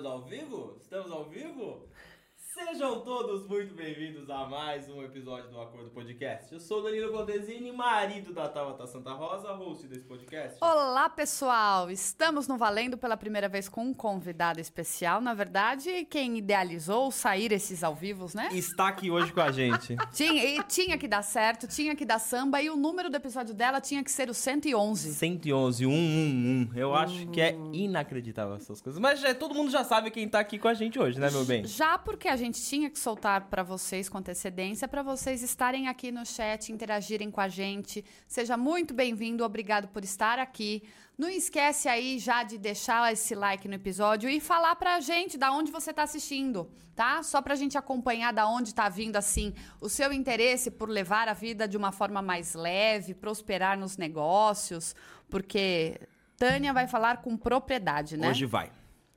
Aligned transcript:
ao 0.00 0.22
vivo? 0.22 0.78
Estamos 0.80 1.12
ao 1.12 1.24
vivo? 1.24 1.86
Sejam 2.54 3.00
todos 3.00 3.46
muito 3.48 3.74
bem-vindos 3.74 4.28
a 4.28 4.44
mais 4.46 4.86
um 4.86 5.02
episódio 5.02 5.48
do 5.48 5.58
Acordo 5.58 5.88
Podcast. 5.88 6.52
Eu 6.52 6.60
sou 6.60 6.82
Danilo 6.82 7.10
Goldesini, 7.10 7.72
marido 7.72 8.34
da 8.34 8.46
Tabata 8.46 8.86
Santa 8.86 9.10
Rosa, 9.12 9.52
host 9.52 9.86
desse 9.86 10.04
podcast. 10.04 10.58
Olá, 10.60 11.08
pessoal! 11.08 11.90
Estamos 11.90 12.46
no 12.46 12.58
Valendo 12.58 12.98
pela 12.98 13.16
primeira 13.16 13.48
vez 13.48 13.70
com 13.70 13.86
um 13.86 13.94
convidado 13.94 14.60
especial. 14.60 15.22
Na 15.22 15.32
verdade, 15.32 16.04
quem 16.10 16.36
idealizou 16.36 17.10
sair 17.10 17.52
esses 17.52 17.82
ao 17.82 17.94
vivos, 17.94 18.34
né? 18.34 18.50
Está 18.52 18.88
aqui 18.88 19.10
hoje 19.10 19.32
com 19.32 19.40
a 19.40 19.50
gente. 19.50 19.96
Tinha, 20.12 20.44
e 20.44 20.62
tinha 20.64 20.98
que 20.98 21.08
dar 21.08 21.22
certo, 21.22 21.66
tinha 21.66 21.96
que 21.96 22.04
dar 22.04 22.18
samba 22.18 22.60
e 22.60 22.68
o 22.68 22.76
número 22.76 23.08
do 23.08 23.16
episódio 23.16 23.54
dela 23.54 23.80
tinha 23.80 24.04
que 24.04 24.10
ser 24.10 24.28
o 24.28 24.34
111. 24.34 25.14
111, 25.14 25.84
111. 25.86 26.78
Eu 26.78 26.94
acho 26.94 27.26
que 27.28 27.40
é 27.40 27.56
inacreditável 27.72 28.56
essas 28.56 28.82
coisas. 28.82 29.00
Mas 29.00 29.20
já, 29.20 29.34
todo 29.34 29.54
mundo 29.54 29.70
já 29.70 29.84
sabe 29.84 30.10
quem 30.10 30.28
tá 30.28 30.40
aqui 30.40 30.58
com 30.58 30.68
a 30.68 30.74
gente 30.74 30.98
hoje, 30.98 31.18
né, 31.18 31.30
meu 31.30 31.46
bem? 31.46 31.64
Já 31.64 31.96
porque 31.96 32.28
a 32.28 32.36
gente 32.36 32.41
tinha 32.50 32.90
que 32.90 32.98
soltar 32.98 33.48
para 33.48 33.62
vocês 33.62 34.08
com 34.08 34.18
antecedência, 34.18 34.88
para 34.88 35.02
vocês 35.02 35.42
estarem 35.42 35.86
aqui 35.86 36.10
no 36.10 36.26
chat, 36.26 36.72
interagirem 36.72 37.30
com 37.30 37.40
a 37.40 37.48
gente. 37.48 38.04
Seja 38.26 38.56
muito 38.56 38.92
bem-vindo, 38.92 39.44
obrigado 39.44 39.88
por 39.88 40.02
estar 40.02 40.38
aqui. 40.38 40.82
Não 41.16 41.28
esquece 41.28 41.88
aí 41.88 42.18
já 42.18 42.42
de 42.42 42.58
deixar 42.58 43.12
esse 43.12 43.34
like 43.34 43.68
no 43.68 43.74
episódio 43.74 44.28
e 44.28 44.40
falar 44.40 44.74
pra 44.76 44.98
gente 45.00 45.38
da 45.38 45.52
onde 45.52 45.70
você 45.70 45.92
tá 45.92 46.02
assistindo, 46.02 46.70
tá? 46.96 47.22
Só 47.22 47.40
pra 47.40 47.54
gente 47.54 47.78
acompanhar 47.78 48.32
da 48.32 48.48
onde 48.48 48.74
tá 48.74 48.88
vindo 48.88 49.16
assim 49.16 49.54
o 49.80 49.88
seu 49.88 50.12
interesse 50.12 50.70
por 50.70 50.88
levar 50.88 51.28
a 51.28 51.34
vida 51.34 51.68
de 51.68 51.76
uma 51.76 51.92
forma 51.92 52.20
mais 52.22 52.54
leve, 52.54 53.14
prosperar 53.14 53.78
nos 53.78 53.96
negócios, 53.96 54.96
porque 55.28 56.00
Tânia 56.36 56.72
vai 56.72 56.88
falar 56.88 57.18
com 57.18 57.36
propriedade, 57.36 58.16
né? 58.16 58.30
Hoje 58.30 58.46
vai. 58.46 58.72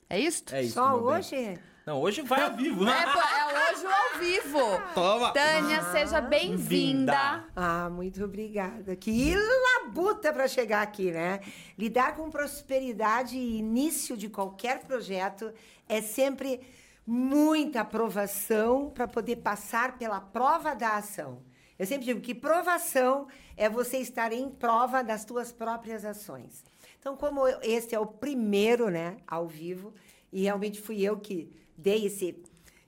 É 0.10 0.20
isso? 0.20 0.44
É 0.52 0.62
isso. 0.62 0.74
Só 0.74 0.90
meu 0.98 1.22
bem. 1.22 1.75
Não, 1.86 2.02
hoje 2.02 2.24
vai 2.24 2.42
ao 2.42 2.56
vivo, 2.56 2.82
É, 2.84 2.86
né? 2.88 3.14
pô, 3.14 3.20
é 3.20 3.72
hoje 3.72 3.86
ao 3.86 4.20
vivo. 4.20 4.60
Toma! 4.96 5.32
Tânia, 5.34 5.84
seja 5.92 6.20
bem-vinda. 6.20 7.12
Vinda. 7.12 7.46
Ah, 7.56 7.90
muito 7.92 8.24
obrigada. 8.24 8.96
Que 8.96 9.36
labuta 9.36 10.34
para 10.34 10.48
chegar 10.48 10.82
aqui, 10.82 11.12
né? 11.12 11.42
Lidar 11.78 12.16
com 12.16 12.30
prosperidade 12.32 13.38
e 13.38 13.58
início 13.60 14.18
de 14.18 14.30
qualquer 14.30 14.80
projeto 14.80 15.54
é 15.88 16.02
sempre 16.02 16.60
muita 17.06 17.82
aprovação 17.82 18.90
para 18.90 19.08
poder 19.08 19.36
passar 19.38 19.96
pela 20.00 20.20
prova 20.20 20.74
da 20.74 20.96
ação. 20.96 21.44
Eu 21.78 21.86
sempre 21.86 22.06
digo 22.06 22.20
que 22.20 22.34
provação 22.34 23.28
é 23.56 23.70
você 23.70 23.98
estar 24.00 24.32
em 24.34 24.50
prova 24.50 25.04
das 25.04 25.24
tuas 25.24 25.52
próprias 25.52 26.04
ações. 26.04 26.64
Então, 27.00 27.16
como 27.16 27.48
eu- 27.48 27.60
este 27.62 27.94
é 27.94 28.00
o 28.00 28.08
primeiro, 28.08 28.90
né, 28.90 29.18
ao 29.28 29.46
vivo, 29.48 29.94
e 30.34 30.42
realmente 30.44 30.82
fui 30.82 31.04
eu 31.04 31.18
que 31.20 31.54
dei 31.78 32.06
esse 32.06 32.44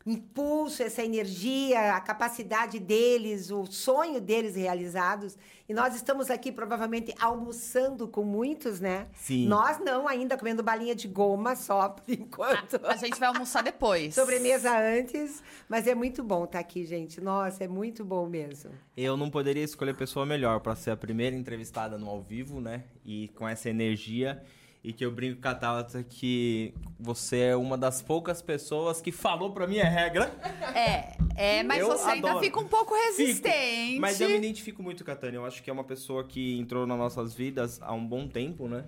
impulso, 0.08 0.82
essa 0.82 1.04
energia, 1.04 1.96
a 1.96 2.00
capacidade 2.00 2.80
deles, 2.80 3.52
o 3.52 3.66
sonho 3.66 4.22
deles 4.22 4.56
realizados. 4.56 5.38
E 5.68 5.74
nós 5.74 5.96
estamos 5.96 6.32
aqui 6.32 6.50
provavelmente 6.50 7.14
almoçando 7.20 8.08
com 8.08 8.24
muitos, 8.24 8.80
né? 8.80 9.08
Sim. 9.14 9.48
Nós 9.48 9.80
não 9.80 10.08
ainda 10.08 10.38
comendo 10.38 10.64
balinha 10.64 10.96
de 10.96 11.10
goma 11.10 11.58
só 11.58 11.90
por 11.92 12.10
enquanto. 12.10 12.80
A 12.86 12.96
gente 12.96 13.20
vai 13.20 13.28
almoçar 13.28 13.62
depois. 13.62 14.16
Sobremesa 14.16 14.72
antes, 14.80 15.44
mas 15.68 15.88
é 15.88 15.94
muito 15.94 16.24
bom 16.24 16.46
estar 16.46 16.60
aqui, 16.60 16.86
gente. 16.86 17.20
Nossa, 17.20 17.66
é 17.66 17.68
muito 17.68 18.06
bom 18.06 18.28
mesmo. 18.28 18.72
Eu 18.96 19.18
não 19.18 19.30
poderia 19.30 19.64
escolher 19.64 19.94
pessoa 19.94 20.26
melhor 20.26 20.62
pra 20.62 20.74
ser 20.74 20.92
a 20.92 20.98
primeira 20.98 21.36
entrevistada 21.36 21.98
no 21.98 22.08
ao 22.08 22.22
vivo, 22.22 22.62
né? 22.62 22.86
E 23.04 23.28
com 23.36 23.48
essa 23.48 23.70
energia. 23.70 24.42
E 24.88 24.94
que 24.94 25.04
eu 25.04 25.12
brinco 25.12 25.42
com 25.42 25.48
a 25.50 25.54
Tabata 25.54 26.02
que 26.02 26.74
você 26.98 27.40
é 27.40 27.56
uma 27.58 27.78
das 27.78 28.02
poucas 28.02 28.42
pessoas 28.42 29.02
que 29.02 29.12
falou 29.12 29.52
pra 29.52 29.68
mim 29.68 29.82
a 29.82 29.90
regra. 29.90 30.32
É, 30.74 31.18
é, 31.36 31.64
mas 31.64 31.80
Eu 31.80 31.90
você 31.90 32.10
ainda 32.10 32.30
adoro. 32.30 32.46
fica 32.46 32.58
um 32.58 32.68
pouco 32.70 32.94
resistente. 32.96 33.88
Fico. 33.88 34.00
Mas 34.00 34.22
eu 34.22 34.30
me 34.30 34.38
identifico 34.38 34.82
muito 34.82 35.04
com 35.04 35.12
a 35.12 35.16
Tânia. 35.18 35.40
Eu 35.40 35.46
acho 35.46 35.62
que 35.62 35.70
é 35.70 35.74
uma 35.74 35.84
pessoa 35.84 36.24
que 36.24 36.58
entrou 36.58 36.88
nas 36.88 36.98
nossas 36.98 37.34
vidas 37.34 37.82
há 37.82 37.92
um 37.94 38.08
bom 38.08 38.30
tempo, 38.30 38.70
né? 38.70 38.86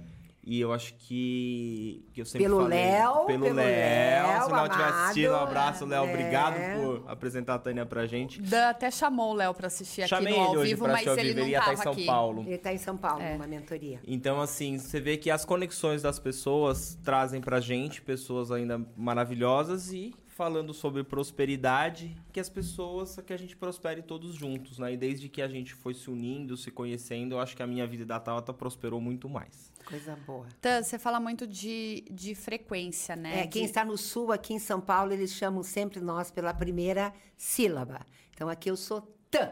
E 0.52 0.60
eu 0.60 0.74
acho 0.74 0.96
que, 0.96 2.04
que 2.12 2.22
eu 2.22 2.26
sempre 2.26 2.48
Pelo 2.48 2.62
falei... 2.64 2.80
Léo, 2.80 3.26
Pelo 3.28 3.44
pelo 3.44 3.56
Léo. 3.56 3.66
Léo, 3.68 4.44
Se 4.46 4.50
não 4.50 4.66
estiver 4.66 4.84
amado. 4.84 5.04
assistindo, 5.04 5.32
um 5.32 5.36
abraço, 5.36 5.86
Léo. 5.86 6.06
É. 6.06 6.10
Obrigado 6.10 6.56
por 6.82 7.04
apresentar 7.12 7.54
a 7.56 7.60
Tânia 7.60 7.86
pra 7.86 8.08
gente. 8.08 8.42
Dan 8.42 8.70
até 8.70 8.90
chamou 8.90 9.32
o 9.32 9.34
Léo 9.36 9.54
pra 9.54 9.68
assistir 9.68 10.02
aqui 10.02 10.10
Chamei 10.10 10.34
no 10.34 10.40
ao 10.40 10.48
ele 10.54 10.58
hoje 10.58 10.70
vivo, 10.72 10.84
pra 10.86 10.94
mas 10.94 11.06
ele 11.06 11.22
vivo. 11.22 11.40
não 11.40 11.46
Ele 11.46 11.54
estar 11.56 11.66
tava 11.66 11.74
em 11.74 11.84
São 11.84 11.92
aqui. 11.92 12.06
Paulo. 12.08 12.42
Ele 12.42 12.56
está 12.56 12.74
em 12.74 12.78
São 12.80 12.98
Paulo, 12.98 13.22
É. 13.22 13.34
numa 13.34 13.46
mentoria. 13.48 14.00
Então, 14.08 14.42
assim, 14.42 14.80
você 14.80 15.00
vê 15.00 15.18
que 15.18 15.30
as 15.30 15.46
conexões 15.46 16.02
das 16.02 16.18
pessoas 16.18 16.98
trazem 17.04 17.42
pra 17.42 17.60
gente 17.60 18.02
pessoas 18.02 18.52
ainda 18.52 18.84
maravilhosas 18.98 19.94
e 19.94 20.16
falando 20.30 20.74
sobre 20.74 21.04
prosperidade, 21.04 22.16
que 22.32 22.40
as 22.40 22.48
pessoas, 22.50 23.20
que 23.26 23.34
a 23.34 23.38
gente 23.38 23.58
prospere 23.58 24.02
todos 24.02 24.34
juntos, 24.36 24.80
né? 24.80 24.94
E 24.94 24.98
desde 24.98 25.28
que 25.28 25.42
a 25.42 25.48
gente 25.50 25.74
foi 25.74 25.94
se 25.94 26.10
unindo, 26.10 26.56
se 26.56 26.72
conhecendo, 26.72 27.36
eu 27.36 27.40
acho 27.40 27.56
que 27.58 27.62
a 27.62 27.68
minha 27.68 27.86
vida 27.86 28.06
da 28.06 28.20
Tauta 28.20 28.54
prosperou 28.54 29.02
muito 29.02 29.28
mais. 29.30 29.69
Coisa 29.86 30.16
boa. 30.28 30.48
Dan, 30.62 30.84
você 30.84 31.00
fala 31.00 31.20
muito 31.20 31.48
de, 31.48 32.06
de 32.12 32.36
frequência, 32.36 33.16
né? 33.16 33.42
É, 33.42 33.48
quem 33.48 33.64
De- 33.64 33.70
está 33.70 33.84
no 33.84 33.98
sul, 33.98 34.32
aqui 34.32 34.54
em 34.54 34.60
São 34.60 34.80
Paulo, 34.80 35.12
eles 35.12 35.32
chamam 35.34 35.64
sempre 35.64 36.00
nós 36.00 36.30
pela 36.30 36.54
primeira 36.54 37.12
sílaba. 37.38 38.06
Então 38.34 38.48
aqui 38.50 38.70
eu 38.70 38.78
sou 38.78 39.02
tã. 39.32 39.52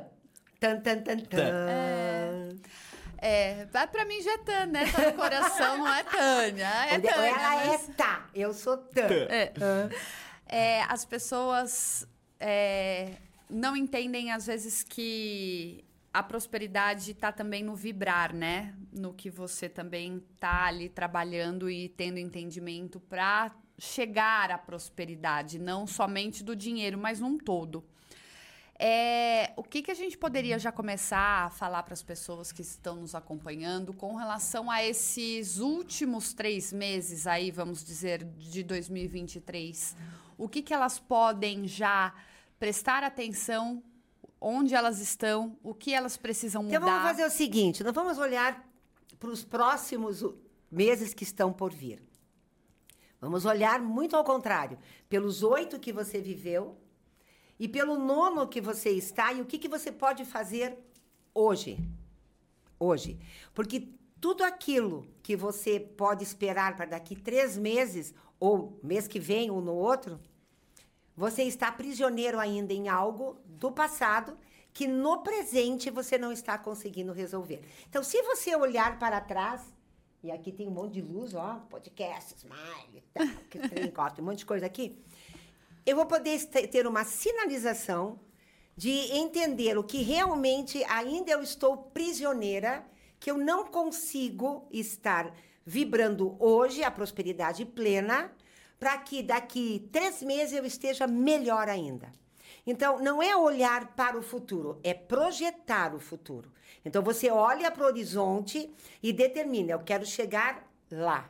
Tan, 0.60 0.80
tan, 0.82 1.00
tan, 1.02 1.20
tan. 1.20 2.58
É, 3.20 3.66
vai 3.72 3.88
pra 3.88 4.06
mim 4.06 4.22
já 4.22 4.34
é 4.34 4.38
Tânia, 4.40 4.66
né? 4.68 4.92
Tá 4.92 5.06
no 5.12 5.14
coração, 5.14 5.78
não 5.80 5.88
é 5.88 6.04
Tânia. 6.04 6.68
É 6.86 7.00
Tânia. 7.00 7.10
Ela 7.30 7.64
é 7.64 7.68
mas- 7.68 7.88
tá, 7.96 8.30
eu 8.34 8.54
sou 8.54 8.78
tã. 8.78 9.08
É. 9.30 9.52
É, 10.48 10.84
as 10.84 11.04
pessoas 11.04 12.08
é, 12.40 13.14
não 13.50 13.76
entendem, 13.76 14.32
às 14.32 14.46
vezes, 14.46 14.84
que 14.84 15.84
a 16.18 16.24
prosperidade 16.24 17.12
está 17.12 17.32
também 17.32 17.64
no 17.64 17.76
vibrar, 17.76 18.34
né? 18.34 18.74
No 18.92 19.14
que 19.14 19.30
você 19.30 19.70
também 19.70 20.20
tá 20.40 20.66
ali 20.66 20.90
trabalhando 20.90 21.70
e 21.70 21.90
tendo 21.90 22.18
entendimento 22.18 23.00
para 23.00 23.56
chegar 23.78 24.50
à 24.50 24.58
prosperidade, 24.58 25.60
não 25.60 25.86
somente 25.86 26.44
do 26.44 26.56
dinheiro, 26.56 26.98
mas 26.98 27.20
num 27.20 27.38
todo. 27.38 27.86
É, 28.80 29.54
o 29.56 29.62
que, 29.62 29.84
que 29.84 29.92
a 29.92 29.94
gente 29.94 30.18
poderia 30.18 30.58
já 30.58 30.72
começar 30.72 31.46
a 31.46 31.50
falar 31.52 31.84
para 31.84 31.94
as 31.94 32.02
pessoas 32.02 32.52
que 32.52 32.64
estão 32.64 32.96
nos 32.96 33.14
acompanhando 33.14 33.94
com 33.94 34.16
relação 34.16 34.72
a 34.72 34.84
esses 34.84 35.60
últimos 35.60 36.34
três 36.34 36.74
meses 36.74 37.28
aí, 37.28 37.52
vamos 37.52 37.86
dizer, 37.86 38.24
de 38.24 38.64
2023? 38.64 39.96
O 40.36 40.50
que, 40.50 40.64
que 40.64 40.74
elas 40.74 40.98
podem 40.98 41.68
já 41.68 42.12
prestar 42.58 43.04
atenção? 43.04 43.84
Onde 44.40 44.76
elas 44.76 45.00
estão? 45.00 45.58
O 45.64 45.74
que 45.74 45.94
elas 45.94 46.16
precisam 46.18 46.64
mudar? 46.64 46.78
Então 46.78 46.88
vamos 46.88 47.04
fazer 47.04 47.26
o 47.26 47.32
seguinte: 47.32 47.84
nós 47.84 47.94
vamos 47.94 48.18
olhar 48.18 48.68
para 49.20 49.30
os 49.30 49.44
próximos 49.44 50.24
meses 50.72 51.14
que 51.14 51.24
estão 51.24 51.52
por 51.52 51.74
vir. 51.74 52.02
Vamos 53.20 53.46
olhar 53.46 53.82
muito 53.82 54.16
ao 54.16 54.24
contrário, 54.24 54.78
pelos 55.10 55.42
oito 55.42 55.80
que 55.80 55.92
você 55.92 56.22
viveu 56.22 56.78
e 57.60 57.68
pelo 57.68 57.98
nono 57.98 58.48
que 58.48 58.62
você 58.62 58.92
está 58.92 59.34
e 59.34 59.42
o 59.42 59.46
que, 59.46 59.58
que 59.58 59.68
você 59.68 59.92
pode 59.92 60.24
fazer 60.24 60.78
hoje. 61.34 61.80
Hoje. 62.80 63.20
Porque 63.56 63.90
tudo 64.22 64.44
aquilo 64.44 65.08
que 65.24 65.36
você 65.36 65.80
pode 65.80 66.24
esperar 66.24 66.76
para 66.76 66.86
daqui 66.86 67.16
três 67.16 67.58
meses, 67.58 68.14
ou 68.40 68.80
mês 68.84 69.08
que 69.08 69.20
vem 69.20 69.50
ou 69.50 69.62
no 69.62 69.74
outro, 69.74 70.20
você 71.18 71.42
está 71.44 71.72
prisioneiro 71.72 72.40
ainda 72.40 72.72
em 72.72 72.88
algo 72.88 73.38
do 73.44 73.72
passado 73.72 74.38
que 74.72 74.88
no 74.88 75.24
presente 75.24 75.90
você 75.90 76.20
não 76.20 76.32
está 76.32 76.56
conseguindo 76.56 77.12
resolver. 77.12 77.60
Então, 77.90 78.04
se 78.04 78.22
você 78.22 78.56
olhar 78.56 79.00
para 79.00 79.20
trás, 79.20 79.62
e 80.24 80.30
aqui 80.30 80.52
tem 80.52 80.68
um 80.68 80.72
monte 80.72 80.94
de 80.94 81.02
luz, 81.02 81.34
ó, 81.34 81.66
podcast, 81.68 82.36
smile, 82.36 83.04
tal, 83.12 83.28
que 83.50 83.58
trem, 83.68 83.92
ó, 83.98 84.10
tem 84.12 84.24
um 84.24 84.28
monte 84.28 84.40
de 84.40 84.46
coisa 84.46 84.68
aqui. 84.68 85.04
Eu 85.84 85.96
vou 85.96 86.06
poder 86.06 86.40
ter 86.46 86.86
uma 86.86 87.04
sinalização 87.04 88.20
de 88.76 88.92
entender 88.92 89.76
o 89.80 89.84
que 89.84 90.04
realmente 90.04 90.84
ainda 90.84 91.32
eu 91.32 91.42
estou 91.42 91.78
prisioneira, 91.78 92.86
que 93.20 93.32
eu 93.32 93.38
não 93.40 93.66
consigo 93.66 94.68
estar 94.72 95.34
vibrando 95.66 96.38
hoje 96.40 96.84
a 96.84 96.92
prosperidade 96.92 97.66
plena, 97.66 98.32
para 98.80 98.98
que 98.98 99.24
daqui 99.24 99.88
três 99.92 100.22
meses 100.22 100.58
eu 100.58 100.66
esteja 100.66 101.08
melhor 101.08 101.68
ainda. 101.70 102.12
Então, 102.66 103.00
não 103.00 103.24
é 103.24 103.36
olhar 103.36 103.96
para 103.96 104.18
o 104.18 104.22
futuro, 104.22 104.80
é 104.84 104.94
projetar 104.94 105.96
o 105.96 106.00
futuro. 106.00 106.52
Então, 106.84 107.02
você 107.02 107.30
olha 107.30 107.72
para 107.72 107.84
o 107.84 107.88
horizonte 107.88 108.70
e 109.02 109.14
determina: 109.14 109.72
eu 109.72 109.80
quero 109.80 110.06
chegar 110.06 110.70
lá. 110.92 111.30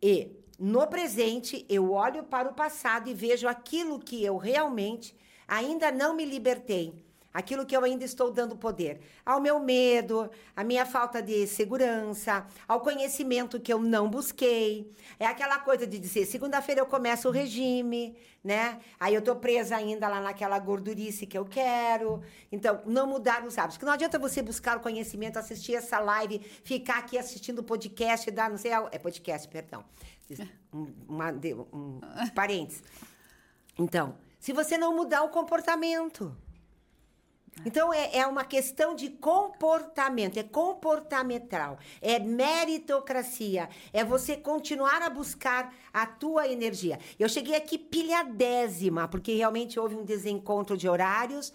E 0.00 0.30
no 0.58 0.86
presente, 0.86 1.66
eu 1.68 1.92
olho 1.92 2.22
para 2.22 2.48
o 2.48 2.54
passado 2.54 3.08
e 3.08 3.14
vejo 3.14 3.48
aquilo 3.48 3.98
que 3.98 4.24
eu 4.24 4.36
realmente 4.36 5.16
ainda 5.46 5.90
não 5.90 6.14
me 6.14 6.24
libertei. 6.24 6.94
Aquilo 7.34 7.66
que 7.66 7.76
eu 7.76 7.82
ainda 7.82 8.04
estou 8.04 8.30
dando 8.30 8.56
poder, 8.56 9.00
ao 9.26 9.40
meu 9.40 9.58
medo, 9.58 10.30
à 10.54 10.62
minha 10.62 10.86
falta 10.86 11.20
de 11.20 11.48
segurança, 11.48 12.46
ao 12.68 12.80
conhecimento 12.80 13.58
que 13.58 13.72
eu 13.72 13.80
não 13.80 14.08
busquei. 14.08 14.88
É 15.18 15.26
aquela 15.26 15.58
coisa 15.58 15.84
de 15.84 15.98
dizer, 15.98 16.24
segunda-feira 16.26 16.80
eu 16.80 16.86
começo 16.86 17.28
o 17.28 17.32
regime, 17.32 18.16
né? 18.42 18.78
Aí 19.00 19.14
eu 19.14 19.20
tô 19.20 19.34
presa 19.34 19.74
ainda 19.74 20.06
lá 20.06 20.20
naquela 20.20 20.58
gordurice 20.60 21.26
que 21.26 21.36
eu 21.36 21.44
quero. 21.44 22.22
Então, 22.52 22.80
não 22.86 23.06
mudar 23.06 23.44
os 23.44 23.58
hábitos. 23.58 23.78
Porque 23.78 23.86
não 23.86 23.94
adianta 23.94 24.16
você 24.18 24.40
buscar 24.40 24.76
o 24.76 24.80
conhecimento, 24.80 25.36
assistir 25.36 25.74
essa 25.74 25.98
live, 25.98 26.38
ficar 26.62 26.98
aqui 26.98 27.18
assistindo 27.18 27.58
o 27.58 27.64
podcast, 27.64 28.30
dar 28.30 28.48
não 28.48 28.58
sei, 28.58 28.70
é 28.92 28.98
podcast, 28.98 29.48
perdão. 29.48 29.84
Um, 30.72 30.92
uma, 31.08 31.30
um, 31.32 32.00
um 32.00 32.28
parênteses. 32.34 32.82
Então, 33.76 34.16
se 34.38 34.52
você 34.52 34.78
não 34.78 34.94
mudar 34.94 35.22
o 35.22 35.30
comportamento, 35.30 36.36
então, 37.64 37.92
é, 37.92 38.16
é 38.16 38.26
uma 38.26 38.44
questão 38.44 38.94
de 38.94 39.10
comportamento, 39.10 40.38
é 40.38 40.42
comportamental, 40.42 41.78
é 42.00 42.18
meritocracia, 42.18 43.68
é 43.92 44.04
você 44.04 44.36
continuar 44.36 45.02
a 45.02 45.10
buscar 45.10 45.72
a 45.92 46.06
tua 46.06 46.48
energia. 46.48 46.98
Eu 47.18 47.28
cheguei 47.28 47.54
aqui 47.54 47.78
pilhadésima, 47.78 49.08
porque 49.08 49.34
realmente 49.34 49.78
houve 49.78 49.94
um 49.94 50.04
desencontro 50.04 50.76
de 50.76 50.88
horários, 50.88 51.52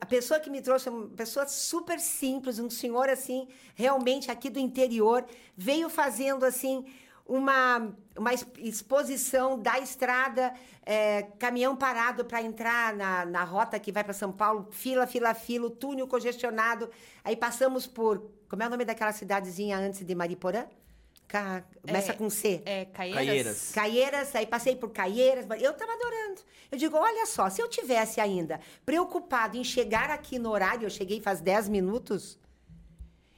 a 0.00 0.04
pessoa 0.04 0.38
que 0.38 0.50
me 0.50 0.60
trouxe, 0.60 0.90
uma 0.90 1.08
pessoa 1.08 1.46
super 1.48 1.98
simples, 1.98 2.58
um 2.58 2.68
senhor 2.68 3.08
assim, 3.08 3.48
realmente 3.74 4.30
aqui 4.30 4.50
do 4.50 4.58
interior, 4.58 5.24
veio 5.56 5.88
fazendo 5.88 6.44
assim 6.44 6.84
uma, 7.26 7.94
uma 8.16 8.34
exposição 8.58 9.58
da 9.58 9.78
estrada, 9.78 10.52
é, 10.84 11.22
caminhão 11.38 11.76
parado 11.76 12.24
para 12.24 12.42
entrar 12.42 12.94
na, 12.94 13.24
na 13.24 13.44
rota 13.44 13.78
que 13.78 13.92
vai 13.92 14.04
para 14.04 14.12
São 14.12 14.32
Paulo, 14.32 14.68
fila, 14.70 15.06
fila, 15.06 15.34
fila, 15.34 15.70
túnel 15.70 16.06
congestionado. 16.06 16.90
Aí 17.24 17.36
passamos 17.36 17.86
por. 17.86 18.30
Como 18.48 18.62
é 18.62 18.66
o 18.66 18.70
nome 18.70 18.84
daquela 18.84 19.12
cidadezinha 19.12 19.78
antes 19.78 20.04
de 20.04 20.14
Mariporã? 20.14 20.66
Ca... 21.26 21.64
Começa 21.80 22.12
é, 22.12 22.14
com 22.14 22.28
C. 22.28 22.62
É, 22.66 22.84
Caieiras. 22.84 23.24
Caieiras. 23.24 23.72
Caieiras, 23.72 24.36
aí 24.36 24.46
passei 24.46 24.76
por 24.76 24.90
Caieiras. 24.90 25.46
Eu 25.58 25.70
estava 25.70 25.92
adorando. 25.92 26.42
Eu 26.70 26.76
digo, 26.76 26.96
olha 26.96 27.24
só, 27.24 27.48
se 27.48 27.62
eu 27.62 27.68
tivesse 27.68 28.20
ainda 28.20 28.60
preocupado 28.84 29.56
em 29.56 29.64
chegar 29.64 30.10
aqui 30.10 30.38
no 30.38 30.50
horário, 30.50 30.84
eu 30.84 30.90
cheguei 30.90 31.20
faz 31.20 31.40
10 31.40 31.70
minutos, 31.70 32.38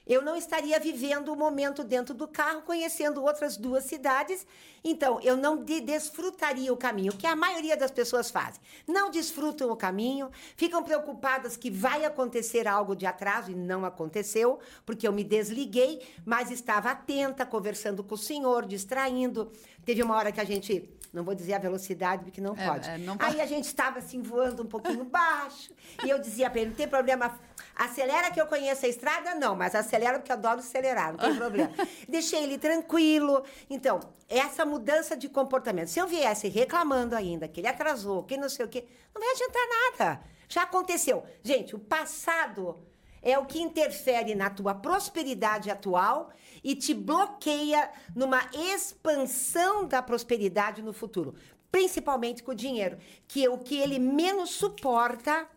eu 0.06 0.20
não 0.20 0.36
estaria 0.36 0.78
vivendo 0.78 1.28
o 1.28 1.36
momento 1.36 1.82
dentro 1.82 2.14
do 2.14 2.28
carro, 2.28 2.62
conhecendo 2.62 3.22
outras 3.22 3.56
duas 3.56 3.84
cidades. 3.84 4.46
Então, 4.82 5.18
eu 5.22 5.36
não 5.36 5.64
de 5.64 5.80
desfrutaria 5.80 6.72
o 6.72 6.76
caminho, 6.76 7.12
que 7.12 7.26
a 7.26 7.34
maioria 7.34 7.76
das 7.76 7.90
pessoas 7.90 8.30
fazem. 8.30 8.60
Não 8.86 9.10
desfrutam 9.10 9.70
o 9.70 9.76
caminho, 9.76 10.30
ficam 10.56 10.82
preocupadas 10.82 11.56
que 11.56 11.70
vai 11.70 12.04
acontecer 12.04 12.68
algo 12.68 12.94
de 12.94 13.06
atraso 13.06 13.50
e 13.50 13.54
não 13.54 13.84
aconteceu, 13.84 14.58
porque 14.84 15.08
eu 15.08 15.12
me 15.12 15.24
desliguei, 15.24 16.02
mas 16.24 16.50
estava 16.50 16.90
atenta, 16.90 17.46
conversando 17.46 18.04
com 18.04 18.14
o 18.14 18.18
senhor, 18.18 18.66
distraindo. 18.66 19.50
Teve 19.86 20.02
uma 20.02 20.16
hora 20.16 20.30
que 20.30 20.40
a 20.40 20.44
gente 20.44 20.90
não 21.14 21.22
vou 21.22 21.34
dizer 21.34 21.54
a 21.54 21.58
velocidade, 21.58 22.24
porque 22.24 22.40
não 22.40 22.54
é, 22.56 22.66
pode. 22.66 22.90
É, 22.90 22.98
não 22.98 23.16
Aí 23.20 23.40
a 23.40 23.46
gente 23.46 23.66
estava 23.66 24.00
assim, 24.00 24.20
voando 24.20 24.62
um 24.62 24.66
pouquinho 24.66 25.04
baixo. 25.08 25.72
e 26.04 26.10
eu 26.10 26.18
dizia 26.18 26.50
para 26.50 26.60
ele: 26.60 26.70
não 26.70 26.76
tem 26.76 26.88
problema, 26.88 27.38
acelera 27.74 28.30
que 28.30 28.40
eu 28.40 28.46
conheço 28.46 28.84
a 28.84 28.88
estrada? 28.88 29.34
Não, 29.34 29.54
mas 29.54 29.74
acelera 29.74 30.18
porque 30.18 30.32
eu 30.32 30.36
adoro 30.36 30.58
acelerar, 30.58 31.12
não 31.12 31.18
tem 31.18 31.36
problema. 31.36 31.70
Deixei 32.08 32.42
ele 32.42 32.58
tranquilo. 32.58 33.44
Então, 33.70 34.00
essa 34.28 34.66
mudança 34.66 35.16
de 35.16 35.28
comportamento. 35.28 35.88
Se 35.88 36.00
eu 36.00 36.06
viesse 36.06 36.48
reclamando 36.48 37.14
ainda 37.14 37.46
que 37.46 37.60
ele 37.60 37.68
atrasou, 37.68 38.24
que 38.24 38.36
não 38.36 38.48
sei 38.48 38.66
o 38.66 38.68
quê, 38.68 38.84
não 39.14 39.22
vai 39.22 39.30
adiantar 39.30 39.62
nada. 39.68 40.20
Já 40.48 40.62
aconteceu. 40.62 41.24
Gente, 41.42 41.74
o 41.74 41.78
passado 41.78 42.78
é 43.24 43.38
o 43.38 43.46
que 43.46 43.58
interfere 43.60 44.34
na 44.34 44.50
tua 44.50 44.74
prosperidade 44.74 45.70
atual 45.70 46.30
e 46.62 46.76
te 46.76 46.92
bloqueia 46.92 47.90
numa 48.14 48.48
expansão 48.52 49.86
da 49.86 50.02
prosperidade 50.02 50.82
no 50.82 50.92
futuro, 50.92 51.34
principalmente 51.72 52.42
com 52.42 52.52
o 52.52 52.54
dinheiro, 52.54 52.98
que 53.26 53.48
o 53.48 53.58
que 53.58 53.78
ele 53.78 53.98
menos 53.98 54.50
suporta 54.50 55.48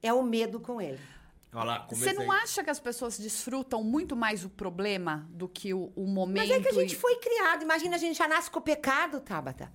é 0.00 0.12
o 0.12 0.22
medo 0.22 0.60
com 0.60 0.80
ele. 0.80 1.00
Lá, 1.52 1.86
Você 1.90 2.12
não 2.12 2.30
acha 2.30 2.62
que 2.62 2.70
as 2.70 2.78
pessoas 2.78 3.18
desfrutam 3.18 3.82
muito 3.82 4.14
mais 4.14 4.44
o 4.44 4.50
problema 4.50 5.26
do 5.30 5.48
que 5.48 5.74
o, 5.74 5.90
o 5.96 6.06
momento? 6.06 6.46
Mas 6.46 6.50
é 6.50 6.60
que 6.60 6.68
a 6.68 6.72
gente 6.72 6.94
e... 6.94 6.96
foi 6.96 7.16
criado. 7.16 7.62
Imagina, 7.62 7.96
a 7.96 7.98
gente 7.98 8.16
já 8.16 8.28
nasce 8.28 8.50
com 8.50 8.58
o 8.58 8.62
pecado, 8.62 9.20
Tabata. 9.20 9.72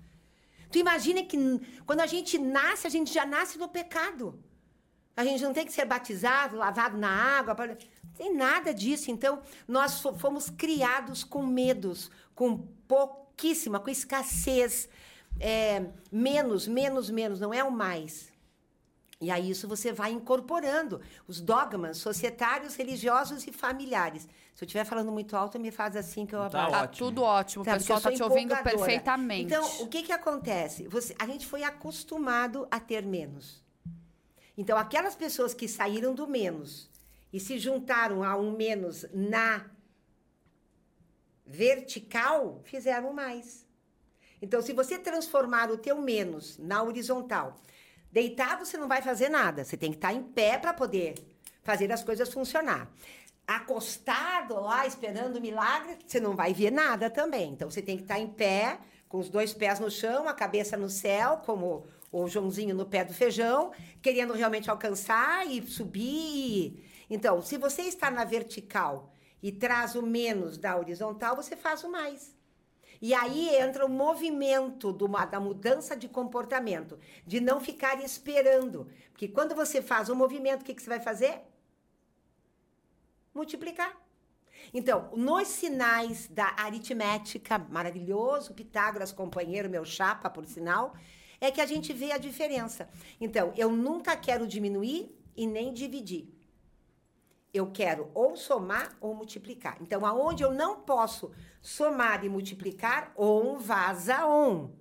Tu 0.71 0.77
imagina 0.77 1.23
que 1.23 1.37
quando 1.85 1.99
a 1.99 2.05
gente 2.05 2.37
nasce, 2.37 2.87
a 2.87 2.89
gente 2.89 3.11
já 3.11 3.25
nasce 3.25 3.57
no 3.57 3.67
pecado. 3.67 4.39
A 5.15 5.23
gente 5.23 5.43
não 5.43 5.53
tem 5.53 5.65
que 5.65 5.71
ser 5.71 5.85
batizado, 5.85 6.57
lavado 6.57 6.97
na 6.97 7.09
água. 7.09 7.55
Não 7.55 7.77
tem 8.15 8.35
nada 8.35 8.73
disso. 8.73 9.11
Então, 9.11 9.41
nós 9.67 10.01
fomos 10.17 10.49
criados 10.49 11.23
com 11.23 11.45
medos, 11.45 12.09
com 12.33 12.57
pouquíssima, 12.87 13.79
com 13.79 13.89
escassez. 13.89 14.89
É, 15.39 15.85
menos, 16.11 16.67
menos, 16.67 17.09
menos, 17.09 17.39
não 17.39 17.53
é 17.53 17.63
o 17.63 17.71
mais. 17.71 18.33
E 19.23 19.31
aí 19.31 19.49
isso 19.49 19.69
você 19.69 19.93
vai 19.93 20.11
incorporando 20.11 20.99
os 21.25 21.39
dogmas 21.39 21.97
societários, 21.97 22.75
religiosos 22.75 23.47
e 23.47 23.53
familiares. 23.53 24.27
Se 24.53 24.63
eu 24.63 24.65
estiver 24.65 24.83
falando 24.83 25.13
muito 25.13 25.37
alto, 25.37 25.57
me 25.57 25.71
faz 25.71 25.95
assim 25.95 26.25
que 26.25 26.35
eu 26.35 26.49
tá, 26.49 26.69
tá 26.69 26.87
tudo 26.87 27.23
ótimo, 27.23 27.63
tá, 27.63 27.71
o 27.71 27.73
pessoal 27.75 27.99
está 27.99 28.11
te 28.11 28.21
ouvindo 28.21 28.53
perfeitamente. 28.57 29.45
Então, 29.45 29.65
o 29.79 29.87
que, 29.87 30.03
que 30.03 30.11
acontece? 30.11 30.89
Você, 30.89 31.15
a 31.17 31.25
gente 31.25 31.47
foi 31.47 31.63
acostumado 31.63 32.67
a 32.69 32.81
ter 32.81 33.05
menos. 33.05 33.62
Então, 34.57 34.77
aquelas 34.77 35.15
pessoas 35.15 35.53
que 35.53 35.67
saíram 35.67 36.13
do 36.13 36.27
menos 36.27 36.89
e 37.31 37.39
se 37.39 37.57
juntaram 37.57 38.23
a 38.23 38.37
um 38.37 38.55
menos 38.55 39.05
na 39.11 39.65
vertical, 41.45 42.61
fizeram 42.63 43.11
mais. 43.13 43.65
Então, 44.41 44.61
se 44.61 44.73
você 44.73 44.97
transformar 44.97 45.71
o 45.71 45.77
teu 45.77 45.99
menos 46.01 46.57
na 46.57 46.83
horizontal, 46.83 47.59
deitado 48.11 48.65
você 48.65 48.77
não 48.77 48.87
vai 48.87 49.01
fazer 49.01 49.29
nada, 49.29 49.63
você 49.63 49.75
tem 49.75 49.91
que 49.91 49.97
estar 49.97 50.13
em 50.13 50.21
pé 50.21 50.57
para 50.57 50.73
poder 50.73 51.15
fazer 51.63 51.91
as 51.91 52.03
coisas 52.03 52.31
funcionar. 52.31 52.91
Acostado 53.47 54.55
lá 54.59 54.85
esperando 54.85 55.37
o 55.37 55.41
milagre, 55.41 55.97
você 56.05 56.19
não 56.19 56.35
vai 56.35 56.53
ver 56.53 56.71
nada 56.71 57.09
também. 57.09 57.51
Então 57.51 57.69
você 57.69 57.81
tem 57.81 57.97
que 57.97 58.03
estar 58.03 58.19
em 58.19 58.27
pé, 58.27 58.79
com 59.09 59.17
os 59.17 59.29
dois 59.29 59.53
pés 59.53 59.79
no 59.79 59.89
chão, 59.89 60.27
a 60.27 60.33
cabeça 60.33 60.75
no 60.75 60.89
céu, 60.89 61.41
como 61.45 61.85
o 62.13 62.27
Joãozinho 62.27 62.75
no 62.75 62.85
pé 62.85 63.03
do 63.03 63.13
feijão, 63.13 63.71
querendo 64.01 64.33
realmente 64.33 64.69
alcançar 64.69 65.47
e 65.47 65.65
subir. 65.65 66.87
Então, 67.09 67.41
se 67.41 67.57
você 67.57 67.81
está 67.81 68.11
na 68.11 68.23
vertical 68.23 69.11
e 69.41 69.51
traz 69.51 69.95
o 69.95 70.03
menos 70.03 70.57
da 70.57 70.77
horizontal, 70.77 71.35
você 71.35 71.55
faz 71.55 71.83
o 71.83 71.91
mais. 71.91 72.35
E 73.01 73.13
aí 73.15 73.49
entra 73.55 73.85
o 73.85 73.89
movimento 73.89 74.93
do, 74.93 75.07
da 75.07 75.39
mudança 75.39 75.97
de 75.97 76.07
comportamento, 76.07 76.99
de 77.25 77.41
não 77.41 77.59
ficar 77.59 78.01
esperando. 78.03 78.87
Porque 79.11 79.27
quando 79.27 79.55
você 79.55 79.81
faz 79.81 80.07
o 80.07 80.15
movimento, 80.15 80.61
o 80.61 80.65
que, 80.65 80.75
que 80.75 80.83
você 80.83 80.89
vai 80.89 81.01
fazer? 81.01 81.41
Multiplicar. 83.33 83.91
Então, 84.71 85.09
nos 85.15 85.47
sinais 85.47 86.27
da 86.27 86.53
aritmética, 86.57 87.57
maravilhoso, 87.57 88.53
Pitágoras, 88.53 89.11
companheiro, 89.11 89.69
meu 89.69 89.83
chapa, 89.83 90.29
por 90.29 90.45
sinal, 90.45 90.93
é 91.45 91.51
que 91.51 91.59
a 91.59 91.65
gente 91.65 91.91
vê 91.91 92.13
a 92.13 92.17
diferença. 92.17 92.87
Então, 93.19 93.51
eu 93.57 93.69
nunca 93.69 94.15
quero 94.15 94.47
diminuir 94.47 95.13
e 95.35 95.45
nem 95.45 95.73
dividir. 95.73 96.29
Eu 97.53 97.69
quero 97.69 98.09
ou 98.13 98.37
somar 98.37 98.97
ou 99.01 99.13
multiplicar. 99.13 99.77
Então, 99.81 100.05
aonde 100.05 100.41
eu 100.41 100.53
não 100.53 100.79
posso 100.79 101.33
somar 101.61 102.23
e 102.23 102.29
multiplicar, 102.29 103.13
on 103.17 103.57
vaza 103.57 104.25
on. 104.25 104.71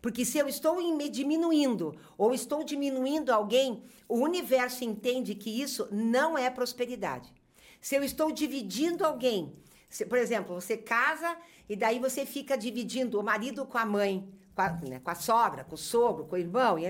Porque 0.00 0.24
se 0.24 0.38
eu 0.38 0.48
estou 0.48 0.76
me 0.96 1.08
diminuindo 1.10 1.94
ou 2.16 2.32
estou 2.32 2.64
diminuindo 2.64 3.30
alguém, 3.30 3.84
o 4.08 4.20
universo 4.20 4.82
entende 4.82 5.34
que 5.34 5.60
isso 5.60 5.86
não 5.92 6.38
é 6.38 6.48
prosperidade. 6.48 7.30
Se 7.78 7.94
eu 7.94 8.02
estou 8.02 8.32
dividindo 8.32 9.04
alguém, 9.04 9.54
se, 9.90 10.06
por 10.06 10.16
exemplo, 10.16 10.54
você 10.54 10.78
casa 10.78 11.36
e 11.68 11.76
daí 11.76 11.98
você 11.98 12.24
fica 12.24 12.56
dividindo 12.56 13.20
o 13.20 13.22
marido 13.22 13.66
com 13.66 13.76
a 13.76 13.84
mãe, 13.84 14.26
com 14.60 14.86
a, 14.86 14.88
né, 14.88 15.00
com 15.00 15.10
a 15.10 15.14
sogra, 15.14 15.64
com 15.64 15.74
o 15.74 15.78
sogro, 15.78 16.26
com 16.26 16.36
o 16.36 16.38
irmão. 16.38 16.78
E, 16.78 16.84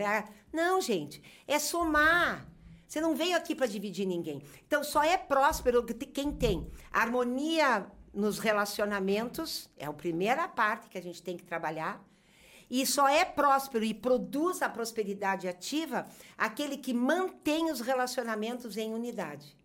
não, 0.53 0.81
gente, 0.81 1.23
é 1.47 1.59
somar. 1.59 2.47
Você 2.87 3.00
não 3.00 3.15
veio 3.15 3.37
aqui 3.37 3.55
para 3.55 3.67
dividir 3.67 4.07
ninguém. 4.07 4.43
Então, 4.67 4.83
só 4.83 5.03
é 5.03 5.17
próspero 5.17 5.85
quem 5.85 6.33
tem 6.33 6.69
harmonia 6.91 7.87
nos 8.12 8.41
relacionamentos, 8.41 9.71
é 9.77 9.87
a 9.87 9.93
primeira 9.93 10.49
parte 10.49 10.89
que 10.89 10.99
a 10.99 11.03
gente 11.03 11.23
tem 11.23 11.37
que 11.37 11.45
trabalhar. 11.45 12.05
E 12.69 12.85
só 12.85 13.09
é 13.09 13.25
próspero 13.25 13.85
e 13.85 13.95
produz 13.95 14.62
a 14.62 14.69
prosperidade 14.69 15.47
ativa 15.47 16.07
aquele 16.37 16.77
que 16.77 16.93
mantém 16.93 17.71
os 17.71 17.81
relacionamentos 17.81 18.77
em 18.77 18.93
unidade. 18.93 19.57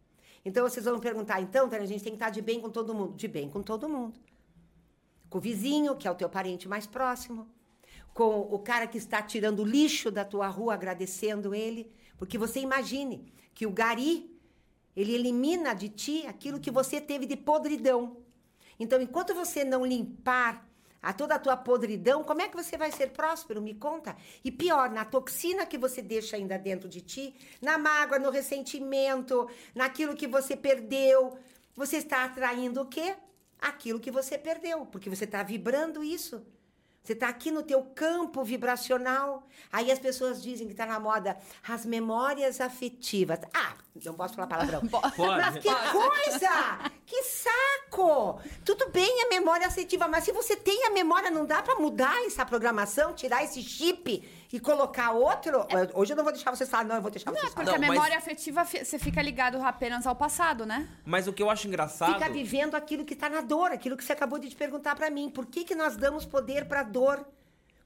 Então 0.44 0.68
vocês 0.68 0.86
vão 0.86 1.00
perguntar, 1.00 1.42
então, 1.42 1.68
a 1.72 1.86
gente 1.86 2.04
tem 2.04 2.14
que 2.14 2.18
estar 2.18 2.30
de 2.30 2.42
bem 2.42 2.60
com 2.60 2.70
todo 2.70 2.94
mundo. 2.94 3.16
De 3.16 3.28
bem 3.28 3.50
com 3.50 3.64
todo 3.64 3.90
mundo. 3.90 4.20
Com 5.30 5.40
o 5.40 5.42
vizinho, 5.42 5.96
que 5.96 6.08
é 6.08 6.12
o 6.12 6.16
teu 6.16 6.30
parente 6.30 6.68
mais 6.68 6.86
próximo 6.86 7.48
com 8.16 8.40
o 8.50 8.58
cara 8.58 8.88
que 8.88 8.98
está 8.98 9.22
tirando 9.22 9.66
lixo 9.66 10.10
da 10.10 10.24
tua 10.24 10.48
rua, 10.48 10.74
agradecendo 10.74 11.54
ele. 11.54 11.92
Porque 12.18 12.38
você 12.38 12.62
imagine 12.62 13.26
que 13.54 13.68
o 13.68 13.72
gari, 13.72 14.34
ele 14.96 15.14
elimina 15.14 15.74
de 15.74 15.90
ti 15.90 16.26
aquilo 16.26 16.58
que 16.58 16.72
você 16.72 17.02
teve 17.02 17.26
de 17.26 17.36
podridão. 17.36 18.16
Então, 18.80 19.02
enquanto 19.02 19.36
você 19.36 19.66
não 19.66 19.86
limpar 19.86 20.66
a 21.02 21.12
toda 21.12 21.36
a 21.36 21.40
tua 21.40 21.58
podridão, 21.58 22.24
como 22.24 22.42
é 22.42 22.48
que 22.48 22.56
você 22.56 22.78
vai 22.78 22.90
ser 22.90 23.10
próspero? 23.10 23.62
Me 23.62 23.74
conta. 23.74 24.16
E 24.46 24.50
pior, 24.50 24.90
na 24.90 25.04
toxina 25.04 25.66
que 25.66 25.78
você 25.78 26.02
deixa 26.02 26.38
ainda 26.38 26.58
dentro 26.58 26.88
de 26.88 27.02
ti, 27.02 27.36
na 27.62 27.78
mágoa, 27.78 28.18
no 28.18 28.30
ressentimento, 28.30 29.50
naquilo 29.76 30.16
que 30.16 30.26
você 30.26 30.56
perdeu, 30.56 31.38
você 31.76 31.98
está 31.98 32.24
atraindo 32.24 32.80
o 32.80 32.86
quê? 32.86 33.14
Aquilo 33.60 34.00
que 34.00 34.10
você 34.10 34.38
perdeu, 34.38 34.86
porque 34.86 35.10
você 35.10 35.26
está 35.26 35.44
vibrando 35.44 36.02
isso. 36.02 36.42
Você 37.06 37.14
está 37.14 37.30
aqui 37.30 37.52
no 37.52 37.62
teu 37.62 37.84
campo 37.84 38.44
vibracional. 38.44 39.48
Aí 39.72 39.92
as 39.92 40.00
pessoas 40.00 40.42
dizem 40.42 40.66
que 40.66 40.74
está 40.74 40.88
na 40.88 41.00
moda 41.00 41.38
as 41.68 41.86
memórias 41.86 42.60
afetivas. 42.60 43.42
Ah, 43.54 43.76
não 44.04 44.16
posso 44.16 44.34
falar 44.34 44.48
palavrão. 44.48 44.82
Pode. 44.90 45.16
Mas 45.20 45.60
que 45.60 45.70
coisa! 45.70 46.92
Que 47.06 47.22
saco! 47.22 48.42
Tudo 48.66 48.90
bem 48.90 49.22
a 49.22 49.30
memória 49.30 49.68
afetiva, 49.68 50.08
mas 50.08 50.24
se 50.24 50.32
você 50.32 50.56
tem 50.56 50.84
a 50.86 50.90
memória, 50.90 51.30
não 51.30 51.46
dá 51.46 51.62
para 51.62 51.76
mudar 51.76 52.26
essa 52.26 52.44
programação, 52.44 53.14
tirar 53.14 53.44
esse 53.44 53.62
chip 53.62 54.28
e 54.52 54.60
colocar 54.60 55.12
outro? 55.12 55.66
Hoje 55.94 56.14
eu 56.14 56.18
não 56.18 56.24
vou 56.24 56.32
deixar 56.34 56.56
vocês 56.56 56.70
falar, 56.70 56.84
não, 56.86 56.96
eu 56.98 57.02
vou 57.02 57.12
deixar 57.12 57.32
Não, 57.32 57.38
é 57.38 57.42
vocês 57.42 57.54
porque 57.54 57.66
falar. 57.66 57.78
Não, 57.80 57.86
a 57.86 57.88
mas- 57.88 57.98
memória 57.98 58.18
afetiva, 58.18 58.64
fi- 58.66 58.84
você 58.86 58.98
fica 59.00 59.22
ligado 59.22 59.62
apenas 59.62 60.06
ao 60.08 60.16
passado, 60.16 60.66
né? 60.66 60.88
Mas 61.06 61.28
o 61.28 61.34
que 61.34 61.42
eu 61.44 61.50
acho 61.50 61.68
engraçado. 61.68 62.14
Fica 62.14 62.30
vivendo 62.30 62.76
aquilo 62.76 63.04
que 63.06 63.14
está 63.14 63.30
na 63.30 63.42
dor, 63.42 63.72
aquilo 63.72 63.98
que 63.98 64.04
você 64.04 64.14
acabou 64.14 64.40
de 64.40 64.50
te 64.50 64.56
perguntar 64.56 64.96
para 64.96 65.10
mim. 65.10 65.30
Por 65.30 65.46
que, 65.46 65.64
que 65.64 65.76
nós 65.76 65.96
damos 65.98 66.26
poder 66.26 66.66
para 66.66 66.84
dor? 66.84 67.26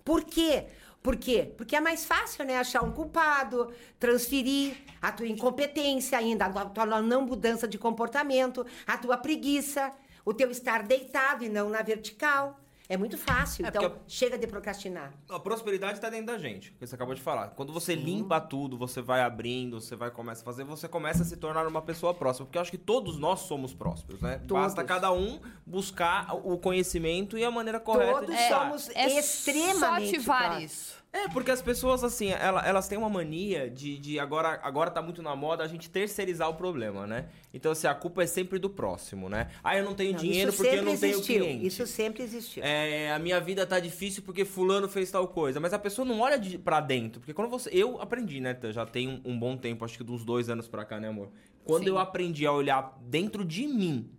Por 0.04 0.24
quê? 0.24 0.66
Por 1.02 1.16
quê? 1.16 1.54
Porque 1.58 1.76
é 1.78 1.80
mais 1.80 2.04
fácil, 2.06 2.44
né? 2.44 2.58
Achar 2.60 2.84
um 2.84 2.92
culpado, 2.92 3.72
transferir 3.98 4.76
a 5.02 5.12
tua 5.12 5.28
incompetência 5.28 6.18
ainda, 6.18 6.46
a 6.46 6.66
tua 6.66 6.86
não 7.02 7.22
mudança 7.22 7.68
de 7.68 7.78
comportamento, 7.78 8.66
a 8.86 8.98
tua 8.98 9.16
preguiça, 9.18 9.94
o 10.26 10.34
teu 10.34 10.52
estar 10.52 10.84
deitado 10.84 11.46
e 11.46 11.50
não 11.50 11.70
na 11.70 11.82
vertical. 11.82 12.60
É 12.92 12.98
muito 12.98 13.20
fácil. 13.20 13.64
É, 13.64 13.70
então, 13.70 13.84
porque- 13.84 14.00
chega 14.08 14.36
de 14.36 14.48
procrastinar. 14.48 15.14
A 15.30 15.40
prosperidade 15.40 15.94
está 16.00 16.10
dentro 16.10 16.26
da 16.26 16.40
gente, 16.40 16.72
que 16.72 16.88
você 16.88 16.96
acabou 16.96 17.14
de 17.14 17.22
falar. 17.22 17.50
Quando 17.50 17.72
você 17.72 17.94
limpa 17.94 18.42
tudo, 18.42 18.76
você 18.80 19.00
vai 19.00 19.22
abrindo, 19.22 19.80
você 19.80 19.96
vai 19.96 20.10
começa 20.10 20.42
a 20.42 20.46
fazer, 20.46 20.64
você 20.64 20.88
começa 20.88 21.22
a 21.22 21.26
se 21.26 21.38
tornar 21.38 21.68
uma 21.68 21.84
pessoa 21.84 22.16
próspera. 22.16 22.46
Porque 22.48 22.58
eu 22.58 22.62
acho 22.64 22.72
que 22.72 22.80
todos 22.80 23.20
nós 23.20 23.42
somos 23.42 23.76
prósperos, 23.76 24.20
né? 24.22 24.40
Todos. 24.48 24.64
Basta 24.64 24.84
cada 24.84 25.12
um 25.12 25.40
buscar 25.68 26.36
o 26.44 26.58
conhecimento 26.58 27.38
e 27.38 27.44
a 27.46 27.52
maneira 27.52 27.80
correta 27.80 28.22
Todos 28.22 28.36
de 28.36 28.42
estar. 28.42 28.60
somos 28.62 28.90
É 28.96 29.20
extremamente 29.20 30.10
só 30.10 30.34
ativar 30.34 30.62
isso. 30.64 30.99
É, 31.12 31.28
porque 31.30 31.50
as 31.50 31.60
pessoas, 31.60 32.04
assim, 32.04 32.30
ela- 32.30 32.64
elas 32.68 32.88
têm 32.88 32.96
uma 32.96 33.10
mania 33.10 33.68
de, 33.68 33.98
de 33.98 34.20
agora, 34.20 34.60
agora 34.62 34.92
tá 34.92 35.02
muito 35.02 35.24
na 35.24 35.36
moda 35.36 35.64
a 35.64 35.68
gente 35.68 35.90
terceirizar 35.90 36.48
o 36.48 36.54
problema, 36.54 37.08
né? 37.08 37.30
Então, 37.52 37.72
assim, 37.72 37.88
a 37.88 37.96
culpa 37.96 38.22
é 38.22 38.28
sempre 38.28 38.60
do 38.60 38.70
próximo, 38.70 39.28
né? 39.28 39.50
Ah, 39.64 39.76
eu 39.76 39.84
não 39.84 39.96
tenho 39.96 40.12
Não, 40.12 40.20
dinheiro 40.20 40.54
porque 40.54 40.68
eu 40.76 40.84
não 40.84 40.96
tenho 40.96 41.14
existiu. 41.16 41.44
cliente. 41.44 41.66
Isso 41.66 41.88
sempre 41.88 42.22
existiu. 42.22 42.64
É, 42.64 43.12
a 43.12 43.18
minha 43.18 43.40
vida 43.42 43.66
tá 43.66 43.80
difícil 43.80 44.22
porque 44.22 44.46
fulano 44.46 44.88
fez 44.88 45.10
tal 45.10 45.28
coisa. 45.28 45.60
Mas 45.60 45.74
a 45.74 45.80
pessoa 45.80 46.06
não 46.06 46.20
olha 46.20 46.38
de, 46.38 46.60
pra 46.60 46.80
dentro. 46.80 47.20
Porque 47.20 47.34
quando 47.34 47.50
você. 47.50 47.72
Eu 47.74 48.00
aprendi, 48.00 48.40
né? 48.40 48.56
Já 48.72 48.86
tem 48.86 49.08
um, 49.10 49.32
um 49.32 49.40
bom 49.40 49.58
tempo, 49.58 49.84
acho 49.84 49.98
que 49.98 50.04
de 50.04 50.12
uns 50.12 50.24
dois 50.24 50.48
anos 50.48 50.68
pra 50.68 50.86
cá, 50.86 51.00
né, 51.00 51.08
amor? 51.08 51.30
Quando 51.64 51.86
Sim. 51.86 51.90
eu 51.90 51.98
aprendi 51.98 52.46
a 52.46 52.52
olhar 52.52 52.96
dentro 53.02 53.44
de 53.44 53.66
mim, 53.68 54.12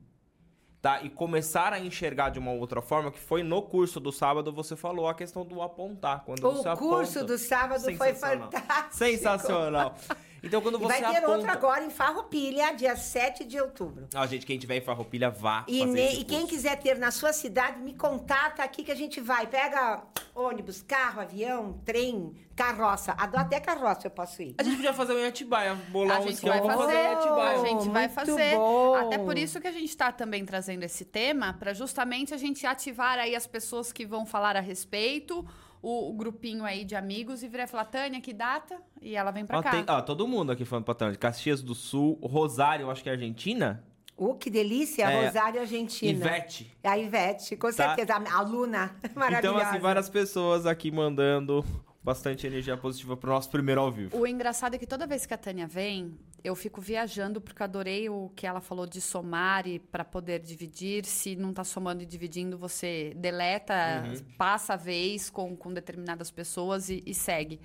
tá? 0.81 1.03
E 1.03 1.11
começar 1.11 1.73
a 1.73 1.79
enxergar 1.79 2.31
de 2.31 2.39
uma 2.39 2.53
outra 2.53 2.81
forma, 2.81 3.11
que 3.11 3.19
foi 3.21 3.43
no 3.43 3.63
curso 3.63 4.01
do 4.01 4.11
sábado, 4.11 4.53
você 4.53 4.75
falou 4.77 5.09
a 5.09 5.15
questão 5.15 5.45
do 5.45 5.61
apontar. 5.61 6.23
Quando 6.25 6.39
O 6.39 6.53
curso 6.53 6.69
aponta. 6.69 7.25
do 7.25 7.39
sábado 7.39 7.97
foi 7.97 8.15
fantástico. 8.15 8.95
Sensacional. 8.95 9.95
Então, 10.43 10.61
quando 10.61 10.77
E 10.77 10.81
você 10.83 11.01
vai 11.01 11.13
ter 11.13 11.19
aponta... 11.19 11.31
outro 11.37 11.51
agora 11.51 11.85
em 11.85 11.91
Farroupilha, 11.91 12.73
dia 12.75 12.97
7 12.97 13.45
de 13.45 13.61
outubro. 13.61 14.09
Ah, 14.15 14.27
gente, 14.27 14.47
quem 14.47 14.59
tiver 14.59 14.77
em 14.77 14.81
Farroupilha, 14.81 15.31
vá 15.31 15.65
E, 15.69 15.81
fazer 15.81 15.93
ne- 15.93 16.15
e 16.21 16.25
quem 16.25 16.47
quiser 16.47 16.77
ter 16.81 16.97
na 16.99 17.11
sua 17.11 17.33
cidade, 17.33 17.79
me 17.81 17.95
contata 17.95 18.63
aqui 18.63 18.83
que 18.83 18.91
a 18.93 18.95
gente 18.95 19.21
vai. 19.21 19.47
Pega 19.47 20.03
ônibus, 20.35 20.83
carro, 20.83 21.21
avião, 21.21 21.79
trem, 21.85 22.33
carroça. 22.57 23.13
Ado- 23.19 23.37
Até 23.37 23.61
carroça 23.61 24.07
eu 24.07 24.11
posso 24.11 24.41
ir. 24.43 24.55
A 24.59 24.63
gente 24.63 24.77
podia 24.77 24.93
fazer 24.95 25.13
um 25.13 25.19
em 25.19 25.27
Atibaia, 25.27 25.75
bolar 25.91 26.17
A 26.17 26.21
um 26.21 26.23
gente 26.25 26.35
esquema 26.35 26.55
vai 26.57 26.63
pra 26.65 26.77
fazer, 26.77 26.95
em 26.97 27.07
Atibaia. 27.07 27.61
a 27.61 27.65
gente 27.67 27.89
vai 27.91 28.03
Muito 28.09 28.15
fazer. 28.15 28.55
bom. 28.57 28.95
Até 28.95 29.19
por 29.19 29.37
isso 29.39 29.61
que 29.61 29.69
a 29.69 29.73
gente 29.73 29.89
está 29.89 30.11
também 30.13 30.45
trazendo 30.45 30.83
esse 30.85 31.05
tema, 31.05 31.55
para 31.59 31.75
justamente 31.75 32.33
a 32.33 32.37
gente 32.37 32.67
ativar 32.67 33.19
aí 33.19 33.35
as 33.37 33.47
pessoas 33.47 33.93
que 33.93 34.07
vão 34.07 34.25
falar 34.25 34.57
a 34.57 34.61
respeito, 34.61 35.47
o, 35.83 36.11
o 36.11 36.13
grupinho 36.13 36.65
aí 36.65 36.85
de 36.85 36.95
amigos 36.95 37.43
e 37.43 37.49
virar 37.49 37.65
e 37.65 37.67
falar, 37.67 37.85
Tânia, 37.87 38.21
que 38.21 38.33
data? 38.33 38.77
E 39.01 39.15
ela 39.17 39.31
vem 39.31 39.45
pra 39.47 39.59
Ó, 39.59 39.63
cá. 39.63 39.71
tem- 39.71 39.85
ó, 39.89 40.01
todo 40.03 40.27
mundo 40.29 40.53
aqui 40.53 40.65
falando 40.65 40.85
pra 40.85 40.95
Tânia. 40.95 41.17
Caxias 41.17 41.63
do 41.63 41.75
Sul, 41.75 42.19
Rosário, 42.23 42.91
acho 42.91 43.03
que 43.03 43.09
é 43.09 43.13
Argentina. 43.13 43.83
Oh, 44.17 44.35
que 44.35 44.51
delícia, 44.51 45.05
É. 45.05 45.27
Rosário, 45.27 45.61
Argentina. 45.61 46.13
Ivete. 46.13 46.77
A 46.85 46.99
Ivete, 46.99 47.57
com 47.57 47.69
Tá. 47.73 47.97
certeza. 47.97 48.15
A 48.15 48.39
aluna 48.39 48.95
maravilhosa. 49.15 49.57
Então, 49.59 49.69
assim, 49.71 49.79
várias 49.79 50.09
pessoas 50.11 50.67
aqui 50.67 50.91
mandando 50.91 51.65
bastante 52.03 52.47
energia 52.47 52.77
positiva 52.77 53.17
pro 53.17 53.31
nosso 53.31 53.51
primeiro 53.51 53.81
ao 53.81 53.91
vivo. 53.93 54.17
O 54.17 54.27
engraçado 54.27 54.75
é 54.75 54.79
que 54.79 54.87
toda 54.87 55.07
vez 55.07 55.27
que 55.27 55.35
a 55.35 55.39
Tânia 55.39 55.67
vem, 55.67 56.17
eu 56.43 56.55
fico 56.55 56.81
viajando 56.81 57.41
porque 57.41 57.61
eu 57.63 57.65
adorei 57.65 58.09
o 58.09 58.31
que 58.35 58.47
ela 58.47 58.61
falou 58.61 58.87
de 58.87 59.01
somar 59.01 59.67
e 59.67 59.79
para 59.79 60.05
poder 60.05 60.41
dividir. 60.41 61.05
Se 61.05 61.37
não 61.37 61.53
tá 61.53 61.63
somando 61.63 62.03
e 62.03 62.07
dividindo, 62.07 62.57
você 62.57 63.13
deleta, 63.17 63.75
Uhum. 64.07 64.17
passa 64.39 64.75
a 64.75 64.77
vez 64.77 65.29
com, 65.29 65.55
com 65.55 65.73
determinadas 65.73 66.31
pessoas 66.31 66.89
e, 66.89 67.03
e 67.05 67.15
segue. 67.15 67.61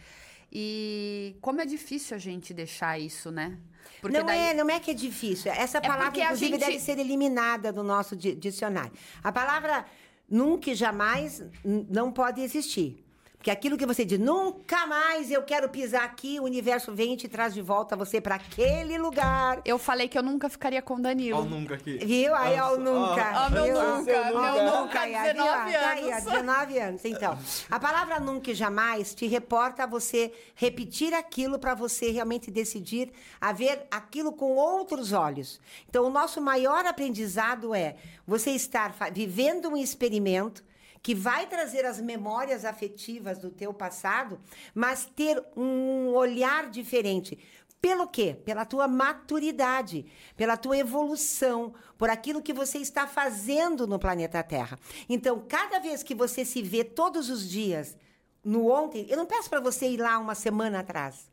E 0.52 1.36
como 1.42 1.62
é 1.62 1.66
difícil 1.66 2.16
a 2.16 2.20
gente 2.20 2.54
deixar 2.54 3.00
isso, 3.00 3.32
né? 3.32 3.58
Porque 4.02 4.18
não, 4.18 4.26
daí- 4.26 4.40
é, 4.50 4.54
não 4.54 4.70
é 4.70 4.80
que 4.80 4.92
é 4.92 4.94
difícil. 4.94 5.52
Essa 5.52 5.80
palavra, 5.82 6.06
porque 6.06 6.22
a 6.22 6.26
inclusive, 6.26 6.52
gente- 6.52 6.60
deve 6.66 6.80
ser 6.80 7.00
eliminada 7.00 7.72
do 7.72 7.84
nosso 7.84 8.16
di- 8.16 8.36
dicionário. 8.36 8.92
A 9.24 9.32
palavra 9.32 9.86
nunca 10.30 10.72
e 10.72 10.76
jamais 10.76 11.44
não 11.64 12.12
pode 12.12 12.42
existir. 12.42 13.05
Porque 13.46 13.52
aquilo 13.52 13.78
que 13.78 13.86
você 13.86 14.04
diz, 14.04 14.18
nunca 14.18 14.88
mais 14.88 15.30
eu 15.30 15.44
quero 15.44 15.70
pisar 15.70 16.04
aqui, 16.04 16.40
o 16.40 16.46
universo 16.46 16.92
vem 16.96 17.14
e 17.14 17.16
te 17.16 17.28
traz 17.28 17.54
de 17.54 17.62
volta 17.62 17.96
você 17.96 18.20
para 18.20 18.34
aquele 18.34 18.98
lugar. 18.98 19.62
Eu 19.64 19.78
falei 19.78 20.08
que 20.08 20.18
eu 20.18 20.24
nunca 20.24 20.50
ficaria 20.50 20.82
com 20.82 20.96
o 20.96 21.00
Danilo. 21.00 21.42
Ó, 21.42 21.44
nunca 21.44 21.76
aqui. 21.76 22.00
Viu? 22.04 22.34
Aí, 22.34 22.60
o 22.60 22.78
nunca. 22.80 23.46
ó, 23.46 23.50
meu 23.52 23.68
nunca, 23.68 24.32
meu 24.32 24.40
o 24.40 24.82
nunca, 24.82 25.00
aí, 25.00 25.16
ó, 25.16 25.22
19 25.22 25.70
viu? 25.70 25.80
Aí, 25.80 26.06
ó, 26.06 26.08
anos. 26.08 26.24
19 26.24 26.80
anos. 26.80 27.06
Então, 27.06 27.38
a 27.70 27.80
palavra 27.80 28.20
nunca 28.20 28.50
e 28.50 28.56
jamais 28.56 29.14
te 29.14 29.28
reporta 29.28 29.84
a 29.84 29.86
você 29.86 30.34
repetir 30.56 31.14
aquilo 31.14 31.60
para 31.60 31.76
você 31.76 32.10
realmente 32.10 32.50
decidir 32.50 33.12
a 33.40 33.54
ver 33.54 33.86
aquilo 33.92 34.32
com 34.32 34.56
outros 34.56 35.14
olhos. 35.14 35.62
Então, 35.88 36.04
o 36.06 36.10
nosso 36.10 36.42
maior 36.42 36.84
aprendizado 36.88 37.76
é 37.76 37.96
você 38.26 38.50
estar 38.50 38.92
vivendo 39.14 39.70
um 39.70 39.78
experimento 39.78 40.64
que 41.06 41.14
vai 41.14 41.46
trazer 41.46 41.86
as 41.86 42.02
memórias 42.02 42.66
afetivas 42.66 43.38
do 43.38 43.52
teu 43.52 43.72
passado, 43.72 44.40
mas 44.74 45.06
ter 45.06 45.40
um 45.56 46.08
olhar 46.08 46.68
diferente. 46.68 47.38
Pelo 47.80 48.08
quê? 48.08 48.36
Pela 48.44 48.66
tua 48.66 48.88
maturidade, 48.88 50.08
pela 50.36 50.58
tua 50.58 50.76
evolução, 50.76 51.76
por 51.96 52.10
aquilo 52.10 52.42
que 52.42 52.52
você 52.52 52.80
está 52.80 53.06
fazendo 53.06 53.86
no 53.86 54.00
planeta 54.00 54.42
Terra. 54.42 54.80
Então, 55.08 55.46
cada 55.48 55.78
vez 55.78 56.02
que 56.02 56.16
você 56.16 56.44
se 56.44 56.64
vê 56.64 56.84
todos 56.84 57.30
os 57.30 57.48
dias 57.48 57.96
no 58.44 58.72
ontem, 58.72 59.06
eu 59.08 59.16
não 59.16 59.28
peço 59.28 59.48
para 59.48 59.60
você 59.60 59.88
ir 59.88 59.98
lá 59.98 60.18
uma 60.18 60.34
semana 60.34 60.80
atrás. 60.80 61.30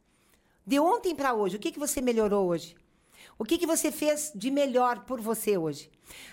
De 0.67 0.79
ontem 0.79 1.15
para 1.15 1.33
hoje, 1.33 1.57
o 1.57 1.59
que, 1.59 1.73
que 1.73 1.79
você 1.79 2.03
melhorou 2.03 2.47
hoje? 2.47 2.77
O 3.39 3.45
que, 3.47 3.57
que 3.57 3.67
você 3.67 3.91
fez 3.91 4.33
de 4.35 4.51
melhor 4.51 5.07
por 5.07 5.19
você 5.19 5.57
hoje? 5.57 5.91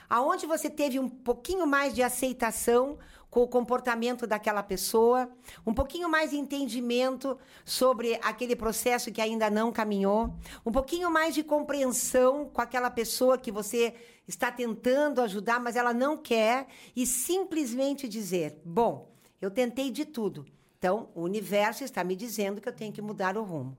Aonde 0.09 0.45
você 0.45 0.69
teve 0.69 0.99
um 0.99 1.07
pouquinho 1.07 1.65
mais 1.65 1.95
de 1.95 2.03
aceitação 2.03 2.97
com 3.29 3.41
o 3.41 3.47
comportamento 3.47 4.25
daquela 4.25 4.63
pessoa, 4.63 5.29
um 5.65 5.73
pouquinho 5.73 6.09
mais 6.09 6.31
de 6.31 6.37
entendimento 6.37 7.37
sobre 7.63 8.19
aquele 8.23 8.55
processo 8.55 9.11
que 9.11 9.21
ainda 9.21 9.49
não 9.49 9.71
caminhou, 9.71 10.33
um 10.65 10.71
pouquinho 10.71 11.11
mais 11.11 11.35
de 11.35 11.43
compreensão 11.43 12.49
com 12.49 12.61
aquela 12.61 12.89
pessoa 12.89 13.37
que 13.37 13.51
você 13.51 13.93
está 14.27 14.51
tentando 14.51 15.21
ajudar, 15.21 15.59
mas 15.59 15.75
ela 15.75 15.93
não 15.93 16.17
quer, 16.17 16.67
e 16.95 17.05
simplesmente 17.05 18.07
dizer: 18.07 18.59
bom, 18.65 19.11
eu 19.41 19.51
tentei 19.51 19.91
de 19.91 20.05
tudo. 20.05 20.45
Então, 20.77 21.09
o 21.13 21.21
universo 21.21 21.83
está 21.83 22.03
me 22.03 22.15
dizendo 22.15 22.61
que 22.61 22.69
eu 22.69 22.73
tenho 22.73 22.93
que 22.93 23.01
mudar 23.01 23.37
o 23.37 23.43
rumo. 23.43 23.77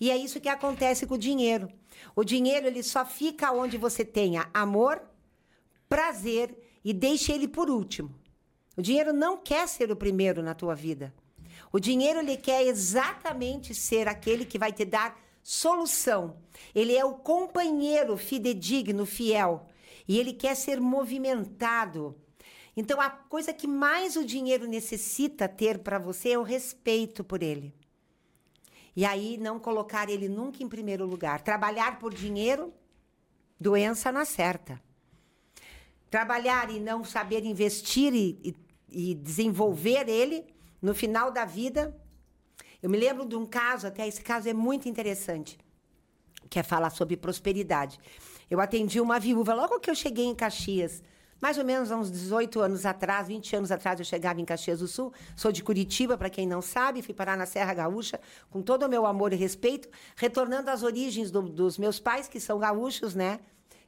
E 0.00 0.10
é 0.10 0.16
isso 0.16 0.40
que 0.40 0.48
acontece 0.48 1.06
com 1.06 1.14
o 1.14 1.18
dinheiro. 1.18 1.68
O 2.14 2.24
dinheiro 2.24 2.66
ele 2.66 2.82
só 2.82 3.04
fica 3.04 3.52
onde 3.52 3.76
você 3.76 4.04
tenha 4.04 4.48
amor, 4.52 5.00
prazer 5.88 6.56
e 6.84 6.92
deixe 6.92 7.32
ele 7.32 7.48
por 7.48 7.70
último. 7.70 8.14
O 8.76 8.82
dinheiro 8.82 9.12
não 9.12 9.36
quer 9.36 9.68
ser 9.68 9.90
o 9.90 9.96
primeiro 9.96 10.42
na 10.42 10.54
tua 10.54 10.74
vida. 10.74 11.14
O 11.72 11.78
dinheiro 11.78 12.20
ele 12.20 12.36
quer 12.36 12.66
exatamente 12.66 13.74
ser 13.74 14.08
aquele 14.08 14.44
que 14.44 14.58
vai 14.58 14.72
te 14.72 14.84
dar 14.84 15.18
solução. 15.42 16.36
Ele 16.74 16.96
é 16.96 17.04
o 17.04 17.14
companheiro 17.14 18.16
fidedigno, 18.16 19.04
fiel, 19.04 19.68
e 20.08 20.18
ele 20.18 20.32
quer 20.32 20.54
ser 20.56 20.80
movimentado. 20.80 22.16
Então, 22.76 23.00
a 23.00 23.08
coisa 23.08 23.52
que 23.52 23.66
mais 23.66 24.16
o 24.16 24.24
dinheiro 24.24 24.66
necessita 24.66 25.48
ter 25.48 25.78
para 25.78 25.98
você 25.98 26.30
é 26.30 26.38
o 26.38 26.42
respeito 26.42 27.22
por 27.22 27.42
ele. 27.42 27.72
E 28.96 29.04
aí, 29.04 29.36
não 29.38 29.60
colocar 29.60 30.08
ele 30.08 30.28
nunca 30.28 30.62
em 30.62 30.68
primeiro 30.68 31.06
lugar. 31.06 31.42
Trabalhar 31.42 31.98
por 31.98 32.12
dinheiro, 32.12 32.72
doença 33.58 34.10
na 34.10 34.24
certa. 34.24 34.80
Trabalhar 36.10 36.70
e 36.70 36.80
não 36.80 37.04
saber 37.04 37.44
investir 37.44 38.12
e, 38.14 38.38
e, 38.42 38.54
e 38.94 39.14
desenvolver 39.14 40.08
ele, 40.08 40.46
no 40.80 40.94
final 40.94 41.30
da 41.30 41.44
vida. 41.44 41.94
Eu 42.82 42.88
me 42.88 42.98
lembro 42.98 43.26
de 43.26 43.34
um 43.34 43.44
caso, 43.44 43.86
até 43.86 44.06
esse 44.06 44.22
caso 44.22 44.48
é 44.48 44.52
muito 44.52 44.88
interessante, 44.88 45.58
que 46.48 46.58
é 46.58 46.62
falar 46.62 46.90
sobre 46.90 47.16
prosperidade. 47.16 47.98
Eu 48.50 48.60
atendi 48.60 49.00
uma 49.00 49.18
viúva 49.18 49.54
logo 49.54 49.80
que 49.80 49.90
eu 49.90 49.94
cheguei 49.94 50.26
em 50.26 50.34
Caxias 50.34 51.02
mais 51.44 51.58
ou 51.58 51.64
menos 51.64 51.92
há 51.92 51.96
uns 51.98 52.10
18 52.10 52.58
anos 52.60 52.86
atrás, 52.86 53.28
20 53.28 53.56
anos 53.56 53.70
atrás, 53.70 53.98
eu 53.98 54.04
chegava 54.06 54.40
em 54.40 54.46
Caxias 54.46 54.78
do 54.78 54.88
Sul. 54.88 55.12
Sou 55.36 55.52
de 55.52 55.62
Curitiba, 55.62 56.16
para 56.16 56.30
quem 56.30 56.46
não 56.46 56.62
sabe, 56.62 57.02
fui 57.02 57.12
parar 57.12 57.36
na 57.36 57.44
Serra 57.44 57.74
Gaúcha, 57.74 58.18
com 58.50 58.62
todo 58.62 58.84
o 58.84 58.88
meu 58.88 59.04
amor 59.04 59.30
e 59.34 59.36
respeito, 59.36 59.86
retornando 60.16 60.70
às 60.70 60.82
origens 60.82 61.30
do, 61.30 61.42
dos 61.42 61.76
meus 61.76 62.00
pais, 62.00 62.28
que 62.28 62.40
são 62.40 62.58
gaúchos, 62.58 63.14
né? 63.14 63.40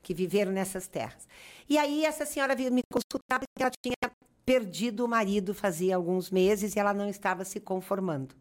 Que 0.03 0.13
viveram 0.13 0.53
nessas 0.53 0.87
terras. 0.87 1.27
E 1.67 1.79
aí, 1.79 2.05
essa 2.05 2.27
senhora 2.27 2.55
veio 2.55 2.71
me 2.71 2.83
consultar 2.93 3.41
porque 3.41 3.63
ela 3.63 3.71
tinha 3.83 4.13
perdido 4.47 5.05
o 5.05 5.09
marido 5.09 5.53
fazia 5.53 5.97
alguns 5.97 6.31
meses 6.31 6.75
e 6.75 6.79
ela 6.79 6.95
não 6.95 7.09
estava 7.09 7.45
se 7.45 7.59
conformando 7.61 8.35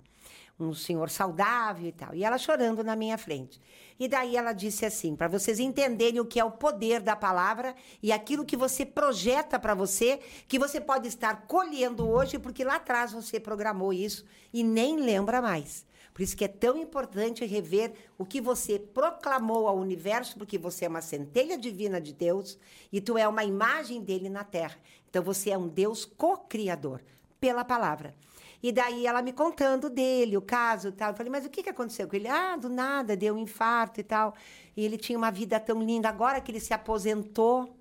um 0.58 0.74
senhor 0.74 1.10
saudável 1.10 1.88
e 1.88 1.92
tal. 1.92 2.16
E 2.16 2.24
ela 2.24 2.38
chorando 2.38 2.84
na 2.84 2.96
minha 2.96 3.18
frente. 3.18 3.60
E 4.00 4.08
daí 4.08 4.38
ela 4.38 4.54
disse 4.54 4.86
assim, 4.86 5.16
para 5.16 5.28
vocês 5.28 5.60
entenderem 5.60 6.20
o 6.20 6.26
que 6.26 6.40
é 6.40 6.46
o 6.46 6.52
poder 6.52 7.02
da 7.02 7.16
palavra 7.16 7.76
e 8.02 8.12
aquilo 8.12 8.46
que 8.46 8.56
você 8.56 8.86
projeta 8.86 9.60
para 9.60 9.74
você, 9.74 10.20
que 10.48 10.60
você 10.60 10.80
pode 10.80 11.08
estar 11.08 11.46
colhendo 11.48 12.08
hoje, 12.08 12.40
porque 12.40 12.64
lá 12.64 12.76
atrás 12.76 13.12
você 13.12 13.40
programou 13.40 13.92
isso 13.92 14.26
e 14.54 14.64
nem 14.64 14.98
lembra 14.98 15.42
mais. 15.42 15.86
Por 16.14 16.22
isso 16.22 16.38
que 16.38 16.46
é 16.46 16.50
tão 16.50 16.78
importante 16.78 17.46
rever 17.46 17.92
o 18.18 18.26
que 18.26 18.40
você 18.40 18.80
proclamou 18.80 19.68
ao 19.68 19.78
universo, 19.78 20.38
porque 20.38 20.58
você 20.58 20.86
é 20.86 20.88
uma 20.88 21.02
centelha 21.02 21.58
divina 21.58 22.00
de 22.00 22.14
Deus 22.14 22.58
e 22.90 23.02
tu 23.02 23.18
é 23.18 23.28
uma 23.28 23.44
imagem 23.44 24.02
dele 24.02 24.30
na 24.30 24.46
terra. 24.46 24.78
Então 25.16 25.24
você 25.24 25.52
é 25.52 25.58
um 25.58 25.70
Deus 25.70 26.04
co-criador 26.04 27.02
pela 27.40 27.64
palavra. 27.64 28.14
E 28.62 28.70
daí 28.70 29.08
ela 29.08 29.22
me 29.22 29.32
contando 29.32 29.90
dele, 29.90 30.36
o 30.36 30.42
caso 30.42 30.90
e 30.90 30.92
tal. 30.92 31.12
Eu 31.12 31.16
falei, 31.16 31.32
mas 31.32 31.46
o 31.46 31.50
que, 31.50 31.64
que 31.64 31.70
aconteceu 31.70 32.06
com 32.06 32.18
ele? 32.18 32.28
Ah, 32.28 32.58
do 32.58 32.68
nada, 32.68 33.16
deu 33.16 33.34
um 33.34 33.38
infarto 33.38 34.02
e 34.02 34.04
tal. 34.04 34.36
E 34.76 34.84
ele 34.84 34.98
tinha 34.98 35.18
uma 35.18 35.32
vida 35.32 35.58
tão 35.58 35.82
linda. 35.82 36.10
Agora 36.10 36.42
que 36.42 36.52
ele 36.52 36.60
se 36.60 36.74
aposentou. 36.74 37.80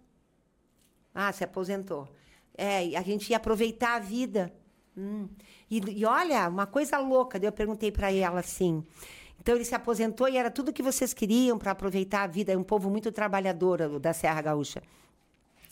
Ah, 1.13 1.33
se 1.33 1.43
aposentou. 1.43 2.09
É, 2.57 2.97
a 2.97 3.03
gente 3.03 3.31
ia 3.31 3.37
aproveitar 3.37 3.97
a 3.97 3.99
vida. 3.99 4.53
Hum. 4.97 5.29
E, 5.69 5.81
e, 5.91 6.05
olha, 6.05 6.49
uma 6.49 6.69
coisa 6.69 6.99
louca. 6.99 7.37
Daí 7.37 7.49
eu 7.49 7.53
perguntei 7.53 7.91
para 7.91 8.13
ela 8.13 8.39
assim. 8.39 8.87
Então 9.41 9.57
ele 9.57 9.65
se 9.65 9.75
aposentou 9.75 10.29
e 10.29 10.37
era 10.37 10.53
tudo 10.53 10.73
que 10.73 10.85
vocês 10.85 11.13
queriam 11.13 11.59
para 11.59 11.73
aproveitar 11.73 12.23
a 12.23 12.29
vida. 12.29 12.53
É 12.53 12.57
um 12.57 12.63
povo 12.63 12.89
muito 12.89 13.11
trabalhador 13.11 13.99
da 13.99 14.13
Serra 14.13 14.41
Gaúcha. 14.41 14.81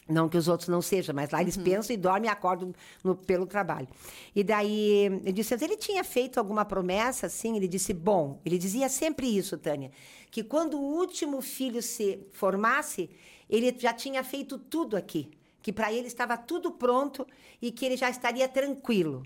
Não 0.08 0.28
que 0.28 0.36
os 0.36 0.48
outros 0.48 0.68
não 0.68 0.82
sejam, 0.82 1.14
mas 1.14 1.30
lá 1.30 1.40
eles 1.40 1.56
uhum. 1.56 1.62
pensam 1.62 1.94
e 1.94 1.96
dormem 1.96 2.28
e 2.28 2.32
acordam 2.32 2.74
no, 3.04 3.14
pelo 3.14 3.46
trabalho. 3.46 3.88
E 4.34 4.42
daí, 4.42 5.06
eu 5.24 5.32
disse, 5.32 5.54
ele 5.54 5.76
tinha 5.76 6.02
feito 6.02 6.38
alguma 6.38 6.64
promessa, 6.64 7.26
assim? 7.26 7.56
Ele 7.56 7.68
disse, 7.68 7.94
bom, 7.94 8.40
ele 8.44 8.58
dizia 8.58 8.88
sempre 8.88 9.26
isso, 9.26 9.56
Tânia, 9.56 9.92
que 10.30 10.42
quando 10.42 10.76
o 10.78 10.98
último 10.98 11.40
filho 11.40 11.80
se 11.80 12.26
formasse, 12.32 13.10
ele 13.48 13.74
já 13.78 13.92
tinha 13.92 14.24
feito 14.24 14.58
tudo 14.58 14.96
aqui, 14.96 15.30
que 15.62 15.72
para 15.72 15.92
ele 15.92 16.08
estava 16.08 16.36
tudo 16.36 16.72
pronto 16.72 17.26
e 17.60 17.70
que 17.70 17.84
ele 17.86 17.96
já 17.96 18.10
estaria 18.10 18.48
tranquilo. 18.48 19.22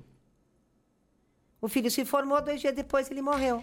O 1.60 1.68
filho 1.68 1.90
se 1.90 2.04
formou, 2.04 2.40
dois 2.42 2.60
dias 2.60 2.74
depois 2.74 3.10
ele 3.10 3.22
morreu. 3.22 3.62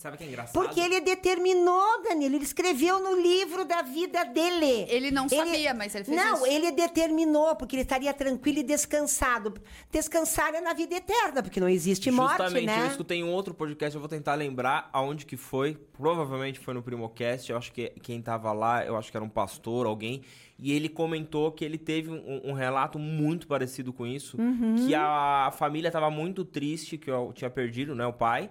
Sabe 0.00 0.16
que 0.16 0.24
é 0.24 0.28
engraçado? 0.28 0.54
Porque 0.54 0.80
ele 0.80 0.98
determinou, 0.98 2.02
Danilo, 2.02 2.36
ele 2.36 2.44
escreveu 2.44 2.98
no 3.00 3.20
livro 3.20 3.66
da 3.66 3.82
vida 3.82 4.24
dele. 4.24 4.86
Ele 4.88 5.10
não 5.10 5.26
ele... 5.26 5.36
sabia, 5.36 5.74
mas 5.74 5.94
ele 5.94 6.04
fez 6.04 6.16
não, 6.16 6.36
isso. 6.36 6.40
Não, 6.40 6.46
ele 6.46 6.72
determinou, 6.72 7.54
porque 7.54 7.76
ele 7.76 7.82
estaria 7.82 8.14
tranquilo 8.14 8.60
e 8.60 8.62
descansado. 8.62 9.52
Descansar 9.92 10.54
é 10.54 10.60
na 10.62 10.72
vida 10.72 10.94
eterna, 10.94 11.42
porque 11.42 11.60
não 11.60 11.68
existe 11.68 12.10
morte, 12.10 12.38
Justamente, 12.38 12.64
né? 12.64 12.80
eu 12.80 12.86
escutei 12.86 13.18
em 13.18 13.24
outro 13.24 13.52
podcast, 13.52 13.94
eu 13.94 14.00
vou 14.00 14.08
tentar 14.08 14.36
lembrar 14.36 14.88
aonde 14.90 15.26
que 15.26 15.36
foi. 15.36 15.76
Provavelmente 15.92 16.58
foi 16.58 16.72
no 16.72 16.82
Primocast, 16.82 17.50
eu 17.50 17.58
acho 17.58 17.70
que 17.70 17.90
quem 18.02 18.22
tava 18.22 18.54
lá, 18.54 18.82
eu 18.82 18.96
acho 18.96 19.10
que 19.10 19.16
era 19.18 19.24
um 19.24 19.28
pastor, 19.28 19.84
alguém. 19.84 20.22
E 20.58 20.72
ele 20.72 20.88
comentou 20.88 21.52
que 21.52 21.62
ele 21.62 21.76
teve 21.76 22.10
um, 22.10 22.40
um 22.42 22.52
relato 22.54 22.98
muito 22.98 23.46
parecido 23.46 23.92
com 23.92 24.06
isso. 24.06 24.40
Uhum. 24.40 24.76
Que 24.86 24.94
a 24.94 25.52
família 25.58 25.88
estava 25.88 26.10
muito 26.10 26.42
triste, 26.42 26.96
que 26.96 27.10
eu 27.10 27.34
tinha 27.34 27.50
perdido, 27.50 27.94
né, 27.94 28.06
o 28.06 28.14
pai. 28.14 28.48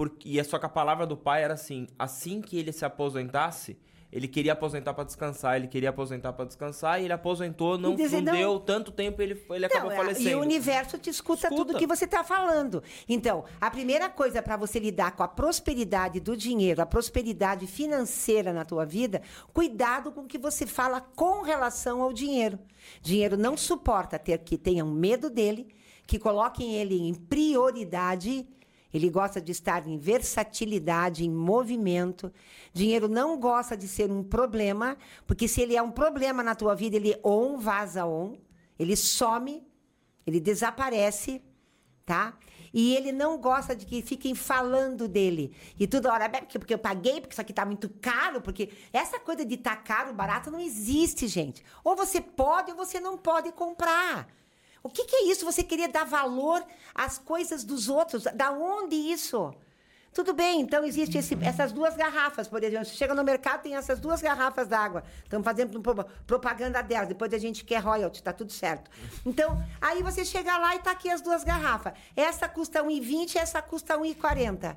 Porque, 0.00 0.30
e 0.30 0.40
é 0.40 0.42
só 0.42 0.58
que 0.58 0.64
a 0.64 0.68
palavra 0.70 1.06
do 1.06 1.14
pai 1.14 1.44
era 1.44 1.52
assim: 1.52 1.86
assim 1.98 2.40
que 2.40 2.56
ele 2.56 2.72
se 2.72 2.86
aposentasse, 2.86 3.78
ele 4.10 4.26
queria 4.26 4.54
aposentar 4.54 4.94
para 4.94 5.04
descansar, 5.04 5.56
ele 5.56 5.68
queria 5.68 5.90
aposentar 5.90 6.32
para 6.32 6.46
descansar 6.46 6.98
e 6.98 7.04
ele 7.04 7.12
aposentou, 7.12 7.76
não, 7.76 7.94
dizer, 7.94 8.22
não, 8.22 8.32
não, 8.32 8.38
deu 8.40 8.60
tanto 8.60 8.92
tempo, 8.92 9.20
ele, 9.20 9.44
ele 9.50 9.66
acabou 9.66 9.90
não, 9.90 9.96
falecendo. 9.98 10.30
E 10.30 10.34
o 10.34 10.40
universo 10.40 10.96
te 10.96 11.10
escuta, 11.10 11.48
escuta. 11.48 11.54
tudo 11.54 11.78
que 11.78 11.86
você 11.86 12.06
está 12.06 12.24
falando. 12.24 12.82
Então, 13.06 13.44
a 13.60 13.70
primeira 13.70 14.08
coisa 14.08 14.40
para 14.40 14.56
você 14.56 14.78
lidar 14.78 15.14
com 15.14 15.22
a 15.22 15.28
prosperidade 15.28 16.18
do 16.18 16.34
dinheiro, 16.34 16.80
a 16.80 16.86
prosperidade 16.86 17.66
financeira 17.66 18.54
na 18.54 18.64
tua 18.64 18.86
vida, 18.86 19.20
cuidado 19.52 20.12
com 20.12 20.22
o 20.22 20.26
que 20.26 20.38
você 20.38 20.66
fala 20.66 21.02
com 21.02 21.42
relação 21.42 22.00
ao 22.00 22.10
dinheiro. 22.10 22.58
Dinheiro 23.02 23.36
não 23.36 23.54
suporta 23.54 24.18
ter 24.18 24.38
que 24.38 24.56
tenham 24.56 24.86
medo 24.90 25.28
dele, 25.28 25.68
que 26.06 26.18
coloquem 26.18 26.76
ele 26.76 26.98
em 27.06 27.12
prioridade 27.12 28.48
ele 28.92 29.08
gosta 29.08 29.40
de 29.40 29.52
estar 29.52 29.86
em 29.86 29.98
versatilidade, 29.98 31.24
em 31.24 31.30
movimento. 31.30 32.32
Dinheiro 32.72 33.08
não 33.08 33.38
gosta 33.38 33.76
de 33.76 33.86
ser 33.86 34.10
um 34.10 34.22
problema, 34.22 34.96
porque 35.26 35.46
se 35.46 35.60
ele 35.60 35.76
é 35.76 35.82
um 35.82 35.90
problema 35.90 36.42
na 36.42 36.54
tua 36.54 36.74
vida, 36.74 36.96
ele 36.96 37.18
on 37.24 37.58
vaza 37.58 38.04
on, 38.04 38.36
ele 38.78 38.96
some, 38.96 39.66
ele 40.26 40.40
desaparece, 40.40 41.42
tá? 42.04 42.36
E 42.72 42.94
ele 42.94 43.10
não 43.10 43.38
gosta 43.38 43.74
de 43.74 43.84
que 43.84 44.00
fiquem 44.00 44.34
falando 44.34 45.08
dele. 45.08 45.54
E 45.78 45.86
toda 45.86 46.12
hora, 46.12 46.28
porque, 46.28 46.58
porque 46.58 46.74
eu 46.74 46.78
paguei, 46.78 47.20
porque 47.20 47.34
isso 47.34 47.40
aqui 47.40 47.52
tá 47.52 47.64
muito 47.64 47.88
caro, 48.00 48.40
porque 48.40 48.70
essa 48.92 49.18
coisa 49.18 49.44
de 49.44 49.56
tá 49.56 49.76
caro, 49.76 50.14
barato, 50.14 50.50
não 50.50 50.60
existe, 50.60 51.26
gente. 51.26 51.64
Ou 51.82 51.96
você 51.96 52.20
pode 52.20 52.70
ou 52.70 52.76
você 52.76 53.00
não 53.00 53.18
pode 53.18 53.50
comprar. 53.52 54.28
O 54.82 54.88
que, 54.88 55.04
que, 55.04 55.16
é 55.16 55.24
isso? 55.30 55.44
Você 55.44 55.62
querer 55.62 55.88
dar 55.88 56.04
valor 56.04 56.64
às 56.94 57.18
coisas 57.18 57.64
dos 57.64 57.88
outros? 57.88 58.24
Da 58.34 58.50
onde 58.50 58.96
isso? 58.96 59.54
Tudo 60.12 60.34
bem, 60.34 60.60
então 60.60 60.84
existem 60.84 61.22
essas 61.42 61.70
duas 61.70 61.94
garrafas, 61.94 62.48
por 62.48 62.62
exemplo. 62.64 62.84
Você 62.84 62.96
chega 62.96 63.14
no 63.14 63.22
mercado, 63.22 63.62
tem 63.62 63.76
essas 63.76 64.00
duas 64.00 64.20
garrafas 64.20 64.66
d'água. 64.66 65.04
Estamos 65.22 65.44
fazendo 65.44 65.80
propaganda 66.26 66.82
delas. 66.82 67.08
Depois 67.08 67.32
a 67.32 67.38
gente 67.38 67.64
quer 67.64 67.78
royalty, 67.78 68.20
tá 68.20 68.32
tudo 68.32 68.50
certo. 68.50 68.90
Então, 69.24 69.62
aí 69.80 70.02
você 70.02 70.24
chega 70.24 70.58
lá 70.58 70.74
e 70.74 70.80
tá 70.80 70.90
aqui 70.90 71.08
as 71.08 71.20
duas 71.20 71.44
garrafas. 71.44 71.92
Essa 72.16 72.48
custa 72.48 72.82
1,20 72.82 73.36
essa 73.36 73.62
custa 73.62 73.96
1,40. 73.96 74.76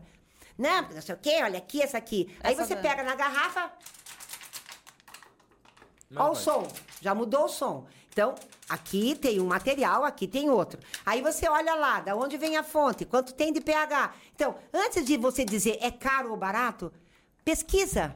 Não, 0.56 0.82
não 0.84 1.02
sei 1.02 1.16
o 1.16 1.18
quê, 1.18 1.40
olha 1.42 1.58
aqui, 1.58 1.82
essa 1.82 1.98
aqui. 1.98 2.38
Aí 2.44 2.54
você 2.54 2.76
pega 2.76 3.02
na 3.02 3.16
garrafa. 3.16 3.72
Olha 6.16 6.32
o 6.32 6.36
som. 6.36 6.68
Já 7.02 7.16
mudou 7.16 7.46
o 7.46 7.50
som. 7.50 7.88
Então, 8.14 8.36
aqui 8.70 9.16
tem 9.16 9.42
um 9.42 9.48
material, 9.48 10.06
aqui 10.06 10.28
tem 10.28 10.48
outro. 10.48 10.80
Aí 11.04 11.20
você 11.20 11.50
olha 11.50 11.74
lá, 11.74 12.00
da 12.00 12.16
onde 12.16 12.38
vem 12.38 12.56
a 12.56 12.64
fonte, 12.64 13.06
quanto 13.06 13.34
tem 13.34 13.52
de 13.52 13.60
pH. 13.60 14.14
Então, 14.36 14.56
antes 14.72 15.04
de 15.04 15.18
você 15.18 15.44
dizer 15.44 15.80
é 15.82 15.90
caro 15.90 16.30
ou 16.30 16.38
barato, 16.38 16.94
pesquisa. 17.44 18.16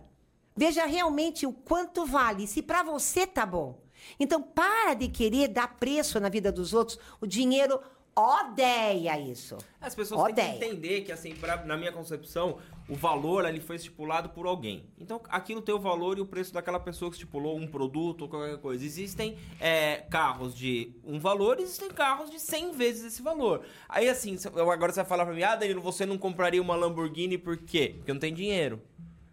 Veja 0.56 0.86
realmente 0.86 1.48
o 1.48 1.52
quanto 1.52 2.06
vale, 2.06 2.46
se 2.46 2.62
para 2.62 2.84
você 2.84 3.26
tá 3.26 3.44
bom. 3.44 3.82
Então, 4.20 4.40
para 4.40 4.94
de 4.94 5.08
querer 5.08 5.48
dar 5.48 5.76
preço 5.78 6.20
na 6.20 6.30
vida 6.30 6.52
dos 6.52 6.74
outros. 6.74 7.00
O 7.20 7.26
dinheiro 7.26 7.80
odeia 8.16 9.20
isso. 9.20 9.58
As 9.82 9.96
pessoas 9.96 10.30
odeia. 10.30 10.50
têm 10.50 10.60
que 10.60 10.66
entender 10.66 11.02
que, 11.02 11.12
assim, 11.12 11.36
pra, 11.36 11.66
na 11.66 11.76
minha 11.76 11.92
concepção, 11.92 12.60
o 12.89 12.95
valor 12.95 13.45
ali 13.45 13.60
foi 13.60 13.76
estipulado 13.76 14.30
por 14.30 14.45
alguém. 14.45 14.86
Então, 15.00 15.21
aquilo 15.30 15.62
tem 15.62 15.76
o 15.76 15.80
valor 15.80 16.17
e 16.17 16.21
o 16.21 16.26
preço 16.26 16.54
daquela 16.54 16.80
pessoa 16.80 17.12
que 17.12 17.17
estipulou 17.17 17.58
um 17.58 17.67
produto 17.67 18.21
ou 18.21 18.30
qualquer 18.30 18.58
coisa. 18.58 18.86
Existem 18.86 19.38
é, 19.60 20.06
carros 20.10 20.56
de 20.56 20.93
um 21.04 21.19
valor, 21.19 21.60
existem 21.60 21.89
carros 21.89 22.30
de 22.30 22.39
100 22.39 22.71
vezes 22.71 23.06
esse 23.06 23.21
valor. 23.21 23.62
Aí, 23.89 24.08
assim, 24.08 24.38
agora 24.45 24.91
você 24.91 25.02
vai 25.02 25.06
falar 25.06 25.26
pra 25.26 25.34
mim, 25.34 25.43
ah, 25.43 25.56
Danilo, 25.56 25.82
você 25.82 26.06
não 26.06 26.17
compraria 26.17 26.62
uma 26.62 26.76
Lamborghini 26.76 27.38
por 27.38 27.58
quê? 27.58 27.95
Porque 27.97 28.13
não 28.13 28.19
tem 28.19 28.34
dinheiro. 28.34 28.82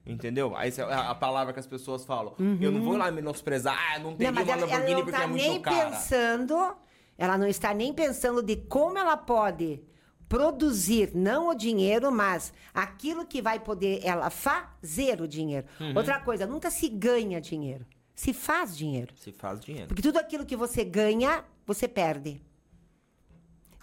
Entendeu? 0.07 0.55
Aí 0.55 0.71
é 0.77 0.95
a 0.95 1.15
palavra 1.15 1.53
que 1.53 1.61
as 1.61 1.67
pessoas 1.67 2.05
falam. 2.05 2.35
Uhum. 2.39 2.59
Eu 2.61 2.71
não 2.71 2.83
vou 2.83 2.97
lá 2.97 3.11
menosprezar, 3.11 3.79
ah, 3.95 3.99
não 3.99 4.11
não, 4.11 4.31
uma 4.31 4.41
Lamborghini 4.41 4.51
ela, 4.51 4.91
ela 4.91 5.03
porque 5.05 5.17
tá 5.17 5.23
é 5.23 5.27
muito 5.27 5.61
cara. 5.61 5.77
nem 5.77 5.91
pensando 5.91 6.77
ela 7.17 7.39
não 7.39 7.47
está 7.47 7.73
nem 7.73 7.93
pensando 7.93 8.43
de 8.43 8.57
como 8.57 8.99
ela 8.99 9.17
pode 9.17 9.81
produzir 10.29 11.11
não 11.15 11.49
o 11.49 11.55
dinheiro, 11.55 12.11
mas 12.11 12.53
aquilo 12.73 13.25
que 13.25 13.43
vai 13.43 13.61
poder 13.61 14.01
ela 14.05 14.31
fazer 14.31 15.21
o 15.21 15.29
dinheiro. 15.29 15.67
Uhum. 15.81 15.97
Outra 15.97 16.21
coisa, 16.21 16.47
nunca 16.47 16.71
se 16.71 16.89
ganha 16.89 17.41
dinheiro. 17.41 17.87
se 18.15 18.33
faz 18.33 18.77
dinheiro. 18.77 19.13
Se 19.17 19.33
faz 19.33 19.61
dinheiro. 19.61 19.89
Porque 19.89 20.03
tudo 20.03 20.19
aquilo 20.19 20.47
que 20.47 20.57
você 20.57 20.85
ganha, 20.85 21.45
você 21.67 21.89
perde. 21.89 22.41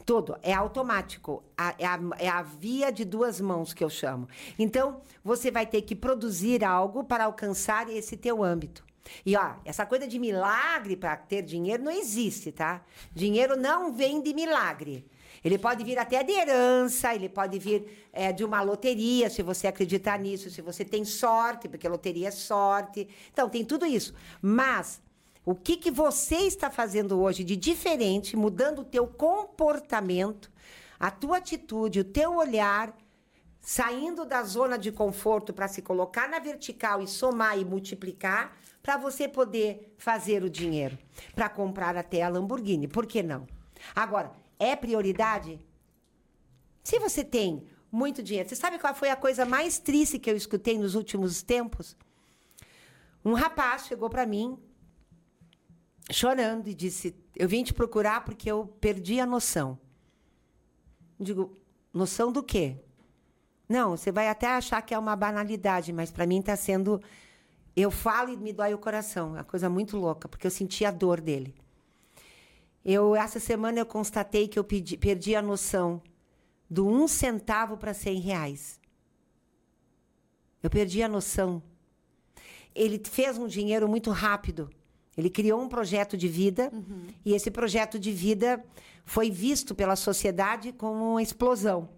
Tudo. 0.06 0.38
É 0.42 0.54
automático. 0.54 1.44
É, 1.78 1.86
a, 1.86 2.00
é 2.18 2.30
a 2.30 2.42
via 2.42 2.92
de 2.92 3.06
duas 3.06 3.40
mãos 3.40 3.74
que 3.74 3.84
eu 3.84 3.90
chamo. 3.90 4.28
Então, 4.58 5.02
você 5.24 5.52
vai 5.52 5.66
ter 5.66 5.82
que 5.84 5.96
produzir 5.96 6.64
algo 6.64 7.04
para 7.04 7.26
alcançar 7.26 7.90
esse 7.90 8.18
teu 8.18 8.44
âmbito. 8.44 8.84
E 9.26 9.36
ó, 9.36 9.56
essa 9.66 9.86
coisa 9.86 10.08
de 10.08 10.18
milagre 10.20 10.96
para 10.96 11.16
ter 11.18 11.42
dinheiro 11.42 11.84
não 11.84 11.92
existe, 11.92 12.52
tá? 12.52 12.84
Dinheiro 13.14 13.58
não 13.58 13.94
vem 13.94 14.22
de 14.22 14.34
milagre. 14.34 15.06
Ele 15.44 15.58
pode 15.58 15.84
vir 15.84 15.98
até 15.98 16.24
de 16.24 16.32
herança, 16.32 17.16
ele 17.16 17.28
pode 17.28 17.58
vir 17.58 18.10
é, 18.14 18.32
de 18.32 18.44
uma 18.44 18.62
loteria, 18.62 19.30
se 19.30 19.42
você 19.42 19.68
acreditar 19.68 20.20
nisso, 20.20 20.50
se 20.52 20.62
você 20.62 20.86
tem 20.86 21.04
sorte, 21.04 21.68
porque 21.68 21.88
loteria 21.88 22.28
é 22.28 22.32
sorte. 22.32 23.08
Então, 23.34 23.50
tem 23.50 23.66
tudo 23.66 23.86
isso. 23.86 24.14
Mas 24.42 25.02
o 25.44 25.56
que, 25.56 25.78
que 25.78 25.90
você 25.90 26.36
está 26.36 26.70
fazendo 26.70 27.20
hoje 27.20 27.44
de 27.44 27.56
diferente, 27.56 28.38
mudando 28.38 28.80
o 28.80 28.86
teu 28.86 29.08
comportamento, 29.08 30.52
a 31.00 31.10
tua 31.10 31.38
atitude, 31.38 32.02
o 32.02 32.04
teu 32.04 32.36
olhar, 32.36 32.96
saindo 33.60 34.24
da 34.26 34.44
zona 34.44 34.78
de 34.78 34.92
conforto 34.92 35.52
para 35.52 35.68
se 35.68 35.82
colocar 35.82 36.30
na 36.30 36.38
vertical 36.38 37.02
e 37.02 37.08
somar 37.08 37.58
e 37.58 37.66
multiplicar, 37.66 38.56
para 38.84 38.98
você 38.98 39.28
poder 39.28 39.96
fazer 39.98 40.44
o 40.44 40.50
dinheiro, 40.50 40.98
para 41.36 41.50
comprar 41.50 41.96
até 41.98 42.22
a 42.22 42.30
Lamborghini. 42.30 42.88
Por 42.88 43.06
que 43.08 43.24
não? 43.24 43.48
Agora, 43.96 44.32
é 44.62 44.76
prioridade? 44.76 45.60
Se 46.84 47.00
você 47.00 47.24
tem 47.24 47.66
muito 47.92 48.22
dinheiro, 48.22 48.48
você 48.48 48.56
sabe 48.56 48.78
qual 48.78 48.94
foi 48.94 49.10
a 49.10 49.16
coisa 49.16 49.44
mais 49.44 49.80
triste 49.80 50.20
que 50.20 50.30
eu 50.30 50.38
escutei 50.38 50.78
nos 50.78 50.94
últimos 50.94 51.42
tempos? 51.42 51.98
Um 53.26 53.34
rapaz 53.34 53.88
chegou 53.88 54.08
para 54.08 54.26
mim 54.26 54.58
chorando 56.12 56.68
e 56.68 56.76
disse: 56.76 57.16
Eu 57.36 57.50
vim 57.50 57.64
te 57.64 57.74
procurar 57.74 58.24
porque 58.24 58.52
eu 58.52 58.68
perdi 58.80 59.20
a 59.20 59.26
noção. 59.26 59.80
Digo: 61.20 61.58
Noção 61.92 62.32
do 62.32 62.44
quê? 62.44 62.78
Não, 63.68 63.98
você 63.98 64.12
vai 64.12 64.28
até 64.28 64.48
achar 64.48 64.82
que 64.82 64.94
é 64.94 65.00
uma 65.00 65.16
banalidade, 65.16 65.92
mas 65.92 66.12
para 66.12 66.28
mim 66.28 66.40
está 66.40 66.56
sendo. 66.56 67.02
Eu 67.76 67.90
falo 67.90 68.30
e 68.30 68.38
me 68.38 68.54
dói 68.54 68.74
o 68.74 68.78
coração. 68.78 69.30
É 69.30 69.40
uma 69.40 69.44
coisa 69.44 69.70
muito 69.70 69.98
louca, 69.98 70.28
porque 70.28 70.46
eu 70.46 70.52
senti 70.52 70.86
a 70.86 70.92
dor 70.92 71.22
dele. 71.22 71.56
Eu, 72.84 73.16
essa 73.16 73.40
semana 73.40 73.80
eu 73.80 73.86
constatei 73.86 74.48
que 74.48 74.58
eu 74.58 74.64
pedi- 74.64 74.98
perdi 74.98 75.36
a 75.36 75.42
noção 75.42 76.02
do 76.70 76.88
um 76.88 77.08
centavo 77.08 77.78
para 77.78 77.94
cem 77.94 78.20
reais. 78.20 78.80
Eu 80.64 80.70
perdi 80.70 81.04
a 81.04 81.08
noção. 81.08 81.62
Ele 82.74 83.02
fez 83.04 83.38
um 83.38 83.48
dinheiro 83.48 83.88
muito 83.88 84.10
rápido. 84.12 84.70
Ele 85.18 85.30
criou 85.30 85.62
um 85.62 85.68
projeto 85.68 86.16
de 86.16 86.28
vida 86.28 86.72
e 87.26 87.34
esse 87.34 87.52
projeto 87.52 88.00
de 88.00 88.12
vida 88.12 88.64
foi 89.06 89.30
visto 89.30 89.76
pela 89.76 89.96
sociedade 89.96 90.72
como 90.72 91.12
uma 91.12 91.22
explosão. 91.22 91.90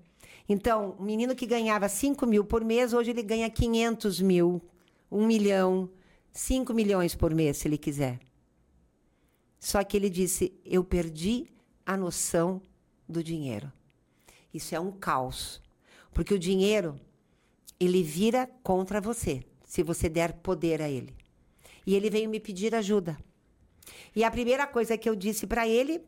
Então, 0.50 0.96
um 1.00 1.04
menino 1.04 1.36
que 1.36 1.46
ganhava 1.46 1.88
5 1.88 2.26
mil 2.26 2.43
por 2.43 2.65
mês, 2.65 2.91
hoje 2.91 3.12
ele 3.12 3.22
ganha 3.24 3.50
500 3.50 4.19
mil, 4.19 4.62
1 5.12 5.26
milhão, 5.26 5.89
5 6.32 6.74
milhões 6.74 7.15
por 7.15 7.34
mês, 7.34 7.58
se 7.58 7.67
ele 7.67 7.78
quiser. 7.78 8.19
Só 9.63 9.82
que 9.82 9.95
ele 9.95 10.10
disse: 10.10 10.54
Eu 10.65 10.84
perdi 10.84 11.47
a 11.86 11.95
noção 11.95 12.62
do 13.08 13.23
dinheiro. 13.23 13.71
Isso 14.54 14.76
é 14.76 14.80
um 14.80 14.91
caos. 14.91 15.62
Porque 16.13 16.34
o 16.34 16.38
dinheiro, 16.38 16.99
ele 17.80 18.04
vira 18.04 18.45
contra 18.62 18.99
você, 18.99 19.41
se 19.63 19.82
você 19.82 20.10
der 20.10 20.34
poder 20.34 20.82
a 20.82 20.89
ele. 20.89 21.15
E 21.88 21.95
ele 21.95 22.10
veio 22.10 22.30
me 22.30 22.41
pedir 22.41 22.76
ajuda. 22.76 23.17
E 24.13 24.26
a 24.26 24.30
primeira 24.30 24.67
coisa 24.67 24.97
que 24.97 25.08
eu 25.08 25.15
disse 25.15 25.47
para 25.47 25.65
ele: 25.65 26.04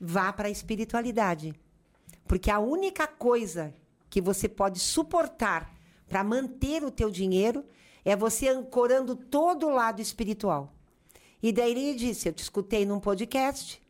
vá 0.00 0.32
para 0.32 0.48
a 0.48 0.50
espiritualidade. 0.50 1.54
Porque 2.26 2.50
a 2.50 2.58
única 2.58 3.06
coisa 3.06 3.74
que 4.08 4.22
você 4.22 4.48
pode 4.48 4.80
suportar 4.80 5.76
para 6.08 6.24
manter 6.24 6.82
o 6.82 6.90
teu 6.90 7.10
dinheiro 7.10 7.66
é 8.02 8.16
você 8.16 8.48
ancorando 8.48 9.14
todo 9.14 9.66
o 9.66 9.74
lado 9.74 10.00
espiritual. 10.00 10.72
E 11.42 11.52
daí 11.52 11.70
ele 11.72 11.94
disse: 11.94 12.28
Eu 12.28 12.32
te 12.32 12.42
escutei 12.42 12.84
num 12.84 13.00
podcast 13.00 13.80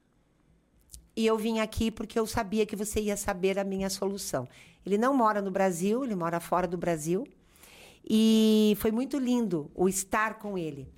e 1.16 1.26
eu 1.26 1.38
vim 1.38 1.60
aqui 1.60 1.90
porque 1.90 2.18
eu 2.18 2.26
sabia 2.26 2.66
que 2.66 2.76
você 2.76 3.00
ia 3.00 3.16
saber 3.16 3.58
a 3.58 3.64
minha 3.64 3.88
solução. 3.88 4.46
Ele 4.84 4.98
não 4.98 5.16
mora 5.16 5.40
no 5.40 5.50
Brasil, 5.50 6.04
ele 6.04 6.14
mora 6.14 6.38
fora 6.40 6.68
do 6.68 6.76
Brasil. 6.76 7.26
E 8.08 8.76
foi 8.78 8.92
muito 8.92 9.18
lindo 9.18 9.70
o 9.74 9.88
estar 9.88 10.38
com 10.38 10.56
ele. 10.56 10.88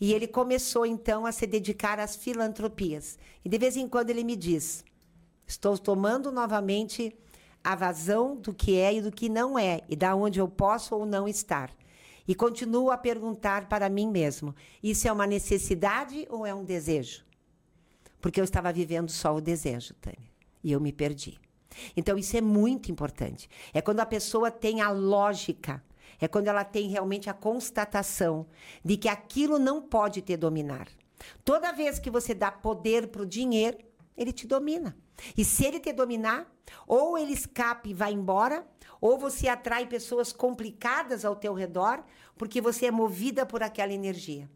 E 0.00 0.12
ele 0.12 0.26
começou 0.26 0.84
então 0.84 1.24
a 1.24 1.32
se 1.32 1.46
dedicar 1.46 2.00
às 2.00 2.16
filantropias. 2.16 3.18
E 3.44 3.48
de 3.48 3.58
vez 3.58 3.76
em 3.76 3.88
quando 3.88 4.10
ele 4.10 4.24
me 4.24 4.34
diz: 4.34 4.84
Estou 5.46 5.78
tomando 5.78 6.32
novamente 6.32 7.14
a 7.62 7.74
vazão 7.74 8.36
do 8.36 8.54
que 8.54 8.76
é 8.76 8.94
e 8.94 9.00
do 9.00 9.12
que 9.12 9.28
não 9.28 9.58
é, 9.58 9.80
e 9.88 9.96
da 9.96 10.14
onde 10.14 10.40
eu 10.40 10.48
posso 10.48 10.94
ou 10.94 11.04
não 11.04 11.28
estar. 11.28 11.70
E 12.26 12.34
continuo 12.34 12.90
a 12.90 12.98
perguntar 12.98 13.68
para 13.68 13.88
mim 13.88 14.08
mesmo: 14.08 14.54
isso 14.82 15.06
é 15.06 15.12
uma 15.12 15.26
necessidade 15.26 16.26
ou 16.30 16.44
é 16.46 16.54
um 16.54 16.64
desejo? 16.64 17.24
Porque 18.20 18.40
eu 18.40 18.44
estava 18.44 18.72
vivendo 18.72 19.10
só 19.10 19.34
o 19.34 19.40
desejo, 19.40 19.94
Tânia, 19.94 20.30
e 20.62 20.72
eu 20.72 20.80
me 20.80 20.92
perdi. 20.92 21.38
Então 21.96 22.16
isso 22.18 22.36
é 22.36 22.40
muito 22.40 22.90
importante. 22.90 23.48
É 23.72 23.80
quando 23.80 24.00
a 24.00 24.06
pessoa 24.06 24.50
tem 24.50 24.80
a 24.80 24.90
lógica, 24.90 25.82
é 26.20 26.26
quando 26.26 26.48
ela 26.48 26.64
tem 26.64 26.88
realmente 26.88 27.28
a 27.28 27.34
constatação 27.34 28.46
de 28.84 28.96
que 28.96 29.08
aquilo 29.08 29.58
não 29.58 29.82
pode 29.82 30.22
te 30.22 30.36
dominar. 30.36 30.88
Toda 31.44 31.72
vez 31.72 31.98
que 31.98 32.10
você 32.10 32.34
dá 32.34 32.50
poder 32.50 33.08
para 33.08 33.22
o 33.22 33.26
dinheiro, 33.26 33.78
ele 34.16 34.32
te 34.32 34.46
domina. 34.46 34.96
E 35.36 35.44
se 35.44 35.64
ele 35.64 35.80
te 35.80 35.92
dominar, 35.92 36.50
ou 36.86 37.16
ele 37.16 37.32
escapa 37.32 37.88
e 37.88 37.94
vai 37.94 38.12
embora, 38.12 38.66
ou 39.00 39.18
você 39.18 39.48
atrai 39.48 39.86
pessoas 39.86 40.32
complicadas 40.32 41.24
ao 41.24 41.36
teu 41.36 41.52
redor, 41.54 42.02
porque 42.36 42.60
você 42.60 42.86
é 42.86 42.90
movida 42.90 43.44
por 43.44 43.62
aquela 43.62 43.92
energia. 43.92 44.50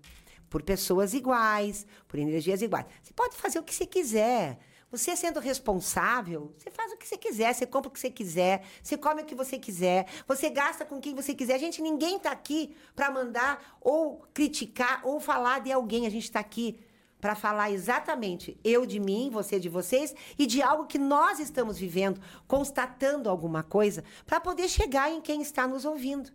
Por 0.48 0.62
pessoas 0.62 1.14
iguais, 1.14 1.86
por 2.08 2.18
energias 2.18 2.60
iguais. 2.60 2.86
Você 3.02 3.12
pode 3.12 3.36
fazer 3.36 3.58
o 3.58 3.62
que 3.62 3.74
você 3.74 3.86
quiser. 3.86 4.58
Você 4.90 5.14
sendo 5.14 5.38
responsável, 5.38 6.52
você 6.58 6.68
faz 6.68 6.92
o 6.92 6.96
que 6.96 7.06
você 7.06 7.16
quiser, 7.16 7.54
você 7.54 7.64
compra 7.64 7.88
o 7.88 7.92
que 7.92 8.00
você 8.00 8.10
quiser, 8.10 8.64
você 8.82 8.98
come 8.98 9.22
o 9.22 9.24
que 9.24 9.36
você 9.36 9.56
quiser, 9.56 10.08
você 10.26 10.50
gasta 10.50 10.84
com 10.84 11.00
quem 11.00 11.14
você 11.14 11.32
quiser. 11.32 11.60
Gente, 11.60 11.80
ninguém 11.80 12.16
está 12.16 12.32
aqui 12.32 12.74
para 12.96 13.08
mandar 13.08 13.78
ou 13.80 14.26
criticar 14.34 15.00
ou 15.04 15.20
falar 15.20 15.60
de 15.60 15.70
alguém. 15.70 16.08
A 16.08 16.10
gente 16.10 16.24
está 16.24 16.40
aqui 16.40 16.80
para 17.20 17.34
falar 17.34 17.70
exatamente 17.70 18.58
eu 18.64 18.86
de 18.86 18.98
mim, 18.98 19.30
você 19.30 19.60
de 19.60 19.68
vocês 19.68 20.14
e 20.38 20.46
de 20.46 20.62
algo 20.62 20.86
que 20.86 20.98
nós 20.98 21.38
estamos 21.38 21.78
vivendo, 21.78 22.20
constatando 22.46 23.28
alguma 23.28 23.62
coisa, 23.62 24.02
para 24.26 24.40
poder 24.40 24.68
chegar 24.68 25.10
em 25.10 25.20
quem 25.20 25.42
está 25.42 25.66
nos 25.66 25.84
ouvindo. 25.84 26.30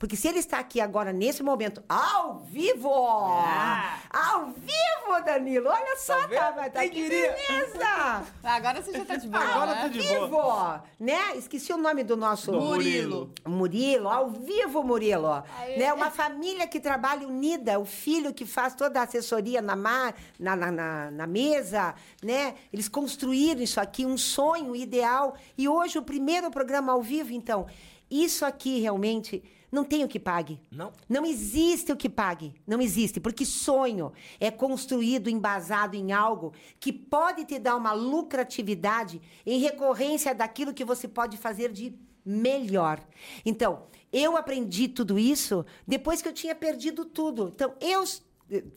Porque 0.00 0.16
se 0.16 0.26
ele 0.26 0.38
está 0.38 0.58
aqui 0.58 0.80
agora, 0.80 1.12
nesse 1.12 1.42
momento, 1.42 1.84
ao 1.86 2.40
vivo! 2.40 2.88
Ao 2.88 4.46
vivo, 4.46 5.24
Danilo! 5.26 5.68
Olha 5.68 5.96
só, 5.98 6.14
Tá 6.26 6.52
tá, 6.52 6.70
tá, 6.70 6.88
que 6.88 7.06
beleza! 7.06 8.24
Agora 8.42 8.80
você 8.80 8.92
já 8.92 9.04
tá 9.04 9.16
de 9.16 9.28
boa. 9.28 9.44
Agora 9.44 9.74
né? 9.74 9.82
tá 9.82 9.88
de 9.88 10.00
vivo! 10.00 10.80
Né? 10.98 11.36
Esqueci 11.36 11.70
o 11.74 11.76
nome 11.76 12.02
do 12.02 12.16
nosso... 12.16 12.50
Do 12.50 12.60
Murilo. 12.62 13.30
Murilo, 13.46 14.08
ao 14.08 14.30
vivo, 14.30 14.82
Murilo. 14.82 15.42
Né? 15.76 15.92
Uma 15.92 16.10
família 16.10 16.66
que 16.66 16.80
trabalha 16.80 17.28
unida, 17.28 17.78
o 17.78 17.84
filho 17.84 18.32
que 18.32 18.46
faz 18.46 18.74
toda 18.74 19.00
a 19.00 19.02
assessoria 19.02 19.60
na, 19.60 19.76
ma- 19.76 20.14
na, 20.38 20.56
na, 20.56 20.70
na, 20.72 21.10
na 21.10 21.26
mesa, 21.26 21.94
né? 22.22 22.54
Eles 22.72 22.88
construíram 22.88 23.60
isso 23.60 23.78
aqui, 23.78 24.06
um 24.06 24.16
sonho 24.16 24.74
ideal. 24.74 25.34
E 25.58 25.68
hoje 25.68 25.98
o 25.98 26.02
primeiro 26.02 26.50
programa 26.50 26.92
ao 26.92 27.02
vivo, 27.02 27.32
então, 27.34 27.66
isso 28.10 28.46
aqui 28.46 28.80
realmente 28.80 29.42
não 29.70 29.84
tem 29.84 30.04
o 30.04 30.08
que 30.08 30.18
pague. 30.18 30.60
Não. 30.70 30.92
Não 31.08 31.24
existe 31.24 31.92
o 31.92 31.96
que 31.96 32.08
pague. 32.08 32.54
Não 32.66 32.80
existe. 32.80 33.20
Porque 33.20 33.44
sonho 33.44 34.12
é 34.38 34.50
construído, 34.50 35.30
embasado 35.30 35.94
em 35.96 36.12
algo 36.12 36.52
que 36.78 36.92
pode 36.92 37.44
te 37.44 37.58
dar 37.58 37.76
uma 37.76 37.92
lucratividade 37.92 39.20
em 39.46 39.58
recorrência 39.60 40.34
daquilo 40.34 40.74
que 40.74 40.84
você 40.84 41.06
pode 41.06 41.36
fazer 41.36 41.72
de 41.72 41.94
melhor. 42.24 43.00
Então, 43.46 43.84
eu 44.12 44.36
aprendi 44.36 44.88
tudo 44.88 45.18
isso 45.18 45.64
depois 45.86 46.20
que 46.20 46.28
eu 46.28 46.32
tinha 46.32 46.54
perdido 46.54 47.04
tudo. 47.04 47.52
Então, 47.54 47.74
eu 47.80 48.04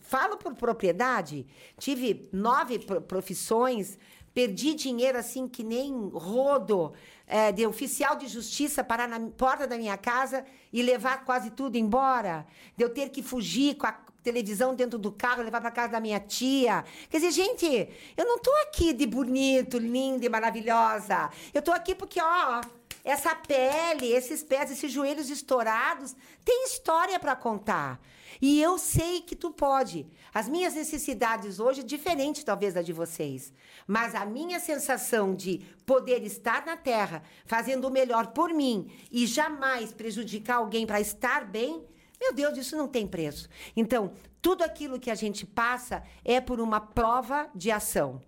falo 0.01 0.37
por 0.37 0.53
propriedade, 0.53 1.47
tive 1.79 2.29
nove 2.31 2.77
pro- 2.77 3.01
profissões, 3.01 3.97
perdi 4.33 4.73
dinheiro 4.73 5.17
assim 5.17 5.47
que 5.47 5.63
nem 5.63 6.09
rodo 6.09 6.93
eh, 7.27 7.51
de 7.51 7.65
oficial 7.65 8.15
de 8.15 8.27
justiça 8.27 8.83
parar 8.83 9.07
na 9.07 9.19
porta 9.19 9.67
da 9.67 9.77
minha 9.77 9.97
casa 9.97 10.45
e 10.71 10.81
levar 10.81 11.23
quase 11.23 11.51
tudo 11.51 11.77
embora, 11.77 12.45
de 12.75 12.83
eu 12.83 12.89
ter 12.89 13.09
que 13.09 13.21
fugir 13.21 13.75
com 13.75 13.85
a 13.85 13.91
televisão 14.23 14.73
dentro 14.73 14.97
do 14.97 15.11
carro, 15.11 15.43
levar 15.43 15.61
para 15.61 15.69
casa 15.69 15.93
da 15.93 15.99
minha 15.99 16.19
tia. 16.19 16.83
Quer 17.09 17.17
dizer, 17.17 17.31
gente, 17.31 17.89
eu 18.15 18.25
não 18.25 18.39
tô 18.39 18.51
aqui 18.63 18.93
de 18.93 19.05
bonito, 19.05 19.77
linda 19.77 20.25
e 20.25 20.29
maravilhosa. 20.29 21.29
Eu 21.53 21.61
tô 21.61 21.71
aqui 21.71 21.93
porque, 21.93 22.19
ó, 22.21 22.61
essa 23.03 23.35
pele, 23.35 24.11
esses 24.11 24.43
pés, 24.43 24.71
esses 24.71 24.91
joelhos 24.91 25.29
estourados, 25.29 26.15
tem 26.43 26.65
história 26.65 27.19
para 27.19 27.35
contar. 27.35 27.99
E 28.41 28.61
eu 28.61 28.77
sei 28.77 29.21
que 29.21 29.35
tu 29.35 29.51
pode. 29.51 30.07
As 30.33 30.47
minhas 30.47 30.73
necessidades 30.73 31.59
hoje, 31.59 31.83
diferente 31.83 32.45
talvez 32.45 32.73
da 32.73 32.81
de 32.81 32.93
vocês, 32.93 33.53
mas 33.85 34.15
a 34.15 34.25
minha 34.25 34.59
sensação 34.59 35.35
de 35.35 35.59
poder 35.85 36.23
estar 36.23 36.65
na 36.65 36.77
terra, 36.77 37.23
fazendo 37.45 37.87
o 37.87 37.91
melhor 37.91 38.27
por 38.27 38.53
mim 38.53 38.89
e 39.11 39.27
jamais 39.27 39.91
prejudicar 39.91 40.57
alguém 40.57 40.87
para 40.87 41.01
estar 41.01 41.45
bem, 41.45 41.85
meu 42.19 42.33
Deus, 42.33 42.57
isso 42.57 42.77
não 42.77 42.87
tem 42.87 43.05
preço. 43.05 43.49
Então, 43.75 44.13
tudo 44.41 44.63
aquilo 44.63 44.99
que 44.99 45.11
a 45.11 45.15
gente 45.15 45.45
passa 45.45 46.03
é 46.23 46.39
por 46.39 46.61
uma 46.61 46.79
prova 46.79 47.49
de 47.53 47.69
ação. 47.69 48.21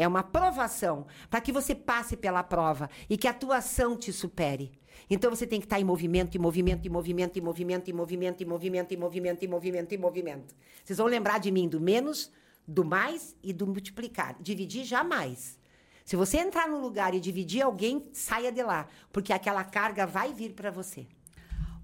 É 0.00 0.08
uma 0.08 0.22
provação 0.22 1.06
para 1.28 1.42
que 1.42 1.52
você 1.52 1.74
passe 1.74 2.16
pela 2.16 2.42
prova 2.42 2.88
e 3.06 3.18
que 3.18 3.28
a 3.28 3.34
tua 3.34 3.58
ação 3.58 3.94
te 3.94 4.10
supere. 4.10 4.72
Então 5.10 5.30
você 5.30 5.46
tem 5.46 5.60
que 5.60 5.66
estar 5.66 5.78
em 5.78 5.84
movimento, 5.84 6.34
em 6.34 6.40
movimento, 6.40 6.86
em 6.86 6.90
movimento, 6.90 7.36
em 7.36 7.42
movimento, 7.42 7.90
em 7.90 7.92
movimento, 7.92 8.42
em 8.42 8.46
movimento, 8.46 8.94
em 8.94 8.96
movimento, 8.96 9.44
em 9.44 9.46
movimento, 9.46 9.92
em 9.92 9.98
movimento. 9.98 10.54
Vocês 10.82 10.96
vão 10.96 11.06
lembrar 11.06 11.38
de 11.38 11.50
mim 11.50 11.68
do 11.68 11.78
menos, 11.78 12.32
do 12.66 12.82
mais 12.82 13.36
e 13.42 13.52
do 13.52 13.66
multiplicar. 13.66 14.36
Dividir 14.40 14.84
jamais. 14.84 15.58
Se 16.06 16.16
você 16.16 16.38
entrar 16.38 16.66
no 16.66 16.80
lugar 16.80 17.12
e 17.12 17.20
dividir 17.20 17.60
alguém, 17.60 18.08
saia 18.14 18.50
de 18.50 18.62
lá, 18.62 18.88
porque 19.12 19.34
aquela 19.34 19.64
carga 19.64 20.06
vai 20.06 20.32
vir 20.32 20.54
para 20.54 20.70
você. 20.70 21.06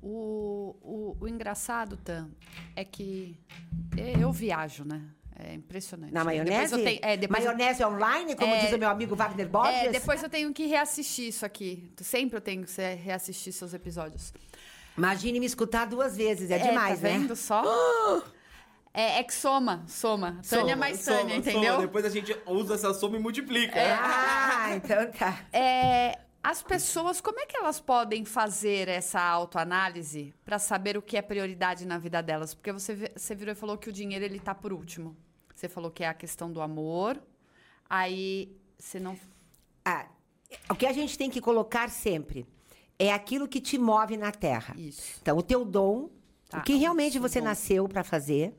O, 0.01 0.75
o, 0.81 1.17
o 1.21 1.29
engraçado, 1.29 1.99
Tan, 1.99 2.31
é 2.75 2.83
que 2.83 3.39
eu 4.19 4.33
viajo, 4.33 4.87
né? 4.87 5.05
É 5.39 5.55
impressionante. 5.55 6.13
Na 6.13 6.25
maionese? 6.25 6.51
Depois 6.51 6.73
eu 6.73 6.85
tenho, 6.85 6.99
é, 7.03 7.17
depois 7.17 7.45
maionese 7.45 7.85
online, 7.85 8.35
como 8.35 8.55
é, 8.55 8.61
diz 8.61 8.73
o 8.73 8.79
meu 8.79 8.89
amigo 8.89 9.15
Wagner 9.15 9.49
Borges? 9.49 9.75
É, 9.75 9.91
depois 9.91 10.23
eu 10.23 10.31
tenho 10.31 10.53
que 10.53 10.67
reassistir 10.67 11.29
isso 11.29 11.45
aqui. 11.45 11.91
Sempre 12.01 12.39
eu 12.39 12.41
tenho 12.41 12.65
que 12.65 12.83
reassistir 12.95 13.53
seus 13.53 13.75
episódios. 13.75 14.33
Imagine 14.97 15.39
me 15.39 15.47
escutar 15.47 15.87
duas 15.87 16.17
vezes, 16.17 16.51
é, 16.51 16.59
demais, 16.59 17.01
tá 17.01 17.09
né? 17.09 17.19
vendo 17.19 17.37
só? 17.37 17.63
É, 18.99 19.19
é 19.19 19.23
que 19.23 19.35
soma, 19.35 19.85
soma. 19.87 20.41
Tânia 20.49 20.73
é 20.73 20.75
mais 20.75 21.05
Tânia, 21.05 21.21
soma, 21.21 21.35
entendeu? 21.35 21.75
Soma. 21.75 21.87
Depois 21.87 22.05
a 22.07 22.09
gente 22.09 22.35
usa 22.47 22.77
essa 22.77 22.95
soma 22.95 23.19
e 23.19 23.21
multiplica. 23.21 23.79
É. 23.79 23.93
Ah, 23.93 24.69
então 24.73 25.13
tá. 25.13 25.39
É, 25.53 26.19
as 26.43 26.63
pessoas, 26.63 27.21
como 27.21 27.39
é 27.39 27.45
que 27.45 27.59
elas 27.59 27.79
podem 27.79 28.25
fazer 28.25 28.89
essa 28.89 29.21
autoanálise 29.21 30.33
para 30.47 30.59
saber 30.59 30.97
o 30.97 31.03
que 31.03 31.19
é 31.19 31.21
prioridade 31.21 31.85
na 31.85 31.99
vida 31.99 32.23
delas? 32.23 32.55
Porque 32.55 32.73
você, 32.73 33.13
você 33.15 33.35
virou 33.35 33.53
e 33.53 33.55
falou 33.55 33.77
que 33.77 33.91
o 33.91 33.93
dinheiro 33.93 34.25
ele 34.25 34.41
tá 34.41 34.55
por 34.55 34.73
último. 34.73 35.15
Você 35.57 35.71
falou 35.71 35.91
que 35.91 36.05
é 36.05 36.09
a 36.09 36.13
questão 36.15 36.53
do 36.53 36.61
amor. 36.61 37.19
Aí 37.89 38.55
você 38.79 39.01
não. 39.01 39.19
Ah, 39.83 40.07
o 40.69 40.75
que 40.75 40.87
a 40.87 40.93
gente 40.93 41.17
tem 41.17 41.31
que 41.31 41.41
colocar 41.41 41.89
sempre 41.89 42.47
é 42.99 43.11
aquilo 43.11 43.49
que 43.49 43.59
te 43.59 43.79
move 43.79 44.19
na 44.19 44.31
terra. 44.31 44.75
Isso. 44.77 45.19
Então, 45.23 45.39
o 45.39 45.43
teu 45.43 45.65
dom, 45.65 46.11
Tá, 46.49 46.59
o 46.59 46.63
que 46.63 46.75
realmente 46.77 47.19
você 47.19 47.41
bom. 47.41 47.47
nasceu 47.47 47.89
para 47.89 48.05
fazer, 48.05 48.55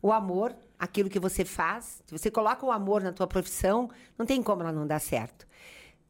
o 0.00 0.10
amor, 0.10 0.56
aquilo 0.78 1.10
que 1.10 1.20
você 1.20 1.44
faz. 1.44 2.02
Se 2.06 2.18
você 2.18 2.30
coloca 2.30 2.64
o 2.64 2.72
amor 2.72 3.02
na 3.02 3.12
tua 3.12 3.26
profissão, 3.26 3.90
não 4.18 4.24
tem 4.24 4.42
como 4.42 4.62
ela 4.62 4.72
não 4.72 4.86
dar 4.86 5.00
certo. 5.00 5.46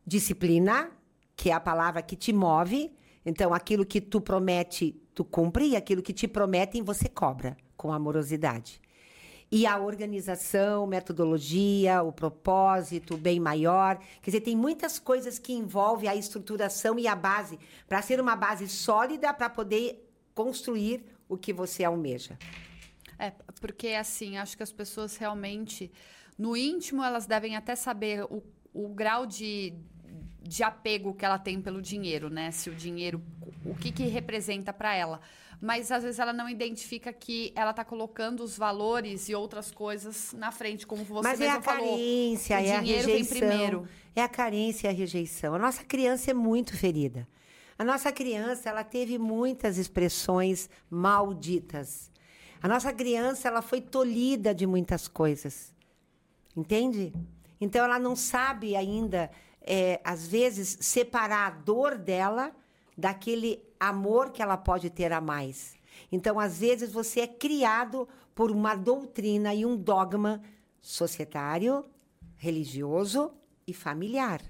Disciplina, 0.07 0.91
que 1.37 1.51
é 1.51 1.53
a 1.53 1.61
palavra 1.61 2.01
que 2.01 2.15
te 2.17 2.33
move. 2.33 2.93
Então, 3.27 3.53
aquilo 3.53 3.85
que 3.85 4.01
tu 4.01 4.21
promete, 4.21 4.93
tu 5.15 5.25
cumpre, 5.25 5.67
e 5.67 5.77
aquilo 5.77 6.01
que 6.01 6.13
te 6.13 6.29
prometem, 6.29 6.83
você 6.83 7.09
cobra 7.09 7.57
com 7.77 7.93
amorosidade. 7.93 8.81
E 9.55 9.67
a 9.67 9.79
organização, 9.79 10.87
metodologia, 10.87 12.03
o 12.03 12.11
propósito, 12.11 13.19
bem 13.19 13.39
maior. 13.39 13.99
Quer 14.23 14.31
dizer, 14.31 14.41
tem 14.41 14.57
muitas 14.57 14.99
coisas 14.99 15.39
que 15.39 15.53
envolvem 15.53 16.09
a 16.09 16.17
estruturação 16.17 16.99
e 16.99 17.07
a 17.07 17.15
base, 17.15 17.59
para 17.87 18.01
ser 18.01 18.19
uma 18.19 18.35
base 18.35 18.67
sólida 18.67 19.35
para 19.35 19.51
poder 19.51 20.11
construir 20.35 21.05
o 21.29 21.37
que 21.37 21.53
você 21.53 21.85
almeja. 21.85 22.39
É, 23.19 23.31
porque 23.61 23.89
assim, 23.89 24.39
acho 24.39 24.57
que 24.57 24.63
as 24.63 24.73
pessoas 24.73 25.19
realmente, 25.19 25.93
no 26.39 26.57
íntimo, 26.57 27.05
elas 27.05 27.27
devem 27.27 27.55
até 27.55 27.77
saber 27.77 28.25
o, 28.25 28.43
o 28.73 28.89
grau 28.89 29.27
de, 29.27 29.75
de 30.41 30.63
apego 30.63 31.15
que 31.15 31.27
ela 31.27 31.39
tem 31.39 31.61
pelo 31.61 31.83
dinheiro, 31.83 32.31
né? 32.31 32.51
Se 32.51 32.71
o 32.71 32.75
dinheiro, 32.75 33.23
o 33.67 33.75
que, 33.75 33.93
que 33.93 34.05
representa 34.05 34.73
para 34.73 34.95
ela. 34.95 35.21
Mas 35.63 35.93
às 35.93 36.03
vezes 36.03 36.19
ela 36.19 36.33
não 36.33 36.49
identifica 36.49 37.13
que 37.13 37.53
ela 37.55 37.71
está 37.71 37.85
colocando 37.85 38.43
os 38.43 38.59
valores 38.59 39.29
e 39.29 39.35
outras 39.37 39.71
coisas 39.71 40.33
na 40.33 40.51
frente, 40.51 40.85
como 40.85 41.05
você 41.05 41.29
Mas 41.29 41.41
é 41.41 41.45
mesmo 41.45 41.59
a 41.61 41.63
falou. 41.63 41.91
carência, 41.91 42.57
o 42.57 42.61
é 42.61 42.77
a 42.77 42.81
dinheiro 42.81 43.07
vem 43.07 43.17
rejeição. 43.19 43.39
primeiro. 43.49 43.89
É 44.17 44.23
a 44.23 44.29
carência 44.29 44.89
e 44.89 44.91
a 44.91 44.93
rejeição. 44.93 45.55
A 45.55 45.59
nossa 45.61 45.85
criança 45.85 46.33
é 46.33 46.35
muito 46.35 46.77
ferida. 46.77 47.29
A 47.79 47.85
nossa 47.85 48.11
criança, 48.11 48.71
ela 48.71 48.83
teve 48.83 49.19
muitas 49.19 49.79
expressões 49.79 50.69
malditas. 50.91 52.11
A 52.61 52.67
nossa 52.67 52.93
criança, 52.93 53.47
ela 53.47 53.63
foi 53.63 53.81
tolhida 53.81 54.53
de 54.53 54.67
muitas 54.67 55.07
coisas. 55.07 55.73
Entende? 56.57 57.13
Então, 57.61 57.85
ela 57.85 58.01
não 58.01 58.17
sabe 58.17 58.75
ainda, 58.75 59.31
é, 59.61 60.01
às 60.03 60.27
vezes, 60.27 60.77
separar 60.81 61.47
a 61.47 61.51
dor 61.51 61.97
dela 61.97 62.53
daquele 62.99 63.63
amor 63.89 64.31
que 64.31 64.43
ela 64.43 64.57
pode 64.57 64.91
ter 64.91 65.13
a 65.13 65.21
mais. 65.21 65.75
Então, 66.11 66.39
às 66.39 66.59
vezes, 66.59 66.93
você 66.93 67.21
é 67.21 67.27
criado 67.27 68.09
por 68.35 68.51
uma 68.51 68.75
doutrina 68.75 69.55
e 69.55 69.65
um 69.67 69.77
dogma 69.77 70.43
societário, 70.81 71.85
religioso 72.37 73.33
e 73.67 73.75
familiar. 73.75 74.41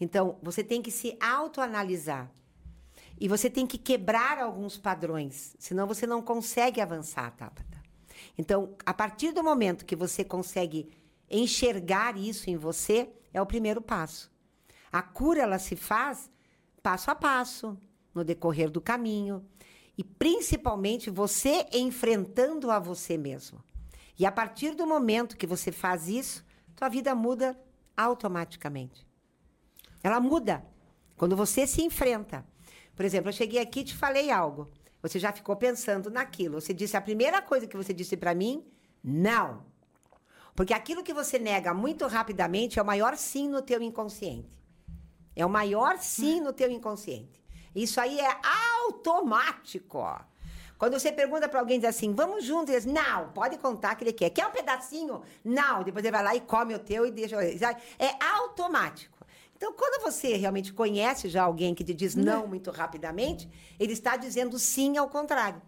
Então, 0.00 0.38
você 0.42 0.62
tem 0.62 0.82
que 0.82 0.90
se 0.90 1.16
autoanalisar. 1.20 2.30
E 3.20 3.28
você 3.28 3.48
tem 3.48 3.66
que 3.66 3.78
quebrar 3.78 4.38
alguns 4.38 4.76
padrões, 4.76 5.54
senão 5.58 5.86
você 5.86 6.06
não 6.06 6.20
consegue 6.20 6.80
avançar, 6.80 7.30
Tabata. 7.36 7.82
Então, 8.36 8.74
a 8.84 8.92
partir 8.92 9.30
do 9.30 9.42
momento 9.42 9.84
que 9.84 9.94
você 9.94 10.24
consegue 10.24 10.90
enxergar 11.30 12.16
isso 12.16 12.50
em 12.50 12.56
você, 12.56 13.08
é 13.32 13.40
o 13.40 13.46
primeiro 13.46 13.80
passo. 13.80 14.32
A 14.90 15.00
cura 15.00 15.42
ela 15.42 15.58
se 15.58 15.76
faz 15.76 16.30
passo 16.82 17.10
a 17.10 17.14
passo, 17.14 17.78
no 18.14 18.24
decorrer 18.24 18.70
do 18.70 18.80
caminho, 18.80 19.44
e 19.96 20.04
principalmente 20.04 21.10
você 21.10 21.66
enfrentando 21.72 22.70
a 22.70 22.78
você 22.78 23.16
mesmo. 23.16 23.62
E 24.18 24.24
a 24.24 24.32
partir 24.32 24.74
do 24.74 24.86
momento 24.86 25.36
que 25.36 25.46
você 25.46 25.72
faz 25.72 26.08
isso, 26.08 26.44
tua 26.76 26.88
vida 26.88 27.14
muda 27.14 27.58
automaticamente. 27.96 29.06
Ela 30.02 30.20
muda 30.20 30.64
quando 31.16 31.36
você 31.36 31.66
se 31.66 31.82
enfrenta. 31.82 32.46
Por 32.94 33.04
exemplo, 33.04 33.28
eu 33.30 33.32
cheguei 33.32 33.60
aqui 33.60 33.80
e 33.80 33.84
te 33.84 33.94
falei 33.94 34.30
algo. 34.30 34.70
Você 35.02 35.18
já 35.18 35.32
ficou 35.32 35.56
pensando 35.56 36.10
naquilo. 36.10 36.60
Você 36.60 36.72
disse 36.72 36.96
a 36.96 37.00
primeira 37.00 37.42
coisa 37.42 37.66
que 37.66 37.76
você 37.76 37.92
disse 37.92 38.16
para 38.16 38.34
mim, 38.34 38.64
não. 39.02 39.64
Porque 40.54 40.72
aquilo 40.72 41.02
que 41.02 41.12
você 41.12 41.38
nega 41.38 41.74
muito 41.74 42.06
rapidamente 42.06 42.78
é 42.78 42.82
o 42.82 42.86
maior 42.86 43.16
sim 43.16 43.48
no 43.48 43.60
teu 43.60 43.82
inconsciente. 43.82 44.48
É 45.34 45.44
o 45.44 45.50
maior 45.50 45.98
sim 45.98 46.40
no 46.40 46.52
teu 46.52 46.70
inconsciente. 46.70 47.43
Isso 47.74 48.00
aí 48.00 48.18
é 48.20 48.36
automático. 48.84 49.98
ó. 49.98 50.20
Quando 50.78 50.98
você 50.98 51.12
pergunta 51.12 51.48
para 51.48 51.60
alguém 51.60 51.78
diz 51.78 51.88
assim, 51.88 52.12
vamos 52.12 52.44
juntos, 52.44 52.70
ele 52.70 52.80
diz, 52.80 52.92
não, 52.92 53.28
pode 53.28 53.56
contar 53.58 53.94
que 53.94 54.04
ele 54.04 54.12
quer. 54.12 54.30
Quer 54.30 54.46
um 54.46 54.50
pedacinho? 54.50 55.22
Não. 55.44 55.82
Depois 55.82 56.04
ele 56.04 56.12
vai 56.12 56.22
lá 56.22 56.34
e 56.34 56.40
come 56.40 56.74
o 56.74 56.78
teu 56.78 57.06
e 57.06 57.10
deixa. 57.10 57.36
É 57.40 58.24
automático. 58.36 59.14
Então, 59.56 59.72
quando 59.72 60.02
você 60.02 60.36
realmente 60.36 60.72
conhece 60.72 61.28
já 61.28 61.44
alguém 61.44 61.74
que 61.74 61.84
te 61.84 61.94
diz 61.94 62.14
não 62.14 62.46
muito 62.46 62.70
rapidamente, 62.70 63.48
ele 63.78 63.92
está 63.92 64.16
dizendo 64.16 64.58
sim 64.58 64.98
ao 64.98 65.08
contrário, 65.08 65.62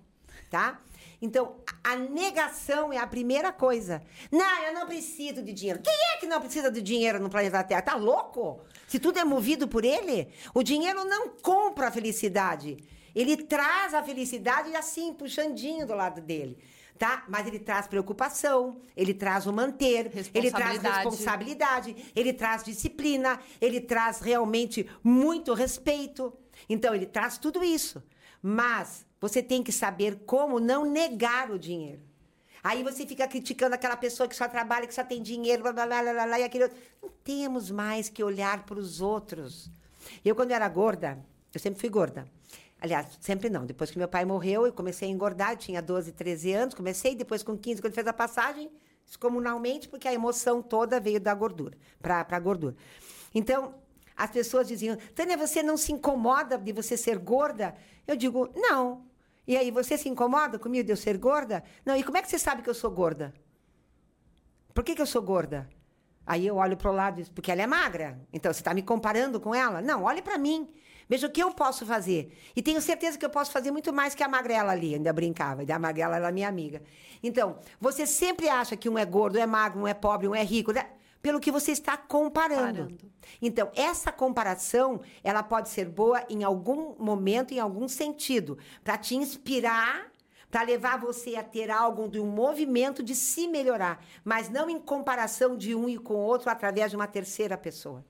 tá? 0.50 0.80
Então, 1.20 1.56
a 1.82 1.96
negação 1.96 2.92
é 2.92 2.98
a 2.98 3.06
primeira 3.06 3.52
coisa. 3.52 4.02
Não, 4.30 4.62
eu 4.64 4.74
não 4.74 4.86
preciso 4.86 5.42
de 5.42 5.52
dinheiro. 5.52 5.80
Quem 5.82 5.94
é 6.14 6.18
que 6.18 6.26
não 6.26 6.40
precisa 6.40 6.70
de 6.70 6.82
dinheiro 6.82 7.18
no 7.18 7.30
planeta 7.30 7.62
Terra? 7.64 7.82
Tá 7.82 7.94
louco? 7.94 8.60
Se 8.86 8.98
tudo 8.98 9.18
é 9.18 9.24
movido 9.24 9.66
por 9.66 9.84
ele, 9.84 10.28
o 10.54 10.62
dinheiro 10.62 11.04
não 11.04 11.28
compra 11.28 11.88
a 11.88 11.90
felicidade. 11.90 12.76
Ele 13.14 13.36
traz 13.36 13.94
a 13.94 14.02
felicidade 14.02 14.74
assim, 14.76 15.14
puxandinho 15.14 15.86
do 15.86 15.94
lado 15.94 16.20
dele. 16.20 16.58
Tá? 16.98 17.24
Mas 17.28 17.46
ele 17.46 17.58
traz 17.58 17.86
preocupação, 17.86 18.80
ele 18.96 19.12
traz 19.12 19.46
o 19.46 19.52
manter, 19.52 20.10
ele 20.34 20.50
traz 20.50 20.80
responsabilidade, 20.80 21.94
ele 22.16 22.32
traz 22.32 22.64
disciplina, 22.64 23.38
ele 23.60 23.80
traz 23.80 24.20
realmente 24.20 24.88
muito 25.04 25.52
respeito. 25.52 26.32
Então, 26.68 26.94
ele 26.94 27.06
traz 27.06 27.38
tudo 27.38 27.62
isso. 27.62 28.02
Mas 28.42 29.05
você 29.20 29.42
tem 29.42 29.62
que 29.62 29.72
saber 29.72 30.22
como 30.26 30.60
não 30.60 30.84
negar 30.84 31.50
o 31.50 31.58
dinheiro. 31.58 32.02
Aí 32.62 32.82
você 32.82 33.06
fica 33.06 33.28
criticando 33.28 33.74
aquela 33.74 33.96
pessoa 33.96 34.28
que 34.28 34.34
só 34.34 34.48
trabalha, 34.48 34.86
que 34.86 34.94
só 34.94 35.04
tem 35.04 35.22
dinheiro, 35.22 35.62
blá, 35.62 35.72
blá, 35.72 35.86
blá, 35.86 36.02
blá, 36.02 36.26
blá, 36.26 36.40
e 36.40 36.44
aquele 36.44 36.64
outro. 36.64 36.78
Não 37.00 37.10
temos 37.22 37.70
mais 37.70 38.08
que 38.08 38.24
olhar 38.24 38.66
para 38.66 38.78
os 38.78 39.00
outros. 39.00 39.70
Eu, 40.24 40.34
quando 40.34 40.50
era 40.50 40.68
gorda, 40.68 41.18
eu 41.54 41.60
sempre 41.60 41.80
fui 41.80 41.88
gorda. 41.88 42.26
Aliás, 42.80 43.06
sempre 43.20 43.48
não. 43.48 43.64
Depois 43.64 43.90
que 43.90 43.98
meu 43.98 44.08
pai 44.08 44.24
morreu, 44.24 44.66
eu 44.66 44.72
comecei 44.72 45.08
a 45.08 45.10
engordar. 45.12 45.52
Eu 45.52 45.56
tinha 45.56 45.80
12, 45.80 46.12
13 46.12 46.52
anos. 46.52 46.74
Comecei, 46.74 47.14
depois 47.14 47.42
com 47.42 47.56
15, 47.56 47.80
quando 47.80 47.94
fez 47.94 48.06
a 48.06 48.12
passagem, 48.12 48.70
descomunalmente, 49.06 49.88
porque 49.88 50.08
a 50.08 50.12
emoção 50.12 50.60
toda 50.60 50.98
veio 50.98 51.20
da 51.20 51.32
gordura, 51.34 51.78
para 52.00 52.26
a 52.28 52.40
gordura. 52.40 52.74
Então, 53.34 53.74
as 54.16 54.30
pessoas 54.30 54.66
diziam: 54.66 54.96
Tânia, 55.14 55.36
você 55.36 55.62
não 55.62 55.76
se 55.76 55.92
incomoda 55.92 56.58
de 56.58 56.72
você 56.72 56.96
ser 56.96 57.18
gorda? 57.18 57.74
Eu 58.06 58.16
digo: 58.16 58.50
não. 58.54 59.04
E 59.46 59.56
aí, 59.56 59.70
você 59.70 59.96
se 59.96 60.08
incomoda 60.08 60.58
comigo 60.58 60.84
de 60.84 60.92
eu 60.92 60.96
ser 60.96 61.16
gorda? 61.16 61.62
Não, 61.84 61.96
e 61.96 62.02
como 62.02 62.18
é 62.18 62.22
que 62.22 62.28
você 62.28 62.38
sabe 62.38 62.62
que 62.62 62.70
eu 62.70 62.74
sou 62.74 62.90
gorda? 62.90 63.32
Por 64.74 64.82
que, 64.82 64.94
que 64.94 65.02
eu 65.02 65.06
sou 65.06 65.22
gorda? 65.22 65.68
Aí 66.26 66.44
eu 66.44 66.56
olho 66.56 66.76
para 66.76 66.90
o 66.90 66.94
lado 66.94 67.20
e 67.20 67.22
digo, 67.22 67.34
porque 67.34 67.52
ela 67.52 67.62
é 67.62 67.66
magra. 67.66 68.20
Então, 68.32 68.52
você 68.52 68.60
está 68.60 68.74
me 68.74 68.82
comparando 68.82 69.38
com 69.38 69.54
ela? 69.54 69.80
Não, 69.80 70.02
olhe 70.02 70.20
para 70.20 70.36
mim. 70.36 70.68
Veja 71.08 71.28
o 71.28 71.30
que 71.30 71.40
eu 71.40 71.52
posso 71.52 71.86
fazer. 71.86 72.36
E 72.56 72.60
tenho 72.60 72.80
certeza 72.80 73.16
que 73.16 73.24
eu 73.24 73.30
posso 73.30 73.52
fazer 73.52 73.70
muito 73.70 73.92
mais 73.92 74.12
que 74.14 74.24
a 74.24 74.28
magrela 74.28 74.72
ali. 74.72 74.94
Ainda 74.94 75.12
brincava. 75.12 75.62
E 75.62 75.70
a 75.70 75.78
magrela 75.78 76.16
era 76.16 76.32
minha 76.32 76.48
amiga. 76.48 76.82
Então, 77.22 77.58
você 77.80 78.06
sempre 78.06 78.48
acha 78.48 78.76
que 78.76 78.88
um 78.88 78.98
é 78.98 79.04
gordo, 79.04 79.38
um 79.38 79.40
é 79.40 79.46
magro, 79.46 79.80
um 79.80 79.86
é 79.86 79.94
pobre, 79.94 80.26
um 80.26 80.34
é 80.34 80.42
rico. 80.42 80.72
Né? 80.72 80.84
Pelo 81.22 81.40
que 81.40 81.50
você 81.50 81.72
está 81.72 81.96
comparando. 81.96 82.84
Comparando. 82.84 83.12
Então, 83.42 83.70
essa 83.74 84.12
comparação, 84.12 85.00
ela 85.24 85.42
pode 85.42 85.68
ser 85.68 85.88
boa 85.88 86.24
em 86.28 86.44
algum 86.44 86.94
momento, 86.98 87.52
em 87.52 87.58
algum 87.58 87.88
sentido. 87.88 88.58
Para 88.84 88.96
te 88.96 89.16
inspirar 89.16 90.10
para 90.50 90.62
levar 90.62 90.98
você 90.98 91.36
a 91.36 91.42
ter 91.42 91.70
algo 91.70 92.08
de 92.08 92.20
um 92.20 92.26
movimento 92.26 93.02
de 93.02 93.14
se 93.14 93.46
melhorar, 93.48 94.02
mas 94.24 94.48
não 94.48 94.70
em 94.70 94.78
comparação 94.78 95.56
de 95.56 95.74
um 95.74 95.88
e 95.88 95.98
com 95.98 96.14
o 96.14 96.24
outro 96.24 96.48
através 96.48 96.90
de 96.90 96.96
uma 96.96 97.06
terceira 97.06 97.58
pessoa. 97.58 98.04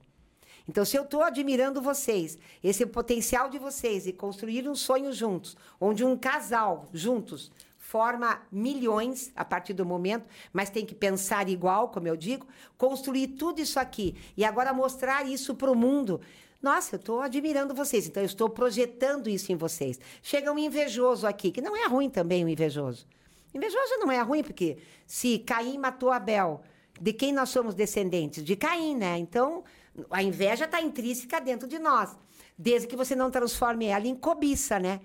Então, 0.68 0.84
se 0.84 0.96
eu 0.96 1.04
estou 1.04 1.22
admirando 1.22 1.80
vocês, 1.80 2.36
esse 2.62 2.84
potencial 2.86 3.48
de 3.48 3.58
vocês 3.58 4.06
e 4.06 4.12
construir 4.12 4.68
um 4.68 4.74
sonho 4.74 5.12
juntos, 5.12 5.56
onde 5.80 6.04
um 6.04 6.16
casal 6.16 6.86
juntos 6.92 7.52
forma 7.86 8.42
milhões 8.50 9.30
a 9.36 9.44
partir 9.44 9.72
do 9.72 9.86
momento, 9.86 10.26
mas 10.52 10.68
tem 10.68 10.84
que 10.84 10.94
pensar 10.94 11.48
igual, 11.48 11.88
como 11.90 12.08
eu 12.08 12.16
digo, 12.16 12.44
construir 12.76 13.28
tudo 13.28 13.60
isso 13.60 13.78
aqui 13.78 14.16
e 14.36 14.44
agora 14.44 14.72
mostrar 14.74 15.24
isso 15.24 15.54
para 15.54 15.70
o 15.70 15.74
mundo. 15.76 16.20
Nossa, 16.60 16.96
eu 16.96 16.98
estou 16.98 17.20
admirando 17.20 17.74
vocês, 17.74 18.08
então 18.08 18.20
eu 18.20 18.26
estou 18.26 18.50
projetando 18.50 19.30
isso 19.30 19.52
em 19.52 19.56
vocês. 19.56 20.00
Chega 20.20 20.52
um 20.52 20.58
invejoso 20.58 21.28
aqui, 21.28 21.52
que 21.52 21.60
não 21.60 21.76
é 21.76 21.86
ruim 21.86 22.10
também 22.10 22.44
o 22.44 22.48
invejoso. 22.48 23.06
Invejoso 23.54 23.98
não 24.00 24.10
é 24.10 24.20
ruim, 24.20 24.42
porque 24.42 24.78
se 25.06 25.38
Caim 25.38 25.78
matou 25.78 26.10
Abel, 26.10 26.62
de 27.00 27.12
quem 27.12 27.32
nós 27.32 27.50
somos 27.50 27.72
descendentes? 27.72 28.42
De 28.42 28.56
Caim, 28.56 28.96
né? 28.96 29.16
Então, 29.16 29.62
a 30.10 30.24
inveja 30.24 30.64
está 30.64 30.80
intrínseca 30.80 31.40
dentro 31.40 31.68
de 31.68 31.78
nós. 31.78 32.16
Desde 32.58 32.88
que 32.88 32.96
você 32.96 33.14
não 33.14 33.30
transforme 33.30 33.86
ela 33.86 34.08
em 34.08 34.16
cobiça, 34.16 34.80
né? 34.80 35.00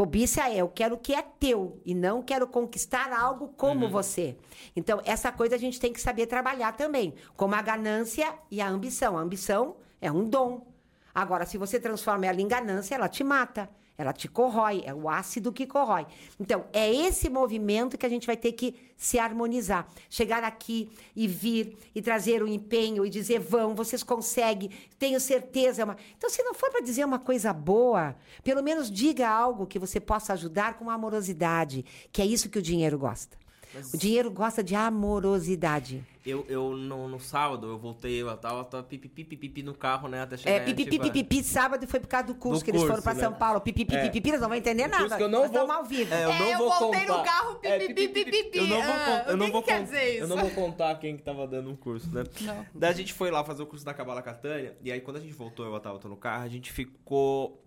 Cobiça 0.00 0.48
é 0.48 0.56
eu 0.56 0.68
quero 0.70 0.94
o 0.94 0.98
que 0.98 1.12
é 1.12 1.20
teu 1.20 1.78
e 1.84 1.94
não 1.94 2.22
quero 2.22 2.46
conquistar 2.46 3.12
algo 3.12 3.48
como 3.48 3.86
você. 3.86 4.34
Então, 4.74 4.98
essa 5.04 5.30
coisa 5.30 5.56
a 5.56 5.58
gente 5.58 5.78
tem 5.78 5.92
que 5.92 6.00
saber 6.00 6.24
trabalhar 6.24 6.72
também, 6.72 7.12
como 7.36 7.54
a 7.54 7.60
ganância 7.60 8.32
e 8.50 8.62
a 8.62 8.68
ambição. 8.70 9.18
A 9.18 9.20
ambição 9.20 9.76
é 10.00 10.10
um 10.10 10.24
dom. 10.24 10.69
Agora, 11.14 11.46
se 11.46 11.58
você 11.58 11.78
transforma 11.80 12.26
ela 12.26 12.40
em 12.40 12.48
ganância, 12.48 12.94
ela 12.94 13.08
te 13.08 13.24
mata. 13.24 13.68
Ela 14.00 14.14
te 14.14 14.28
corrói, 14.28 14.82
é 14.86 14.94
o 14.94 15.10
ácido 15.10 15.52
que 15.52 15.66
corrói. 15.66 16.06
Então, 16.38 16.64
é 16.72 16.90
esse 16.90 17.28
movimento 17.28 17.98
que 17.98 18.06
a 18.06 18.08
gente 18.08 18.26
vai 18.26 18.34
ter 18.34 18.52
que 18.52 18.74
se 18.96 19.18
harmonizar. 19.18 19.86
Chegar 20.08 20.42
aqui 20.42 20.90
e 21.14 21.28
vir 21.28 21.76
e 21.94 22.00
trazer 22.00 22.42
o 22.42 22.48
empenho 22.48 23.04
e 23.04 23.10
dizer: 23.10 23.38
vão, 23.40 23.74
vocês 23.74 24.02
conseguem, 24.02 24.70
tenho 24.98 25.20
certeza. 25.20 25.82
é 25.82 25.84
uma-" 25.84 25.98
Então, 26.16 26.30
se 26.30 26.42
não 26.42 26.54
for 26.54 26.70
para 26.70 26.80
dizer 26.80 27.04
uma 27.04 27.18
coisa 27.18 27.52
boa, 27.52 28.16
pelo 28.42 28.62
menos 28.62 28.90
diga 28.90 29.28
algo 29.28 29.66
que 29.66 29.78
você 29.78 30.00
possa 30.00 30.32
ajudar 30.32 30.78
com 30.78 30.88
amorosidade, 30.88 31.84
que 32.10 32.22
é 32.22 32.24
isso 32.24 32.48
que 32.48 32.58
o 32.58 32.62
dinheiro 32.62 32.98
gosta. 32.98 33.36
Mas- 33.74 33.94
O 33.94 33.96
dinheiro 33.98 34.30
gosta 34.30 34.62
de 34.64 34.74
amorosidade. 34.74 36.04
Eu, 36.26 36.44
eu 36.48 36.76
no, 36.76 37.08
no 37.08 37.18
sábado, 37.18 37.66
eu 37.66 37.78
voltei, 37.78 38.20
eu 38.20 38.36
tava, 38.36 38.62
tava 38.64 38.82
pipi, 38.82 39.08
pipi, 39.08 39.36
pipi 39.36 39.62
no 39.62 39.72
carro, 39.74 40.06
né? 40.06 40.20
Até 40.22 40.36
chegar 40.36 40.56
É, 40.56 40.60
pipi, 40.60 40.84
tipo, 40.84 41.02
pipi, 41.02 41.24
pipi, 41.24 41.42
sábado 41.42 41.86
foi 41.86 41.98
por 41.98 42.08
causa 42.08 42.26
do 42.26 42.34
curso 42.34 42.60
Do 42.60 42.64
que 42.64 42.70
eles 42.72 42.82
foram 42.82 42.94
curso, 42.96 43.04
para 43.04 43.14
né? 43.14 43.20
São 43.22 43.32
Paulo. 43.32 43.60
Pipi, 43.62 43.86
pipi, 43.86 43.96
É. 43.96 44.08
pipi, 44.10 44.28
eles 44.28 44.40
não 44.40 44.48
vão 44.48 44.58
entender 44.58 44.86
nada. 44.86 45.16
que 45.16 45.22
eu 45.22 45.28
não 45.28 45.42
Nós 45.42 45.50
vou- 45.50 45.70
ao 45.72 45.84
vivo. 45.84 46.12
É, 46.12 46.24
eu 46.24 46.30
É, 46.30 46.38
não 46.38 46.50
eu 46.50 46.58
vou 46.58 46.78
voltei 46.78 47.00
contar. 47.00 47.16
no 47.18 47.24
carro, 47.24 47.54
pipi, 47.54 47.68
É, 47.72 48.58
Eu 48.60 48.66
não 48.66 48.82
vou, 48.82 48.92
ah, 48.92 49.24
eu 49.28 49.34
o 49.34 49.36
não 49.38 49.46
que 49.46 49.52
vou 49.52 49.62
que 49.62 49.70
Eu 49.72 50.28
não 50.28 50.36
vou 50.36 50.50
contar 50.50 50.94
quem 50.96 51.16
que 51.16 51.22
tava 51.22 51.46
dando 51.46 51.70
o 51.72 51.76
curso, 51.76 52.08
né? 52.14 52.24
Não. 52.42 52.66
Daí 52.74 52.90
a 52.90 52.94
gente 52.94 53.14
foi 53.14 53.30
lá 53.30 53.42
fazer 53.42 53.62
o 53.62 53.66
curso 53.66 53.84
da 53.84 53.94
Cabala 53.94 54.20
Catânia, 54.20 54.76
e 54.82 54.92
aí 54.92 55.00
quando 55.00 55.16
a 55.16 55.20
gente 55.20 55.32
voltou, 55.32 55.64
eu 55.64 55.80
tava 55.80 55.98
no 56.08 56.16
carro, 56.16 56.44
a 56.44 56.48
gente 56.48 56.70
ficou 56.72 57.62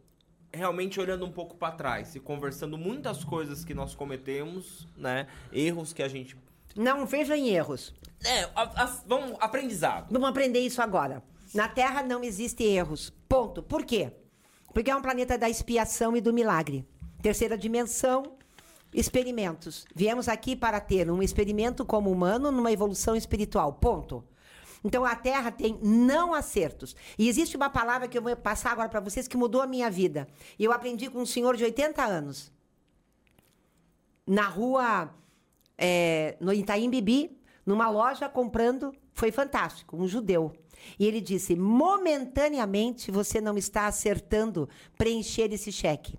realmente 0.54 1.00
olhando 1.00 1.26
um 1.26 1.32
pouco 1.32 1.56
pra 1.58 1.72
trás 1.72 2.16
e 2.16 2.20
conversando 2.20 2.78
muitas 2.78 3.24
coisas 3.24 3.66
que 3.66 3.74
nós 3.74 3.96
cometemos, 3.96 4.88
né? 4.96 5.28
Erros 5.52 5.92
que 5.94 6.04
a 6.04 6.08
gente. 6.08 6.38
Não 6.76 7.06
vejam 7.06 7.36
em 7.36 7.50
erros. 7.50 7.94
É, 8.24 8.44
a- 8.56 8.84
a- 8.84 8.98
vamos, 9.06 9.36
aprendizado. 9.40 10.12
Vamos 10.12 10.30
aprender 10.30 10.60
isso 10.60 10.82
agora. 10.82 11.24
Na 11.54 11.68
Terra 11.68 12.02
não 12.04 12.24
existem 12.24 12.68
erros. 12.76 13.12
Ponto. 13.28 13.62
Por 13.62 13.84
quê? 13.86 14.12
Porque 14.74 14.90
é 14.90 14.96
um 14.96 15.02
planeta 15.02 15.38
da 15.38 15.50
expiação 15.50 16.16
e 16.16 16.22
do 16.22 16.34
milagre. 16.34 16.88
Terceira 17.22 17.58
dimensão, 17.58 18.24
experimentos. 18.94 19.86
Viemos 19.96 20.28
aqui 20.28 20.56
para 20.56 20.80
ter 20.80 21.10
um 21.12 21.22
experimento 21.22 21.86
como 21.86 22.12
humano 22.12 22.52
numa 22.52 22.72
evolução 22.72 23.16
espiritual. 23.16 23.74
Ponto. 23.74 24.24
Então 24.84 25.06
a 25.06 25.16
Terra 25.16 25.52
tem 25.52 25.80
não 25.82 26.34
acertos. 26.34 26.96
E 27.18 27.30
existe 27.30 27.56
uma 27.56 27.70
palavra 27.70 28.08
que 28.08 28.18
eu 28.18 28.22
vou 28.22 28.36
passar 28.36 28.72
agora 28.72 28.90
para 28.90 29.00
vocês 29.00 29.28
que 29.28 29.38
mudou 29.38 29.62
a 29.62 29.68
minha 29.68 29.90
vida. 29.90 30.28
Eu 30.60 30.72
aprendi 30.72 31.10
com 31.10 31.22
um 31.22 31.26
senhor 31.26 31.56
de 31.56 31.64
80 31.64 32.04
anos. 32.04 32.52
Na 34.28 34.48
rua, 34.48 35.14
é, 35.78 36.38
no 36.40 36.54
Itaim 36.54 36.90
Bibi, 36.90 37.38
numa 37.66 37.90
loja 37.90 38.28
comprando, 38.28 38.94
foi 39.14 39.32
fantástico, 39.32 39.96
um 39.96 40.08
judeu. 40.08 40.54
E 41.00 41.06
ele 41.06 41.22
disse: 41.22 41.56
momentaneamente 41.56 43.10
você 43.10 43.40
não 43.40 43.58
está 43.58 43.88
acertando 43.88 44.68
preencher 44.98 45.52
esse 45.54 45.72
cheque. 45.72 46.18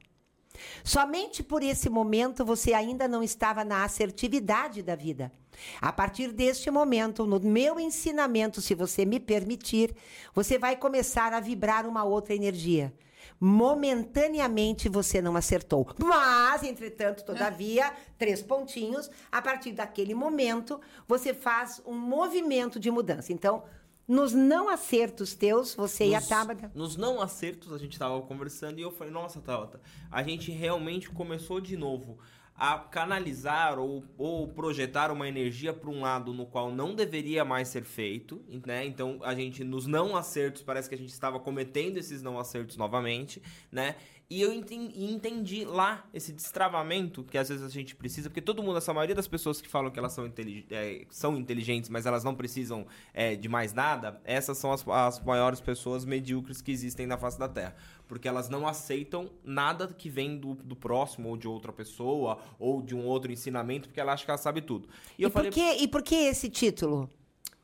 Somente 0.83 1.42
por 1.42 1.62
esse 1.62 1.90
momento 1.90 2.44
você 2.44 2.72
ainda 2.72 3.09
não 3.09 3.22
estava 3.22 3.64
na 3.64 3.85
assertividade 3.85 4.83
da 4.83 4.94
vida. 4.94 5.33
A 5.81 5.93
partir 5.93 6.33
deste 6.33 6.71
momento, 6.71 7.27
no 7.27 7.40
meu 7.40 7.79
ensinamento, 7.81 8.61
se 8.61 8.75
você 8.75 9.05
me 9.05 9.19
permitir, 9.21 9.95
você 10.35 10.59
vai 10.59 10.77
começar 10.77 11.33
a 11.33 11.40
vibrar 11.40 11.87
uma 11.87 12.05
outra 12.05 12.35
energia. 12.35 12.93
Momentaneamente 13.40 14.88
você 14.88 15.21
não 15.23 15.37
acertou. 15.37 15.87
Mas, 15.99 16.62
entretanto, 16.62 17.25
todavia, 17.25 17.93
três 18.19 18.43
pontinhos, 18.43 19.11
a 19.31 19.40
partir 19.43 19.73
daquele 19.73 20.14
momento, 20.14 20.81
você 21.09 21.33
faz 21.35 21.81
um 21.87 21.95
movimento 21.95 22.79
de 22.79 22.90
mudança. 22.90 23.33
Então, 23.33 23.64
nos 24.07 24.33
não 24.35 24.69
acertos 24.69 25.35
teus, 25.35 25.75
você 25.75 26.07
e 26.09 26.14
a 26.14 26.21
Nos- 26.21 26.29
Tabata. 26.29 26.71
Nos 26.75 26.97
não 26.97 27.21
acertos, 27.23 27.73
a 27.73 27.79
gente 27.79 27.99
tava 27.99 28.21
conversando 28.23 28.79
e 28.79 28.83
eu 28.83 28.90
falei, 28.93 29.12
nossa, 29.12 29.40
Tabata, 29.40 29.81
a 30.11 30.23
gente 30.23 30.51
realmente 30.51 31.09
começou 31.11 31.61
de 31.61 31.77
novo 31.77 32.19
a 32.57 32.79
canalizar 32.79 33.79
ou, 33.79 34.05
ou 34.17 34.47
projetar 34.47 35.11
uma 35.11 35.29
energia 35.29 35.73
para 35.73 35.90
um 35.90 36.01
lado 36.01 36.33
no 36.33 36.47
qual 36.47 36.71
não 36.71 36.95
deveria 36.95 37.45
mais 37.45 37.69
ser 37.69 37.83
feito, 37.85 38.40
né? 38.64 38.85
Então, 38.87 39.19
a 39.23 39.35
gente, 39.35 39.64
nos 39.64 39.87
não 39.87 40.17
acertos, 40.17 40.62
parece 40.62 40.88
que 40.88 40.95
a 40.95 40.99
gente 40.99 41.12
estava 41.12 41.40
cometendo 41.40 41.97
esses 41.97 42.23
não 42.23 42.38
acertos 42.38 42.77
novamente, 42.77 43.43
né? 43.73 43.97
E 44.31 44.40
eu 44.40 44.53
enten- 44.55 44.90
entendi 44.97 45.67
lá 45.67 46.09
esse 46.14 46.33
destravamento 46.33 47.23
que 47.25 47.37
às 47.37 47.51
vezes 47.51 47.62
a 47.64 47.69
gente 47.69 47.95
precisa, 47.95 48.31
porque 48.31 48.40
todo 48.40 48.62
mundo, 48.62 48.79
essa 48.79 48.93
maioria 48.95 49.14
das 49.14 49.29
pessoas 49.29 49.61
que 49.61 49.69
falam 49.69 49.90
que 49.90 49.99
elas 49.99 50.12
são, 50.12 50.27
intelig- 50.27 50.67
é, 50.71 51.05
são 51.11 51.37
inteligentes, 51.37 51.90
mas 51.90 52.07
elas 52.07 52.25
não 52.25 52.35
precisam 52.35 52.87
é, 53.12 53.37
de 53.37 53.49
mais 53.51 53.75
nada, 53.75 54.21
essas 54.25 54.57
são 54.57 54.73
as, 54.73 54.87
as 54.88 55.23
maiores 55.23 55.61
pessoas 55.61 56.07
medíocres 56.07 56.62
que 56.62 56.73
existem 56.73 57.07
na 57.07 57.19
face 57.19 57.38
da 57.38 57.49
Terra. 57.49 57.77
Porque 58.07 58.29
elas 58.29 58.49
não 58.49 58.67
aceitam 58.67 59.31
nada 59.43 59.88
que 59.88 60.09
vem 60.09 60.37
do, 60.37 60.55
do 60.55 60.77
próximo, 60.77 61.29
ou 61.31 61.37
de 61.37 61.49
outra 61.49 61.73
pessoa, 61.73 62.38
ou 62.59 62.83
de 62.83 62.95
um 62.95 63.05
outro 63.07 63.33
ensinamento, 63.33 63.88
porque 63.88 64.01
ela 64.01 64.12
acha 64.12 64.25
que 64.25 64.31
ela 64.31 64.38
sabe 64.38 64.61
tudo. 64.61 64.88
E, 65.19 65.23
E, 65.23 65.25
eu 65.25 65.31
por 65.31 65.38
falei, 65.38 65.51
que, 65.51 65.83
e 65.83 65.88
por 65.88 66.03
que 66.03 66.14
esse 66.14 66.49
título? 66.51 67.09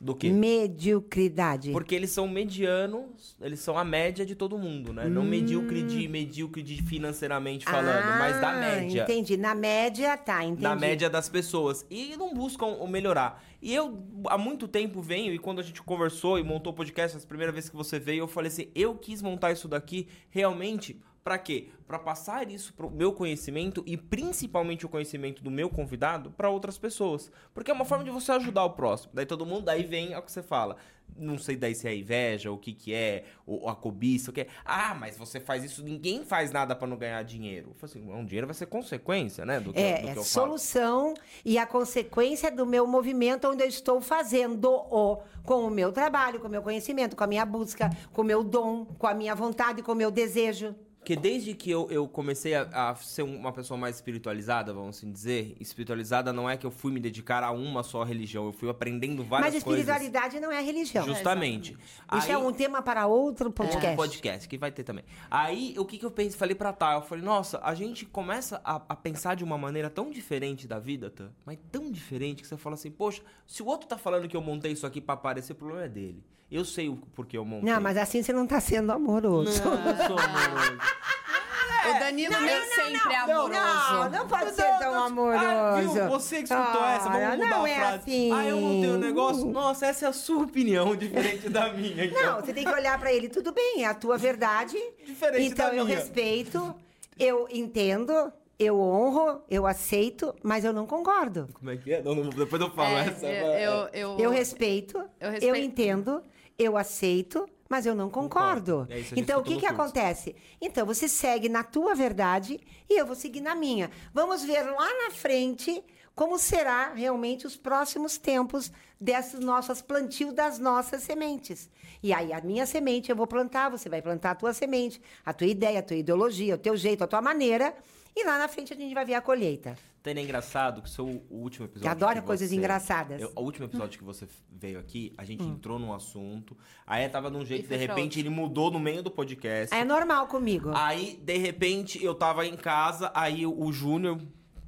Do 0.01 0.15
quê? 0.15 0.31
Mediocridade. 0.31 1.73
Porque 1.73 1.95
eles 1.95 2.11
são 2.11 2.27
medianos, 2.27 3.37
eles 3.41 3.61
são 3.61 3.77
a 3.77 3.85
média 3.85 4.25
de 4.25 4.35
todo 4.35 4.57
mundo, 4.57 4.95
né? 4.95 5.07
Não 5.09 5.23
medíocre 5.23 5.83
de 5.83 6.09
medíocre 6.09 6.63
de 6.63 6.83
financeiramente 6.83 7.67
falando, 7.67 8.19
mas 8.19 8.41
da 8.41 8.51
Ah, 8.51 8.61
média. 8.61 9.03
Entendi. 9.03 9.37
Na 9.37 9.55
média, 9.55 10.17
tá, 10.17 10.43
entendi. 10.43 10.63
Da 10.63 10.75
média 10.75 11.11
das 11.11 11.29
pessoas. 11.29 11.85
E 11.91 12.17
não 12.17 12.33
buscam 12.33 12.67
o 12.67 12.89
melhorar. 12.89 13.45
E 13.61 13.75
eu, 13.75 14.03
há 14.27 14.39
muito 14.39 14.67
tempo, 14.67 15.03
venho, 15.03 15.35
e 15.35 15.39
quando 15.39 15.59
a 15.61 15.63
gente 15.63 15.83
conversou 15.83 16.39
e 16.39 16.43
montou 16.43 16.73
o 16.73 16.77
podcast, 16.77 17.17
as 17.19 17.27
primeiras 17.27 17.55
vezes 17.55 17.69
que 17.69 17.77
você 17.77 17.99
veio, 17.99 18.21
eu 18.21 18.29
falei 18.29 18.49
assim: 18.49 18.69
eu 18.75 18.95
quis 18.95 19.21
montar 19.21 19.53
isso 19.53 19.69
daqui 19.69 20.09
realmente. 20.31 20.99
Pra 21.23 21.39
quê? 21.39 21.69
Pra 21.87 21.99
passar 21.99 22.51
isso 22.51 22.73
pro 22.73 22.91
meu 22.91 23.13
conhecimento 23.13 23.83
e 23.87 23.97
principalmente 23.97 24.87
o 24.87 24.89
conhecimento 24.89 25.43
do 25.43 25.51
meu 25.51 25.69
convidado 25.69 26.31
pra 26.31 26.49
outras 26.49 26.79
pessoas. 26.79 27.31
Porque 27.53 27.71
é 27.71 27.75
uma 27.75 27.85
forma 27.85 28.05
de 28.05 28.11
você 28.11 28.33
ajudar 28.33 28.65
o 28.65 28.71
próximo. 28.71 29.13
Daí 29.15 29.27
todo 29.27 29.45
mundo, 29.45 29.65
daí 29.67 29.83
vem 29.85 30.17
o 30.17 30.23
que 30.23 30.33
você 30.33 30.43
fala. 30.43 30.77
não 31.17 31.37
sei 31.37 31.57
daí 31.57 31.75
se 31.75 31.87
é 31.89 31.95
inveja, 31.95 32.51
o 32.53 32.57
que 32.57 32.73
que 32.73 32.95
é, 32.95 33.25
ou 33.45 33.69
a 33.69 33.75
cobiça, 33.75 34.31
o 34.31 34.33
que 34.35 34.43
é. 34.43 34.47
Ah, 34.65 34.95
mas 34.95 35.19
você 35.19 35.41
faz 35.41 35.63
isso, 35.65 35.83
ninguém 35.83 36.25
faz 36.25 36.53
nada 36.53 36.75
pra 36.75 36.87
não 36.87 36.97
ganhar 36.97 37.23
dinheiro. 37.25 37.75
Eu 37.79 37.85
assim, 37.85 38.01
um 38.11 38.25
dinheiro 38.25 38.47
vai 38.47 38.55
ser 38.55 38.67
consequência, 38.67 39.45
né, 39.45 39.59
do 39.61 39.73
que, 39.73 39.79
É, 39.81 39.95
do 39.97 40.03
que 40.03 40.07
é 40.07 40.11
eu 40.13 40.15
falo. 40.15 40.25
solução 40.25 41.13
e 41.45 41.59
a 41.59 41.67
consequência 41.67 42.51
do 42.51 42.65
meu 42.65 42.87
movimento 42.87 43.49
onde 43.49 43.63
eu 43.65 43.69
estou 43.69 44.01
fazendo 44.01 44.71
o 44.71 45.19
com 45.43 45.67
o 45.67 45.71
meu 45.71 45.91
trabalho, 45.93 46.39
com 46.41 46.47
o 46.47 46.51
meu 46.51 46.63
conhecimento, 46.63 47.17
com 47.17 47.25
a 47.25 47.27
minha 47.27 47.45
busca, 47.45 47.91
com 48.13 48.23
o 48.23 48.25
meu 48.25 48.45
dom, 48.45 48.85
com 48.85 49.07
a 49.07 49.13
minha 49.13 49.35
vontade, 49.35 49.83
com 49.83 49.93
o 49.93 49.97
meu 49.97 50.11
desejo. 50.13 50.75
Porque 51.11 51.21
desde 51.21 51.55
que 51.55 51.69
eu, 51.69 51.91
eu 51.91 52.07
comecei 52.07 52.55
a, 52.55 52.91
a 52.91 52.95
ser 52.95 53.25
uma 53.25 53.51
pessoa 53.53 53.77
mais 53.77 53.97
espiritualizada, 53.97 54.73
vamos 54.73 54.97
assim 54.97 55.11
dizer, 55.11 55.57
espiritualizada 55.59 56.33
não 56.33 56.49
é 56.49 56.57
que 56.57 56.65
eu 56.65 56.71
fui 56.71 56.93
me 56.93 57.01
dedicar 57.01 57.43
a 57.43 57.51
uma 57.51 57.83
só 57.83 58.05
religião, 58.05 58.47
eu 58.47 58.53
fui 58.53 58.71
aprendendo 58.71 59.25
várias 59.25 59.55
Mas 59.55 59.65
coisas. 59.65 59.89
espiritualidade 59.89 60.39
não 60.39 60.53
é 60.53 60.63
religião. 60.63 61.05
Justamente. 61.05 61.73
Isso 61.73 62.27
Aí- 62.29 62.31
é 62.31 62.39
um 62.39 62.53
tema 62.53 62.81
para 62.81 63.09
outro 63.09 63.51
podcast. 63.51 63.87
Outro 63.89 63.97
podcast, 63.97 64.49
que 64.49 64.57
vai 64.57 64.71
ter 64.71 64.85
também. 64.85 65.05
Aí, 65.29 65.75
o 65.77 65.85
que, 65.85 65.99
que 65.99 66.07
eu 66.07 66.13
pensei? 66.13 66.39
Falei 66.39 66.55
pra 66.55 66.73
Tá, 66.73 66.95
eu 66.95 67.03
falei, 67.03 67.25
nossa, 67.25 67.59
a 67.61 67.75
gente 67.75 68.07
começa 68.07 68.61
a, 68.65 68.77
a 68.77 68.95
pensar 68.95 69.35
de 69.35 69.43
uma 69.43 69.59
maneira 69.59 69.91
tão 69.91 70.13
diferente 70.13 70.69
da 70.69 70.79
vida, 70.79 71.11
Tá? 71.11 71.27
Mas 71.45 71.59
tão 71.73 71.91
diferente 71.91 72.41
que 72.41 72.47
você 72.47 72.57
fala 72.57 72.75
assim, 72.75 72.89
poxa, 72.93 73.21
se 73.49 73.65
o 73.65 73.67
outro 73.67 73.89
tá 73.89 73.99
falando 73.99 74.29
que 74.29 74.37
eu 74.37 74.41
montei 74.41 74.71
isso 74.71 74.87
aqui 74.87 75.01
pra 75.01 75.15
aparecer, 75.15 75.55
o 75.55 75.57
problema 75.57 75.87
é 75.87 75.89
dele. 75.89 76.23
Eu 76.51 76.65
sei 76.65 76.89
o 76.89 76.97
porquê 77.15 77.39
eu 77.39 77.45
montei. 77.45 77.71
Não, 77.73 77.81
mas 77.81 77.97
assim 77.97 78.23
você 78.23 78.33
não 78.33 78.45
está 78.45 78.61
sendo 78.61 78.91
amoroso. 78.93 79.63
Não, 79.65 79.73
eu 79.75 79.97
sou 79.97 80.19
amoroso. 80.19 80.79
o 81.97 81.99
Danilo 82.01 82.41
nem 82.41 82.63
sempre 82.69 83.15
é 83.15 83.27
Não, 83.27 83.43
amoroso. 83.43 83.93
não, 83.93 84.11
não 84.11 84.29
pode 84.29 84.51
ser 84.55 84.63
eu- 84.63 84.79
tão 84.79 84.95
Ah, 84.95 85.07
amoroso. 85.07 85.93
viu? 85.95 86.09
Você 86.09 86.37
que 86.43 86.53
escutou 86.53 86.85
essa, 86.85 87.09
vamos 87.09 87.23
Ah, 87.23 87.31
mudar 87.37 87.49
não 87.51 87.65
a 87.65 87.71
é 87.71 87.75
frase. 87.77 87.97
assim. 87.99 88.33
Ah, 88.33 88.45
eu 88.47 88.57
montei 88.61 88.91
o 88.91 88.99
negócio. 88.99 89.47
Nossa, 89.47 89.87
essa 89.87 90.07
é 90.07 90.09
a 90.09 90.13
sua 90.13 90.43
opinião, 90.43 90.95
diferente 90.97 91.49
da 91.49 91.73
minha. 91.73 92.05
Então. 92.05 92.23
Não, 92.23 92.41
você 92.41 92.53
tem 92.53 92.65
que 92.65 92.71
olhar 92.73 92.99
para 92.99 93.13
ele, 93.13 93.29
tudo 93.29 93.53
bem, 93.53 93.85
é 93.85 93.87
a 93.87 93.95
tua 93.95 94.19
verdade. 94.19 94.77
Diferente 95.07 95.53
então 95.53 95.69
da 95.71 95.77
eu 95.77 95.85
minha. 95.85 95.97
respeito, 95.99 96.75
eu 97.19 97.47
entendo, 97.51 98.33
eu 98.59 98.79
honro, 98.79 99.41
eu 99.49 99.67
aceito, 99.67 100.35
mas 100.43 100.65
eu 100.65 100.73
não 100.73 100.85
concordo. 100.87 101.49
Como 101.55 101.71
é 101.71 101.77
que 101.77 101.93
é? 101.95 102.03
Não, 102.03 102.15
não, 102.15 102.29
depois 102.29 102.61
eu 102.61 102.71
falo 102.71 102.99
É, 102.99 103.07
essa. 103.07 103.27
eu, 103.27 103.47
vai. 103.47 103.67
eu, 103.67 103.89
eu, 103.93 104.19
Eu 104.19 104.31
respeito, 104.31 104.99
Eu 104.99 105.29
eu, 105.29 105.31
respeito. 105.31 105.57
entendo, 105.59 106.23
eu 106.61 106.77
aceito, 106.77 107.49
mas 107.69 107.87
eu 107.87 107.95
não 107.95 108.11
concordo. 108.11 108.81
Concordo. 108.81 108.93
É 108.93 108.99
isso, 109.01 109.15
então, 109.17 109.41
o 109.41 109.43
que, 109.43 109.55
que 109.55 109.61
curso. 109.61 109.75
acontece? 109.75 110.37
Então, 110.61 110.85
você 110.85 111.09
segue 111.09 111.49
na 111.49 111.65
tua 111.65 111.95
verdade 111.95 112.61
e 112.89 113.01
eu 113.01 113.07
vou 113.07 113.17
seguir 113.17 113.41
na 113.41 113.55
minha. 113.55 113.91
Vamos 114.13 114.45
ver 114.45 114.63
lá 114.63 114.89
na 115.05 115.11
frente 115.11 115.83
como 116.15 116.39
será 116.39 116.93
realmente 116.93 117.47
os 117.47 117.57
próximos 117.57 118.19
tempos 118.19 118.71
dessas 119.01 119.41
nossas 119.41 119.81
plantio 119.81 120.33
das 120.33 120.59
nossas 120.59 121.03
sementes. 121.03 121.71
E 122.03 122.13
aí, 122.13 122.33
a 122.33 122.41
minha 122.43 122.67
semente 122.67 123.11
eu 123.11 123.17
vou 123.17 123.27
plantar, 123.27 123.71
você 123.71 123.89
vai 123.89 124.03
plantar 124.03 124.33
a 124.33 124.35
tua 124.35 124.53
semente, 124.53 125.01
a 125.25 125.33
tua 125.33 125.47
ideia, 125.47 125.79
a 125.79 125.83
tua 125.83 125.97
ideologia, 125.97 126.57
o 126.57 126.59
teu 126.59 126.77
jeito, 126.77 127.03
a 127.03 127.07
tua 127.07 127.23
maneira. 127.23 127.75
E 128.17 128.25
lá 128.25 128.39
na 128.39 128.49
frente 128.49 128.73
a 128.73 128.77
gente 128.77 128.93
vai 128.95 129.05
ver 129.05 129.15
a 129.15 129.21
colheita. 129.21 129.77
Tânia, 130.03 130.21
é 130.21 130.25
engraçado 130.25 130.81
que 130.83 130.89
o 130.89 130.91
seu 130.91 131.07
o 131.07 131.37
último 131.43 131.67
episódio. 131.67 131.83
Que 131.83 131.89
adora 131.89 132.21
que 132.21 132.27
coisas 132.27 132.49
você- 132.49 132.57
engraçadas. 132.57 133.21
Eu- 133.21 133.33
o 133.37 133.41
último 133.43 133.67
episódio 133.67 133.99
que 133.99 134.05
você 134.05 134.27
veio 134.51 134.79
aqui, 134.79 135.13
a 135.17 135.23
Hum. 135.23 135.27
gente 135.27 135.45
entrou 135.45 135.79
num 135.79 135.93
assunto. 135.93 136.57
Aí 136.87 137.07
tava 137.09 137.31
de 137.31 137.37
um 137.37 137.45
jeito, 137.45 137.67
E 137.67 137.69
de 137.69 137.77
repente 137.77 138.19
ele 138.19 138.31
mudou 138.31 138.71
no 138.71 138.81
meio 138.81 139.03
do 139.03 139.11
podcast. 139.11 139.75
É 139.75 139.85
normal 139.85 140.27
comigo. 140.27 140.71
Aí, 140.75 141.21
de 141.23 141.37
repente, 141.37 142.03
eu 142.03 142.15
tava 142.15 142.47
em 142.47 142.57
casa, 142.57 143.11
aí 143.15 143.45
o, 143.47 143.59
o 143.63 143.71
Júnior, 143.73 144.19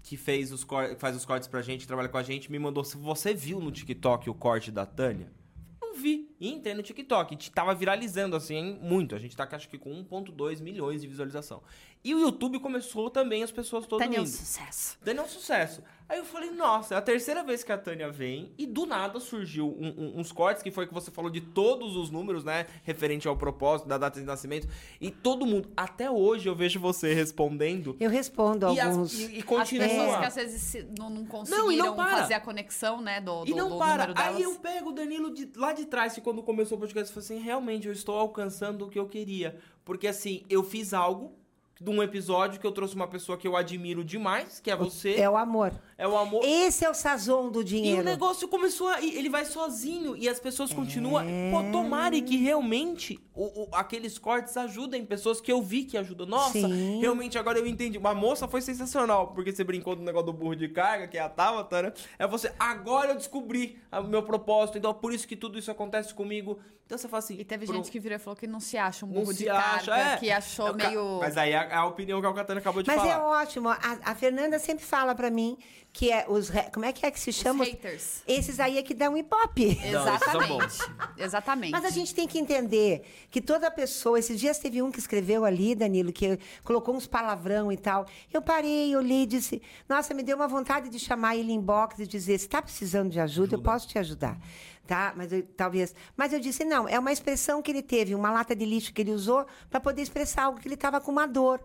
que 0.02 0.16
fez 0.16 0.52
os 0.52 0.66
faz 0.98 1.16
os 1.16 1.24
cortes 1.24 1.48
pra 1.48 1.62
gente, 1.62 1.86
trabalha 1.86 2.08
com 2.08 2.18
a 2.18 2.22
gente, 2.22 2.50
me 2.52 2.58
mandou. 2.58 2.84
Se 2.84 2.96
você 2.96 3.32
viu 3.32 3.58
no 3.58 3.70
TikTok 3.72 4.28
o 4.28 4.34
corte 4.34 4.70
da 4.70 4.84
Tânia? 4.84 5.32
Não 5.80 5.94
vi. 5.94 6.28
E 6.42 6.52
entrei 6.52 6.74
no 6.74 6.82
TikTok. 6.82 7.34
E 7.34 7.50
tava 7.50 7.72
viralizando, 7.74 8.34
assim, 8.34 8.76
muito. 8.82 9.14
A 9.14 9.18
gente 9.18 9.36
tá, 9.36 9.48
acho 9.52 9.68
que, 9.68 9.78
com 9.78 9.90
1,2 10.04 10.60
milhões 10.60 11.00
de 11.00 11.06
visualização. 11.06 11.62
E 12.04 12.12
o 12.16 12.18
YouTube 12.18 12.58
começou 12.58 13.08
também, 13.08 13.44
as 13.44 13.52
pessoas 13.52 13.86
todas 13.86 14.04
Tânia 14.04 14.18
é 14.18 14.22
um 14.22 14.26
sucesso. 14.26 14.98
Tânia 15.04 15.20
é 15.20 15.24
um 15.24 15.28
sucesso. 15.28 15.82
Aí 16.08 16.18
eu 16.18 16.24
falei, 16.24 16.50
nossa, 16.50 16.94
é 16.96 16.98
a 16.98 17.00
terceira 17.00 17.44
vez 17.44 17.62
que 17.62 17.70
a 17.70 17.78
Tânia 17.78 18.10
vem 18.10 18.52
e 18.58 18.66
do 18.66 18.84
nada 18.84 19.20
surgiu 19.20 19.68
um- 19.68 19.94
um- 19.96 20.18
uns 20.20 20.32
cortes, 20.32 20.64
que 20.64 20.70
foi 20.72 20.84
que 20.86 20.92
você 20.92 21.12
falou 21.12 21.30
de 21.30 21.40
todos 21.40 21.94
os 21.96 22.10
números, 22.10 22.42
né? 22.42 22.66
Referente 22.82 23.28
ao 23.28 23.36
propósito, 23.36 23.88
da 23.88 23.96
data 23.96 24.18
de 24.18 24.26
nascimento. 24.26 24.66
E 25.00 25.12
todo 25.12 25.46
mundo, 25.46 25.70
até 25.76 26.10
hoje 26.10 26.48
eu 26.48 26.56
vejo 26.56 26.80
você 26.80 27.14
respondendo. 27.14 27.96
Eu 28.00 28.10
respondo 28.10 28.66
E, 28.74 28.80
as- 28.80 28.88
alguns. 28.88 29.12
e, 29.14 29.36
e 29.36 29.38
As 29.38 29.44
continua. 29.44 29.88
pessoas 29.88 30.16
que 30.18 30.24
às 30.26 30.34
vezes 30.34 30.60
se- 30.60 30.86
não, 30.98 31.08
não 31.08 31.16
Não, 31.18 31.22
e 31.22 31.26
conseguiram 31.28 31.86
não 31.86 31.94
para. 31.96 32.16
fazer 32.18 32.34
a 32.34 32.40
conexão, 32.40 33.00
né, 33.00 33.20
do, 33.20 33.44
do, 33.44 33.50
E 33.50 33.54
não 33.54 33.68
do 33.70 33.78
para. 33.78 33.92
número 34.08 34.14
delas. 34.14 34.36
Aí 34.36 34.42
eu 34.42 34.54
pego 34.56 34.90
o 34.90 34.92
Danilo 34.92 35.32
de, 35.32 35.48
lá 35.56 35.72
de 35.72 35.86
trás, 35.86 36.12
que 36.14 36.20
quando 36.32 36.42
começou 36.42 36.78
o 36.78 36.80
podcast, 36.80 37.14
eu 37.14 37.22
falei 37.22 37.38
assim: 37.38 37.46
realmente, 37.46 37.86
eu 37.86 37.92
estou 37.92 38.18
alcançando 38.18 38.86
o 38.86 38.88
que 38.88 38.98
eu 38.98 39.06
queria. 39.06 39.58
Porque 39.84 40.06
assim, 40.06 40.42
eu 40.48 40.62
fiz 40.64 40.94
algo 40.94 41.32
de 41.78 41.90
um 41.90 42.02
episódio 42.02 42.58
que 42.58 42.66
eu 42.66 42.72
trouxe 42.72 42.94
uma 42.94 43.06
pessoa 43.06 43.36
que 43.36 43.46
eu 43.46 43.56
admiro 43.56 44.02
demais, 44.02 44.58
que 44.58 44.70
é 44.70 44.76
você. 44.76 45.14
É 45.16 45.28
o 45.28 45.36
amor. 45.36 45.72
É 46.02 46.08
o 46.08 46.16
amor. 46.16 46.42
Esse 46.44 46.84
é 46.84 46.90
o 46.90 46.94
sazon 46.94 47.48
do 47.48 47.60
E 47.60 47.62
o 47.62 47.64
dinheiro. 47.64 48.02
negócio 48.02 48.48
começou 48.48 48.88
a. 48.88 49.00
Ele 49.00 49.28
vai 49.28 49.44
sozinho 49.44 50.16
e 50.16 50.28
as 50.28 50.40
pessoas 50.40 50.72
É. 50.72 50.74
continuam. 50.74 51.24
Pô, 51.50 51.70
tomara 51.70 52.20
que 52.20 52.36
realmente 52.36 53.20
o- 53.34 53.62
o- 53.62 53.68
aqueles 53.72 54.18
cortes 54.18 54.56
ajudem 54.56 55.04
pessoas 55.06 55.40
que 55.40 55.52
eu 55.52 55.62
vi 55.62 55.84
que 55.84 55.96
ajudam. 55.96 56.26
Nossa, 56.26 56.52
Sim. 56.58 56.98
realmente 57.00 57.38
agora 57.38 57.58
eu 57.58 57.66
entendi. 57.66 57.98
Uma 57.98 58.14
moça 58.14 58.48
foi 58.48 58.60
sensacional, 58.60 59.28
porque 59.28 59.52
você 59.52 59.62
brincou 59.62 59.94
do 59.94 60.02
negócio 60.02 60.26
do 60.26 60.32
burro 60.32 60.56
de 60.56 60.68
carga, 60.68 61.06
que 61.06 61.16
é 61.16 61.20
a 61.20 61.28
Tabata, 61.28 61.82
né? 61.82 61.92
É 62.18 62.26
você. 62.26 62.52
Agora 62.58 63.10
eu 63.12 63.16
descobri 63.16 63.78
o 63.92 64.02
meu 64.02 64.22
propósito, 64.24 64.78
então 64.78 64.90
é 64.90 64.94
por 64.94 65.12
isso 65.14 65.26
que 65.28 65.36
tudo 65.36 65.56
isso 65.58 65.70
acontece 65.70 66.12
comigo. 66.12 66.58
Então 66.84 66.98
você 66.98 67.08
fala 67.08 67.20
assim. 67.20 67.36
E 67.38 67.44
teve 67.44 67.64
pro- 67.64 67.74
gente 67.76 67.90
que 67.90 67.98
virou 68.00 68.16
e 68.16 68.18
falou 68.18 68.36
que 68.36 68.46
não 68.46 68.60
se 68.60 68.76
acha 68.76 69.06
um 69.06 69.08
não 69.08 69.20
burro 69.20 69.32
se 69.32 69.44
de 69.44 69.48
acha, 69.48 69.90
carga, 69.92 70.14
é. 70.14 70.16
que 70.18 70.30
achou 70.30 70.68
É 70.68 70.72
meio... 70.74 71.18
Mas 71.20 71.36
aí 71.38 71.52
é 71.52 71.72
a 71.74 71.86
opinião 71.86 72.20
que 72.20 72.26
a 72.26 72.32
Catana 72.34 72.60
acabou 72.60 72.82
de 72.82 72.88
Mas 72.88 72.96
falar. 73.00 73.12
é 73.14 73.18
ótimo. 73.18 73.68
A, 73.70 73.78
a 74.04 74.14
Fernanda 74.14 74.58
sempre 74.58 74.84
fala 74.84 75.14
pra 75.14 75.30
mim 75.30 75.56
que 75.92 76.10
é 76.10 76.24
os. 76.26 76.50
Como 76.72 76.86
é 76.86 76.92
que 76.92 77.04
é 77.04 77.10
que 77.10 77.20
se 77.20 77.30
Os 77.30 77.36
chama? 77.36 77.64
haters. 77.64 78.22
Esses 78.26 78.58
aí 78.58 78.78
é 78.78 78.82
que 78.82 78.94
dão 78.94 79.16
ipope. 79.16 79.78
Não, 79.92 80.14
esses 80.14 80.30
são 80.30 80.40
Exatamente. 80.40 80.78
Exatamente. 81.18 81.72
Mas 81.72 81.84
a 81.84 81.90
gente 81.90 82.14
tem 82.14 82.26
que 82.26 82.38
entender 82.38 83.02
que 83.30 83.40
toda 83.40 83.70
pessoa. 83.70 84.18
Esses 84.18 84.40
dias 84.40 84.58
teve 84.58 84.80
um 84.80 84.90
que 84.90 84.98
escreveu 84.98 85.44
ali, 85.44 85.74
Danilo, 85.74 86.12
que 86.12 86.38
colocou 86.64 86.94
uns 86.94 87.06
palavrão 87.06 87.70
e 87.70 87.76
tal. 87.76 88.06
Eu 88.32 88.40
parei, 88.40 88.96
olhei 88.96 89.24
e 89.24 89.26
disse: 89.26 89.60
Nossa, 89.88 90.14
me 90.14 90.22
deu 90.22 90.36
uma 90.36 90.48
vontade 90.48 90.88
de 90.88 90.98
chamar 90.98 91.36
ele 91.36 91.52
em 91.52 91.60
box 91.60 92.00
e 92.00 92.06
dizer: 92.06 92.38
Se 92.38 92.46
está 92.46 92.62
precisando 92.62 93.10
de 93.10 93.20
ajuda, 93.20 93.56
eu 93.56 93.62
posso 93.62 93.86
te 93.86 93.98
ajudar. 93.98 94.38
Tá? 94.86 95.12
Mas 95.14 95.30
eu, 95.32 95.42
talvez. 95.42 95.94
Mas 96.16 96.32
eu 96.32 96.40
disse: 96.40 96.64
Não, 96.64 96.88
é 96.88 96.98
uma 96.98 97.12
expressão 97.12 97.60
que 97.60 97.70
ele 97.70 97.82
teve, 97.82 98.14
uma 98.14 98.30
lata 98.30 98.56
de 98.56 98.64
lixo 98.64 98.94
que 98.94 99.02
ele 99.02 99.12
usou 99.12 99.46
para 99.68 99.78
poder 99.78 100.00
expressar 100.00 100.44
algo 100.44 100.58
que 100.58 100.66
ele 100.66 100.74
estava 100.74 101.00
com 101.00 101.12
uma 101.12 101.26
dor. 101.26 101.62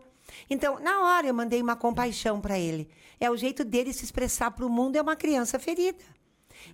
Então, 0.49 0.79
na 0.79 1.01
hora 1.01 1.27
eu 1.27 1.33
mandei 1.33 1.61
uma 1.61 1.75
compaixão 1.75 2.39
para 2.39 2.57
ele. 2.57 2.89
É 3.19 3.29
o 3.29 3.37
jeito 3.37 3.63
dele 3.63 3.93
se 3.93 4.03
expressar 4.03 4.51
para 4.51 4.65
o 4.65 4.69
mundo, 4.69 4.95
é 4.95 5.01
uma 5.01 5.15
criança 5.15 5.57
ferida. 5.57 6.03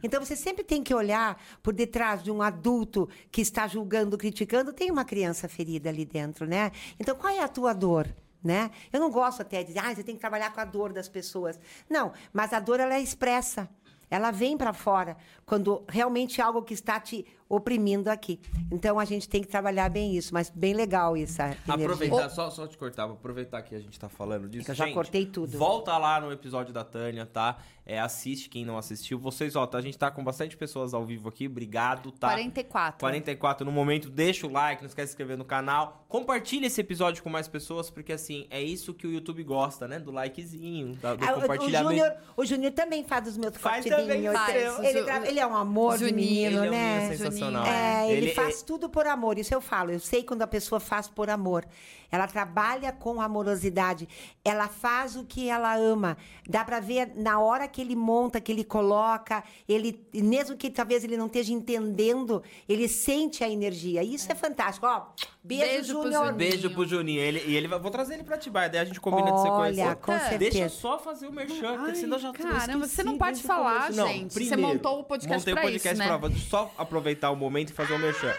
Então 0.01 0.23
você 0.23 0.35
sempre 0.35 0.63
tem 0.63 0.83
que 0.83 0.93
olhar 0.93 1.41
por 1.61 1.73
detrás 1.73 2.23
de 2.23 2.31
um 2.31 2.41
adulto 2.41 3.09
que 3.31 3.41
está 3.41 3.67
julgando, 3.67 4.17
criticando, 4.17 4.73
tem 4.73 4.91
uma 4.91 5.05
criança 5.05 5.47
ferida 5.47 5.89
ali 5.89 6.05
dentro, 6.05 6.45
né? 6.45 6.71
Então 6.99 7.15
qual 7.15 7.33
é 7.33 7.39
a 7.39 7.47
tua 7.47 7.73
dor? 7.73 8.07
Né? 8.43 8.71
Eu 8.91 8.99
não 8.99 9.09
gosto 9.09 9.41
até 9.41 9.59
de 9.61 9.67
dizer, 9.67 9.79
ah, 9.79 9.95
você 9.95 10.03
tem 10.03 10.15
que 10.15 10.21
trabalhar 10.21 10.51
com 10.51 10.59
a 10.59 10.65
dor 10.65 10.91
das 10.91 11.07
pessoas. 11.07 11.57
Não, 11.89 12.11
mas 12.33 12.51
a 12.51 12.59
dor 12.59 12.77
ela 12.77 12.95
é 12.95 13.01
expressa. 13.01 13.69
Ela 14.09 14.31
vem 14.31 14.57
para 14.57 14.73
fora 14.73 15.15
quando 15.45 15.81
realmente 15.87 16.41
algo 16.41 16.61
que 16.61 16.73
está 16.73 16.99
te 16.99 17.25
oprimindo 17.55 18.07
aqui. 18.09 18.39
Então 18.71 18.99
a 18.99 19.05
gente 19.05 19.27
tem 19.29 19.41
que 19.41 19.47
trabalhar 19.47 19.89
bem 19.89 20.15
isso, 20.15 20.33
mas 20.33 20.49
bem 20.49 20.73
legal 20.73 21.15
energia. 21.15 21.57
Aproveitar, 21.67 22.29
só, 22.29 22.49
só 22.49 22.67
te 22.67 22.77
cortar, 22.77 23.05
vou 23.05 23.15
aproveitar 23.15 23.61
que 23.61 23.75
a 23.75 23.79
gente 23.79 23.99
tá 23.99 24.09
falando 24.09 24.47
disso. 24.47 24.71
Eu 24.71 24.75
já 24.75 24.85
Gente, 24.85 24.93
cortei 24.93 25.25
tudo. 25.25 25.57
Volta 25.57 25.97
lá 25.97 26.19
no 26.19 26.31
episódio 26.31 26.73
da 26.73 26.83
Tânia, 26.83 27.25
tá? 27.25 27.57
É, 27.85 27.99
assiste 27.99 28.47
quem 28.49 28.63
não 28.63 28.77
assistiu. 28.77 29.19
Vocês, 29.19 29.55
ó, 29.57 29.67
tá, 29.67 29.77
a 29.77 29.81
gente 29.81 29.97
tá 29.97 30.09
com 30.09 30.23
bastante 30.23 30.55
pessoas 30.55 30.93
ao 30.93 31.03
vivo 31.05 31.27
aqui. 31.27 31.47
Obrigado, 31.47 32.11
tá? 32.13 32.29
44. 32.29 32.99
44 32.99 33.65
no 33.65 33.71
momento. 33.73 34.09
Deixa 34.09 34.47
o 34.47 34.51
like, 34.51 34.81
não 34.81 34.87
esquece 34.87 35.07
de 35.07 35.09
se 35.09 35.13
inscrever 35.15 35.37
no 35.37 35.43
canal. 35.43 36.05
Compartilha 36.07 36.67
esse 36.67 36.79
episódio 36.79 37.21
com 37.21 37.29
mais 37.29 37.47
pessoas, 37.47 37.89
porque 37.89 38.13
assim, 38.13 38.47
é 38.49 38.61
isso 38.61 38.93
que 38.93 39.05
o 39.05 39.11
YouTube 39.11 39.43
gosta, 39.43 39.85
né? 39.87 39.99
Do 39.99 40.11
likezinho, 40.11 40.95
da- 40.95 41.15
do 41.15 41.25
Ah, 41.25 41.33
compartilhamento. 41.33 41.89
Júnior- 41.91 42.13
O 42.37 42.45
Júnior 42.45 42.71
também 42.71 43.03
faz 43.03 43.27
os 43.27 43.37
meus 43.37 43.53
Faz 43.57 43.83
também, 43.85 44.23
faz. 44.31 44.79
Ele, 44.79 44.99
ele 45.27 45.39
é 45.39 45.45
um 45.47 45.55
amor 45.55 45.97
Juninho, 45.97 46.15
menino, 46.15 46.47
Ele 46.47 46.55
é 46.67 46.69
um 46.69 46.71
né? 46.71 46.99
menino 47.09 47.17
sensacional. 47.45 47.65
É, 47.65 48.11
ele, 48.11 48.25
Ele- 48.27 48.33
faz 48.33 48.61
tudo 48.61 48.89
por 48.89 49.05
amor, 49.07 49.37
isso 49.37 49.53
eu 49.53 49.61
falo. 49.61 49.91
Eu 49.91 49.99
sei 49.99 50.23
quando 50.23 50.41
a 50.41 50.47
pessoa 50.47 50.79
faz 50.79 51.07
por 51.07 51.29
amor. 51.29 51.65
Ela 52.13 52.27
trabalha 52.27 52.91
com 52.91 53.19
amorosidade. 53.19 54.07
Ela 54.45 54.67
faz 54.67 55.15
o 55.15 55.25
que 55.25 55.49
ela 55.49 55.75
ama. 55.75 56.15
Dá 56.47 56.63
pra 56.63 56.79
ver 56.79 57.11
na 57.15 57.39
hora 57.39 57.67
que 57.67 57.81
ele 57.81 57.95
monta, 57.95 58.39
que 58.39 58.51
ele 58.51 58.63
coloca, 58.63 59.43
ele, 59.67 59.99
mesmo 60.13 60.55
que 60.55 60.69
talvez 60.69 61.03
ele 61.03 61.17
não 61.17 61.25
esteja 61.25 61.51
entendendo, 61.51 62.43
ele 62.69 62.87
sente 62.87 63.43
a 63.43 63.49
energia. 63.49 64.03
Isso 64.03 64.31
é, 64.31 64.35
fantástico. 64.35 64.85
Ó, 64.85 65.07
beijo, 65.43 65.63
Beijo 65.63 65.93
pro 65.93 66.03
Júnior. 66.03 66.25
Juninho. 66.25 66.37
Beijo 66.37 66.69
pro 66.69 66.85
Juninho. 66.85 67.19
Ele, 67.19 67.43
e 67.47 67.55
ele 67.55 67.67
vai, 67.67 67.79
vou 67.79 67.89
trazer 67.89 68.13
ele 68.13 68.23
pra 68.23 68.35
Atibaia, 68.35 68.69
daí 68.69 68.81
a 68.81 68.85
gente 68.85 69.01
combina 69.01 69.31
de 69.31 69.41
se 69.41 69.47
conhecer. 69.47 69.81
Olha, 69.81 69.95
com 69.95 70.11
certeza. 70.11 70.37
Deixa 70.37 70.59
eu 70.59 70.69
só 70.69 70.99
fazer 70.99 71.25
o 71.25 71.33
merchan, 71.33 71.77
porque 71.77 71.95
senão 71.95 72.19
já 72.19 72.31
Caramba, 72.31 72.85
esqueci, 72.85 72.95
você 72.95 73.03
não 73.03 73.17
pode 73.17 73.41
falar. 73.41 73.91
Não, 73.91 74.07
gente. 74.07 74.31
Você 74.33 74.39
primeiro, 74.39 74.61
montou 74.61 74.99
o 74.99 75.03
podcast 75.03 75.39
montei 75.39 75.53
pra 75.55 75.63
o 75.63 75.65
podcast 75.65 75.99
isso, 75.99 76.11
né? 76.11 76.19
pra 76.19 76.29
só 76.47 76.71
aproveitar 76.77 77.31
o 77.31 77.35
momento 77.35 77.71
e 77.71 77.73
fazer 77.73 77.93
o 77.95 77.97
merchan. 77.97 78.35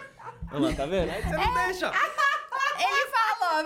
Olha 0.53 0.69
lá, 0.69 0.73
tá 0.75 0.87
vendo? 0.87 1.11
Aí 1.11 1.23
você 1.23 1.37
não 1.37 1.55
deixa. 1.55 1.93
Eu 3.59 3.65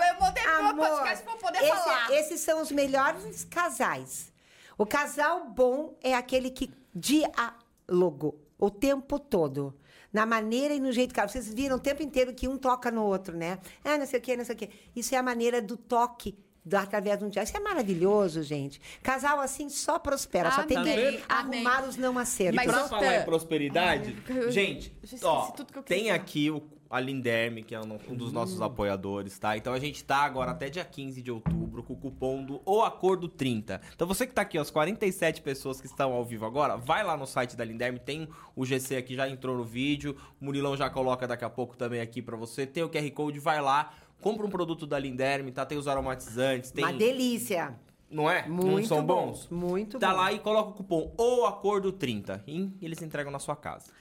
meu 0.74 0.74
podcast 0.76 1.22
pra 1.24 1.36
poder 1.36 1.59
esse- 1.59 1.68
falar. 1.68 2.11
esses 2.12 2.41
são 2.41 2.61
os 2.62 2.70
melhores 2.72 3.45
casais. 3.45 4.32
O 4.76 4.86
casal 4.86 5.45
bom 5.51 5.97
é 6.03 6.14
aquele 6.14 6.51
que 6.51 6.70
diálogo 6.95 8.34
o 8.59 8.70
tempo 8.70 9.18
todo. 9.18 9.74
Na 10.12 10.24
maneira 10.24 10.72
e 10.74 10.80
no 10.80 10.91
jeito 10.91 11.12
que. 11.14 11.20
Vocês 11.20 11.53
viram 11.53 11.76
o 11.76 11.80
tempo 11.80 12.03
inteiro 12.03 12.32
que 12.32 12.49
um 12.49 12.57
toca 12.57 12.91
no 12.91 13.05
outro, 13.05 13.36
né? 13.36 13.59
Ah, 13.84 13.99
não 13.99 14.07
sei 14.07 14.18
o 14.18 14.22
quê, 14.22 14.36
não 14.36 14.45
sei 14.45 14.55
o 14.55 14.59
quê. 14.59 14.70
Isso 14.97 15.14
é 15.14 15.18
a 15.18 15.22
maneira 15.22 15.61
do 15.61 15.76
toque. 15.76 16.36
do- 16.64 16.76
através 16.76 17.18
de 17.18 17.24
um 17.24 17.30
diálogo. 17.30 17.49
Isso 17.49 17.57
é 17.57 17.61
maravilhoso, 17.64 18.43
gente. 18.43 18.78
Casal 19.03 19.41
assim 19.41 19.70
só 19.70 19.99
prospera, 19.99 20.51
só 20.51 20.64
tem 20.64 20.76
Amém, 20.76 20.95
que 21.16 21.24
amém. 21.26 21.66
arrumar 21.66 21.89
os 21.89 21.97
não 21.97 22.18
acertos. 22.18 22.57
Mas, 22.57 22.66
pra 22.70 22.86
falar 22.89 23.16
em 23.22 23.24
prosperidade, 23.24 24.14
eu- 24.28 24.51
gente, 24.51 24.89
eu 25.03 25.09
já 25.09 25.16
esqueci 25.16 25.24
ó, 25.24 25.47
tudo 25.53 25.72
que 25.72 25.78
eu 25.78 25.82
queria 25.82 26.03
tem 26.03 26.11
aqui 26.11 26.51
o, 26.51 26.62
a 26.91 26.99
Linderme, 27.01 27.62
que 27.62 27.74
é 27.74 27.80
um, 27.80 28.14
dos 28.14 28.32
nossos 28.32 28.61
apoiadores, 28.62 29.39
tá? 29.39 29.57
Então 29.57 29.72
a 29.72 29.78
gente 29.78 30.03
tá 30.03 30.18
agora 30.18 30.53
até 30.53 30.70
dia 30.70 30.84
15 30.84 31.20
de 31.20 31.30
outubro 31.30 31.82
com 31.82 31.93
o 31.93 31.97
cupom 31.97 32.43
do 32.43 32.62
O 32.64 32.82
Acordo 32.82 33.28
30. 33.28 33.80
Então 33.95 34.07
você 34.07 34.26
que 34.26 34.32
tá 34.32 34.43
aqui, 34.43 34.59
ó, 34.59 34.62
as 34.62 34.70
47 34.70 35.43
pessoas 35.43 35.80
que 35.80 35.86
estão 35.86 36.12
ao 36.12 36.24
vivo 36.24 36.47
agora, 36.47 36.76
vai 36.76 37.05
lá 37.05 37.16
no 37.16 37.26
site 37.26 37.57
da 37.57 37.64
Linderme, 37.64 37.99
tem 37.99 38.28
o 38.57 38.64
GC 38.64 38.97
aqui, 38.97 39.14
já 39.14 39.28
entrou 39.28 39.57
no 39.57 39.64
vídeo, 39.64 40.16
o 40.41 40.45
Murilão 40.45 40.76
já 40.76 40.89
coloca 40.89 41.26
daqui 41.26 41.45
a 41.45 41.51
pouco 41.51 41.76
também 41.76 42.01
aqui 42.01 42.22
pra 42.22 42.36
você, 42.36 42.66
tem 42.66 42.82
o 42.82 42.89
QR 42.89 43.11
Code, 43.11 43.39
vai 43.39 43.61
lá, 43.61 43.93
compra 44.20 44.47
um 44.47 44.51
produto 44.51 44.86
da 44.86 44.99
Linderme, 44.99 45.53
tá? 45.53 45.66
Tem 45.66 45.76
os 45.76 45.86
aromatizantes, 45.86 46.70
tem... 46.70 46.84
Uma 46.84 46.93
delícia. 46.95 47.74
Não 48.11 48.30
é? 48.30 48.49
não 48.49 48.64
Muito 48.64 48.89
são 48.89 49.05
bom, 49.05 49.26
bons? 49.26 49.49
muito 49.51 49.99
tá 49.99 50.11
bom. 50.11 50.16
lá 50.16 50.32
e 50.32 50.39
coloca 50.39 50.70
o 50.70 50.72
cupom 50.72 51.12
O 51.18 51.45
Acordo 51.45 51.93
30 51.93 52.43
e 52.47 52.70
eles 52.80 53.03
entregam 53.03 53.30
na 53.30 53.39
sua 53.39 53.55
casa. 53.55 53.93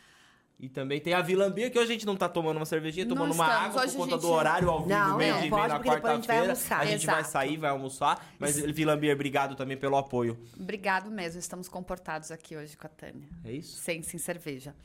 E 0.59 0.67
também 0.67 0.99
tem 0.99 1.13
a 1.13 1.21
Vilambia, 1.21 1.69
que 1.69 1.77
hoje 1.77 1.89
a 1.91 1.93
gente 1.93 2.05
não 2.05 2.15
tá 2.15 2.27
tomando 2.27 2.57
uma 2.57 2.65
cervejinha, 2.65 3.05
Não 3.05 3.15
tomando 3.15 3.31
uma 3.33 3.45
estamos, 3.45 3.65
água 3.67 3.83
hoje 3.83 3.91
por 3.91 3.97
conta 3.99 4.11
gente- 4.13 4.21
do 4.21 4.29
horário 4.31 4.69
ao 4.71 4.77
vivo, 4.79 4.89
Não, 4.89 5.15
meio 5.17 5.35
de 5.35 5.51
meia 5.51 5.67
na 5.67 5.67
depois 5.67 5.71
a 5.71 5.75
gente 5.75 5.85
vai 5.85 6.01
quarta-feira. 6.01 6.41
almoçar. 6.41 6.79
A 6.79 6.85
gente 6.87 7.05
vai 7.05 7.23
sair, 7.23 7.57
vai 7.57 7.69
almoçar. 7.69 8.25
Mas, 8.39 8.57
Vilambia, 8.59 9.13
obrigado 9.13 9.55
também 9.55 9.77
pelo 9.77 9.95
apoio. 9.97 10.35
Obrigado 10.59 11.11
mesmo, 11.11 11.39
estamos 11.39 11.67
comportados 11.69 12.31
aqui 12.31 12.57
hoje 12.57 12.75
com 12.75 12.87
a 12.87 12.89
Tânia. 12.89 13.27
É 13.45 13.51
isso? 13.51 13.77
Sem, 13.77 14.01
sem 14.01 14.19
cerveja. 14.19 14.75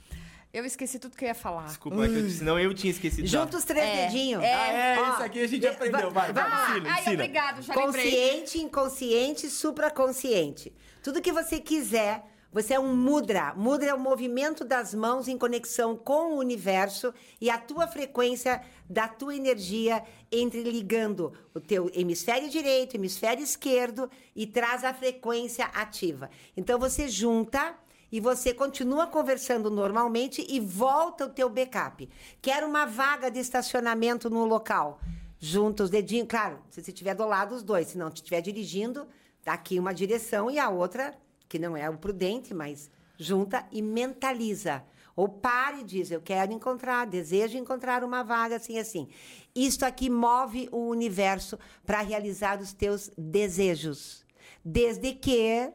Eu 0.53 0.67
esqueci 0.67 0.99
tudo 0.99 1.17
que 1.17 1.25
eu 1.25 1.29
ia 1.29 1.35
falar. 1.35 1.65
Desculpa, 1.65 2.05
é 2.05 2.09
que 2.09 2.15
eu- 2.19 2.29
senão 2.29 2.59
eu 2.59 2.75
tinha 2.75 2.91
esquecido. 2.91 3.27
Junta 3.27 3.57
os 3.57 3.65
três 3.65 3.87
É, 3.87 4.05
dedinhos. 4.09 4.43
é. 4.45 4.53
Ah, 4.55 4.67
é, 4.69 5.01
Ó, 5.01 5.13
isso 5.15 5.23
aqui 5.23 5.43
a 5.43 5.47
gente 5.49 5.67
aprendeu. 5.67 6.11
Vai, 6.11 6.31
vai, 6.35 6.51
lá. 6.51 6.69
ensina, 6.71 6.91
Ai, 6.91 7.01
ensina. 7.01 7.15
obrigado, 7.15 7.63
já 7.63 7.75
lembrei. 7.75 8.03
Consciente, 8.11 8.59
inconsciente, 8.59 9.49
supraconsciente. 9.49 10.71
Tudo 11.03 11.23
que 11.23 11.33
você 11.33 11.59
quiser, 11.59 12.23
você 12.53 12.75
é 12.75 12.81
um 12.81 12.95
mudra. 12.95 13.55
Mudra 13.55 13.91
é 13.91 13.95
o 13.95 13.99
movimento 13.99 14.63
das 14.65 14.95
mãos 14.95 15.27
em 15.27 15.39
conexão 15.39 15.97
com 15.97 16.35
o 16.35 16.39
universo 16.39 17.15
e 17.41 17.49
a 17.49 17.57
tua 17.57 17.89
frequência 17.89 18.63
da 18.89 19.09
tua 19.09 19.35
energia 19.35 20.05
entreligando 20.31 21.33
o 21.55 21.61
teu 21.61 21.91
hemisfério 21.95 22.51
direito, 22.51 22.95
hemisfério 22.95 23.43
esquerdo 23.43 24.11
e 24.37 24.47
traz 24.47 24.85
a 24.85 24.93
frequência 24.93 25.65
ativa. 25.67 26.29
Então 26.55 26.79
você 26.79 27.09
junta 27.09 27.75
e 28.11 28.21
você 28.21 28.53
continua 28.53 29.07
conversando 29.07 29.71
normalmente 29.71 30.47
e 30.47 30.61
volta 30.61 31.25
o 31.25 31.31
teu 31.31 31.49
backup. 31.49 32.07
Quer 32.43 32.63
uma 32.65 32.85
vaga 32.85 33.31
de 33.31 33.41
estacionamento 33.41 34.29
no 34.29 34.45
local? 34.45 35.01
Junta 35.39 35.85
os 35.85 35.91
dedinhos, 35.91 36.29
claro, 36.29 36.59
se 36.69 36.83
você 36.83 36.91
estiver 36.91 37.15
do 37.15 37.27
lado 37.27 37.55
os 37.55 37.63
dois, 37.63 37.89
se 37.89 37.99
não 37.99 38.09
estiver 38.09 38.43
dirigindo, 38.43 39.09
tá 39.43 39.55
aqui 39.55 39.79
uma 39.79 39.95
direção 39.95 40.51
e 40.51 40.59
a 40.59 40.69
outra, 40.69 41.15
que 41.53 41.59
não 41.59 41.77
é 41.77 41.91
o 41.91 41.99
prudente, 41.99 42.55
mas 42.55 42.91
junta 43.19 43.69
e 43.71 43.83
mentaliza. 43.83 44.83
Ou 45.15 45.29
pare 45.29 45.81
e 45.81 45.85
diz, 45.85 46.11
eu 46.11 46.23
quero 46.23 46.51
encontrar, 46.51 47.07
desejo 47.07 47.59
encontrar 47.59 48.03
uma 48.03 48.23
vaga 48.23 48.57
assim 48.57 48.79
assim. 48.79 49.07
Isto 49.55 49.85
aqui 49.85 50.09
move 50.09 50.71
o 50.73 50.89
universo 50.89 51.59
para 51.85 52.01
realizar 52.01 52.59
os 52.59 52.73
teus 52.73 53.11
desejos. 53.19 54.25
Desde 54.65 55.13
que 55.13 55.71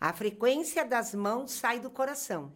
a 0.00 0.12
frequência 0.12 0.84
das 0.84 1.14
mãos 1.14 1.52
sai 1.52 1.78
do 1.78 1.90
coração. 1.90 2.52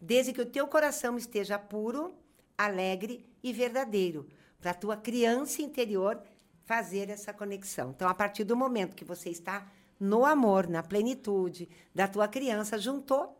Desde 0.00 0.32
que 0.32 0.40
o 0.40 0.46
teu 0.46 0.66
coração 0.66 1.18
esteja 1.18 1.58
puro, 1.58 2.14
alegre 2.56 3.28
e 3.42 3.52
verdadeiro, 3.52 4.26
para 4.58 4.70
a 4.70 4.74
tua 4.74 4.96
criança 4.96 5.60
interior 5.60 6.22
fazer 6.64 7.10
essa 7.10 7.34
conexão. 7.34 7.90
Então, 7.90 8.08
a 8.08 8.14
partir 8.14 8.44
do 8.44 8.56
momento 8.56 8.96
que 8.96 9.04
você 9.04 9.28
está 9.28 9.70
no 10.00 10.24
amor, 10.24 10.68
na 10.68 10.82
plenitude 10.82 11.68
da 11.94 12.06
tua 12.08 12.28
criança, 12.28 12.78
juntou, 12.78 13.34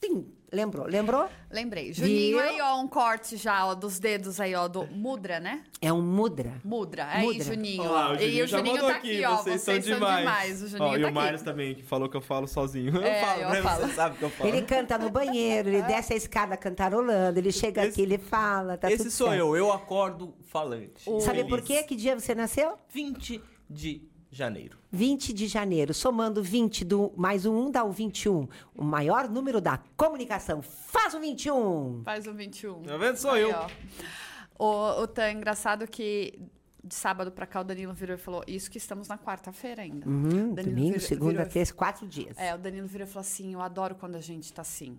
tim, 0.00 0.26
lembrou? 0.52 0.86
Lembrou? 0.86 1.28
Lembrei. 1.50 1.92
Juninho 1.92 2.38
Viu? 2.38 2.40
aí, 2.40 2.60
ó, 2.60 2.78
um 2.80 2.86
corte 2.88 3.36
já, 3.36 3.64
ó, 3.66 3.74
dos 3.74 3.98
dedos 3.98 4.38
aí, 4.40 4.54
ó, 4.54 4.68
do 4.68 4.84
mudra, 4.88 5.40
né? 5.40 5.64
É 5.80 5.92
um 5.92 6.02
mudra. 6.02 6.60
Mudra. 6.64 7.06
Aí, 7.10 7.24
Mudra. 7.26 7.44
Juninho, 7.44 7.82
Olha 7.82 7.90
lá, 7.90 8.10
ó. 8.12 8.14
e 8.16 8.42
o 8.42 8.46
já 8.46 8.58
Juninho 8.58 8.80
tá 8.82 8.88
aqui, 8.96 9.24
ó. 9.24 9.36
Vocês, 9.36 9.62
são, 9.62 9.78
demais. 9.78 10.62
O 10.62 10.68
Juninho 10.68 10.88
Ó, 10.90 10.96
e 10.96 11.00
tá 11.00 11.06
o 11.06 11.18
aqui. 11.36 11.44
também, 11.44 11.74
que 11.74 11.82
falou 11.82 12.08
que 12.08 12.16
eu 12.16 12.20
falo 12.20 12.46
sozinho. 12.46 12.94
Eu 12.96 13.02
É, 13.02 13.20
falo, 13.24 13.40
eu 13.42 13.50
né? 13.50 13.62
falo. 13.62 13.86
Você 13.86 13.92
sabe 13.94 14.18
que 14.18 14.22
eu 14.24 14.30
falo. 14.30 14.48
Ele 14.50 14.62
canta 14.62 14.98
no 14.98 15.08
banheiro, 15.10 15.68
ele 15.68 15.82
desce 15.84 16.12
a 16.12 16.16
escada 16.16 16.56
cantarolando, 16.56 17.38
ele 17.38 17.52
chega 17.52 17.82
Esse- 17.82 17.92
aqui, 17.92 18.02
ele 18.02 18.18
fala, 18.18 18.76
tá 18.76 18.88
Esse 18.88 18.98
tudo 19.04 19.10
sou 19.10 19.28
certo. 19.28 19.40
eu, 19.40 19.56
eu 19.56 19.72
acordo 19.72 20.34
falante. 20.48 21.04
Sabe 21.20 21.38
feliz. 21.38 21.46
por 21.48 21.62
quê? 21.62 21.82
Que 21.82 21.96
dia 21.96 22.18
você 22.18 22.34
nasceu? 22.34 22.74
20 22.90 23.40
de 23.70 24.02
janeiro. 24.34 24.78
20 24.90 25.32
de 25.32 25.46
janeiro. 25.46 25.94
Somando 25.94 26.42
20 26.42 26.84
do 26.84 27.12
mais 27.16 27.46
um 27.46 27.66
1 27.66 27.70
dá 27.70 27.84
o 27.84 27.90
21. 27.92 28.48
O 28.74 28.84
maior 28.84 29.28
número 29.28 29.60
da 29.60 29.78
comunicação. 29.96 30.60
Faz 30.62 31.14
o 31.14 31.20
21. 31.20 32.02
Faz 32.04 32.26
o 32.26 32.34
21. 32.34 32.82
Tá 32.82 32.96
vendo? 32.96 33.16
Sou 33.16 33.30
Aí, 33.32 33.42
eu. 33.42 33.50
ó. 33.50 33.68
O, 34.58 35.02
o 35.02 35.06
Tan, 35.06 35.32
engraçado 35.32 35.86
que 35.86 36.38
de 36.82 36.94
sábado 36.94 37.32
pra 37.32 37.46
cá 37.46 37.60
o 37.60 37.64
Danilo 37.64 37.92
virou 37.94 38.14
e 38.14 38.18
falou: 38.18 38.44
Isso 38.46 38.70
que 38.70 38.78
estamos 38.78 39.08
na 39.08 39.18
quarta-feira 39.18 39.82
ainda. 39.82 40.08
Uhum, 40.08 40.54
domingo, 40.54 40.86
virou- 40.92 41.00
segunda, 41.00 41.32
virou 41.32 41.46
terça, 41.46 41.72
quatro 41.72 42.06
dias. 42.06 42.36
É, 42.38 42.54
o 42.54 42.58
Danilo 42.58 42.86
virou 42.86 43.06
e 43.06 43.10
falou 43.10 43.22
assim: 43.22 43.54
Eu 43.54 43.60
adoro 43.62 43.94
quando 43.94 44.16
a 44.16 44.20
gente 44.20 44.52
tá 44.52 44.62
assim. 44.62 44.98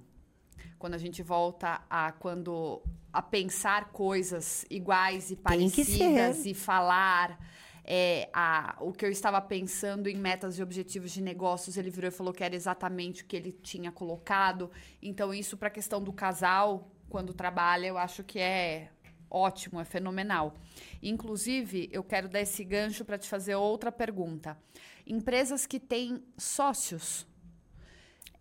Quando 0.79 0.93
a 0.95 0.97
gente 0.97 1.23
volta 1.23 1.81
a 1.89 2.11
quando 2.11 2.81
a 3.13 3.21
pensar 3.21 3.91
coisas 3.91 4.65
iguais 4.69 5.31
e 5.31 5.35
parecidas 5.35 6.45
e 6.45 6.53
falar. 6.53 7.39
É, 7.87 8.29
a, 8.33 8.75
o 8.79 8.91
que 8.91 9.05
eu 9.05 9.11
estava 9.11 9.39
pensando 9.39 10.07
em 10.09 10.15
metas 10.17 10.57
e 10.57 10.63
objetivos 10.63 11.11
de 11.11 11.21
negócios, 11.21 11.77
ele 11.77 11.89
virou 11.91 12.07
e 12.09 12.11
falou 12.11 12.33
que 12.33 12.43
era 12.43 12.55
exatamente 12.55 13.21
o 13.23 13.25
que 13.25 13.35
ele 13.35 13.51
tinha 13.51 13.91
colocado. 13.91 14.71
Então, 15.01 15.31
isso 15.33 15.55
para 15.55 15.67
a 15.67 15.71
questão 15.71 16.01
do 16.01 16.11
casal, 16.11 16.89
quando 17.09 17.33
trabalha, 17.33 17.85
eu 17.87 17.97
acho 17.97 18.23
que 18.23 18.39
é 18.39 18.89
ótimo, 19.29 19.79
é 19.79 19.85
fenomenal. 19.85 20.55
Inclusive, 21.03 21.87
eu 21.91 22.03
quero 22.03 22.27
dar 22.27 22.41
esse 22.41 22.63
gancho 22.63 23.05
para 23.05 23.17
te 23.17 23.29
fazer 23.29 23.53
outra 23.55 23.91
pergunta. 23.91 24.57
Empresas 25.05 25.65
que 25.67 25.79
têm 25.79 26.23
sócios, 26.37 27.27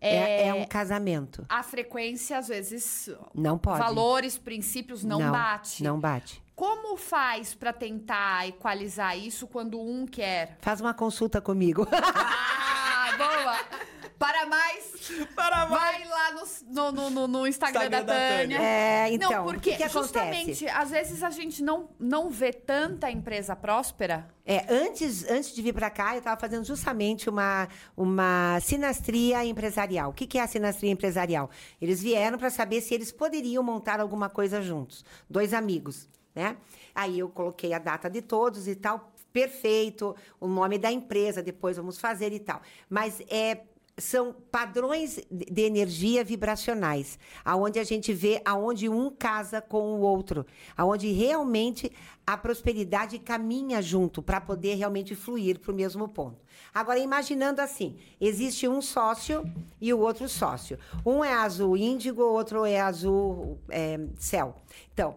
É, 0.01 0.47
é 0.47 0.53
um 0.53 0.65
casamento. 0.65 1.45
a 1.49 1.61
frequência, 1.63 2.37
às 2.37 2.47
vezes, 2.47 3.09
Não 3.33 3.57
pode. 3.57 3.79
valores, 3.79 4.37
princípios 4.37 5.03
não, 5.03 5.31
bate. 5.31 5.83
Não 5.83 5.99
bate. 5.99 6.41
Como 6.55 6.95
faz 6.95 7.53
para 7.53 7.73
tentar 7.73 8.47
equalizar 8.47 9.17
isso 9.17 9.45
quando 9.47 9.79
um 9.79 10.05
quer? 10.05 10.57
Faz 10.61 10.79
uma 10.79 10.93
consulta 10.93 11.41
comigo. 11.41 11.85
Ah, 11.91 13.15
boa! 13.17 13.85
Para 14.17 14.45
mais, 14.45 14.93
Para 15.35 15.65
vai 15.65 16.05
lá 16.05 16.31
no, 16.31 16.91
no, 16.93 17.09
no- 17.09 17.27
no- 17.27 17.47
Instagram, 17.47 17.81
Instagram 17.83 18.05
da 18.05 18.13
da 18.13 18.37
Tânia. 18.37 18.57
É, 18.61 19.11
então, 19.11 19.29
não, 19.29 19.43
porque 19.43 19.71
que, 19.71 19.77
que 19.77 19.83
acontece? 19.83 20.03
justamente, 20.13 20.67
às 20.69 20.89
vezes 20.89 21.21
a 21.21 21.29
gente 21.29 21.61
não, 21.61 21.89
não 21.99 22.29
vê 22.29 22.53
tanta 22.53 23.11
empresa 23.11 23.53
próspera. 23.57 24.25
É, 24.45 24.65
antes, 24.73 25.29
antes 25.29 25.53
de 25.53 25.61
vir 25.61 25.73
para 25.73 25.89
cá, 25.89 26.13
eu 26.13 26.19
estava 26.19 26.39
fazendo 26.39 26.63
justamente 26.63 27.29
uma, 27.29 27.67
uma 27.97 28.57
sinastria 28.61 29.43
empresarial. 29.43 30.11
O 30.11 30.13
que, 30.13 30.25
que 30.25 30.37
é 30.37 30.41
a 30.43 30.47
sinastria 30.47 30.91
empresarial? 30.91 31.49
Eles 31.81 32.01
vieram 32.01 32.37
para 32.37 32.49
saber 32.49 32.79
se 32.79 32.93
eles 32.93 33.11
poderiam 33.11 33.61
montar 33.61 33.99
alguma 33.99 34.29
coisa 34.29 34.61
juntos. 34.61 35.03
Dois 35.29 35.53
amigos, 35.53 36.07
né? 36.35 36.57
Aí 36.93 37.19
eu 37.19 37.29
coloquei 37.29 37.73
a 37.73 37.79
data 37.79 38.09
de 38.09 38.21
todos 38.21 38.67
e 38.67 38.75
tal, 38.75 39.13
perfeito, 39.31 40.15
o 40.39 40.47
nome 40.47 40.77
da 40.77 40.91
empresa, 40.91 41.41
depois 41.41 41.77
vamos 41.77 41.97
fazer 41.97 42.31
e 42.33 42.39
tal. 42.39 42.61
Mas 42.89 43.21
é 43.29 43.61
são 43.97 44.35
padrões 44.51 45.19
de 45.31 45.61
energia 45.61 46.23
vibracionais, 46.23 47.17
aonde 47.45 47.79
a 47.79 47.83
gente 47.83 48.11
vê 48.13 48.41
aonde 48.43 48.89
um 48.89 49.09
casa 49.09 49.61
com 49.61 49.93
o 49.93 50.01
outro, 50.01 50.45
aonde 50.75 51.11
realmente 51.11 51.91
a 52.27 52.35
prosperidade 52.35 53.17
caminha 53.19 53.81
junto 53.81 54.21
para 54.21 54.41
poder 54.41 54.75
realmente 54.75 55.15
fluir 55.15 55.59
para 55.59 55.71
o 55.71 55.75
mesmo 55.75 56.09
ponto. 56.09 56.43
Agora, 56.73 56.99
imaginando 56.99 57.61
assim, 57.61 57.97
existe 58.19 58.67
um 58.67 58.81
sócio 58.81 59.45
e 59.79 59.93
o 59.93 59.99
outro 59.99 60.27
sócio. 60.27 60.77
Um 61.05 61.23
é 61.23 61.33
azul 61.33 61.77
índigo, 61.77 62.21
o 62.21 62.33
outro 62.33 62.65
é 62.65 62.81
azul 62.81 63.59
é, 63.69 63.97
céu. 64.17 64.55
Então, 64.93 65.15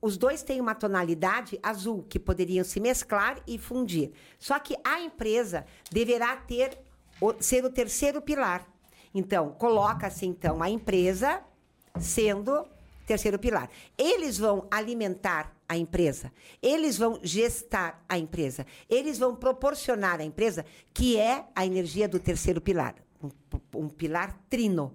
os 0.00 0.16
dois 0.16 0.42
têm 0.42 0.60
uma 0.60 0.74
tonalidade 0.74 1.58
azul, 1.62 2.04
que 2.08 2.18
poderiam 2.18 2.64
se 2.64 2.80
mesclar 2.80 3.40
e 3.46 3.58
fundir. 3.58 4.12
Só 4.38 4.58
que 4.58 4.76
a 4.82 5.00
empresa 5.00 5.66
deverá 5.90 6.36
ter 6.36 6.78
ser 7.40 7.64
o 7.64 7.70
terceiro 7.70 8.22
pilar. 8.22 8.66
Então, 9.14 9.50
coloca-se 9.52 10.24
então 10.24 10.62
a 10.62 10.70
empresa 10.70 11.42
sendo 11.98 12.66
terceiro 13.06 13.38
pilar. 13.38 13.68
Eles 13.98 14.38
vão 14.38 14.66
alimentar 14.70 15.54
a 15.68 15.76
empresa, 15.76 16.32
eles 16.62 16.96
vão 16.96 17.20
gestar 17.22 18.04
a 18.08 18.16
empresa, 18.18 18.66
eles 18.88 19.18
vão 19.18 19.36
proporcionar 19.36 20.20
a 20.20 20.24
empresa, 20.24 20.64
que 20.94 21.16
é 21.16 21.44
a 21.54 21.66
energia 21.66 22.08
do 22.08 22.18
terceiro 22.18 22.60
pilar, 22.60 22.94
um, 23.22 23.30
um 23.74 23.88
pilar 23.88 24.36
trino 24.48 24.94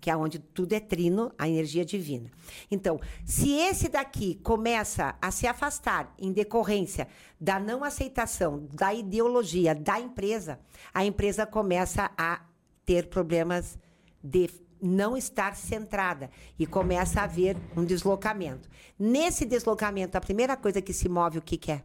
que 0.00 0.10
é 0.10 0.16
onde 0.16 0.38
tudo 0.38 0.72
é 0.72 0.80
trino, 0.80 1.32
a 1.38 1.48
energia 1.48 1.84
divina. 1.84 2.30
Então, 2.70 3.00
se 3.24 3.52
esse 3.52 3.88
daqui 3.88 4.36
começa 4.36 5.16
a 5.20 5.30
se 5.30 5.46
afastar 5.46 6.14
em 6.18 6.32
decorrência 6.32 7.08
da 7.40 7.58
não 7.58 7.82
aceitação 7.84 8.68
da 8.72 8.94
ideologia 8.94 9.74
da 9.74 10.00
empresa, 10.00 10.60
a 10.92 11.04
empresa 11.04 11.46
começa 11.46 12.10
a 12.16 12.42
ter 12.84 13.08
problemas 13.08 13.78
de 14.22 14.48
não 14.80 15.16
estar 15.16 15.56
centrada 15.56 16.30
e 16.58 16.66
começa 16.66 17.20
a 17.20 17.24
haver 17.24 17.56
um 17.76 17.84
deslocamento. 17.84 18.68
Nesse 18.98 19.44
deslocamento, 19.44 20.16
a 20.16 20.20
primeira 20.20 20.56
coisa 20.56 20.80
que 20.80 20.92
se 20.92 21.08
move, 21.08 21.38
o 21.38 21.42
que, 21.42 21.56
que 21.56 21.72
é? 21.72 21.82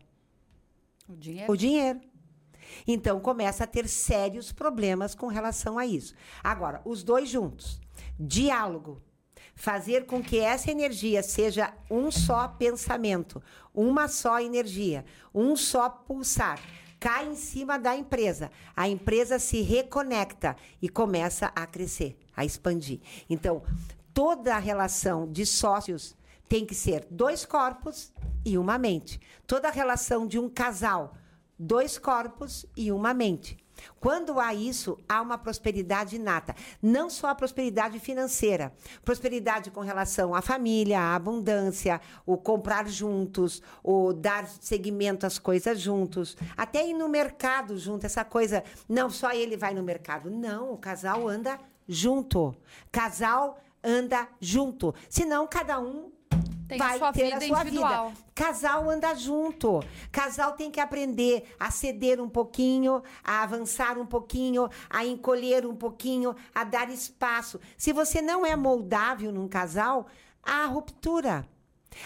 O 1.07 1.15
dinheiro. 1.15 1.51
O 1.51 1.57
dinheiro. 1.57 1.99
Então 2.87 3.19
começa 3.19 3.63
a 3.63 3.67
ter 3.67 3.87
sérios 3.87 4.51
problemas 4.51 5.15
com 5.15 5.27
relação 5.27 5.77
a 5.77 5.85
isso. 5.85 6.13
Agora, 6.43 6.81
os 6.85 7.03
dois 7.03 7.29
juntos. 7.29 7.79
Diálogo. 8.19 9.01
Fazer 9.55 10.05
com 10.07 10.23
que 10.23 10.39
essa 10.39 10.71
energia 10.71 11.21
seja 11.21 11.73
um 11.89 12.09
só 12.09 12.47
pensamento, 12.47 13.41
uma 13.73 14.07
só 14.07 14.39
energia, 14.39 15.05
um 15.33 15.55
só 15.55 15.87
pulsar. 15.89 16.59
Cai 16.99 17.27
em 17.27 17.35
cima 17.35 17.77
da 17.77 17.95
empresa. 17.95 18.49
A 18.75 18.87
empresa 18.87 19.37
se 19.37 19.61
reconecta 19.61 20.55
e 20.81 20.89
começa 20.89 21.51
a 21.55 21.67
crescer, 21.67 22.17
a 22.35 22.43
expandir. 22.43 22.99
Então, 23.29 23.61
toda 24.13 24.55
a 24.55 24.59
relação 24.59 25.31
de 25.31 25.45
sócios 25.45 26.15
tem 26.47 26.65
que 26.65 26.73
ser 26.73 27.05
dois 27.11 27.45
corpos 27.45 28.13
e 28.45 28.57
uma 28.57 28.77
mente. 28.77 29.19
Toda 29.45 29.67
a 29.67 29.71
relação 29.71 30.25
de 30.25 30.39
um 30.39 30.49
casal, 30.49 31.15
dois 31.57 31.97
corpos 31.97 32.65
e 32.75 32.91
uma 32.91 33.13
mente. 33.13 33.63
Quando 33.99 34.39
há 34.39 34.53
isso, 34.53 34.97
há 35.07 35.21
uma 35.21 35.37
prosperidade 35.37 36.15
inata. 36.15 36.55
Não 36.81 37.09
só 37.09 37.27
a 37.27 37.35
prosperidade 37.35 37.99
financeira, 37.99 38.73
prosperidade 39.03 39.71
com 39.71 39.81
relação 39.81 40.35
à 40.35 40.41
família, 40.41 40.99
à 40.99 41.15
abundância, 41.15 41.99
o 42.25 42.37
comprar 42.37 42.87
juntos, 42.87 43.61
o 43.83 44.13
dar 44.13 44.47
seguimento 44.47 45.25
às 45.25 45.39
coisas 45.39 45.79
juntos, 45.79 46.37
até 46.55 46.87
ir 46.87 46.93
no 46.93 47.09
mercado 47.09 47.77
junto, 47.77 48.05
essa 48.05 48.23
coisa, 48.23 48.63
não 48.87 49.09
só 49.09 49.31
ele 49.31 49.57
vai 49.57 49.73
no 49.73 49.83
mercado. 49.83 50.29
Não, 50.29 50.73
o 50.73 50.77
casal 50.77 51.27
anda 51.27 51.59
junto. 51.87 52.55
Casal 52.91 53.59
anda 53.83 54.27
junto. 54.39 54.93
Senão, 55.09 55.47
cada 55.47 55.79
um 55.79 56.11
Tem 56.77 56.81
a 56.81 56.87
vai 56.87 56.97
sua 56.97 57.13
ter 57.13 57.23
vida 57.23 57.37
a 57.37 57.41
sua 57.41 57.61
individual. 57.61 58.09
vida. 58.09 58.23
Casal 58.35 58.89
anda 58.89 59.13
junto. 59.13 59.83
Casal 60.11 60.53
tem 60.53 60.71
que 60.71 60.79
aprender 60.79 61.55
a 61.59 61.69
ceder 61.69 62.19
um 62.19 62.29
pouquinho, 62.29 63.01
a 63.23 63.43
avançar 63.43 63.97
um 63.97 64.05
pouquinho, 64.05 64.69
a 64.89 65.05
encolher 65.05 65.65
um 65.65 65.75
pouquinho, 65.75 66.35
a 66.53 66.63
dar 66.63 66.89
espaço. 66.89 67.59
Se 67.77 67.93
você 67.93 68.21
não 68.21 68.45
é 68.45 68.55
moldável 68.55 69.31
num 69.31 69.47
casal, 69.47 70.07
há 70.41 70.65
ruptura. 70.65 71.47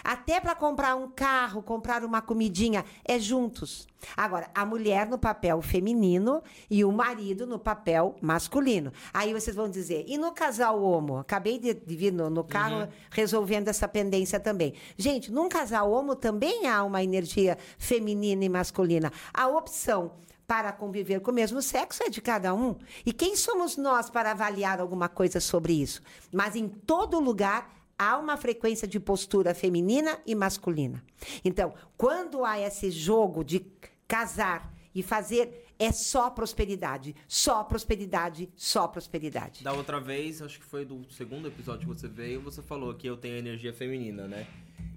Até 0.03 0.39
para 0.39 0.55
comprar 0.55 0.95
um 0.95 1.09
carro, 1.09 1.61
comprar 1.61 2.03
uma 2.03 2.21
comidinha, 2.21 2.85
é 3.05 3.19
juntos. 3.19 3.87
Agora, 4.15 4.49
a 4.53 4.65
mulher 4.65 5.07
no 5.07 5.17
papel 5.17 5.61
feminino 5.61 6.41
e 6.69 6.85
o 6.85 6.91
marido 6.91 7.45
no 7.45 7.57
papel 7.57 8.15
masculino. 8.21 8.91
Aí 9.13 9.33
vocês 9.33 9.55
vão 9.55 9.69
dizer, 9.69 10.05
e 10.07 10.17
no 10.17 10.31
casal 10.31 10.81
homo? 10.81 11.17
Acabei 11.17 11.57
de, 11.57 11.73
de 11.73 11.95
vir 11.95 12.13
no, 12.13 12.29
no 12.29 12.43
carro 12.43 12.87
resolvendo 13.09 13.67
essa 13.67 13.87
pendência 13.87 14.39
também. 14.39 14.73
Gente, 14.97 15.31
num 15.31 15.49
casal 15.49 15.91
homo 15.91 16.15
também 16.15 16.67
há 16.67 16.83
uma 16.83 17.03
energia 17.03 17.57
feminina 17.77 18.45
e 18.45 18.49
masculina. 18.49 19.11
A 19.33 19.47
opção 19.47 20.11
para 20.47 20.71
conviver 20.71 21.19
com 21.19 21.29
o 21.29 21.33
mesmo 21.33 21.61
sexo 21.61 22.01
é 22.03 22.09
de 22.09 22.21
cada 22.21 22.53
um. 22.53 22.75
E 23.05 23.11
quem 23.11 23.35
somos 23.35 23.75
nós 23.75 24.09
para 24.09 24.31
avaliar 24.31 24.79
alguma 24.79 25.09
coisa 25.09 25.41
sobre 25.41 25.73
isso? 25.73 26.01
Mas 26.31 26.55
em 26.55 26.69
todo 26.69 27.19
lugar 27.19 27.76
há 27.97 28.17
uma 28.17 28.37
frequência 28.37 28.87
de 28.87 28.99
postura 28.99 29.53
feminina 29.53 30.19
e 30.25 30.35
masculina. 30.35 31.03
Então, 31.43 31.73
quando 31.97 32.45
há 32.45 32.59
esse 32.59 32.91
jogo 32.91 33.43
de 33.43 33.65
casar 34.07 34.73
e 34.93 35.03
fazer, 35.03 35.65
é 35.79 35.91
só 35.91 36.29
prosperidade, 36.29 37.15
só 37.27 37.63
prosperidade, 37.63 38.49
só 38.55 38.87
prosperidade. 38.87 39.63
Da 39.63 39.73
outra 39.73 39.99
vez, 39.99 40.41
acho 40.41 40.59
que 40.59 40.65
foi 40.65 40.85
do 40.85 41.05
segundo 41.11 41.47
episódio 41.47 41.81
que 41.81 41.93
você 41.93 42.07
veio, 42.07 42.41
você 42.41 42.61
falou 42.61 42.93
que 42.93 43.07
eu 43.07 43.17
tenho 43.17 43.37
energia 43.37 43.73
feminina, 43.73 44.27
né? 44.27 44.47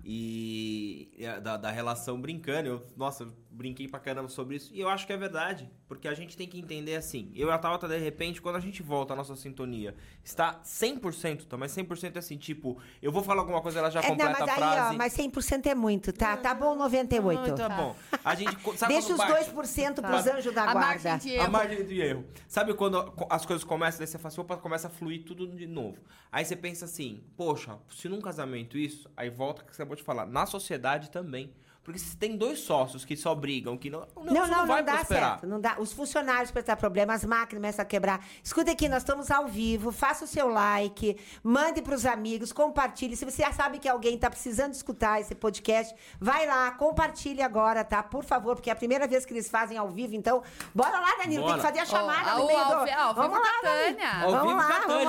E 0.05 1.09
da, 1.43 1.57
da 1.57 1.71
relação 1.71 2.21
brincando, 2.21 2.69
eu, 2.69 2.87
nossa, 2.97 3.25
eu 3.25 3.33
brinquei 3.51 3.87
pra 3.87 4.01
caramba 4.01 4.29
sobre 4.29 4.57
isso. 4.57 4.71
E 4.75 4.81
eu 4.81 4.89
acho 4.89 5.07
que 5.07 5.13
é 5.13 5.17
verdade, 5.17 5.71
porque 5.87 6.09
a 6.09 6.15
gente 6.15 6.37
tem 6.37 6.49
que 6.49 6.59
entender 6.59 6.97
assim. 6.97 7.31
Eu 7.35 7.49
e 7.49 7.51
a 7.53 7.59
Tabata, 7.59 7.87
de 7.87 7.99
repente, 7.99 8.41
quando 8.41 8.57
a 8.57 8.61
gente 8.61 8.83
volta 8.83 9.13
à 9.13 9.17
nossa 9.17 9.37
sintonia, 9.37 9.95
está 10.25 10.61
100%, 10.65 11.45
tá? 11.47 11.57
Mas 11.57 11.73
100% 11.77 12.17
é 12.17 12.19
assim, 12.19 12.37
tipo, 12.37 12.81
eu 13.03 13.13
vou 13.13 13.23
falar 13.23 13.43
alguma 13.43 13.61
coisa, 13.61 13.79
ela 13.79 13.91
já 13.91 14.01
É, 14.01 14.09
não, 14.09 14.11
completa 14.17 14.39
mas 14.41 14.49
a 14.49 14.53
aí, 14.53 14.59
frase. 14.59 14.95
ó, 14.95 14.99
mas 14.99 15.13
100% 15.17 15.67
é 15.67 15.75
muito, 15.75 16.13
tá? 16.13 16.37
Tá 16.37 16.55
bom 16.55 16.75
98. 16.75 17.39
Ah, 17.53 17.55
tá 17.55 17.69
bom. 17.69 17.97
A 18.25 18.35
gente, 18.35 18.79
sabe 18.79 18.95
Deixa 18.95 19.13
os 19.13 19.19
bate? 19.19 19.51
2% 19.51 19.55
pros 20.03 20.25
Tá. 20.25 20.37
anjos 20.37 20.55
da 20.55 20.63
A 20.65 20.75
margem 20.75 21.03
guarda. 21.03 21.19
de 21.25 21.31
A 21.31 21.43
erro. 21.43 21.53
margem 21.53 21.87
de 21.87 22.01
erro. 22.01 22.25
Sabe 22.49 22.75
quando 22.75 23.13
as 23.29 23.45
coisas 23.47 23.65
começam, 23.65 23.99
daí 23.99 24.07
você 24.07 24.19
fala 24.19 24.29
assim, 24.29 24.41
opa, 24.41 24.57
começa 24.57 24.87
a 24.89 24.91
fluir 24.91 25.25
tudo 25.25 25.47
de 25.47 25.67
novo. 25.67 25.99
Aí 26.33 26.45
você 26.45 26.57
pensa 26.57 26.85
assim, 26.85 27.23
poxa, 27.37 27.77
se 27.91 28.09
num 28.09 28.21
casamento 28.21 28.79
isso, 28.79 29.11
aí 29.17 29.29
volta 29.29 29.63
o 29.63 29.65
que 29.71 29.77
você 29.77 29.83
acabou 29.83 29.97
de 29.97 30.03
falar, 30.03 30.27
na 30.27 30.45
sociedade 30.47 31.11
também. 31.11 31.53
Porque 31.83 31.99
se 31.99 32.15
tem 32.15 32.37
dois 32.37 32.61
sócios 32.61 33.07
que 33.07 33.17
só 33.17 33.35
brigam, 33.35 33.77
que 33.77 33.89
não, 33.89 34.07
Não, 34.15 34.25
negócio 34.25 34.51
não, 34.53 34.59
não, 34.61 34.67
vai 34.67 34.83
dá 34.85 34.97
prosperar. 34.97 35.31
certo. 35.31 35.47
Não 35.47 35.59
dá. 35.59 35.77
Os 35.79 35.93
funcionários 35.95 36.51
começam 36.51 36.73
a 36.73 36.77
ter 36.77 36.81
problema, 36.81 37.15
as 37.15 37.25
máquinas 37.25 37.59
começam 37.61 37.83
a 37.83 37.87
quebrar. 37.87 38.25
Escuta 38.45 38.71
aqui, 38.71 38.87
nós 38.87 39.03
estamos 39.03 39.31
ao 39.31 39.47
vivo. 39.49 39.91
Faça 39.91 40.25
o 40.25 40.29
seu 40.29 40.47
like, 40.47 41.17
mande 41.43 41.81
para 41.81 41.95
os 41.95 42.05
amigos, 42.05 42.53
compartilhe. 42.53 43.17
Se 43.17 43.25
você 43.25 43.43
já 43.43 43.51
sabe 43.53 43.79
que 43.79 43.89
alguém 43.89 44.15
está 44.15 44.29
precisando 44.29 44.75
escutar 44.75 45.21
esse 45.23 45.35
podcast, 45.35 45.95
vai 46.21 46.47
lá, 46.47 46.71
compartilhe 46.73 47.41
agora, 47.41 47.83
tá? 47.83 48.03
Por 48.03 48.25
favor, 48.25 48.55
porque 48.57 48.69
é 48.69 48.75
a 48.75 48.77
primeira 48.77 49.09
vez 49.09 49.25
que 49.25 49.33
eles 49.33 49.49
fazem 49.49 49.79
ao 49.79 49.89
vivo. 49.89 50.15
Então, 50.15 50.43
bora 50.75 51.01
lá, 51.01 51.17
Danilo. 51.17 51.45
Tem 51.47 51.55
Bora. 51.55 51.57
que 51.57 51.63
fazer 51.67 51.79
a 51.81 51.87
chamada 51.87 52.35
Ó, 52.37 52.39
no 52.41 52.47
meio 52.47 52.59
ao 52.61 52.69
do... 52.69 52.75
ao 52.75 52.85
vivo 52.85 53.15
Vamos 53.15 53.39
lá. 53.39 53.61
Tânia. 53.63 54.23
Ao 54.23 54.31
Vamos 54.31 54.47
vivo 54.49 54.57
lá, 54.59 54.69
vamos 54.87 54.87
Tânia, 54.87 55.09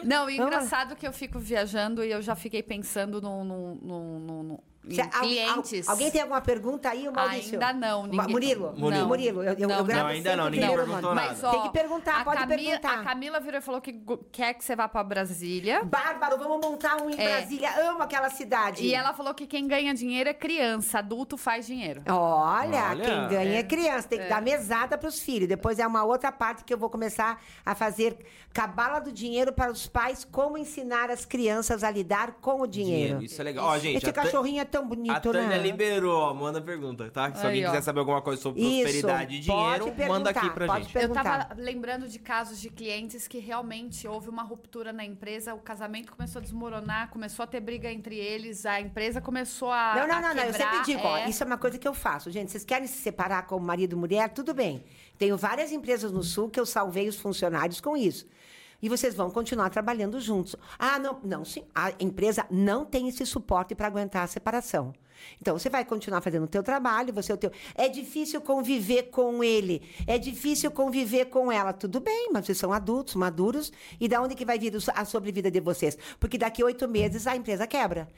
lá. 0.00 0.04
Não, 0.04 0.30
engraçado 0.30 0.92
é 0.94 0.96
que 0.96 1.06
eu 1.06 1.12
fico 1.12 1.38
viajando 1.38 2.02
e 2.02 2.10
eu 2.10 2.22
já 2.22 2.34
fiquei 2.34 2.62
pensando 2.62 3.20
no, 3.20 3.44
no, 3.44 3.74
no, 3.76 4.18
no- 4.42 4.64
Se- 4.88 5.00
al- 5.00 5.08
al- 5.12 5.20
clientes. 5.20 5.88
alguém 5.88 6.10
tem 6.10 6.20
alguma 6.20 6.40
pergunta 6.40 6.90
aí, 6.90 7.08
o 7.08 7.12
Maurício? 7.12 7.54
Ainda 7.54 7.72
não, 7.72 8.02
Ma- 8.02 8.08
ninguém- 8.08 8.28
Murilo? 8.32 8.74
Murilo. 8.76 9.06
Murilo, 9.08 9.42
eu, 9.42 9.52
eu, 9.54 9.68
Não, 9.68 9.76
eu 9.78 9.84
gravo 9.84 10.02
não, 10.02 10.06
ainda 10.10 10.36
não, 10.36 10.48
ninguém 10.50 10.68
perguntou 10.68 11.14
nada. 11.14 11.28
Mas, 11.28 11.42
ó, 11.44 11.50
Tem 11.50 11.62
que 11.62 11.70
perguntar, 11.70 12.24
pode 12.24 12.36
Camila, 12.40 12.60
perguntar. 12.62 13.00
A 13.00 13.02
Camila 13.04 13.40
virou 13.40 13.58
e 13.58 13.62
falou 13.62 13.80
que 13.80 14.00
quer 14.30 14.54
que 14.54 14.64
você 14.64 14.76
vá 14.76 14.88
pra 14.88 15.02
Brasília. 15.02 15.82
Bárbaro, 15.84 16.38
vamos 16.38 16.60
montar 16.64 16.96
um 17.02 17.10
em 17.10 17.14
É. 17.20 17.38
Brasília. 17.38 17.70
Amo 17.90 18.02
aquela 18.02 18.30
cidade. 18.30 18.84
E 18.84 18.94
ela 18.94 19.12
falou 19.12 19.34
que 19.34 19.46
quem 19.46 19.66
ganha 19.66 19.92
dinheiro 19.94 20.30
é 20.30 20.34
criança, 20.34 20.98
adulto 21.00 21.36
faz 21.36 21.66
dinheiro. 21.66 22.02
Olha, 22.08 22.90
Olha, 22.90 23.04
quem 23.04 23.28
ganha 23.28 23.56
é, 23.56 23.58
é. 23.58 23.62
criança, 23.62 24.08
tem 24.08 24.18
que 24.18 24.24
É. 24.26 24.28
dar 24.28 24.40
mesada 24.42 24.96
para 24.96 25.08
os 25.08 25.18
filhos. 25.20 25.48
Depois 25.48 25.78
é 25.78 25.86
uma 25.86 26.04
outra 26.04 26.30
parte 26.30 26.64
que 26.64 26.72
eu 26.72 26.78
vou 26.78 26.88
começar 26.90 27.42
a 27.64 27.74
fazer 27.74 28.16
cabala 28.52 29.00
do 29.00 29.12
dinheiro 29.12 29.52
para 29.52 29.70
os 29.70 29.86
pais, 29.86 30.24
como 30.24 30.56
ensinar 30.56 31.10
as 31.10 31.24
crianças 31.26 31.82
a 31.84 31.90
lidar 31.90 32.32
com 32.40 32.60
o 32.62 32.66
dinheiro. 32.66 33.22
Isso 33.22 33.40
é 33.40 33.44
legal. 33.44 33.66
Ó, 33.66 33.78
gente, 33.78 33.96
Esse 34.02 34.12
cachorrinho 34.12 34.60
é 34.60 34.64
tão 34.76 34.84
A 34.84 34.86
bonito, 34.86 35.32
Tânia 35.32 35.48
né? 35.48 35.58
liberou, 35.58 36.20
ó, 36.20 36.34
manda 36.34 36.60
pergunta, 36.60 37.10
tá? 37.10 37.32
Se 37.32 37.40
Aí, 37.40 37.46
alguém 37.46 37.64
ó. 37.64 37.68
quiser 37.68 37.82
saber 37.82 38.00
alguma 38.00 38.20
coisa 38.20 38.40
sobre 38.40 38.60
Isso, 38.60 38.82
prosperidade 38.82 39.36
e 39.36 39.40
dinheiro, 39.40 39.94
manda 40.08 40.30
aqui 40.30 40.50
pra 40.50 40.66
pode 40.66 40.82
gente. 40.84 40.92
perguntar. 40.92 41.20
Eu 41.20 41.24
tava 41.24 41.60
lembrando 41.60 42.08
de 42.08 42.18
casos 42.18 42.60
de 42.60 42.68
clientes 42.70 43.26
que 43.26 43.38
realmente 43.38 44.06
houve 44.06 44.28
uma 44.28 44.42
ruptura 44.42 44.92
na 44.92 45.04
empresa, 45.04 45.54
o 45.54 45.58
casamento 45.58 46.12
começou 46.12 46.40
a 46.40 46.42
desmoronar, 46.42 47.10
começou 47.10 47.42
a 47.42 47.46
ter 47.46 47.60
briga 47.60 47.90
entre 47.90 48.16
eles, 48.16 48.66
a 48.66 48.80
empresa 48.80 49.20
começou 49.20 49.70
a. 49.72 49.94
Não, 49.96 50.06
não, 50.06 50.16
a 50.16 50.20
não, 50.20 50.34
não. 50.34 50.42
Eu 50.42 50.52
sempre 50.52 50.82
digo, 50.84 51.02
ó, 51.02 51.16
é. 51.16 51.28
isso 51.28 51.42
é 51.42 51.46
uma 51.46 51.58
coisa 51.58 51.78
que 51.78 51.88
eu 51.88 51.94
faço. 51.94 52.30
Gente, 52.30 52.50
vocês 52.50 52.64
querem 52.64 52.86
se 52.86 52.98
separar 52.98 53.46
como 53.46 53.64
marido 53.64 53.94
e 53.94 53.98
mulher? 53.98 54.28
Tudo 54.30 54.52
bem. 54.52 54.84
Tenho 55.18 55.36
várias 55.36 55.72
empresas 55.72 56.12
no 56.12 56.22
Sul 56.22 56.50
que 56.50 56.60
eu 56.60 56.66
salvei 56.66 57.08
os 57.08 57.16
funcionários 57.16 57.80
com 57.80 57.96
isso. 57.96 58.26
E 58.82 58.88
vocês 58.88 59.14
vão 59.14 59.30
continuar 59.30 59.70
trabalhando 59.70 60.20
juntos. 60.20 60.56
Ah, 60.78 60.98
não, 60.98 61.18
não, 61.24 61.44
sim. 61.44 61.64
A 61.74 61.92
empresa 62.00 62.46
não 62.50 62.84
tem 62.84 63.08
esse 63.08 63.24
suporte 63.24 63.74
para 63.74 63.86
aguentar 63.86 64.24
a 64.24 64.26
separação. 64.26 64.92
Então, 65.40 65.58
você 65.58 65.68
vai 65.68 65.84
continuar 65.84 66.20
fazendo 66.20 66.44
o 66.44 66.48
teu 66.48 66.62
trabalho, 66.62 67.12
você 67.12 67.32
o 67.32 67.36
teu. 67.36 67.50
É 67.74 67.88
difícil 67.88 68.40
conviver 68.40 69.04
com 69.04 69.42
ele, 69.42 69.82
é 70.06 70.18
difícil 70.18 70.70
conviver 70.70 71.26
com 71.26 71.50
ela. 71.50 71.72
Tudo 71.72 72.00
bem, 72.00 72.30
mas 72.32 72.46
vocês 72.46 72.58
são 72.58 72.72
adultos, 72.72 73.14
maduros, 73.14 73.72
e 74.00 74.08
da 74.08 74.20
onde 74.20 74.34
que 74.34 74.44
vai 74.44 74.58
vir 74.58 74.74
a 74.94 75.04
sobrevida 75.04 75.50
de 75.50 75.60
vocês? 75.60 75.96
Porque 76.18 76.38
daqui 76.38 76.62
oito 76.62 76.88
meses 76.88 77.26
a 77.26 77.36
empresa 77.36 77.66
quebra. 77.66 78.08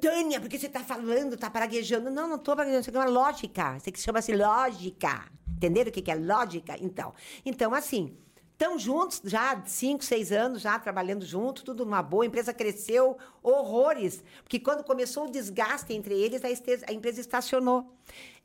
Tânia, 0.00 0.40
porque 0.40 0.58
você 0.58 0.66
está 0.66 0.80
falando, 0.80 1.34
está 1.34 1.50
praguejando? 1.50 2.10
Não, 2.10 2.28
não 2.28 2.36
estou 2.36 2.54
praguejando, 2.54 2.80
isso 2.80 2.90
aqui 2.90 2.98
é 2.98 3.00
uma 3.00 3.10
lógica. 3.10 3.76
Isso 3.76 3.88
aqui 3.88 4.00
chama-se 4.00 4.34
lógica. 4.34 5.24
Entenderam 5.48 5.90
o 5.90 5.92
que 5.92 6.10
é 6.10 6.14
lógica? 6.14 6.76
Então, 6.80 7.14
então 7.44 7.74
assim, 7.74 8.16
Estão 8.58 8.78
juntos 8.78 9.20
já 9.22 9.52
há 9.52 9.66
5, 9.66 10.02
6 10.02 10.32
anos, 10.32 10.62
já 10.62 10.78
trabalhando 10.78 11.26
junto, 11.26 11.62
tudo 11.62 11.84
numa 11.84 12.02
boa. 12.02 12.24
A 12.24 12.26
empresa 12.26 12.54
cresceu 12.54 13.18
horrores. 13.42 14.24
Porque 14.42 14.58
quando 14.58 14.82
começou 14.82 15.26
o 15.26 15.30
desgaste 15.30 15.92
entre 15.92 16.14
eles, 16.18 16.42
a, 16.42 16.48
a 16.88 16.92
empresa 16.94 17.20
estacionou. 17.20 17.92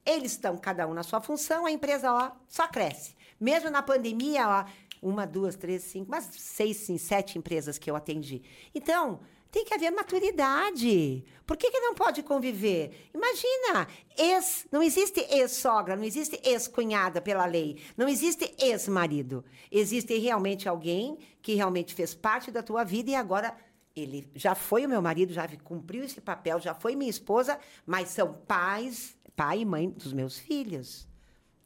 Eles 0.06 0.34
estão 0.34 0.58
cada 0.58 0.86
um 0.86 0.94
na 0.94 1.02
sua 1.02 1.22
função, 1.22 1.66
a 1.66 1.72
empresa 1.72 2.12
ó, 2.12 2.32
só 2.46 2.68
cresce. 2.68 3.16
Mesmo 3.40 3.70
na 3.70 3.82
pandemia, 3.82 4.50
ó, 4.50 4.66
uma, 5.02 5.26
duas, 5.26 5.56
três, 5.56 5.84
cinco, 5.84 6.12
mas 6.12 6.30
seis, 6.32 6.78
sim, 6.78 6.98
sete 6.98 7.38
empresas 7.38 7.78
que 7.78 7.90
eu 7.90 7.96
atendi. 7.96 8.44
Então, 8.74 9.20
tem 9.52 9.66
que 9.66 9.74
haver 9.74 9.92
maturidade. 9.92 11.26
Por 11.46 11.58
que, 11.58 11.70
que 11.70 11.80
não 11.82 11.94
pode 11.94 12.24
conviver? 12.24 13.10
Imagina, 13.14 13.88
ex, 14.18 14.66
não 14.72 14.82
existe 14.82 15.20
ex-sogra, 15.30 15.96
não 15.96 16.06
existe 16.06 16.40
ex-cunhada 16.44 17.22
pela 17.22 17.46
lei, 17.46 17.82
não 17.98 18.08
existe 18.08 18.56
ex-marido. 18.58 19.44
Existe 19.70 20.18
realmente 20.18 20.70
alguém 20.70 21.18
que 21.42 21.56
realmente 21.56 21.94
fez 21.94 22.16
parte 22.16 22.50
da 22.50 22.64
tua 22.64 22.86
vida 22.86 23.12
e 23.12 23.16
agora 23.16 23.54
ele 23.94 24.30
já 24.34 24.56
foi 24.56 24.86
o 24.86 24.90
meu 24.90 25.02
marido, 25.02 25.34
já 25.34 25.46
cumpriu 25.64 26.06
esse 26.06 26.22
papel, 26.22 26.60
já 26.60 26.74
foi 26.74 26.96
minha 26.96 27.10
esposa, 27.10 27.60
mas 27.86 28.08
são 28.10 28.34
pais, 28.34 29.18
pai 29.36 29.60
e 29.60 29.66
mãe 29.66 29.90
dos 29.90 30.14
meus 30.14 30.40
filhos. 30.40 31.08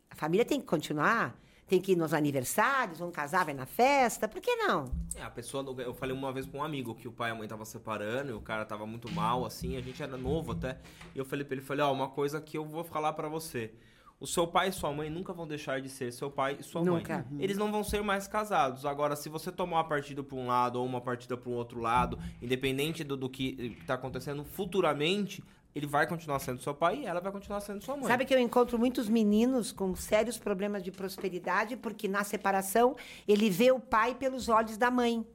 A 0.09 0.15
família 0.15 0.43
tem 0.43 0.59
que 0.59 0.65
continuar, 0.65 1.39
tem 1.67 1.81
que 1.81 1.93
ir 1.93 1.95
nos 1.95 2.13
aniversários, 2.13 2.99
vão 2.99 3.11
casar, 3.11 3.45
vai 3.45 3.53
na 3.53 3.65
festa, 3.65 4.27
por 4.27 4.39
que 4.39 4.55
não? 4.55 4.85
É, 5.15 5.23
a 5.23 5.29
pessoa. 5.29 5.63
Eu 5.79 5.93
falei 5.93 6.15
uma 6.15 6.31
vez 6.31 6.45
pra 6.45 6.59
um 6.59 6.63
amigo 6.63 6.93
que 6.93 7.07
o 7.07 7.11
pai 7.11 7.31
e 7.31 7.33
a 7.33 7.35
mãe 7.35 7.45
estavam 7.45 7.65
separando 7.65 8.31
e 8.31 8.33
o 8.33 8.41
cara 8.41 8.65
tava 8.65 8.85
muito 8.85 9.11
mal, 9.11 9.45
assim, 9.45 9.75
a 9.75 9.81
gente 9.81 10.01
era 10.01 10.15
novo 10.15 10.51
até. 10.51 10.77
E 11.13 11.17
eu 11.17 11.25
falei 11.25 11.43
pra 11.43 11.55
ele, 11.55 11.65
falei, 11.65 11.83
ó, 11.83 11.91
uma 11.91 12.09
coisa 12.09 12.39
que 12.39 12.57
eu 12.57 12.65
vou 12.65 12.83
falar 12.83 13.13
pra 13.13 13.27
você. 13.27 13.73
O 14.17 14.25
seu 14.25 14.47
pai 14.47 14.69
e 14.69 14.71
sua 14.71 14.93
mãe 14.93 15.09
nunca 15.09 15.33
vão 15.33 15.45
deixar 15.45 15.81
de 15.81 15.89
ser 15.89 16.11
seu 16.13 16.31
pai 16.31 16.55
e 16.59 16.63
sua 16.63 16.81
Nunca. 16.81 17.25
mãe. 17.29 17.43
Eles 17.43 17.57
não 17.57 17.69
vão 17.69 17.83
ser 17.83 18.01
mais 18.01 18.27
casados. 18.27 18.85
Agora, 18.85 19.13
se 19.13 19.27
você 19.27 19.51
tomar 19.51 19.77
uma 19.77 19.83
partida 19.83 20.23
pra 20.23 20.37
um 20.37 20.47
lado 20.47 20.79
ou 20.79 20.85
uma 20.85 21.01
partida 21.01 21.35
pra 21.35 21.49
um 21.49 21.55
outro 21.55 21.81
lado, 21.81 22.17
independente 22.41 23.03
do, 23.03 23.17
do 23.17 23.29
que 23.29 23.77
tá 23.85 23.95
acontecendo 23.95 24.45
futuramente, 24.45 25.43
ele 25.75 25.85
vai 25.85 26.07
continuar 26.07 26.39
sendo 26.39 26.61
seu 26.61 26.73
pai 26.73 27.01
e 27.01 27.05
ela 27.05 27.19
vai 27.19 27.33
continuar 27.33 27.59
sendo 27.59 27.83
sua 27.83 27.97
mãe. 27.97 28.07
Sabe 28.07 28.23
que 28.23 28.33
eu 28.33 28.39
encontro 28.39 28.79
muitos 28.79 29.09
meninos 29.09 29.73
com 29.73 29.93
sérios 29.93 30.37
problemas 30.37 30.81
de 30.81 30.89
prosperidade, 30.89 31.75
porque 31.75 32.07
na 32.07 32.23
separação 32.23 32.95
ele 33.27 33.49
vê 33.49 33.73
o 33.73 33.79
pai 33.79 34.15
pelos 34.15 34.47
olhos 34.47 34.77
da 34.77 34.89
mãe. 34.89 35.27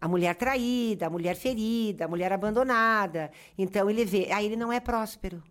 A 0.00 0.06
mulher 0.06 0.36
traída, 0.36 1.08
a 1.08 1.10
mulher 1.10 1.34
ferida, 1.34 2.04
a 2.04 2.08
mulher 2.08 2.32
abandonada. 2.32 3.32
Então 3.58 3.90
ele 3.90 4.04
vê, 4.04 4.30
aí 4.30 4.46
ele 4.46 4.56
não 4.56 4.72
é 4.72 4.78
próspero. 4.78 5.42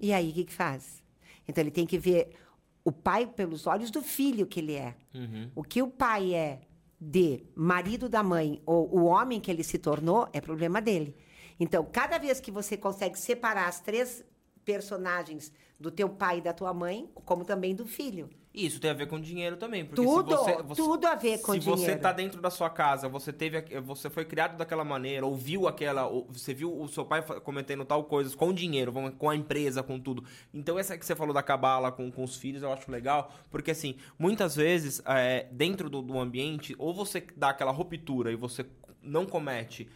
E 0.00 0.12
aí 0.12 0.30
o 0.30 0.34
que, 0.34 0.44
que 0.46 0.52
faz? 0.52 1.04
Então 1.46 1.62
ele 1.62 1.70
tem 1.70 1.86
que 1.86 1.96
ver 1.96 2.30
o 2.84 2.90
pai 2.90 3.24
pelos 3.24 3.68
olhos 3.68 3.88
do 3.88 4.02
filho 4.02 4.48
que 4.48 4.58
ele 4.58 4.74
é. 4.74 4.96
Uhum. 5.14 5.50
O 5.54 5.62
que 5.62 5.80
o 5.80 5.86
pai 5.86 6.34
é 6.34 6.62
de 7.00 7.44
marido 7.54 8.08
da 8.08 8.22
mãe 8.22 8.60
ou 8.66 8.92
o 8.92 9.04
homem 9.04 9.38
que 9.38 9.48
ele 9.48 9.62
se 9.62 9.78
tornou 9.78 10.28
é 10.32 10.40
problema 10.40 10.82
dele. 10.82 11.14
Então, 11.60 11.86
cada 11.92 12.18
vez 12.18 12.40
que 12.40 12.50
você 12.50 12.76
consegue 12.76 13.18
separar 13.18 13.68
as 13.68 13.78
três 13.80 14.24
personagens 14.64 15.52
do 15.78 15.90
teu 15.90 16.08
pai 16.08 16.38
e 16.38 16.40
da 16.40 16.52
tua 16.52 16.72
mãe, 16.74 17.08
como 17.24 17.44
também 17.44 17.74
do 17.74 17.86
filho. 17.86 18.28
Isso 18.52 18.80
tem 18.80 18.90
a 18.90 18.94
ver 18.94 19.06
com 19.06 19.20
dinheiro 19.20 19.56
também. 19.56 19.84
Porque 19.84 20.02
Tudo, 20.02 20.36
se 20.36 20.44
você, 20.44 20.62
você- 20.62 20.82
tudo 20.82 21.06
a 21.06 21.14
ver 21.14 21.38
com 21.40 21.52
se 21.52 21.60
você 21.60 21.76
dinheiro. 21.82 22.00
tá 22.00 22.12
dentro 22.12 22.40
da 22.42 22.50
sua 22.50 22.68
casa, 22.68 23.08
você 23.08 23.32
teve, 23.32 23.60
você 23.80 24.10
foi 24.10 24.24
criado 24.24 24.56
daquela 24.56 24.84
maneira, 24.84 25.24
ouviu 25.24 25.68
aquela, 25.68 26.06
ou 26.06 26.26
você 26.30 26.52
viu 26.52 26.76
o 26.78 26.88
seu 26.88 27.04
pai 27.04 27.22
cometendo 27.40 27.84
tal 27.84 28.04
coisas 28.04 28.34
com 28.34 28.52
dinheiro, 28.52 28.92
com 29.16 29.30
a 29.30 29.36
empresa, 29.36 29.82
com 29.84 30.00
tudo. 30.00 30.24
Então 30.52 30.78
essa 30.78 30.98
que 30.98 31.06
você 31.06 31.14
falou 31.14 31.32
da 31.32 31.42
cabala 31.44 31.92
com, 31.92 32.10
com 32.10 32.24
os 32.24 32.36
filhos, 32.36 32.62
eu 32.62 32.72
acho 32.72 32.90
legal, 32.90 33.32
porque 33.50 33.70
assim, 33.70 33.94
muitas 34.18 34.56
vezes 34.56 35.00
é, 35.06 35.46
dentro 35.52 35.88
do, 35.88 36.02
do 36.02 36.18
ambiente, 36.18 36.74
ou 36.76 36.92
você 36.92 37.24
dá 37.36 37.50
aquela 37.50 37.70
ruptura 37.70 38.32
e 38.32 38.36
você 38.36 38.66
não 39.00 39.24
comete 39.24 39.88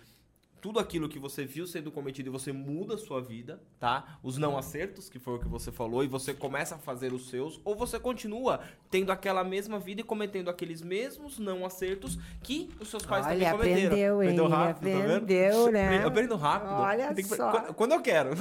tudo 0.64 0.80
aquilo 0.80 1.10
que 1.10 1.18
você 1.18 1.44
viu 1.44 1.66
sendo 1.66 1.92
cometido 1.92 2.30
e 2.30 2.32
você 2.32 2.50
muda 2.50 2.94
a 2.94 2.96
sua 2.96 3.20
vida, 3.20 3.60
tá? 3.78 4.16
Os 4.22 4.38
não 4.38 4.56
acertos, 4.56 5.10
que 5.10 5.18
foi 5.18 5.34
o 5.34 5.38
que 5.38 5.46
você 5.46 5.70
falou, 5.70 6.02
e 6.02 6.06
você 6.06 6.32
começa 6.32 6.76
a 6.76 6.78
fazer 6.78 7.12
os 7.12 7.28
seus, 7.28 7.60
ou 7.66 7.76
você 7.76 8.00
continua 8.00 8.60
tendo 8.90 9.12
aquela 9.12 9.44
mesma 9.44 9.78
vida 9.78 10.00
e 10.00 10.04
cometendo 10.04 10.48
aqueles 10.48 10.80
mesmos 10.80 11.38
não 11.38 11.66
acertos 11.66 12.18
que 12.42 12.70
os 12.80 12.88
seus 12.88 13.04
pais 13.04 13.26
Olha, 13.26 13.50
também 13.52 13.52
cometeram. 13.58 13.86
aprendeu, 13.88 14.22
hein? 14.22 14.28
Aprendeu 14.30 14.48
rápido, 14.48 14.78
tá 14.84 14.88
vendo? 14.98 15.12
Aprendeu, 15.16 15.68
né? 15.70 16.02
Eu 16.02 16.08
aprendo 16.08 16.36
rápido. 16.36 16.72
Olha 16.72 17.14
que- 17.14 17.22
só. 17.24 17.50
Quando, 17.74 17.92
eu 17.92 18.00
quero. 18.00 18.30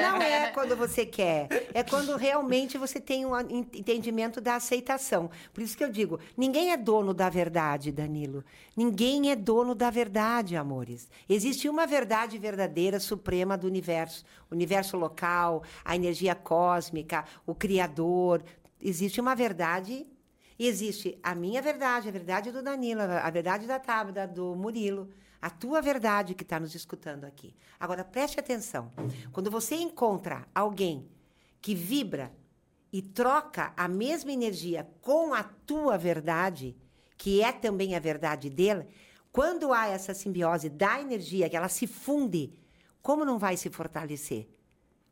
Não 0.00 0.22
é 0.22 0.50
quando 0.52 0.74
você 0.74 1.04
quer, 1.04 1.48
é 1.74 1.82
quando 1.82 2.16
realmente 2.16 2.78
você 2.78 2.98
tem 2.98 3.26
um 3.26 3.38
en- 3.38 3.66
entendimento 3.74 4.40
da 4.40 4.54
aceitação. 4.56 5.30
Por 5.52 5.62
isso 5.62 5.76
que 5.76 5.84
eu 5.84 5.90
digo, 5.92 6.18
ninguém 6.34 6.72
é 6.72 6.78
dono 6.78 7.12
da 7.12 7.28
verdade, 7.28 7.92
Danilo. 7.92 8.42
Ninguém 8.78 9.32
é 9.32 9.34
dono 9.34 9.74
da 9.74 9.90
verdade, 9.90 10.54
amores. 10.54 11.08
Existe 11.28 11.68
uma 11.68 11.84
verdade 11.84 12.38
verdadeira, 12.38 13.00
suprema 13.00 13.58
do 13.58 13.66
universo. 13.66 14.24
O 14.48 14.54
universo 14.54 14.96
local, 14.96 15.64
a 15.84 15.96
energia 15.96 16.32
cósmica, 16.36 17.24
o 17.44 17.56
Criador. 17.56 18.40
Existe 18.80 19.20
uma 19.20 19.34
verdade 19.34 20.06
Existe 20.56 21.18
a 21.22 21.34
minha 21.34 21.60
verdade, 21.62 22.08
a 22.08 22.12
verdade 22.12 22.52
do 22.52 22.62
Danilo, 22.62 23.00
a 23.00 23.30
verdade 23.30 23.66
da 23.66 23.78
Tábida, 23.78 24.26
do 24.26 24.56
Murilo, 24.56 25.08
a 25.40 25.48
tua 25.48 25.80
verdade 25.80 26.34
que 26.34 26.42
está 26.42 26.58
nos 26.58 26.74
escutando 26.74 27.24
aqui. 27.24 27.54
Agora, 27.78 28.04
preste 28.04 28.40
atenção. 28.40 28.90
Quando 29.32 29.52
você 29.52 29.76
encontra 29.76 30.48
alguém 30.52 31.08
que 31.60 31.76
vibra 31.76 32.32
e 32.92 33.00
troca 33.00 33.72
a 33.76 33.86
mesma 33.86 34.32
energia 34.32 34.88
com 35.00 35.32
a 35.32 35.44
tua 35.44 35.96
verdade, 35.96 36.76
que 37.18 37.42
é 37.42 37.50
também 37.50 37.96
a 37.96 37.98
verdade 37.98 38.48
dele, 38.48 38.86
quando 39.32 39.72
há 39.72 39.88
essa 39.88 40.14
simbiose 40.14 40.70
da 40.70 41.00
energia, 41.00 41.50
que 41.50 41.56
ela 41.56 41.68
se 41.68 41.86
funde, 41.86 42.52
como 43.02 43.24
não 43.24 43.38
vai 43.38 43.56
se 43.56 43.68
fortalecer? 43.68 44.48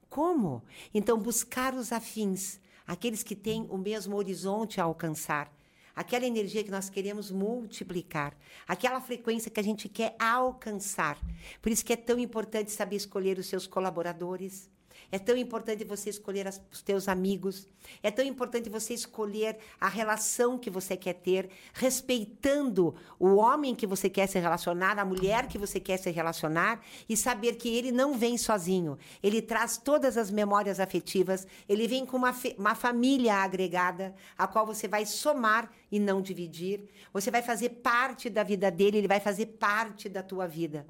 Como? 0.08 0.62
Então, 0.94 1.18
buscar 1.18 1.74
os 1.74 1.92
afins, 1.92 2.60
aqueles 2.86 3.22
que 3.22 3.34
têm 3.34 3.66
o 3.68 3.76
mesmo 3.76 4.16
horizonte 4.16 4.80
a 4.80 4.84
alcançar, 4.84 5.52
aquela 5.94 6.24
energia 6.24 6.62
que 6.62 6.70
nós 6.70 6.88
queremos 6.88 7.30
multiplicar, 7.30 8.36
aquela 8.68 9.00
frequência 9.00 9.50
que 9.50 9.60
a 9.60 9.64
gente 9.64 9.88
quer 9.88 10.14
alcançar. 10.18 11.18
Por 11.60 11.72
isso 11.72 11.84
que 11.84 11.92
é 11.92 11.96
tão 11.96 12.18
importante 12.18 12.70
saber 12.70 12.96
escolher 12.96 13.38
os 13.38 13.46
seus 13.46 13.66
colaboradores. 13.66 14.70
É 15.10 15.18
tão 15.18 15.36
importante 15.36 15.84
você 15.84 16.10
escolher 16.10 16.46
as- 16.48 16.60
os 16.72 16.82
teus 16.82 17.08
amigos. 17.08 17.66
É 18.02 18.10
tão 18.10 18.24
importante 18.24 18.68
você 18.68 18.92
escolher 18.94 19.58
a 19.80 19.88
relação 19.88 20.58
que 20.58 20.68
você 20.68 20.96
quer 20.96 21.14
ter, 21.14 21.48
respeitando 21.72 22.94
o 23.18 23.36
homem 23.36 23.74
que 23.74 23.86
você 23.86 24.08
quer 24.10 24.26
se 24.26 24.38
relacionar, 24.38 24.98
a 24.98 25.04
mulher 25.04 25.46
que 25.46 25.58
você 25.58 25.78
quer 25.80 25.96
se 25.96 26.10
relacionar 26.10 26.80
e 27.08 27.16
saber 27.16 27.54
que 27.56 27.68
ele 27.68 27.92
não 27.92 28.14
vem 28.18 28.36
sozinho. 28.36 28.98
Ele 29.22 29.40
traz 29.40 29.76
todas 29.76 30.16
as 30.16 30.30
memórias 30.30 30.80
afetivas, 30.80 31.46
ele 31.68 31.86
vem 31.86 32.04
com 32.04 32.16
uma, 32.16 32.34
uma 32.58 32.74
família 32.74 33.34
agregada, 33.36 34.14
a 34.36 34.46
qual 34.46 34.66
você 34.66 34.88
vai 34.88 35.06
somar 35.06 35.70
e 35.90 35.98
não 35.98 36.20
dividir. 36.20 36.84
Você 37.12 37.30
vai 37.30 37.42
fazer 37.42 37.70
parte 37.70 38.28
da 38.28 38.42
vida 38.42 38.70
dele, 38.70 38.98
ele 38.98 39.08
vai 39.08 39.20
fazer 39.20 39.46
parte 39.46 40.08
da 40.08 40.22
tua 40.22 40.46
vida. 40.46 40.86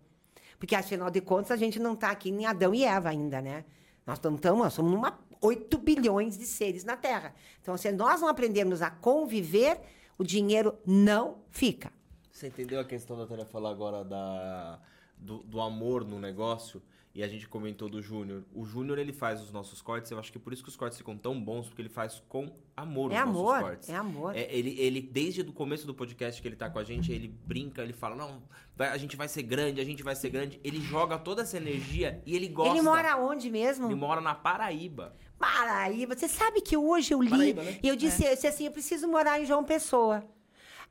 Porque, 0.59 0.75
afinal 0.75 1.11
de 1.11 1.21
contas, 1.21 1.51
a 1.51 1.57
gente 1.57 1.79
não 1.79 1.93
está 1.93 2.11
aqui 2.11 2.31
em 2.31 2.47
Adão 2.47 2.75
e 2.75 2.83
Eva 2.83 3.11
ainda, 3.11 3.43
né? 3.43 3.65
Nós 4.07 4.19
estamos, 4.19 4.41
nós 4.41 4.73
somos 4.73 4.93
numa 4.93 5.19
8 5.41 5.79
bilhões 5.79 6.39
de 6.39 6.47
seres 6.47 6.85
na 6.85 6.97
Terra. 6.97 7.35
Então, 7.61 7.77
se 7.77 7.91
nós 7.93 8.21
não 8.21 8.29
aprendermos 8.29 8.81
a 8.81 8.91
conviver, 8.91 9.81
o 10.17 10.25
dinheiro 10.25 10.79
não 10.87 11.39
fica. 11.51 11.93
Você 12.31 12.49
entendeu 12.49 12.81
a 12.81 12.85
questão 12.85 13.17
da 13.17 13.27
Tânia 13.27 13.45
falar 13.45 13.71
agora 13.71 14.05
da, 14.05 14.79
do, 15.17 15.39
do 15.39 15.61
amor 15.61 16.05
no 16.05 16.19
negócio? 16.19 16.83
E 17.17 17.23
a 17.23 17.29
gente 17.29 17.49
comentou 17.49 17.89
do 17.89 18.03
Júnior. 18.03 18.45
O 18.55 18.67
Júnior, 18.67 18.99
ele 18.99 19.11
faz 19.13 19.41
os 19.43 19.51
nossos 19.51 19.81
cortes. 19.81 20.11
Eu 20.11 20.19
acho 20.19 20.31
que 20.31 20.39
por 20.39 20.53
isso 20.53 20.63
que 20.63 20.69
os 20.69 20.77
cortes 20.77 20.99
ficam 20.99 21.17
tão 21.17 21.41
bons, 21.41 21.67
porque 21.67 21.81
ele 21.81 21.89
faz 21.89 22.23
com 22.29 22.53
amor 22.77 23.11
É 23.11 23.15
os 23.15 23.21
amor, 23.23 23.43
nossos 23.45 23.61
cortes. 23.63 23.89
é 23.89 23.95
amor. 23.97 24.37
É, 24.37 24.47
ele, 24.55 24.79
ele, 24.79 25.01
desde 25.01 25.41
o 25.41 25.51
começo 25.51 25.87
do 25.87 25.95
podcast 25.95 26.43
que 26.43 26.47
ele 26.47 26.57
tá 26.57 26.69
com 26.69 26.79
a 26.79 26.85
gente, 26.85 27.11
ele 27.11 27.29
brinca, 27.47 27.81
ele 27.83 27.95
fala, 27.95 28.15
não, 28.15 28.43
vai- 28.77 28.89
a 28.91 28.99
gente 28.99 29.17
vai 29.17 29.29
ser 29.29 29.43
grande, 29.45 29.81
a 29.81 29.85
gente 29.85 30.03
vai 30.03 30.15
ser 30.15 30.29
grande. 30.29 30.61
Ele 30.63 30.79
joga 30.79 31.19
toda 31.19 31.41
essa 31.41 31.57
energia 31.57 32.21
e 32.27 32.37
ele 32.37 32.49
gosta. 32.49 32.75
Ele 32.75 32.83
mora 32.83 33.17
onde 33.17 33.51
mesmo? 33.51 33.87
Ele 33.87 33.95
mora 33.95 34.21
na 34.21 34.35
Paraíba. 34.35 35.17
Paraíba. 35.39 36.15
Você 36.15 36.29
sabe 36.29 36.61
que 36.61 36.77
hoje 36.77 37.15
eu 37.15 37.23
li 37.23 37.31
Paraíba, 37.31 37.63
né? 37.63 37.79
e 37.83 37.89
eu 37.89 37.97
disse, 37.97 38.25
eu 38.25 38.35
disse 38.35 38.47
assim, 38.47 38.67
eu 38.67 38.73
preciso 38.73 39.09
morar 39.09 39.41
em 39.41 39.47
João 39.47 39.65
Pessoa. 39.65 40.23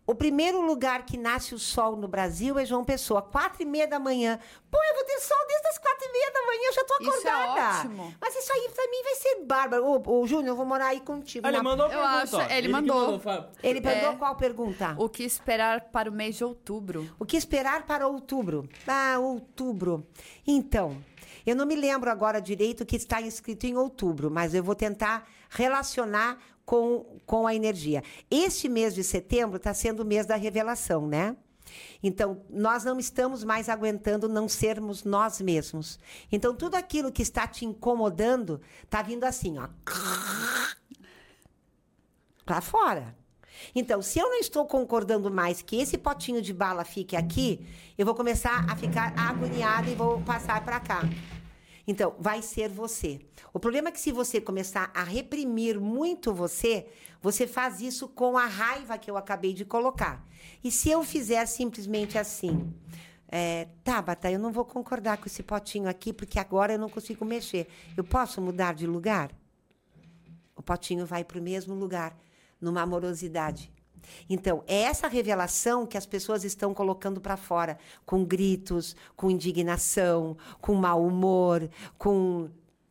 O 0.08 0.14
primeiro 0.14 0.62
lugar 0.62 1.04
que 1.04 1.18
nasce 1.18 1.56
o 1.56 1.60
sol 1.60 1.96
no 1.96 2.08
Brasil 2.08 2.60
é 2.60 2.66
João 2.66 2.84
Pessoa, 2.84 3.24
quatro 3.24 3.64
e 3.64 3.66
meia 3.66 3.88
da 3.88 3.98
manhã. 3.98 4.40
Pô, 4.70 4.78
eu 4.90 4.94
vou 4.96 5.04
ter 5.04 5.20
sol 5.20 5.38
desde 5.48 5.68
as 5.68 5.78
quatro 5.80 6.06
e 6.08 6.12
meia 6.12 6.32
da 6.32 6.42
manhã, 6.46 6.62
eu 6.68 6.74
já 6.74 6.84
tô 6.84 6.98
Isso 7.02 7.28
é 7.28 7.32
acordada. 7.32 7.78
ótimo. 7.80 8.16
Mas 8.22 8.36
isso 8.36 8.54
aí 8.54 8.70
pra 8.76 8.84
mim 8.88 9.04
vai 9.04 9.16
ser 9.16 9.36
bárbaro. 9.46 9.84
Ô, 9.84 10.22
ô, 10.22 10.28
Júnior, 10.28 10.50
eu 10.50 10.56
vou 10.56 10.66
morar 10.66 10.88
aí 10.90 11.00
contigo. 11.02 11.48
Ele 11.48 11.58
na- 11.58 11.64
mandou 11.64 11.88
a 11.88 11.90
Eu 11.92 12.00
pergunta, 12.00 12.38
acho- 12.44 12.54
ele 12.54 12.68
que 12.68 12.74
mandou. 12.74 13.20
Fábio. 13.20 13.50
Ele 13.64 13.82
perguntou 13.82 14.12
É. 14.12 14.16
qual 14.16 14.36
pergunta? 14.36 14.96
O 15.00 15.10
que 15.10 15.24
esperar 15.24 15.82
para 15.86 16.08
o 16.10 16.14
mês 16.14 16.36
de 16.36 16.44
outubro? 16.44 17.10
O 17.18 17.26
que 17.26 17.36
esperar 17.36 17.84
para 17.88 18.08
outubro? 18.08 18.70
Ah, 18.88 19.18
outubro. 19.20 20.06
Então, 20.46 21.02
Eu 21.48 21.56
não 21.56 21.68
me 21.68 21.76
lembro 21.76 22.10
agora 22.10 22.42
direito 22.42 22.84
que 22.88 22.96
está 22.96 23.22
inscrito 23.22 23.68
em 23.68 23.78
outubro, 23.78 24.32
mas 24.32 24.56
eu 24.56 24.64
vou 24.64 24.74
tentar 24.74 25.28
relacionar 25.48 26.40
com, 26.66 27.20
com 27.26 27.46
a 27.46 27.54
energia. 27.54 28.04
Este 28.30 28.68
mês 28.68 28.94
de 28.96 29.04
setembro 29.04 29.58
está 29.58 29.74
sendo 29.74 30.02
o 30.02 30.06
mês 30.06 30.26
da 30.26 30.36
revelação, 30.36 31.08
né? 31.08 31.36
Então, 32.02 32.42
nós 32.50 32.84
não 32.84 33.00
estamos 33.00 33.44
mais 33.44 33.70
aguentando 33.70 34.30
não 34.30 34.48
sermos 34.48 35.04
nós 35.04 35.42
mesmos. 35.42 36.00
Então, 36.32 36.56
tudo 36.56 36.76
aquilo 36.76 37.12
que 37.12 37.22
está 37.22 37.48
te 37.48 37.66
incomodando 37.66 38.62
está 38.84 39.02
vindo 39.02 39.24
assim, 39.24 39.58
ó. 39.58 39.68
Para 42.46 42.62
fora. 42.62 43.16
Então, 43.74 44.02
se 44.02 44.20
eu 44.20 44.30
não 44.30 44.40
estou 44.40 44.66
concordando 44.66 45.32
mais 45.32 45.62
que 45.62 45.78
esse 45.78 45.98
potinho 45.98 46.42
de 46.42 46.54
bala 46.54 46.84
fique 46.84 47.16
aqui, 47.16 47.66
eu 47.98 48.06
vou 48.06 48.14
começar 48.14 48.66
a 48.70 48.76
ficar 48.76 49.14
agoniada 49.18 49.90
e 49.90 49.96
vou 49.96 50.22
passar 50.22 50.64
para 50.64 50.80
cá. 50.80 51.02
Então, 51.88 52.16
vai 52.20 52.42
ser 52.42 52.70
você. 52.70 53.22
O 53.54 53.60
problema 53.60 53.90
é 53.90 53.92
que 53.92 54.00
se 54.00 54.12
você 54.12 54.42
começar 54.42 54.92
a 54.94 55.04
reprimir 55.04 55.80
muito 55.80 56.34
você, 56.34 56.88
você 57.22 57.46
faz 57.48 57.80
isso 57.82 58.08
com 58.08 58.38
a 58.38 58.46
raiva 58.46 58.98
que 58.98 59.10
eu 59.10 59.18
acabei 59.18 59.54
de 59.54 59.66
colocar. 59.66 60.26
E 60.64 60.72
se 60.72 60.90
eu 60.90 61.04
fizer 61.04 61.46
simplesmente 61.46 62.18
assim, 62.18 62.74
é, 63.28 63.68
Tabata, 63.84 64.32
eu 64.32 64.40
não 64.40 64.52
vou 64.52 64.66
concordar 64.66 65.18
com 65.18 65.26
esse 65.26 65.44
potinho 65.44 65.88
aqui, 65.88 66.14
porque 66.14 66.40
agora 66.40 66.74
eu 66.74 66.80
não 66.80 66.90
consigo 66.90 67.26
mexer. 67.26 67.68
Eu 67.96 68.04
posso 68.04 68.42
mudar 68.42 68.74
de 68.74 68.88
lugar? 68.88 69.32
O 70.56 70.62
potinho 70.62 71.06
vai 71.06 71.24
para 71.24 71.40
o 71.40 71.42
mesmo 71.42 71.76
lugar, 71.76 72.18
numa 72.62 72.82
amorosidade. 72.82 73.72
Então, 74.30 74.64
é 74.68 74.82
essa 74.84 75.08
revelação 75.08 75.86
que 75.86 75.98
as 75.98 76.06
pessoas 76.06 76.44
estão 76.44 76.74
colocando 76.74 77.22
para 77.22 77.38
fora, 77.38 77.78
com 78.06 78.24
gritos, 78.24 78.96
com 79.16 79.30
indignação, 79.30 80.38
com 80.62 80.74
mau 80.76 81.06
humor, 81.06 81.70
com, 81.98 82.50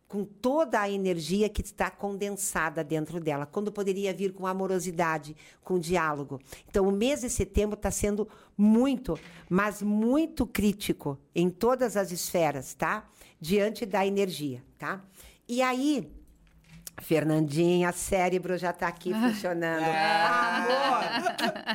com 0.09 0.25
toda 0.25 0.81
a 0.81 0.91
energia 0.91 1.49
que 1.49 1.61
está 1.61 1.91
condensada 1.91 2.85
dentro 2.85 3.21
dela, 3.21 3.47
quando 3.47 3.73
poderia 3.73 4.15
vir 4.15 4.33
com 4.33 4.47
amorosidade, 4.47 5.37
com 5.63 5.79
diálogo. 5.79 6.41
Então, 6.69 6.89
o 6.89 6.93
mês 6.93 7.23
de 7.23 7.31
setembro 7.31 7.77
está 7.77 7.91
sendo 7.91 8.29
muito, 8.57 9.19
mas 9.49 9.83
muito 9.83 10.47
crítico 10.47 11.19
em 11.35 11.51
todas 11.51 11.97
as 11.97 12.13
esferas, 12.13 12.75
tá? 12.75 13.09
Diante 13.41 13.85
da 13.85 14.07
energia, 14.07 14.63
tá? 14.79 15.05
E 15.47 15.61
aí, 15.61 16.11
Fernandinha, 17.03 17.93
cérebro 17.93 18.57
já 18.57 18.73
tá 18.73 18.89
aqui 18.89 19.13
funcionando. 19.13 19.85
Amor! 19.85 21.05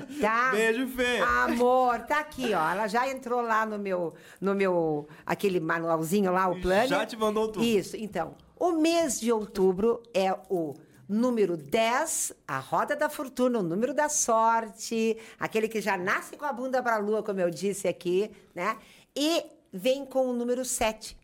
Tá? 0.19 0.51
Beijo, 0.51 0.87
Fê. 0.87 1.19
Amor, 1.19 1.99
tá 2.01 2.19
aqui, 2.19 2.53
ó. 2.53 2.71
Ela 2.71 2.87
já 2.87 3.09
entrou 3.09 3.41
lá 3.41 3.65
no 3.65 3.77
meu, 3.77 4.13
no 4.41 4.53
meu, 4.53 5.07
aquele 5.25 5.59
manualzinho 5.59 6.31
lá, 6.31 6.47
o 6.49 6.59
plano. 6.59 6.87
Já 6.87 7.05
te 7.05 7.15
mandou 7.15 7.47
tudo. 7.47 7.63
Isso, 7.63 7.95
então. 7.95 8.35
O 8.57 8.73
mês 8.73 9.19
de 9.19 9.31
outubro 9.31 10.01
é 10.13 10.35
o 10.49 10.73
número 11.07 11.55
10, 11.57 12.33
a 12.47 12.59
roda 12.59 12.95
da 12.95 13.09
fortuna, 13.09 13.59
o 13.59 13.63
número 13.63 13.93
da 13.93 14.09
sorte, 14.09 15.17
aquele 15.39 15.67
que 15.67 15.81
já 15.81 15.97
nasce 15.97 16.35
com 16.37 16.45
a 16.45 16.53
bunda 16.53 16.83
para 16.83 16.95
a 16.95 16.99
lua, 16.99 17.23
como 17.23 17.39
eu 17.39 17.49
disse 17.49 17.87
aqui, 17.87 18.29
né? 18.53 18.77
E 19.15 19.43
vem 19.71 20.05
com 20.05 20.27
o 20.27 20.33
número 20.33 20.63
7. 20.65 21.17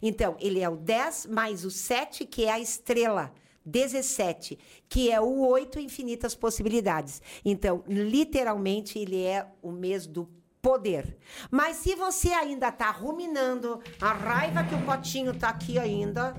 Então, 0.00 0.36
ele 0.40 0.60
é 0.60 0.68
o 0.68 0.76
10 0.76 1.26
mais 1.26 1.64
o 1.64 1.70
7, 1.70 2.24
que 2.24 2.44
é 2.44 2.52
a 2.52 2.60
estrela. 2.60 3.32
17, 3.64 4.58
que 4.88 5.10
é 5.10 5.20
o 5.20 5.46
8 5.46 5.78
infinitas 5.78 6.34
possibilidades. 6.34 7.20
Então, 7.44 7.84
literalmente, 7.86 8.98
ele 8.98 9.22
é 9.22 9.46
o 9.62 9.70
mês 9.70 10.06
do 10.06 10.28
poder. 10.62 11.16
Mas 11.50 11.76
se 11.76 11.94
você 11.94 12.30
ainda 12.30 12.68
está 12.68 12.90
ruminando 12.90 13.80
a 14.00 14.12
raiva 14.12 14.64
que 14.64 14.74
o 14.74 14.84
potinho 14.84 15.32
está 15.32 15.50
aqui 15.50 15.78
ainda, 15.78 16.34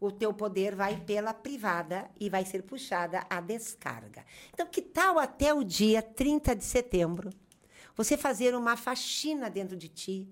o 0.00 0.10
teu 0.10 0.32
poder 0.32 0.74
vai 0.74 0.96
pela 0.96 1.34
privada 1.34 2.08
e 2.18 2.30
vai 2.30 2.44
ser 2.44 2.62
puxada 2.62 3.26
a 3.28 3.40
descarga. 3.40 4.24
Então, 4.52 4.66
que 4.66 4.82
tal 4.82 5.18
até 5.18 5.52
o 5.52 5.64
dia 5.64 6.02
30 6.02 6.54
de 6.54 6.64
setembro 6.64 7.30
você 7.96 8.16
fazer 8.16 8.54
uma 8.54 8.76
faxina 8.76 9.50
dentro 9.50 9.76
de 9.76 9.88
ti? 9.88 10.28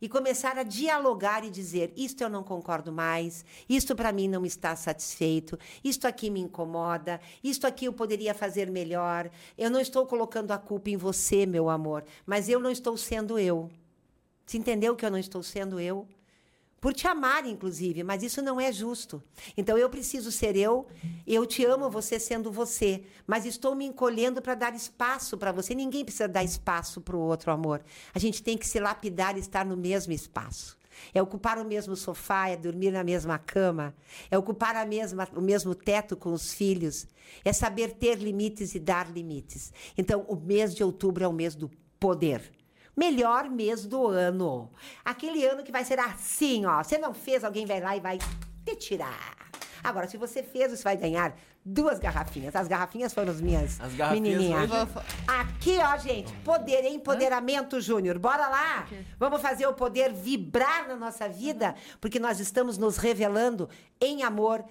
E 0.00 0.08
começar 0.08 0.58
a 0.58 0.62
dialogar 0.62 1.44
e 1.44 1.50
dizer: 1.50 1.92
isto 1.96 2.22
eu 2.22 2.28
não 2.28 2.42
concordo 2.42 2.92
mais, 2.92 3.44
isto 3.68 3.94
para 3.94 4.12
mim 4.12 4.28
não 4.28 4.44
está 4.44 4.74
satisfeito, 4.76 5.58
isto 5.82 6.06
aqui 6.06 6.30
me 6.30 6.40
incomoda, 6.40 7.20
isto 7.42 7.66
aqui 7.66 7.86
eu 7.86 7.92
poderia 7.92 8.34
fazer 8.34 8.70
melhor. 8.70 9.30
Eu 9.56 9.70
não 9.70 9.80
estou 9.80 10.06
colocando 10.06 10.52
a 10.52 10.58
culpa 10.58 10.90
em 10.90 10.96
você, 10.96 11.46
meu 11.46 11.68
amor, 11.68 12.04
mas 12.26 12.48
eu 12.48 12.60
não 12.60 12.70
estou 12.70 12.96
sendo 12.96 13.38
eu. 13.38 13.70
Você 14.46 14.56
entendeu 14.56 14.96
que 14.96 15.04
eu 15.04 15.10
não 15.10 15.18
estou 15.18 15.42
sendo 15.42 15.78
eu? 15.78 16.06
Por 16.80 16.92
te 16.94 17.06
amar, 17.06 17.46
inclusive, 17.46 18.02
mas 18.02 18.22
isso 18.22 18.40
não 18.40 18.60
é 18.60 18.72
justo. 18.72 19.22
Então 19.56 19.76
eu 19.76 19.90
preciso 19.90 20.30
ser 20.30 20.56
eu, 20.56 20.86
eu 21.26 21.44
te 21.44 21.64
amo 21.64 21.90
você 21.90 22.18
sendo 22.18 22.52
você, 22.52 23.02
mas 23.26 23.44
estou 23.44 23.74
me 23.74 23.84
encolhendo 23.84 24.40
para 24.40 24.54
dar 24.54 24.74
espaço 24.74 25.36
para 25.36 25.50
você. 25.50 25.74
Ninguém 25.74 26.04
precisa 26.04 26.28
dar 26.28 26.44
espaço 26.44 27.00
para 27.00 27.16
o 27.16 27.20
outro 27.20 27.50
amor. 27.50 27.82
A 28.14 28.18
gente 28.18 28.42
tem 28.42 28.56
que 28.56 28.66
se 28.66 28.78
lapidar 28.78 29.36
e 29.36 29.40
estar 29.40 29.64
no 29.64 29.76
mesmo 29.76 30.12
espaço. 30.12 30.78
É 31.14 31.22
ocupar 31.22 31.58
o 31.58 31.64
mesmo 31.64 31.94
sofá, 31.94 32.48
é 32.48 32.56
dormir 32.56 32.90
na 32.90 33.04
mesma 33.04 33.38
cama, 33.38 33.94
é 34.30 34.36
ocupar 34.36 34.74
a 34.74 34.84
mesma, 34.84 35.28
o 35.34 35.40
mesmo 35.40 35.72
teto 35.72 36.16
com 36.16 36.32
os 36.32 36.52
filhos, 36.52 37.06
é 37.44 37.52
saber 37.52 37.92
ter 37.92 38.18
limites 38.18 38.74
e 38.74 38.80
dar 38.80 39.08
limites. 39.08 39.72
Então, 39.96 40.24
o 40.28 40.34
mês 40.34 40.74
de 40.74 40.82
outubro 40.82 41.22
é 41.22 41.28
o 41.28 41.32
mês 41.32 41.54
do 41.54 41.70
poder 42.00 42.57
melhor 42.98 43.48
mês 43.48 43.86
do 43.86 44.08
ano. 44.08 44.68
Aquele 45.04 45.46
ano 45.46 45.62
que 45.62 45.70
vai 45.70 45.84
ser 45.84 46.00
assim, 46.00 46.66
ó. 46.66 46.82
Você 46.82 46.98
não 46.98 47.14
fez, 47.14 47.44
alguém 47.44 47.64
vai 47.64 47.80
lá 47.80 47.96
e 47.96 48.00
vai 48.00 48.18
te 48.18 48.74
tirar. 48.74 49.36
Agora, 49.84 50.08
se 50.08 50.16
você 50.16 50.42
fez, 50.42 50.72
você 50.72 50.82
vai 50.82 50.96
ganhar 50.96 51.32
duas 51.64 52.00
garrafinhas. 52.00 52.56
As 52.56 52.66
garrafinhas 52.66 53.14
foram 53.14 53.30
as 53.30 53.40
minhas 53.40 53.80
As 53.80 53.94
garrafinhas 53.94 54.38
menininhas. 54.38 54.70
Aqui, 55.28 55.78
ó, 55.78 55.96
gente, 55.96 56.32
poder, 56.38 56.84
empoderamento, 56.86 57.80
Júnior. 57.80 58.18
Bora 58.18 58.48
lá? 58.48 58.88
Vamos 59.16 59.40
fazer 59.40 59.68
o 59.68 59.74
poder 59.74 60.12
vibrar 60.12 60.88
na 60.88 60.96
nossa 60.96 61.28
vida, 61.28 61.76
porque 62.00 62.18
nós 62.18 62.40
estamos 62.40 62.76
nos 62.76 62.96
revelando 62.96 63.68
em 64.00 64.24
amor, 64.24 64.64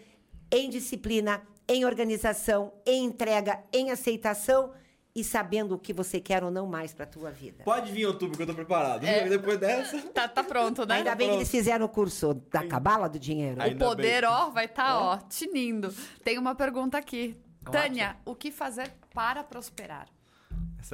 em 0.52 0.70
disciplina, 0.70 1.42
em 1.66 1.86
organização, 1.86 2.74
em 2.86 3.06
entrega, 3.06 3.64
em 3.72 3.90
aceitação 3.90 4.74
e 5.18 5.24
sabendo 5.24 5.74
o 5.74 5.80
que 5.80 5.92
você 5.92 6.20
quer 6.20 6.44
ou 6.44 6.52
não 6.52 6.68
mais 6.68 6.94
para 6.94 7.04
a 7.04 7.08
tua 7.08 7.32
vida. 7.32 7.64
Pode 7.64 7.92
vir 7.92 8.04
em 8.04 8.06
outubro 8.06 8.38
que 8.38 8.44
eu 8.44 8.48
tô 8.48 8.54
preparado. 8.54 9.04
É. 9.04 9.26
Depois 9.28 9.58
dessa. 9.58 10.00
Tá, 10.10 10.28
tá 10.28 10.44
pronto, 10.44 10.86
né? 10.86 10.98
Ainda 10.98 11.16
bem 11.16 11.30
que 11.30 11.36
eles 11.38 11.50
fizeram 11.50 11.88
o 11.88 11.90
curso 11.90 12.36
da 12.52 12.68
cabala 12.68 13.10
do 13.10 13.18
dinheiro. 13.18 13.60
Aí- 13.60 13.70
O 13.70 13.72
Ainda 13.72 13.86
poder, 13.86 14.22
bem. 14.22 14.30
ó, 14.30 14.50
vai 14.52 14.66
estar, 14.66 14.96
ó, 15.00 15.18
tinindo. 15.18 15.92
Tem 16.24 16.38
uma 16.38 16.54
pergunta 16.54 17.00
aqui. 17.00 17.36
Tânia, 17.72 18.16
o 18.24 18.36
que 18.36 18.52
fazer 18.52 18.94
para 19.14 19.44
prosperar? 19.44 20.08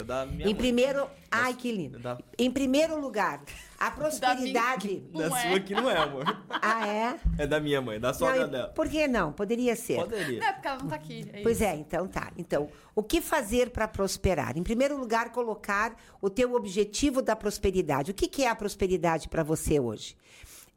É 0.02 0.04
da 0.04 0.26
minha 0.26 0.42
Em 0.44 0.46
mãe. 0.46 0.56
primeiro, 0.56 1.08
ai 1.32 1.54
que 1.54 1.72
lindo. 1.72 2.00
Da- 2.00 2.18
Em 2.38 2.50
primeiro 2.50 3.00
lugar, 3.00 3.42
a 3.80 3.92
prosperidade. 3.92 5.00
Da 5.14 5.30
Não 5.30 5.38
é. 5.38 5.42
sua 5.48 5.58
aqui 5.58 5.74
não 5.74 5.90
é, 5.90 5.98
amor. 5.98 6.24
ah, 6.50 6.88
é? 6.88 7.20
É 7.38 7.48
da 7.48 7.60
minha 7.60 7.82
mãe, 7.82 8.00
da 8.00 8.14
sogra 8.14 8.42
Não, 8.46 8.50
dela. 8.50 8.68
por 8.70 8.88
que 8.90 9.08
não? 9.08 9.32
Poderia 9.32 9.76
ser. 9.76 9.98
Poderia. 9.98 10.40
Não 10.40 10.48
é 10.48 10.54
porque 10.54 10.68
ela 10.68 10.78
não 10.80 10.88
tá 10.88 10.96
aqui. 10.96 11.30
é 11.34 11.42
Pois 11.42 11.58
isso. 11.58 11.66
é, 11.66 11.76
então 11.76 12.08
tá. 12.08 12.32
Então, 12.38 12.70
o 12.96 13.04
que 13.04 13.22
fazer 13.22 13.70
para 13.70 13.88
prosperar? 13.88 14.58
Em 14.58 14.64
primeiro 14.64 14.98
lugar, 14.98 15.32
colocar 15.32 15.96
o 16.22 16.30
teu 16.30 16.54
objetivo 16.56 17.22
da 17.22 17.36
prosperidade. 17.36 18.12
O 18.12 18.14
que, 18.14 18.28
que 18.28 18.44
é 18.44 18.50
a 18.50 18.56
prosperidade 18.56 19.30
para 19.30 19.44
você 19.44 19.80
hoje? 19.80 20.16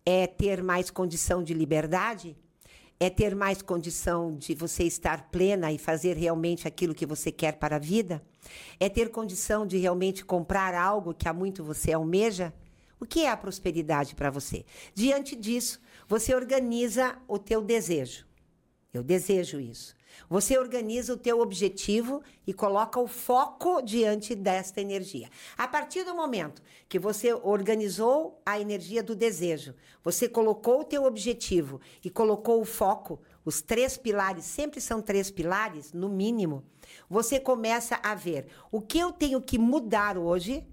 É 0.04 0.26
ter 0.26 0.62
mais 0.62 0.90
condição 0.90 1.42
de 1.42 1.52
liberdade? 1.54 2.36
É 2.98 3.10
ter 3.10 3.34
mais 3.34 3.60
condição 3.60 4.36
de 4.36 4.54
você 4.54 4.84
estar 4.84 5.30
plena 5.30 5.72
e 5.72 5.78
fazer 5.78 6.16
realmente 6.16 6.66
aquilo 6.66 6.94
que 6.94 7.04
você 7.04 7.30
quer 7.30 7.52
para 7.52 7.76
a 7.76 7.78
vida? 7.78 8.22
É 8.78 8.88
ter 8.88 9.10
condição 9.10 9.66
de 9.66 9.76
realmente 9.78 10.24
comprar 10.24 10.74
algo 10.74 11.14
que 11.14 11.28
há 11.28 11.32
muito 11.32 11.64
você 11.64 11.92
almeja? 11.92 12.54
O 12.98 13.04
que 13.04 13.24
é 13.24 13.30
a 13.30 13.36
prosperidade 13.36 14.14
para 14.14 14.30
você? 14.30 14.64
Diante 14.94 15.34
disso, 15.34 15.80
você 16.06 16.34
organiza 16.34 17.18
o 17.26 17.38
teu 17.38 17.62
desejo. 17.62 18.26
Eu 18.92 19.02
desejo 19.02 19.60
isso. 19.60 19.95
Você 20.28 20.58
organiza 20.58 21.12
o 21.12 21.16
teu 21.16 21.40
objetivo 21.40 22.22
e 22.46 22.52
coloca 22.52 22.98
o 22.98 23.06
foco 23.06 23.80
diante 23.80 24.34
desta 24.34 24.80
energia. 24.80 25.28
A 25.56 25.68
partir 25.68 26.04
do 26.04 26.14
momento 26.14 26.62
que 26.88 26.98
você 26.98 27.32
organizou 27.32 28.40
a 28.44 28.60
energia 28.60 29.02
do 29.02 29.14
desejo, 29.14 29.74
você 30.02 30.28
colocou 30.28 30.80
o 30.80 30.84
teu 30.84 31.04
objetivo 31.04 31.80
e 32.04 32.10
colocou 32.10 32.60
o 32.60 32.64
foco, 32.64 33.20
os 33.44 33.60
três 33.60 33.96
pilares, 33.96 34.44
sempre 34.44 34.80
são 34.80 35.00
três 35.00 35.30
pilares, 35.30 35.92
no 35.92 36.08
mínimo, 36.08 36.64
você 37.08 37.38
começa 37.38 37.98
a 38.02 38.14
ver 38.14 38.46
o 38.70 38.80
que 38.80 38.98
eu 38.98 39.12
tenho 39.12 39.40
que 39.40 39.58
mudar 39.58 40.18
hoje 40.18 40.66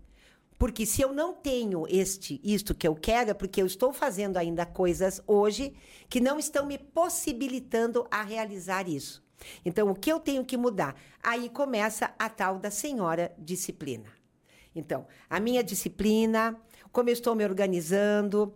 porque 0.57 0.85
se 0.85 1.01
eu 1.01 1.11
não 1.11 1.33
tenho 1.33 1.85
este 1.89 2.39
isto 2.43 2.73
que 2.73 2.87
eu 2.87 2.95
quero, 2.95 3.31
é 3.31 3.33
porque 3.33 3.61
eu 3.61 3.65
estou 3.65 3.91
fazendo 3.91 4.37
ainda 4.37 4.65
coisas 4.65 5.21
hoje 5.27 5.73
que 6.07 6.21
não 6.21 6.39
estão 6.39 6.65
me 6.65 6.77
possibilitando 6.77 8.07
a 8.09 8.23
realizar 8.23 8.87
isso. 8.87 9.22
Então, 9.65 9.89
o 9.89 9.95
que 9.95 10.11
eu 10.11 10.19
tenho 10.19 10.45
que 10.45 10.57
mudar? 10.57 10.95
Aí 11.21 11.49
começa 11.49 12.13
a 12.17 12.29
tal 12.29 12.59
da 12.59 12.71
senhora 12.71 13.33
disciplina. 13.37 14.09
Então, 14.75 15.05
a 15.29 15.39
minha 15.39 15.63
disciplina, 15.63 16.59
como 16.91 17.09
eu 17.09 17.13
estou 17.13 17.35
me 17.35 17.43
organizando, 17.43 18.53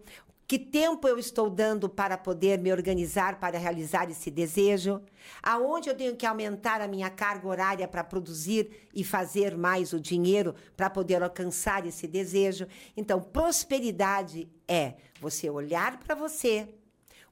Que 0.47 0.57
tempo 0.57 1.05
eu 1.09 1.19
estou 1.19 1.49
dando 1.49 1.89
para 1.89 2.17
poder 2.17 2.57
me 2.57 2.71
organizar 2.71 3.37
para 3.37 3.57
realizar 3.57 4.09
esse 4.09 4.31
desejo? 4.31 5.01
Aonde 5.43 5.89
eu 5.89 5.95
tenho 5.95 6.15
que 6.15 6.25
aumentar 6.25 6.79
a 6.79 6.87
minha 6.87 7.09
carga 7.09 7.45
horária 7.49 7.85
para 7.85 8.01
produzir 8.01 8.87
e 8.95 9.03
fazer 9.03 9.57
mais 9.57 9.91
o 9.91 9.99
dinheiro 9.99 10.55
para 10.77 10.89
poder 10.89 11.21
alcançar 11.21 11.85
esse 11.85 12.07
desejo? 12.07 12.65
Então, 12.95 13.21
prosperidade 13.21 14.49
é 14.65 14.93
você 15.19 15.49
olhar 15.49 15.99
para 15.99 16.15
você, 16.15 16.69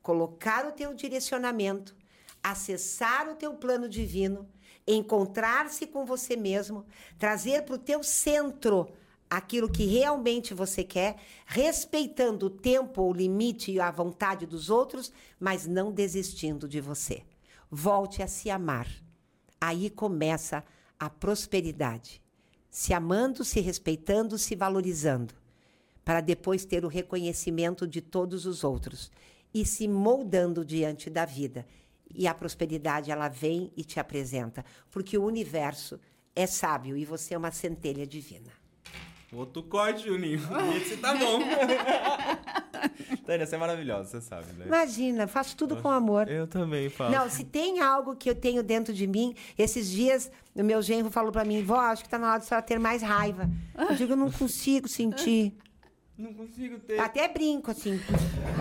colocar 0.02 0.68
o 0.68 0.74
teu 0.74 0.94
direcionamento, 0.94 1.96
acessar 2.52 3.28
o 3.28 3.36
teu 3.36 3.56
plano 3.56 3.90
divino, 3.90 4.48
encontrar-se 4.86 5.88
com 5.88 6.06
você 6.06 6.36
mesmo, 6.36 6.86
trazer 7.18 7.64
para 7.64 7.74
o 7.74 7.80
teu 7.80 8.04
centro 8.04 8.88
aquilo 9.28 9.68
que 9.68 9.86
realmente 9.86 10.54
você 10.54 10.84
quer, 10.84 11.18
respeitando 11.48 12.46
o 12.46 12.50
tempo, 12.52 13.02
o 13.02 13.12
limite 13.12 13.72
e 13.72 13.80
a 13.80 13.90
vontade 13.90 14.46
dos 14.46 14.70
outros, 14.70 15.12
mas 15.40 15.66
não 15.66 15.92
desistindo 15.92 16.68
de 16.68 16.80
você. 16.80 17.24
Volte 17.72 18.22
a 18.22 18.28
se 18.28 18.52
amar. 18.52 18.88
Aí 19.60 19.90
começa 19.90 20.64
a 21.00 21.10
prosperidade. 21.10 22.22
Se 22.70 22.94
amando, 22.94 23.44
se 23.44 23.60
respeitando, 23.60 24.38
se 24.38 24.56
valorizando, 24.56 25.34
para 26.04 26.22
depois 26.22 26.64
ter 26.64 26.86
o 26.86 26.90
reconhecimento 26.90 27.88
de 27.88 28.02
todos 28.02 28.46
os 28.46 28.64
outros 28.64 29.12
e 29.52 29.66
se 29.66 29.88
moldando 29.88 30.64
diante 30.64 31.10
da 31.10 31.26
vida. 31.26 31.66
E 32.16 32.28
a 32.28 32.34
prosperidade 32.34 33.12
ela 33.12 33.28
vem 33.28 33.72
e 33.76 33.84
te 33.84 34.00
apresenta, 34.00 34.64
porque 34.90 35.18
o 35.18 35.24
universo 35.24 36.00
é 36.36 36.48
sábio 36.48 36.96
e 36.96 37.06
você 37.06 37.34
é 37.34 37.38
uma 37.38 37.52
centelha 37.52 38.08
divina. 38.08 38.52
Outro 39.34 39.64
corte, 39.64 40.08
Juninho. 40.08 40.40
Esse 40.78 40.98
tá 40.98 41.14
bom. 41.14 41.40
Tânia, 43.26 43.46
você 43.46 43.56
é 43.56 43.58
maravilhosa, 43.58 44.10
você 44.10 44.22
sabe, 44.22 44.54
né? 44.54 44.66
Imagina, 44.66 45.28
faço 45.28 45.58
tudo 45.58 45.76
com 45.78 45.90
amor. 45.90 46.30
Eu 46.30 46.48
também 46.48 46.90
faço. 46.90 47.12
Não, 47.12 47.30
se 47.30 47.44
tem 47.44 47.82
algo 47.82 48.16
que 48.16 48.30
eu 48.30 48.36
tenho 48.36 48.64
dentro 48.64 48.94
de 48.94 49.06
mim, 49.08 49.36
esses 49.58 49.90
dias 49.90 50.32
o 50.56 50.64
meu 50.64 50.82
genro 50.82 51.10
falou 51.12 51.32
para 51.32 51.44
mim, 51.44 51.62
vó, 51.64 51.80
acho 51.80 52.04
que 52.04 52.10
tá 52.10 52.18
na 52.18 52.32
hora 52.32 52.40
de 52.40 52.46
senhora 52.46 52.66
ter 52.66 52.80
mais 52.80 53.02
raiva. 53.02 53.50
Eu 53.78 53.96
digo, 53.96 54.14
eu 54.14 54.18
não 54.18 54.32
consigo 54.32 54.88
sentir. 54.88 55.54
Não 56.18 56.34
consigo 56.34 56.80
ter. 56.80 56.98
Até 56.98 57.28
brinco, 57.28 57.72
assim. 57.72 58.00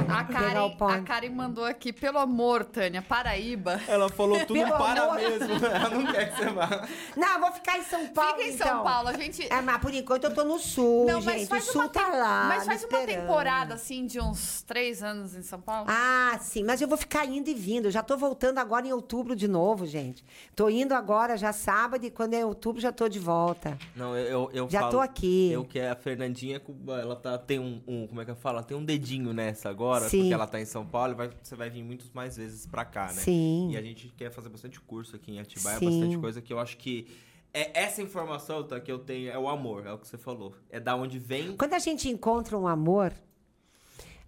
A 0.08 0.22
o 0.22 0.32
Karen, 0.32 0.76
a 0.98 1.02
Karen 1.02 1.30
mandou 1.30 1.64
aqui, 1.64 1.92
pelo 1.92 2.18
amor, 2.18 2.64
Tânia, 2.64 3.00
Paraíba. 3.00 3.80
Ela 3.86 4.08
falou 4.08 4.38
tudo 4.44 4.54
Pelo 4.58 4.70
para 4.76 5.02
amor. 5.04 5.16
mesmo. 5.16 5.54
Ela 5.64 5.88
não 5.90 6.12
quer 6.12 6.32
que 6.32 6.36
você 6.36 6.50
vá. 6.50 6.88
Não, 7.16 7.34
eu 7.34 7.40
vou 7.40 7.52
ficar 7.52 7.78
em 7.78 7.84
São 7.84 8.06
Paulo, 8.08 8.36
Fica 8.38 8.48
em 8.48 8.56
São 8.56 8.66
então. 8.66 8.82
Paulo, 8.82 9.08
a 9.08 9.12
gente... 9.12 9.46
É, 9.52 9.60
mas 9.62 9.78
por 9.78 9.94
enquanto 9.94 10.24
eu 10.24 10.34
tô 10.34 10.42
no 10.42 10.58
sul, 10.58 11.06
Não, 11.06 11.22
mas 11.22 11.34
gente. 11.34 11.44
O 11.46 11.48
faz 11.50 11.64
sul 11.64 11.82
uma 11.82 11.88
tá 11.88 12.08
lá. 12.08 12.44
Mas 12.48 12.66
faz 12.66 12.82
uma 12.82 12.98
esperando. 12.98 13.20
temporada, 13.20 13.74
assim, 13.74 14.04
de 14.04 14.20
uns 14.20 14.62
três 14.62 15.00
anos 15.02 15.36
em 15.36 15.42
São 15.42 15.60
Paulo. 15.60 15.86
Ah, 15.88 16.36
sim, 16.40 16.64
mas 16.64 16.80
eu 16.80 16.88
vou 16.88 16.98
ficar 16.98 17.24
indo 17.24 17.48
e 17.48 17.54
vindo. 17.54 17.84
Eu 17.86 17.90
já 17.92 18.02
tô 18.02 18.16
voltando 18.16 18.58
agora 18.58 18.84
em 18.84 18.92
outubro 18.92 19.36
de 19.36 19.46
novo, 19.46 19.86
gente. 19.86 20.24
Tô 20.56 20.68
indo 20.68 20.92
agora 20.92 21.36
já 21.36 21.52
sábado 21.52 22.04
e 22.04 22.10
quando 22.10 22.34
é 22.34 22.44
outubro 22.44 22.80
já 22.80 22.90
tô 22.90 23.08
de 23.08 23.20
volta. 23.20 23.78
Não, 23.94 24.16
eu, 24.16 24.26
eu, 24.26 24.50
eu 24.52 24.68
Já 24.70 24.80
falo- 24.80 24.90
tô 24.90 25.00
aqui. 25.00 25.52
Eu 25.52 25.64
que 25.64 25.78
é 25.78 25.90
a 25.90 25.94
Fernandinha, 25.96 26.60
ela 27.00 27.14
tá, 27.14 27.38
tem 27.44 27.58
um, 27.58 27.80
um- 27.86 28.06
Como 28.06 28.20
é 28.20 28.24
que 28.24 28.30
eu 28.30 28.36
falo? 28.36 28.58
Ela 28.58 28.66
tem 28.66 28.76
um 28.76 28.84
dedinho 28.84 29.32
nessa 29.32 29.68
agora, 29.70 30.08
Sim. 30.08 30.18
porque 30.20 30.34
ela 30.34 30.46
tá 30.46 30.60
em 30.60 30.64
São 30.64 30.84
Paulo 30.86 31.14
vai- 31.14 31.30
você 31.42 31.54
vai 31.54 31.70
vir 31.70 31.82
muitas 31.82 32.10
mais 32.12 32.36
vezes 32.36 32.66
pra 32.66 32.84
cá, 32.84 33.06
né? 33.06 33.20
Sim. 33.20 33.70
E 33.72 33.76
a 33.76 33.82
gente 33.82 34.08
quer 34.16 34.30
fazer 34.30 34.48
bastante 34.48 34.80
curso 34.80 35.14
aqui 35.16 35.32
em 35.32 35.38
Atibaia, 35.38 35.78
Sim. 35.78 35.86
bastante 36.00 36.18
coisa 36.18 36.42
que 36.42 36.52
eu 36.52 36.58
acho 36.58 36.76
que. 36.76 37.06
É, 37.52 37.82
essa 37.84 38.02
informação 38.02 38.64
tá, 38.66 38.80
que 38.80 38.90
eu 38.90 38.98
tenho 38.98 39.30
é 39.30 39.38
o 39.38 39.48
amor, 39.48 39.86
é 39.86 39.92
o 39.92 39.98
que 39.98 40.08
você 40.08 40.18
falou. 40.18 40.54
É 40.70 40.80
da 40.80 40.96
onde 40.96 41.18
vem. 41.20 41.56
Quando 41.56 41.74
a 41.74 41.78
gente 41.78 42.08
encontra 42.08 42.58
um 42.58 42.66
amor, 42.66 43.12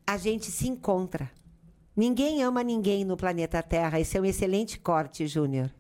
a 0.07 0.17
gente 0.17 0.47
se 0.47 0.69
encontra. 0.69 1.29
Ninguém 1.97 2.43
ama 2.45 2.63
ninguém 2.63 3.05
no 3.05 3.17
planeta 3.17 3.61
Terra. 3.63 3.99
Esse 3.99 4.17
é 4.17 4.21
um 4.21 4.25
excelente 4.25 4.79
corte, 4.79 5.27
Júnior. 5.27 5.73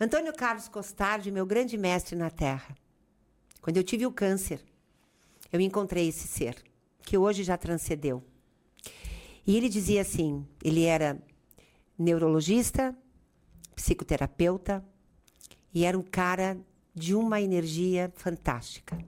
Antônio 0.00 0.32
Carlos 0.34 0.68
Costardi, 0.68 1.30
meu 1.30 1.46
grande 1.46 1.76
mestre 1.78 2.14
na 2.16 2.30
Terra. 2.30 2.76
Quando 3.62 3.78
eu 3.78 3.82
tive 3.82 4.06
o 4.06 4.12
câncer, 4.12 4.60
eu 5.56 5.60
encontrei 5.60 6.08
esse 6.08 6.28
ser, 6.28 6.62
que 7.02 7.16
hoje 7.16 7.42
já 7.42 7.56
transcendeu. 7.56 8.22
E 9.46 9.56
ele 9.56 9.68
dizia 9.68 10.02
assim: 10.02 10.46
ele 10.62 10.84
era 10.84 11.20
neurologista, 11.98 12.96
psicoterapeuta, 13.74 14.84
e 15.72 15.84
era 15.84 15.98
um 15.98 16.02
cara 16.02 16.58
de 16.94 17.14
uma 17.14 17.40
energia 17.40 18.12
fantástica. 18.16 18.98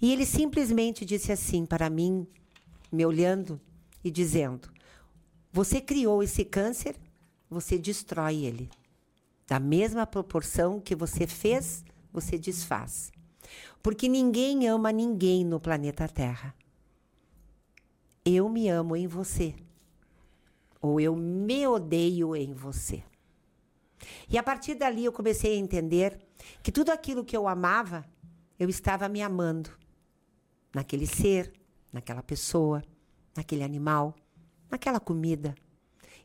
E 0.00 0.12
ele 0.12 0.26
simplesmente 0.26 1.04
disse 1.04 1.32
assim 1.32 1.64
para 1.64 1.88
mim, 1.88 2.26
me 2.90 3.04
olhando 3.04 3.60
e 4.02 4.10
dizendo: 4.10 4.70
Você 5.52 5.80
criou 5.80 6.22
esse 6.22 6.44
câncer, 6.44 6.96
você 7.48 7.78
destrói 7.78 8.44
ele. 8.44 8.70
Da 9.46 9.58
mesma 9.58 10.06
proporção 10.06 10.80
que 10.80 10.94
você 10.94 11.26
fez, 11.26 11.84
você 12.12 12.38
desfaz. 12.38 13.10
Porque 13.82 14.08
ninguém 14.08 14.68
ama 14.68 14.92
ninguém 14.92 15.44
no 15.44 15.58
planeta 15.58 16.08
Terra. 16.08 16.54
Eu 18.24 18.48
me 18.48 18.68
amo 18.68 18.96
em 18.96 19.06
você. 19.06 19.54
Ou 20.80 21.00
eu 21.00 21.16
me 21.16 21.66
odeio 21.66 22.36
em 22.36 22.52
você. 22.52 23.02
E 24.28 24.38
a 24.38 24.42
partir 24.42 24.74
dali 24.74 25.04
eu 25.04 25.12
comecei 25.12 25.54
a 25.54 25.58
entender 25.58 26.18
que 26.62 26.72
tudo 26.72 26.90
aquilo 26.90 27.24
que 27.24 27.36
eu 27.36 27.48
amava, 27.48 28.04
eu 28.58 28.68
estava 28.68 29.08
me 29.08 29.22
amando. 29.22 29.70
Naquele 30.74 31.06
ser, 31.06 31.52
naquela 31.92 32.22
pessoa, 32.22 32.82
naquele 33.36 33.62
animal, 33.62 34.14
naquela 34.70 35.00
comida. 35.00 35.54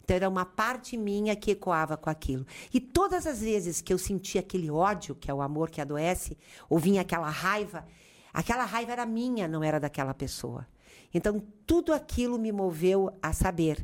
Então 0.05 0.15
era 0.15 0.29
uma 0.29 0.45
parte 0.45 0.95
minha 0.95 1.35
que 1.35 1.49
ecoava 1.49 1.97
com 1.97 2.11
aquilo. 2.11 2.45
E 2.71 2.79
todas 2.79 3.25
as 3.25 3.41
vezes 3.41 3.81
que 3.81 3.91
eu 3.91 3.97
sentia 3.97 4.39
aquele 4.39 4.69
ódio, 4.69 5.15
que 5.15 5.31
é 5.31 5.33
o 5.33 5.41
amor 5.41 5.71
que 5.71 5.81
adoece, 5.81 6.37
ou 6.69 6.77
vinha 6.77 7.01
aquela 7.01 7.27
raiva, 7.27 7.83
aquela 8.31 8.65
raiva 8.65 8.91
era 8.91 9.05
minha, 9.05 9.47
não 9.47 9.63
era 9.63 9.79
daquela 9.79 10.13
pessoa. 10.13 10.67
Então 11.11 11.43
tudo 11.65 11.91
aquilo 11.91 12.37
me 12.37 12.51
moveu 12.51 13.09
a 13.19 13.33
saber 13.33 13.83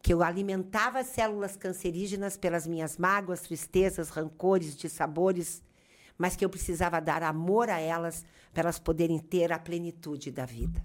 que 0.00 0.14
eu 0.14 0.22
alimentava 0.22 1.00
as 1.00 1.08
células 1.08 1.54
cancerígenas 1.54 2.34
pelas 2.38 2.66
minhas 2.66 2.96
mágoas, 2.96 3.42
tristezas, 3.42 4.08
rancores, 4.08 4.74
dissabores, 4.74 5.62
mas 6.16 6.34
que 6.34 6.42
eu 6.42 6.48
precisava 6.48 6.98
dar 6.98 7.22
amor 7.22 7.68
a 7.68 7.78
elas 7.78 8.24
para 8.54 8.62
elas 8.62 8.78
poderem 8.78 9.18
ter 9.18 9.52
a 9.52 9.58
plenitude 9.58 10.30
da 10.30 10.46
vida. 10.46 10.82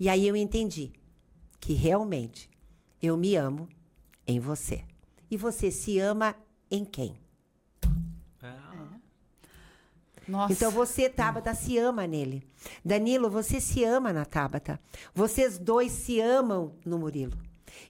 E 0.00 0.08
aí 0.08 0.26
eu 0.26 0.34
entendi 0.34 0.92
que 1.60 1.72
realmente 1.72 2.50
eu 3.00 3.16
me 3.16 3.36
amo 3.36 3.68
em 4.28 4.38
você. 4.38 4.84
E 5.30 5.36
você 5.36 5.70
se 5.70 5.98
ama 5.98 6.36
em 6.70 6.84
quem? 6.84 7.16
Nossa. 10.28 10.52
Então 10.52 10.70
você, 10.70 11.08
Tabata, 11.08 11.54
se 11.54 11.78
ama 11.78 12.06
nele. 12.06 12.46
Danilo, 12.84 13.30
você 13.30 13.60
se 13.60 13.82
ama 13.82 14.12
na 14.12 14.26
Tabata. 14.26 14.78
Vocês 15.14 15.58
dois 15.58 15.90
se 15.90 16.20
amam 16.20 16.74
no 16.84 16.98
Murilo. 16.98 17.36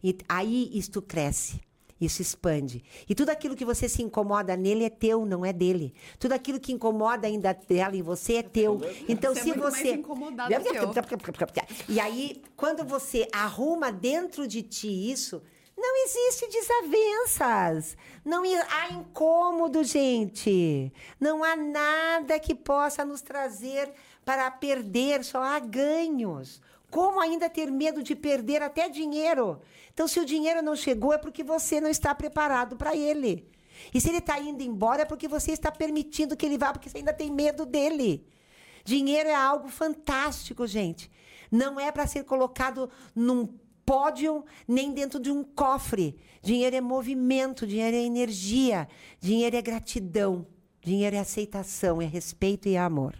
E 0.02 0.16
aí 0.28 0.70
isto 0.72 1.02
cresce. 1.02 1.60
Isso 2.00 2.22
expande. 2.22 2.84
E 3.08 3.14
tudo 3.14 3.30
aquilo 3.30 3.56
que 3.56 3.64
você 3.64 3.88
se 3.88 4.04
incomoda 4.04 4.56
nele 4.56 4.84
é 4.84 4.90
teu, 4.90 5.26
não 5.26 5.44
é 5.44 5.52
dele. 5.52 5.92
Tudo 6.16 6.32
aquilo 6.32 6.60
que 6.60 6.72
incomoda 6.72 7.26
ainda 7.26 7.52
dela 7.52 7.96
em 7.96 8.02
você 8.02 8.34
é 8.34 8.42
teu. 8.44 8.80
Então, 9.08 9.34
Você 9.34 9.40
é 9.40 9.42
se 9.42 9.48
mais 9.48 9.60
você. 9.60 10.00
E 11.88 11.98
aí, 11.98 12.40
quando 12.54 12.84
você 12.84 13.26
arruma 13.32 13.90
dentro 13.90 14.46
de 14.46 14.62
ti 14.62 15.10
isso, 15.10 15.42
não 15.78 16.04
existe 16.04 16.48
desavenças. 16.48 17.96
Não 18.24 18.42
há 18.42 18.92
incômodo, 18.92 19.84
gente. 19.84 20.92
Não 21.20 21.44
há 21.44 21.54
nada 21.54 22.38
que 22.38 22.54
possa 22.54 23.04
nos 23.04 23.22
trazer 23.22 23.90
para 24.24 24.50
perder, 24.50 25.24
só 25.24 25.42
há 25.42 25.58
ganhos. 25.58 26.60
Como 26.90 27.20
ainda 27.20 27.48
ter 27.48 27.70
medo 27.70 28.02
de 28.02 28.16
perder 28.16 28.62
até 28.62 28.88
dinheiro? 28.88 29.60
Então, 29.92 30.08
se 30.08 30.18
o 30.18 30.24
dinheiro 30.24 30.62
não 30.62 30.74
chegou, 30.74 31.12
é 31.12 31.18
porque 31.18 31.44
você 31.44 31.80
não 31.80 31.88
está 31.88 32.14
preparado 32.14 32.76
para 32.76 32.96
ele. 32.96 33.48
E 33.94 34.00
se 34.00 34.08
ele 34.08 34.18
está 34.18 34.38
indo 34.40 34.62
embora, 34.62 35.02
é 35.02 35.04
porque 35.04 35.28
você 35.28 35.52
está 35.52 35.70
permitindo 35.70 36.36
que 36.36 36.44
ele 36.44 36.58
vá, 36.58 36.72
porque 36.72 36.88
você 36.88 36.98
ainda 36.98 37.12
tem 37.12 37.30
medo 37.30 37.64
dele. 37.64 38.26
Dinheiro 38.84 39.28
é 39.28 39.34
algo 39.34 39.68
fantástico, 39.68 40.66
gente. 40.66 41.10
Não 41.50 41.78
é 41.78 41.92
para 41.92 42.06
ser 42.06 42.24
colocado 42.24 42.90
num 43.14 43.46
pódio 43.88 44.44
nem 44.68 44.92
dentro 44.92 45.18
de 45.18 45.30
um 45.30 45.42
cofre. 45.42 46.14
Dinheiro 46.42 46.76
é 46.76 46.80
movimento, 46.80 47.66
dinheiro 47.66 47.96
é 47.96 48.00
energia, 48.00 48.86
dinheiro 49.18 49.56
é 49.56 49.62
gratidão, 49.62 50.46
dinheiro 50.82 51.16
é 51.16 51.18
aceitação, 51.18 52.02
é 52.02 52.04
respeito 52.04 52.68
e 52.68 52.74
é 52.74 52.78
amor. 52.78 53.16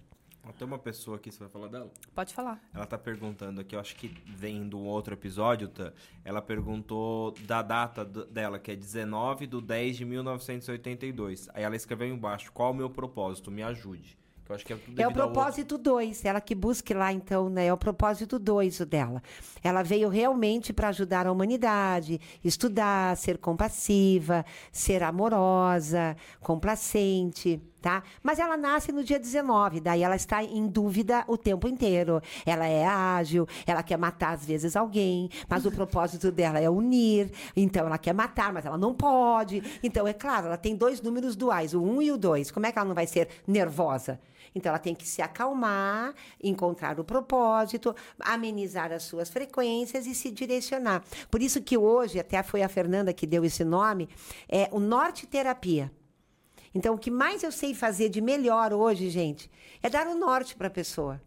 Tem 0.59 0.67
uma 0.67 0.79
pessoa 0.79 1.19
aqui, 1.19 1.31
você 1.31 1.39
vai 1.39 1.49
falar 1.49 1.69
dela? 1.69 1.89
Pode 2.15 2.35
falar. 2.35 2.61
Ela 2.75 2.85
tá 2.85 2.99
perguntando 2.99 3.61
aqui, 3.61 3.77
eu 3.77 3.81
acho 3.81 3.95
que 3.95 4.09
vem 4.27 4.69
do 4.69 4.81
outro 4.81 5.15
episódio, 5.15 5.69
tá? 5.69 5.93
Ela 6.25 6.43
perguntou 6.43 7.33
da 7.47 7.63
data 7.63 8.05
dela, 8.05 8.59
que 8.59 8.73
é 8.73 8.77
19 8.77 9.47
de 9.47 9.61
10 9.61 9.97
de 9.99 10.05
1982. 10.05 11.49
Aí 11.55 11.63
ela 11.63 11.77
escreveu 11.77 12.09
embaixo, 12.09 12.51
qual 12.51 12.73
o 12.73 12.75
meu 12.75 12.91
propósito? 12.91 13.53
Me 13.53 13.63
ajude. 13.63 14.19
Que 14.49 14.53
eu 14.53 14.57
acho 14.57 14.65
que 14.65 14.73
é 14.73 14.77
tudo 14.77 15.03
É 15.03 15.07
o 15.07 15.13
propósito 15.13 15.77
2, 15.77 16.25
ela 16.25 16.41
que 16.41 16.55
busque 16.55 16.95
lá, 16.95 17.13
então, 17.13 17.51
né? 17.51 17.67
É 17.67 17.73
o 17.73 17.77
propósito 17.77 18.39
2 18.39 18.81
o 18.81 18.87
dela. 18.87 19.23
Ela 19.63 19.83
veio 19.83 20.09
realmente 20.09 20.73
para 20.73 20.89
ajudar 20.89 21.27
a 21.27 21.33
humanidade, 21.33 22.19
estudar, 22.43 23.15
ser 23.19 23.37
compassiva, 23.37 24.47
ser 24.73 25.03
amorosa, 25.03 26.17
complacente, 26.41 27.61
tá? 27.83 28.03
Mas 28.23 28.39
ela 28.39 28.57
nasce 28.57 28.91
no 28.91 29.05
dia 29.05 29.19
19, 29.19 29.81
daí 29.81 30.03
ela 30.03 30.17
está 30.17 30.43
em 30.43 30.67
dúvida 30.67 31.25
o 31.27 31.37
tempo 31.37 31.69
inteiro. 31.69 32.23
Ela 32.47 32.67
é 32.67 32.87
ágil, 32.87 33.47
ela 33.67 33.83
quer 33.83 33.99
matar 33.99 34.33
às 34.33 34.47
vezes 34.47 34.77
alguém, 34.77 35.29
mas 35.47 35.67
o 35.67 35.71
propósito 35.71 36.33
dela 36.33 36.59
é 36.59 36.71
unir, 36.71 37.31
então 37.55 37.87
ela 37.87 37.99
quer 37.99 38.15
matar, 38.15 38.51
mas 38.51 38.65
ela 38.65 38.79
não 38.79 38.95
pode. 38.95 39.63
Então, 39.83 40.09
é 40.09 40.15
claro, 40.15 40.47
ela 40.47 40.57
tem 40.57 40.75
dois 40.75 41.03
números 41.03 41.37
duais, 41.37 41.75
o 41.75 41.83
1 41.83 41.97
um 41.97 42.01
e 42.01 42.11
o 42.11 42.17
2. 42.17 42.51
Como 42.51 42.65
é 42.65 42.73
que 42.73 42.79
ela 42.79 42.89
não 42.89 42.95
vai 42.95 43.07
ser 43.07 43.29
nervosa? 43.47 44.19
Então, 44.55 44.71
ela 44.71 44.79
tem 44.79 44.95
que 44.95 45.07
se 45.07 45.23
acalmar, 45.23 46.15
encontrar 46.43 46.99
o 46.99 47.05
propósito, 47.05 47.95
amenizar 48.21 48.93
as 48.93 49.05
suas 49.05 49.29
frequências 49.29 50.07
e 50.07 50.15
se 50.15 50.31
direcionar. 50.31 51.03
Por 51.31 51.43
isso 51.43 51.63
que 51.63 51.77
hoje, 51.77 52.19
até 52.19 52.43
foi 52.43 52.63
a 52.63 52.69
Fernanda 52.69 53.13
que 53.13 53.27
deu 53.27 53.45
esse 53.45 53.65
nome, 53.65 54.09
é 54.49 54.69
o 54.73 54.81
Norte 54.81 55.27
Terapia. 55.27 55.91
Então, 56.75 56.95
o 56.95 56.99
que 56.99 57.11
mais 57.11 57.43
eu 57.43 57.51
sei 57.51 57.75
fazer 57.75 58.09
de 58.09 58.21
melhor 58.21 58.73
hoje, 58.73 59.09
gente, 59.11 59.51
é 59.83 59.89
dar 59.89 60.07
o 60.07 60.17
norte 60.17 60.55
para 60.55 60.69
a 60.69 60.71
pessoa. 60.71 61.21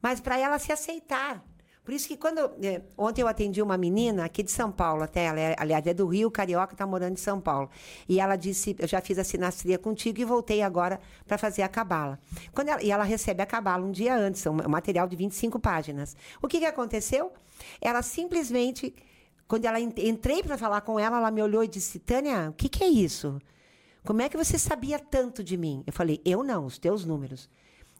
Mas 0.00 0.20
para 0.20 0.38
ela 0.38 0.58
se 0.58 0.72
aceitar. 0.72 1.44
Por 1.86 1.94
isso 1.94 2.08
que 2.08 2.16
quando. 2.16 2.40
é, 2.64 2.82
ontem 2.98 3.22
eu 3.22 3.28
atendi 3.28 3.62
uma 3.62 3.76
menina 3.78 4.24
aqui 4.24 4.42
de 4.42 4.50
São 4.50 4.72
Paulo, 4.72 5.04
até, 5.04 5.26
ela 5.26 5.38
é, 5.38 5.54
aliás, 5.56 5.86
é 5.86 5.94
do 5.94 6.04
Rio, 6.08 6.28
carioca, 6.32 6.74
está 6.74 6.84
morando 6.84 7.12
em 7.12 7.16
São 7.16 7.40
Paulo. 7.40 7.70
E 8.08 8.18
ela 8.18 8.34
disse: 8.34 8.74
Eu 8.76 8.88
já 8.88 9.00
fiz 9.00 9.20
a 9.20 9.22
sinastria 9.24 9.78
contigo 9.78 10.20
e 10.20 10.24
voltei 10.24 10.62
agora 10.62 10.98
para 11.28 11.38
fazer 11.38 11.62
a 11.62 11.68
cabala. 11.68 12.18
Quando 12.52 12.70
ela, 12.70 12.82
e 12.82 12.90
ela 12.90 13.04
recebe 13.04 13.40
a 13.40 13.46
cabala 13.46 13.84
um 13.86 13.92
dia 13.92 14.16
antes, 14.16 14.44
um, 14.46 14.50
um 14.66 14.68
material 14.68 15.06
de 15.06 15.14
25 15.14 15.60
páginas. 15.60 16.16
O 16.42 16.48
que, 16.48 16.58
que 16.58 16.66
aconteceu? 16.66 17.32
Ela 17.80 18.02
simplesmente. 18.02 18.92
Quando 19.46 19.64
ela 19.64 19.78
en- 19.78 19.92
entrei 19.96 20.42
para 20.42 20.58
falar 20.58 20.80
com 20.80 20.98
ela, 20.98 21.18
ela 21.18 21.30
me 21.30 21.40
olhou 21.40 21.62
e 21.62 21.68
disse: 21.68 22.00
Tânia, 22.00 22.50
o 22.50 22.52
que, 22.52 22.68
que 22.68 22.82
é 22.82 22.88
isso? 22.88 23.40
Como 24.04 24.20
é 24.22 24.28
que 24.28 24.36
você 24.36 24.58
sabia 24.58 24.98
tanto 24.98 25.44
de 25.44 25.56
mim? 25.56 25.84
Eu 25.86 25.92
falei: 25.92 26.20
Eu 26.24 26.42
não, 26.42 26.66
os 26.66 26.78
teus 26.78 27.04
números. 27.04 27.48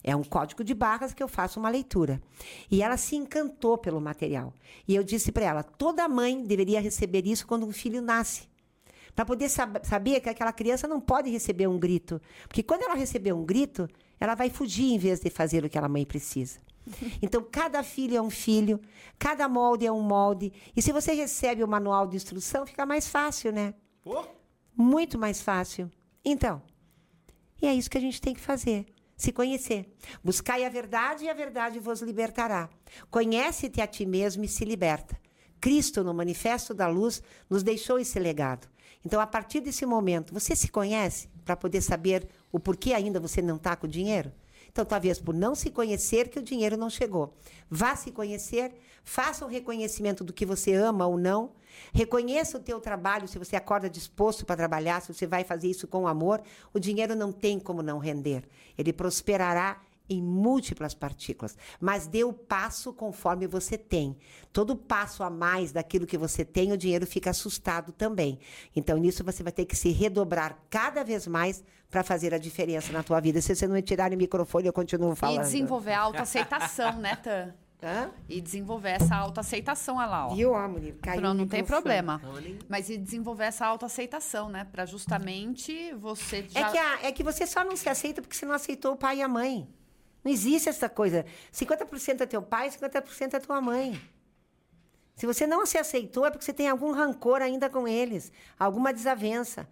É 0.03 0.15
um 0.15 0.23
código 0.23 0.63
de 0.63 0.73
barras 0.73 1.13
que 1.13 1.21
eu 1.21 1.27
faço 1.27 1.59
uma 1.59 1.69
leitura. 1.69 2.21
E 2.69 2.81
ela 2.81 2.97
se 2.97 3.15
encantou 3.15 3.77
pelo 3.77 3.99
material. 3.99 4.53
E 4.87 4.95
eu 4.95 5.03
disse 5.03 5.31
para 5.31 5.45
ela: 5.45 5.63
toda 5.63 6.07
mãe 6.07 6.43
deveria 6.43 6.79
receber 6.79 7.25
isso 7.25 7.45
quando 7.45 7.65
um 7.65 7.71
filho 7.71 8.01
nasce. 8.01 8.47
Para 9.15 9.25
poder 9.25 9.49
sab 9.49 9.79
saber 9.83 10.19
que 10.19 10.29
aquela 10.29 10.53
criança 10.53 10.87
não 10.87 11.01
pode 11.01 11.29
receber 11.29 11.67
um 11.67 11.79
grito. 11.79 12.21
Porque 12.47 12.63
quando 12.63 12.83
ela 12.83 12.93
receber 12.93 13.33
um 13.33 13.43
grito, 13.43 13.89
ela 14.19 14.35
vai 14.35 14.49
fugir 14.49 14.93
em 14.93 14.97
vez 14.97 15.19
de 15.19 15.29
fazer 15.29 15.65
o 15.65 15.69
que 15.69 15.77
a 15.77 15.89
mãe 15.89 16.05
precisa. 16.05 16.59
Então, 17.21 17.45
cada 17.51 17.83
filho 17.83 18.15
é 18.15 18.21
um 18.21 18.29
filho, 18.29 18.79
cada 19.19 19.49
molde 19.49 19.85
é 19.85 19.91
um 19.91 20.01
molde. 20.01 20.53
E 20.75 20.81
se 20.81 20.93
você 20.93 21.13
recebe 21.13 21.63
o 21.63 21.67
manual 21.67 22.07
de 22.07 22.15
instrução, 22.15 22.65
fica 22.65 22.85
mais 22.85 23.07
fácil, 23.07 23.51
né? 23.51 23.73
Pô, 24.03 24.23
Muito 24.73 25.17
mais 25.17 25.41
fácil. 25.41 25.91
Então, 26.23 26.61
e 27.61 27.65
é 27.65 27.73
isso 27.73 27.89
que 27.89 27.97
a 27.97 28.01
gente 28.01 28.21
tem 28.21 28.33
que 28.33 28.39
fazer. 28.39 28.85
Se 29.17 29.31
conhecer. 29.31 29.91
Buscai 30.23 30.63
a 30.63 30.69
verdade 30.69 31.25
e 31.25 31.29
a 31.29 31.33
verdade 31.33 31.79
vos 31.79 32.01
libertará. 32.01 32.69
Conhece-te 33.09 33.81
a 33.81 33.87
ti 33.87 34.05
mesmo 34.05 34.45
e 34.45 34.47
se 34.47 34.63
liberta. 34.63 35.19
Cristo, 35.59 36.03
no 36.03 36.13
Manifesto 36.13 36.71
da 36.71 36.87
Luz, 36.87 37.23
nos 37.49 37.63
deixou 37.63 37.97
esse 37.97 38.19
legado. 38.19 38.67
Então, 39.03 39.19
a 39.19 39.25
partir 39.25 39.59
desse 39.59 39.85
momento, 39.85 40.33
você 40.33 40.55
se 40.55 40.67
conhece 40.67 41.29
para 41.43 41.55
poder 41.55 41.81
saber 41.81 42.27
o 42.51 42.59
porquê 42.59 42.93
ainda 42.93 43.19
você 43.19 43.41
não 43.41 43.55
está 43.55 43.75
com 43.75 43.87
o 43.87 43.89
dinheiro? 43.89 44.31
Então, 44.77 44.85
talvez 44.85 45.19
por 45.19 45.33
não 45.33 45.55
se 45.55 45.71
conhecer 45.71 46.29
que 46.29 46.37
o 46.37 46.41
dinheiro 46.43 46.77
não 46.77 46.87
chegou. 46.87 47.33
Vá 47.67 47.95
se 47.95 48.11
conhecer, 48.11 48.75
faça 49.03 49.43
o 49.43 49.47
reconhecimento 49.47 50.23
do 50.23 50.31
que 50.31 50.45
você 50.45 50.71
ama 50.75 51.07
ou 51.07 51.17
não, 51.17 51.53
reconheça 51.91 52.59
o 52.59 52.61
teu 52.61 52.79
trabalho, 52.79 53.27
se 53.27 53.39
você 53.39 53.55
acorda 53.55 53.89
disposto 53.89 54.45
para 54.45 54.55
trabalhar, 54.55 55.01
se 55.01 55.11
você 55.11 55.25
vai 55.25 55.43
fazer 55.43 55.67
isso 55.67 55.87
com 55.87 56.07
amor, 56.07 56.43
o 56.75 56.79
dinheiro 56.79 57.15
não 57.15 57.31
tem 57.31 57.59
como 57.59 57.81
não 57.81 57.97
render. 57.97 58.43
Ele 58.77 58.93
prosperará 58.93 59.81
em 60.09 60.21
múltiplas 60.21 60.93
partículas, 60.93 61.57
mas 61.79 62.07
dê 62.07 62.23
o 62.23 62.31
passo 62.33 62.93
conforme 62.93 63.45
você 63.47 63.77
tem. 63.77 64.17
Todo 64.53 64.75
passo 64.75 65.23
a 65.23 65.29
mais 65.29 65.71
daquilo 65.71 66.05
que 66.07 66.17
você 66.17 66.45
tem, 66.45 66.71
o 66.71 66.77
dinheiro 66.77 67.05
fica 67.05 67.29
assustado 67.29 67.91
também. 67.91 68.39
Então, 68.75 68.97
nisso 68.97 69.23
você 69.23 69.43
vai 69.43 69.51
ter 69.51 69.65
que 69.65 69.75
se 69.75 69.89
redobrar 69.91 70.57
cada 70.69 71.03
vez 71.03 71.27
mais 71.27 71.63
para 71.89 72.03
fazer 72.03 72.33
a 72.33 72.37
diferença 72.37 72.91
na 72.91 73.03
tua 73.03 73.19
vida. 73.19 73.41
Se 73.41 73.55
você 73.55 73.67
não 73.67 73.81
tirar 73.81 74.11
o 74.11 74.17
microfone, 74.17 74.67
eu 74.67 74.73
continuo 74.73 75.15
falando. 75.15 75.39
E 75.39 75.43
desenvolver 75.43 75.93
a 75.93 76.01
autoaceitação, 76.01 76.93
né, 76.99 77.15
Tan? 77.15 77.53
Hã? 77.81 78.09
E 78.27 78.41
desenvolver 78.41 78.89
essa 78.89 79.15
autoaceitação, 79.15 79.97
olha 79.97 80.07
lá, 80.07 80.27
ó. 80.27 80.33
Viu, 80.33 80.55
amor? 80.55 80.81
Caiu 80.99 81.21
Não, 81.21 81.45
tem 81.47 81.63
problema. 81.63 82.19
Mas 82.67 82.89
e 82.89 82.97
desenvolver 82.97 83.43
essa 83.43 83.67
autoaceitação, 83.67 84.49
né? 84.49 84.65
Pra 84.71 84.83
justamente 84.85 85.93
você 85.93 86.45
É 86.55 86.59
já... 86.59 86.71
que, 86.71 86.77
a- 86.77 86.99
é 87.03 87.11
que 87.11 87.23
você 87.23 87.45
só 87.45 87.63
não 87.63 87.75
se 87.75 87.87
aceita 87.87 88.19
porque 88.19 88.35
você 88.35 88.47
não 88.47 88.55
aceitou 88.55 88.93
o 88.93 88.97
pai 88.97 89.17
e 89.19 89.21
a 89.21 89.27
mãe. 89.27 89.67
Não 90.27 90.33
existe 90.33 90.67
essa 90.67 90.89
coisa. 90.89 91.25
50% 91.53 92.19
é 92.19 92.25
teu 92.25 92.41
pai, 92.41 92.69
50% 92.69 93.35
é 93.35 93.39
tua 93.39 93.61
mãe. 93.61 93.97
Se 95.15 95.25
você 95.25 95.47
não 95.47 95.65
se 95.65 95.77
aceitou, 95.77 96.25
é 96.25 96.29
porque 96.29 96.43
você 96.43 96.51
tem 96.51 96.67
algum 96.67 96.91
rancor 96.91 97.41
ainda 97.41 97.69
com 97.69 97.87
eles, 97.87 98.29
alguma 98.59 98.91
desavença. 98.91 99.65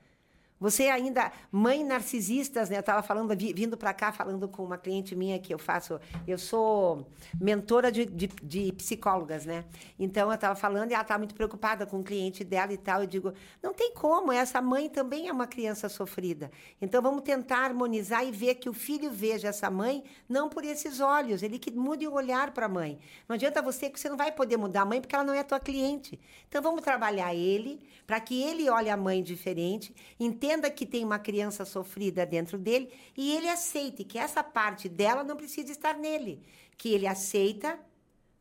Você 0.59 0.83
ainda, 0.83 1.31
mãe 1.51 1.83
narcisistas, 1.83 2.69
né? 2.69 2.77
Eu 2.77 2.79
estava 2.79 3.03
falando, 3.03 3.35
vi- 3.37 3.53
vindo 3.53 3.75
para 3.75 3.93
cá, 3.93 4.11
falando 4.13 4.47
com 4.47 4.63
uma 4.63 4.77
cliente 4.77 5.13
minha 5.13 5.37
que 5.37 5.53
eu 5.53 5.59
faço. 5.59 5.99
Eu 6.25 6.37
sou 6.37 7.05
mentora 7.39 7.91
de, 7.91 8.05
de, 8.05 8.27
de 8.41 8.71
psicólogas, 8.71 9.45
né? 9.45 9.65
Então 9.99 10.29
eu 10.29 10.35
estava 10.35 10.55
falando 10.55 10.91
e 10.91 10.93
ela 10.93 11.01
estava 11.03 11.17
muito 11.19 11.35
preocupada 11.35 11.85
com 11.85 11.99
o 11.99 12.03
cliente 12.03 12.43
dela 12.43 12.71
e 12.71 12.77
tal. 12.77 13.01
Eu 13.01 13.07
digo, 13.07 13.33
não 13.61 13.73
tem 13.73 13.93
como, 13.93 14.31
essa 14.31 14.61
mãe 14.61 14.89
também 14.89 15.27
é 15.27 15.31
uma 15.31 15.45
criança 15.45 15.89
sofrida. 15.89 16.49
Então 16.81 17.01
vamos 17.01 17.23
tentar 17.23 17.65
harmonizar 17.65 18.25
e 18.25 18.31
ver 18.31 18.55
que 18.55 18.69
o 18.69 18.73
filho 18.73 19.11
veja 19.11 19.49
essa 19.49 19.69
mãe 19.69 20.05
não 20.27 20.47
por 20.47 20.63
esses 20.63 21.01
olhos, 21.01 21.43
ele 21.43 21.59
que 21.59 21.69
mude 21.71 22.07
o 22.07 22.13
olhar 22.13 22.51
para 22.51 22.65
a 22.65 22.69
mãe. 22.69 22.97
Não 23.27 23.33
adianta 23.35 23.61
você 23.61 23.89
que 23.89 23.99
você 23.99 24.07
não 24.07 24.17
vai 24.17 24.31
poder 24.31 24.55
mudar 24.55 24.83
a 24.83 24.85
mãe 24.85 25.01
porque 25.01 25.15
ela 25.15 25.23
não 25.25 25.33
é 25.33 25.43
tua 25.43 25.59
cliente. 25.59 26.17
Então 26.47 26.61
vamos 26.61 26.81
trabalhar 26.81 27.35
ele 27.35 27.79
para 28.07 28.21
que 28.21 28.41
ele 28.41 28.69
olhe 28.69 28.89
a 28.89 28.95
mãe 28.95 29.21
diferente, 29.21 29.93
entenda 30.19 30.44
que 30.69 30.85
tem 30.85 31.03
uma 31.03 31.19
criança 31.19 31.65
sofrida 31.65 32.25
dentro 32.25 32.57
dele 32.57 32.91
e 33.15 33.35
ele 33.35 33.49
aceite 33.49 34.03
que 34.03 34.17
essa 34.17 34.43
parte 34.43 34.87
dela 34.87 35.23
não 35.23 35.35
precisa 35.35 35.71
estar 35.71 35.97
nele, 35.97 36.43
que 36.77 36.93
ele 36.93 37.07
aceita, 37.07 37.79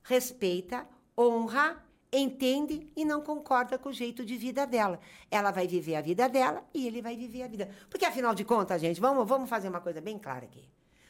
respeita, 0.02 0.86
honra, 1.16 1.82
entende 2.12 2.88
e 2.96 3.04
não 3.04 3.20
concorda 3.20 3.78
com 3.78 3.88
o 3.88 3.92
jeito 3.92 4.24
de 4.24 4.36
vida 4.36 4.66
dela. 4.66 5.00
Ela 5.30 5.50
vai 5.50 5.66
viver 5.66 5.96
a 5.96 6.00
vida 6.00 6.28
dela 6.28 6.64
e 6.72 6.86
ele 6.86 7.02
vai 7.02 7.16
viver 7.16 7.42
a 7.42 7.48
vida. 7.48 7.68
Porque 7.90 8.04
afinal 8.04 8.34
de 8.34 8.44
contas, 8.44 8.80
gente, 8.80 9.00
vamos, 9.00 9.26
vamos 9.28 9.48
fazer 9.48 9.68
uma 9.68 9.80
coisa 9.80 10.00
bem 10.00 10.18
clara 10.18 10.44
aqui. 10.44 10.68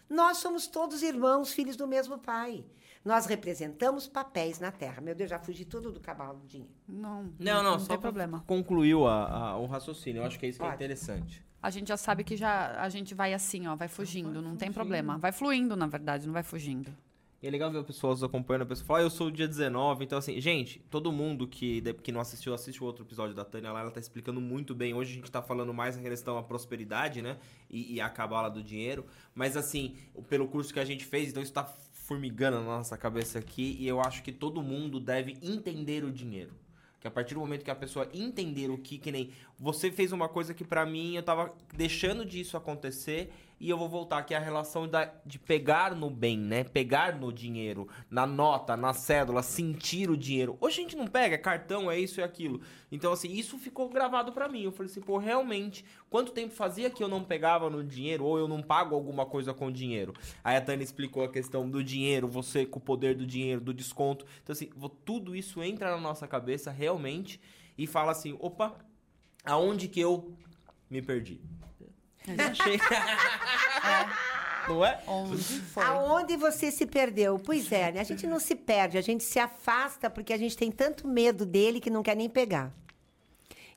Nós 0.09 0.39
somos 0.39 0.67
todos 0.67 1.03
irmãos, 1.03 1.53
filhos 1.53 1.77
do 1.77 1.87
mesmo 1.87 2.19
pai. 2.19 2.65
Nós 3.05 3.27
representamos 3.27 4.09
papéis 4.09 4.59
na 4.59 4.73
Terra. 4.73 5.01
Meu 5.03 5.15
Deus, 5.15 5.29
já 5.29 5.39
fugi 5.39 5.65
tudo 5.65 5.93
do 5.93 6.01
cavalo 6.01 6.39
do 6.39 6.47
dinheiro. 6.47 6.73
Não, 6.89 7.25
Não, 7.39 7.63
não, 7.63 7.73
não 7.73 7.79
só 7.79 7.89
tem 7.89 7.99
problema. 8.01 8.43
concluiu 8.47 9.07
a, 9.07 9.29
a- 9.51 9.59
o 9.59 9.67
raciocínio. 9.67 10.23
Eu 10.23 10.27
acho 10.27 10.39
que 10.39 10.47
é 10.47 10.49
isso 10.49 10.59
que 10.59 10.65
é 10.65 10.69
Pode. 10.69 10.77
interessante. 10.83 11.45
A 11.63 11.71
gente 11.71 11.89
já 11.89 11.97
sabe 11.97 12.25
que 12.25 12.37
já 12.37 12.81
a 12.81 12.89
gente 12.89 13.15
vai 13.15 13.33
assim, 13.35 13.67
ó, 13.67 13.75
vai 13.77 13.89
fugindo, 13.89 14.41
não 14.43 14.57
tem 14.57 14.71
problema. 14.73 15.19
Vai 15.19 15.33
fluindo, 15.33 15.77
na 15.77 15.87
verdade, 15.87 16.27
não 16.27 16.33
vai 16.33 16.43
fugindo. 16.43 16.95
E 17.43 17.47
é 17.47 17.51
legal 17.51 17.71
ver 17.71 17.85
pessoas 17.85 18.23
acompanhando, 18.23 18.63
a 18.63 18.67
pessoa 18.67 18.87
fala, 18.87 19.01
ah, 19.01 19.03
eu 19.03 19.11
sou 19.11 19.27
o 19.27 19.31
dia 19.31 19.47
19, 19.47 20.03
então 20.03 20.17
assim, 20.17 20.41
gente, 20.41 20.79
todo 20.91 21.13
mundo 21.13 21.47
que, 21.47 21.83
que 22.03 22.11
não 22.11 22.19
assistiu, 22.23 22.55
assiste 22.55 22.83
o 22.83 22.87
outro 22.87 23.05
episódio 23.05 23.35
da 23.35 23.45
Tânia 23.45 23.71
lá, 23.71 23.81
ela 23.81 23.91
tá 23.91 24.01
explicando 24.01 24.41
muito 24.41 24.75
bem. 24.75 24.95
Hoje 24.95 25.13
a 25.13 25.15
gente 25.17 25.31
tá 25.31 25.43
falando 25.43 25.73
mais 25.75 25.95
em 25.97 26.01
relação 26.01 26.39
à 26.39 26.43
prosperidade, 26.43 27.21
né? 27.21 27.37
E, 27.69 27.95
e 27.97 28.01
a 28.01 28.09
cabala 28.09 28.49
do 28.51 28.63
dinheiro. 28.63 29.05
Mas 29.35 29.59
assim, 29.59 29.95
pelo 30.29 30.49
curso 30.49 30.73
que 30.73 30.81
a 30.81 30.87
gente 30.87 31.05
fez, 31.05 31.29
então 31.31 31.43
isso 31.43 31.53
tá 31.53 31.65
formigando 32.05 32.59
na 32.59 32.65
nossa 32.65 32.97
cabeça 32.99 33.39
aqui, 33.39 33.77
e 33.81 33.89
eu 33.89 34.01
acho 34.01 34.23
que 34.23 34.31
todo 34.31 34.63
mundo 34.63 35.01
deve 35.01 35.39
entender 35.43 36.05
o 36.05 36.13
dinheiro. 36.13 36.53
Que 37.01 37.09
a 37.09 37.11
partir 37.11 37.35
do 37.35 37.41
momento 37.41 37.65
que 37.65 37.71
a 37.71 37.75
pessoa 37.75 38.09
entender 38.15 38.71
o 38.71 38.79
que, 38.79 38.99
que 38.99 39.11
nem. 39.11 39.31
Você 39.59 39.91
fez 39.91 40.13
uma 40.13 40.29
coisa 40.29 40.55
que 40.55 40.65
pra 40.65 40.87
mim 40.87 41.17
eu 41.17 41.23
tava 41.23 41.55
deixando 41.75 42.25
disso 42.25 42.57
acontecer 42.57 43.33
e 43.61 43.71
eu 43.71 43.79
vou 43.79 43.89
voltar 43.89 44.23
que 44.23 44.35
é 44.35 44.37
a 44.37 44.41
relação 44.41 44.89
da, 44.89 45.13
de 45.25 45.39
pegar 45.39 45.95
no 45.95 46.11
bem, 46.11 46.39
né? 46.39 46.65
Pegar 46.65 47.19
no 47.19 47.33
dinheiro, 47.33 47.89
na 48.11 48.27
nota, 48.27 48.77
na 48.77 48.93
cédula, 48.93 49.43
sentir 49.43 50.11
o 50.11 50.17
dinheiro. 50.17 50.57
Hoje 50.61 50.81
a 50.81 50.83
gente 50.83 50.97
não 50.97 51.07
pega, 51.07 51.35
é 51.35 51.39
cartão, 51.39 51.91
é 51.91 51.99
isso 51.99 52.21
e 52.21 52.23
aquilo. 52.23 52.61
Então, 52.91 53.13
assim, 53.13 53.33
isso 53.33 53.59
ficou 53.59 53.89
gravado 53.89 54.33
pra 54.33 54.49
mim. 54.49 54.65
Eu 54.65 54.73
falei 54.73 54.91
assim, 54.91 55.01
pô, 55.01 55.19
realmente, 55.19 55.85
quanto 56.11 56.33
tempo 56.33 56.53
fazia 56.53 56.91
que 56.91 57.03
eu 57.03 57.09
não 57.09 57.23
pegava 57.25 57.71
no 57.71 57.83
dinheiro 57.83 58.25
ou 58.25 58.39
eu 58.39 58.49
não 58.49 58.63
pago 58.63 58.95
alguma 58.95 59.25
coisa 59.25 59.55
com 59.55 59.71
dinheiro? 59.71 60.13
Aí 60.43 60.57
a 60.57 60.61
Tânia 60.61 60.85
explicou 60.85 61.25
a 61.25 61.29
questão 61.29 61.69
do 61.69 61.83
dinheiro, 61.83 62.29
você 62.29 62.67
com 62.67 62.79
o 62.79 62.83
poder 62.83 63.15
do 63.15 63.27
dinheiro, 63.27 63.61
do 63.61 63.73
desconto. 63.73 64.27
Então, 64.43 64.53
assim, 64.53 64.71
tudo 65.05 65.35
isso 65.35 65.63
entra 65.63 65.91
na 65.91 66.01
nossa 66.01 66.27
cabeça 66.27 66.71
realmente 66.71 67.41
e 67.79 67.87
fala 67.87 68.13
assim, 68.13 68.37
opa, 68.41 68.75
aonde 69.45 69.89
que 69.89 70.01
eu 70.01 70.33
me 70.91 71.03
perdi? 71.03 71.41
Achei. 72.51 72.79
Não 74.69 74.85
é? 74.85 74.99
Onde 75.07 75.43
foi? 75.43 75.85
Aonde 75.85 76.37
você 76.37 76.71
se 76.71 76.87
perdeu? 76.87 77.39
Pois 77.39 77.71
é, 77.71 77.93
né? 77.93 78.01
A 78.01 78.05
gente 78.05 78.27
não 78.27 78.41
se 78.41 78.55
perde, 78.55 78.97
a 78.97 79.03
gente 79.03 79.23
se 79.23 79.39
afasta 79.39 80.09
porque 80.09 80.33
a 80.33 80.39
gente 80.39 80.57
tem 80.57 80.73
tanto 80.73 81.07
medo 81.07 81.45
dele 81.45 81.81
que 81.81 81.91
não 81.91 82.03
quer 82.03 82.17
nem 82.17 82.31
pegar. 82.31 82.73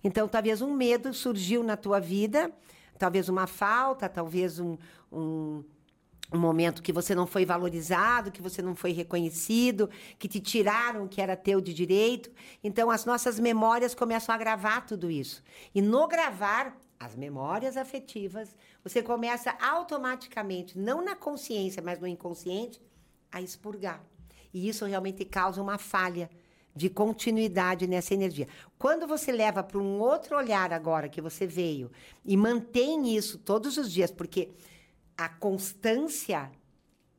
Então, 0.01 0.27
talvez 0.27 0.61
um 0.61 0.73
medo 0.73 1.13
surgiu 1.13 1.63
na 1.63 1.75
tua 1.75 1.99
vida, 1.99 2.49
talvez 2.97 3.27
uma 3.27 3.47
falta, 3.47 4.07
talvez 4.07 4.59
um, 4.59 4.77
um, 5.11 5.63
um 6.31 6.39
momento 6.39 6.81
que 6.81 6.93
você 6.93 7.13
não 7.13 7.27
foi 7.27 7.45
valorizado, 7.45 8.31
que 8.31 8.41
você 8.41 8.61
não 8.61 8.75
foi 8.75 8.93
reconhecido, 8.93 9.89
que 10.17 10.27
te 10.27 10.39
tiraram 10.39 11.03
o 11.03 11.09
que 11.09 11.19
era 11.19 11.35
teu 11.35 11.59
de 11.59 11.73
direito. 11.73 12.31
Então, 12.63 12.89
as 12.89 13.03
nossas 13.03 13.39
memórias 13.39 13.93
começam 13.93 14.33
a 14.33 14.37
gravar 14.37 14.85
tudo 14.85 15.11
isso. 15.11 15.43
E 15.75 15.81
no 15.81 16.07
gravar 16.07 16.77
as 16.99 17.15
memórias 17.15 17.77
afetivas, 17.77 18.55
você 18.83 19.03
começa 19.03 19.55
automaticamente, 19.61 20.77
não 20.77 21.03
na 21.03 21.15
consciência, 21.15 21.81
mas 21.81 21.99
no 21.99 22.07
inconsciente, 22.07 22.81
a 23.31 23.41
expurgar. 23.41 24.03
E 24.53 24.67
isso 24.67 24.85
realmente 24.85 25.23
causa 25.25 25.61
uma 25.61 25.77
falha 25.77 26.29
de 26.75 26.89
continuidade 26.89 27.87
nessa 27.87 28.13
energia. 28.13 28.47
Quando 28.77 29.07
você 29.07 29.31
leva 29.31 29.63
para 29.63 29.79
um 29.79 29.99
outro 29.99 30.37
olhar 30.37 30.71
agora 30.71 31.09
que 31.09 31.21
você 31.21 31.45
veio 31.45 31.91
e 32.23 32.37
mantém 32.37 33.15
isso 33.15 33.39
todos 33.39 33.77
os 33.77 33.91
dias, 33.91 34.11
porque 34.11 34.51
a 35.17 35.27
constância 35.27 36.51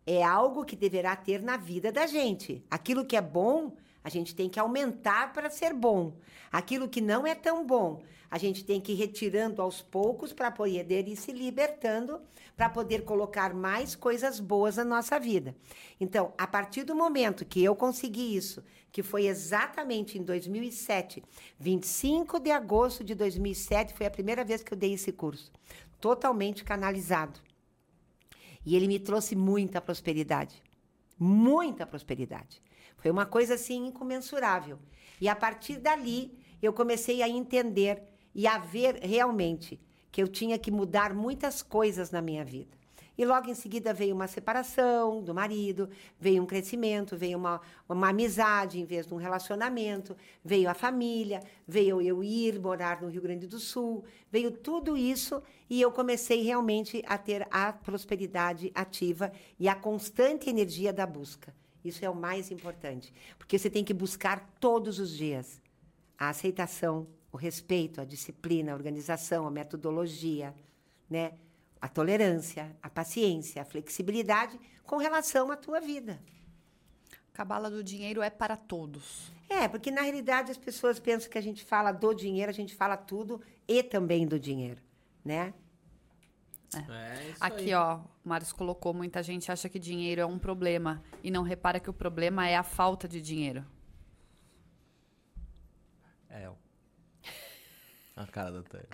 é 0.06 0.22
algo 0.22 0.64
que 0.64 0.76
deverá 0.76 1.14
ter 1.16 1.42
na 1.42 1.56
vida 1.56 1.90
da 1.90 2.06
gente. 2.06 2.64
Aquilo 2.70 3.04
que 3.04 3.16
é 3.16 3.20
bom, 3.20 3.76
a 4.02 4.08
gente 4.08 4.34
tem 4.34 4.48
que 4.48 4.60
aumentar 4.60 5.32
para 5.32 5.50
ser 5.50 5.74
bom. 5.74 6.14
Aquilo 6.50 6.88
que 6.88 7.00
não 7.00 7.26
é 7.26 7.34
tão 7.34 7.66
bom, 7.66 8.00
a 8.30 8.36
gente 8.36 8.64
tem 8.64 8.80
que 8.80 8.92
ir 8.92 8.96
retirando 8.96 9.62
aos 9.62 9.80
poucos 9.80 10.32
para 10.32 10.50
poder 10.50 11.08
ir 11.08 11.16
se 11.16 11.32
libertando, 11.32 12.20
para 12.56 12.68
poder 12.68 13.04
colocar 13.04 13.54
mais 13.54 13.94
coisas 13.94 14.38
boas 14.38 14.76
na 14.76 14.84
nossa 14.84 15.18
vida. 15.18 15.56
Então, 15.98 16.32
a 16.36 16.46
partir 16.46 16.84
do 16.84 16.94
momento 16.94 17.44
que 17.44 17.62
eu 17.64 17.74
consegui 17.74 18.36
isso, 18.36 18.62
que 18.92 19.02
foi 19.02 19.26
exatamente 19.26 20.18
em 20.18 20.22
2007, 20.22 21.22
25 21.58 22.38
de 22.38 22.50
agosto 22.50 23.02
de 23.02 23.14
2007, 23.14 23.94
foi 23.94 24.06
a 24.06 24.10
primeira 24.10 24.44
vez 24.44 24.62
que 24.62 24.72
eu 24.72 24.78
dei 24.78 24.92
esse 24.92 25.12
curso, 25.12 25.50
totalmente 26.00 26.64
canalizado. 26.64 27.40
E 28.64 28.76
ele 28.76 28.88
me 28.88 28.98
trouxe 28.98 29.34
muita 29.34 29.80
prosperidade. 29.80 30.62
Muita 31.18 31.86
prosperidade. 31.86 32.62
Foi 32.98 33.10
uma 33.10 33.24
coisa 33.24 33.54
assim 33.54 33.86
incomensurável. 33.86 34.78
E 35.20 35.28
a 35.28 35.34
partir 35.34 35.78
dali, 35.78 36.38
eu 36.60 36.72
comecei 36.72 37.22
a 37.22 37.28
entender 37.28 38.02
e 38.38 38.46
a 38.46 38.56
ver 38.56 39.00
realmente 39.02 39.80
que 40.12 40.22
eu 40.22 40.28
tinha 40.28 40.56
que 40.56 40.70
mudar 40.70 41.12
muitas 41.12 41.60
coisas 41.60 42.12
na 42.12 42.22
minha 42.22 42.44
vida. 42.44 42.78
E 43.18 43.24
logo 43.24 43.50
em 43.50 43.54
seguida 43.54 43.92
veio 43.92 44.14
uma 44.14 44.28
separação 44.28 45.20
do 45.20 45.34
marido, 45.34 45.90
veio 46.20 46.40
um 46.40 46.46
crescimento, 46.46 47.16
veio 47.16 47.36
uma, 47.36 47.60
uma 47.88 48.10
amizade 48.10 48.78
em 48.78 48.84
vez 48.84 49.08
de 49.08 49.12
um 49.12 49.16
relacionamento, 49.16 50.16
veio 50.44 50.70
a 50.70 50.74
família, 50.74 51.42
veio 51.66 52.00
eu 52.00 52.22
ir 52.22 52.60
morar 52.60 53.02
no 53.02 53.08
Rio 53.08 53.22
Grande 53.22 53.48
do 53.48 53.58
Sul, 53.58 54.04
veio 54.30 54.52
tudo 54.52 54.96
isso 54.96 55.42
e 55.68 55.80
eu 55.80 55.90
comecei 55.90 56.40
realmente 56.40 57.02
a 57.08 57.18
ter 57.18 57.44
a 57.50 57.72
prosperidade 57.72 58.70
ativa 58.72 59.32
e 59.58 59.68
a 59.68 59.74
constante 59.74 60.48
energia 60.48 60.92
da 60.92 61.04
busca. 61.04 61.52
Isso 61.84 62.04
é 62.04 62.08
o 62.08 62.14
mais 62.14 62.52
importante, 62.52 63.12
porque 63.36 63.58
você 63.58 63.68
tem 63.68 63.82
que 63.82 63.92
buscar 63.92 64.48
todos 64.60 65.00
os 65.00 65.10
dias 65.10 65.60
a 66.16 66.28
aceitação, 66.28 67.08
o 67.32 67.36
respeito, 67.36 68.00
a 68.00 68.04
disciplina, 68.04 68.72
a 68.72 68.74
organização, 68.74 69.46
a 69.46 69.50
metodologia, 69.50 70.54
né? 71.08 71.32
a 71.80 71.88
tolerância, 71.88 72.76
a 72.82 72.90
paciência, 72.90 73.62
a 73.62 73.64
flexibilidade 73.64 74.58
com 74.84 74.96
relação 74.96 75.50
à 75.50 75.56
tua 75.56 75.80
vida. 75.80 76.20
Cabala 77.32 77.70
do 77.70 77.84
dinheiro 77.84 78.20
é 78.20 78.30
para 78.30 78.56
todos. 78.56 79.30
É, 79.48 79.68
porque 79.68 79.90
na 79.90 80.02
realidade 80.02 80.50
as 80.50 80.58
pessoas 80.58 80.98
pensam 80.98 81.30
que 81.30 81.38
a 81.38 81.42
gente 81.42 81.64
fala 81.64 81.92
do 81.92 82.12
dinheiro, 82.12 82.50
a 82.50 82.54
gente 82.54 82.74
fala 82.74 82.96
tudo 82.96 83.40
e 83.66 83.82
também 83.82 84.26
do 84.26 84.38
dinheiro, 84.38 84.82
né? 85.24 85.54
É, 86.74 87.30
isso 87.30 87.36
Aqui, 87.40 87.72
aí. 87.72 87.74
ó, 87.74 87.96
o 87.96 88.28
Marcos 88.28 88.52
colocou, 88.52 88.92
muita 88.92 89.22
gente 89.22 89.50
acha 89.50 89.68
que 89.68 89.78
dinheiro 89.78 90.20
é 90.20 90.26
um 90.26 90.38
problema 90.38 91.02
e 91.22 91.30
não 91.30 91.42
repara 91.42 91.80
que 91.80 91.88
o 91.88 91.94
problema 91.94 92.46
é 92.46 92.56
a 92.56 92.62
falta 92.62 93.08
de 93.08 93.22
dinheiro. 93.22 93.64
É. 96.28 96.50
A 98.20 98.26
cara 98.26 98.50
da 98.50 98.62
Tânia. 98.62 98.88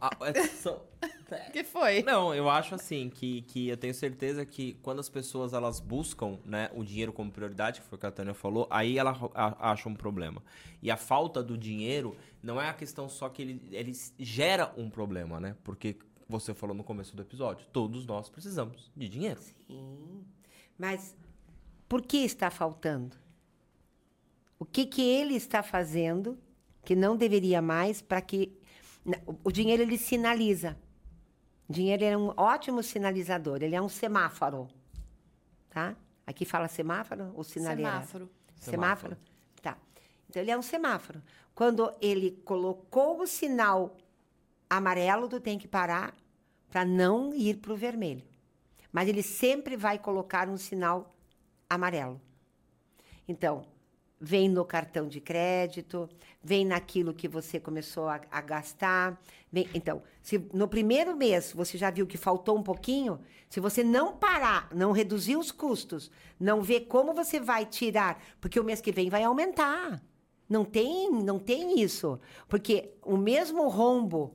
Ah, 0.00 0.10
é 0.34 0.46
só- 0.46 0.76
O 1.02 1.52
que 1.52 1.62
foi? 1.64 2.02
Não, 2.02 2.34
eu 2.34 2.48
acho 2.48 2.74
assim 2.74 3.10
que, 3.10 3.42
que 3.42 3.68
eu 3.68 3.76
tenho 3.76 3.92
certeza 3.94 4.44
que 4.46 4.72
quando 4.82 5.00
as 5.00 5.08
pessoas 5.08 5.52
elas 5.52 5.80
buscam 5.80 6.38
né, 6.46 6.70
o 6.74 6.82
dinheiro 6.82 7.12
como 7.12 7.30
prioridade, 7.30 7.80
que 7.82 7.86
foi 7.86 7.96
o 7.96 8.00
que 8.00 8.06
a 8.06 8.10
Tânia 8.10 8.32
falou, 8.32 8.66
aí 8.70 8.96
ela 8.98 9.10
a- 9.34 9.70
acha 9.72 9.88
um 9.88 9.94
problema. 9.94 10.42
E 10.82 10.90
a 10.90 10.96
falta 10.96 11.42
do 11.42 11.58
dinheiro 11.58 12.16
não 12.42 12.60
é 12.60 12.68
a 12.70 12.72
questão 12.74 13.08
só 13.08 13.28
que 13.28 13.42
ele, 13.42 13.68
ele 13.70 13.92
gera 14.18 14.72
um 14.76 14.88
problema, 14.88 15.38
né? 15.38 15.54
Porque 15.62 15.96
você 16.28 16.54
falou 16.54 16.74
no 16.74 16.82
começo 16.82 17.14
do 17.14 17.20
episódio, 17.22 17.66
todos 17.72 18.06
nós 18.06 18.30
precisamos 18.30 18.90
de 18.96 19.08
dinheiro. 19.08 19.40
Sim. 19.66 20.24
Mas 20.78 21.14
por 21.86 22.00
que 22.02 22.16
está 22.18 22.50
faltando? 22.50 23.16
O 24.58 24.64
que, 24.64 24.86
que 24.86 25.02
ele 25.02 25.34
está 25.34 25.62
fazendo 25.62 26.38
que 26.84 26.94
não 26.96 27.16
deveria 27.16 27.60
mais 27.60 28.00
para 28.00 28.20
que. 28.22 28.52
O 29.42 29.50
dinheiro 29.50 29.82
ele 29.82 29.96
sinaliza. 29.96 30.76
O 31.68 31.72
dinheiro 31.72 32.04
é 32.04 32.16
um 32.16 32.32
ótimo 32.36 32.82
sinalizador, 32.82 33.62
ele 33.62 33.74
é 33.74 33.80
um 33.80 33.88
semáforo. 33.88 34.68
Tá? 35.68 35.96
Aqui 36.26 36.44
fala 36.44 36.68
semáforo 36.68 37.32
ou 37.34 37.44
sinaleira? 37.44 37.92
Semáforo. 37.92 38.30
Semáforo? 38.56 39.16
Tá. 39.62 39.78
Então, 40.28 40.42
ele 40.42 40.50
é 40.50 40.58
um 40.58 40.62
semáforo. 40.62 41.22
Quando 41.54 41.92
ele 42.00 42.40
colocou 42.44 43.20
o 43.20 43.26
sinal 43.26 43.96
amarelo, 44.68 45.28
tu 45.28 45.40
tem 45.40 45.58
que 45.58 45.66
parar 45.66 46.14
para 46.70 46.84
não 46.84 47.34
ir 47.34 47.56
para 47.58 47.72
o 47.72 47.76
vermelho. 47.76 48.24
Mas 48.92 49.08
ele 49.08 49.22
sempre 49.22 49.76
vai 49.76 49.98
colocar 49.98 50.48
um 50.48 50.56
sinal 50.56 51.14
amarelo. 51.68 52.20
Então, 53.26 53.64
vem 54.20 54.48
no 54.48 54.64
cartão 54.64 55.08
de 55.08 55.20
crédito, 55.20 56.08
vem 56.42 56.64
naquilo 56.64 57.14
que 57.14 57.26
você 57.26 57.58
começou 57.58 58.08
a, 58.08 58.20
a 58.30 58.40
gastar. 58.40 59.18
vem- 59.50 59.68
então, 59.72 60.02
se 60.22 60.38
no 60.52 60.68
primeiro 60.68 61.16
mês 61.16 61.52
você 61.54 61.78
já 61.78 61.90
viu 61.90 62.06
que 62.06 62.18
faltou 62.18 62.56
um 62.58 62.62
pouquinho, 62.62 63.18
se 63.48 63.60
você 63.60 63.82
não 63.82 64.14
parar, 64.16 64.68
não 64.74 64.92
reduzir 64.92 65.36
os 65.36 65.50
custos, 65.50 66.10
não 66.38 66.60
ver 66.62 66.80
como 66.82 67.14
você 67.14 67.40
vai 67.40 67.64
tirar, 67.64 68.22
porque 68.40 68.60
o 68.60 68.64
mês 68.64 68.80
que 68.80 68.92
vem 68.92 69.08
vai 69.08 69.24
aumentar. 69.24 70.02
Não 70.48 70.64
tem, 70.64 71.10
não 71.10 71.38
tem 71.38 71.80
isso. 71.80 72.18
Porque 72.48 72.90
o 73.02 73.16
mesmo 73.16 73.68
rombo 73.68 74.34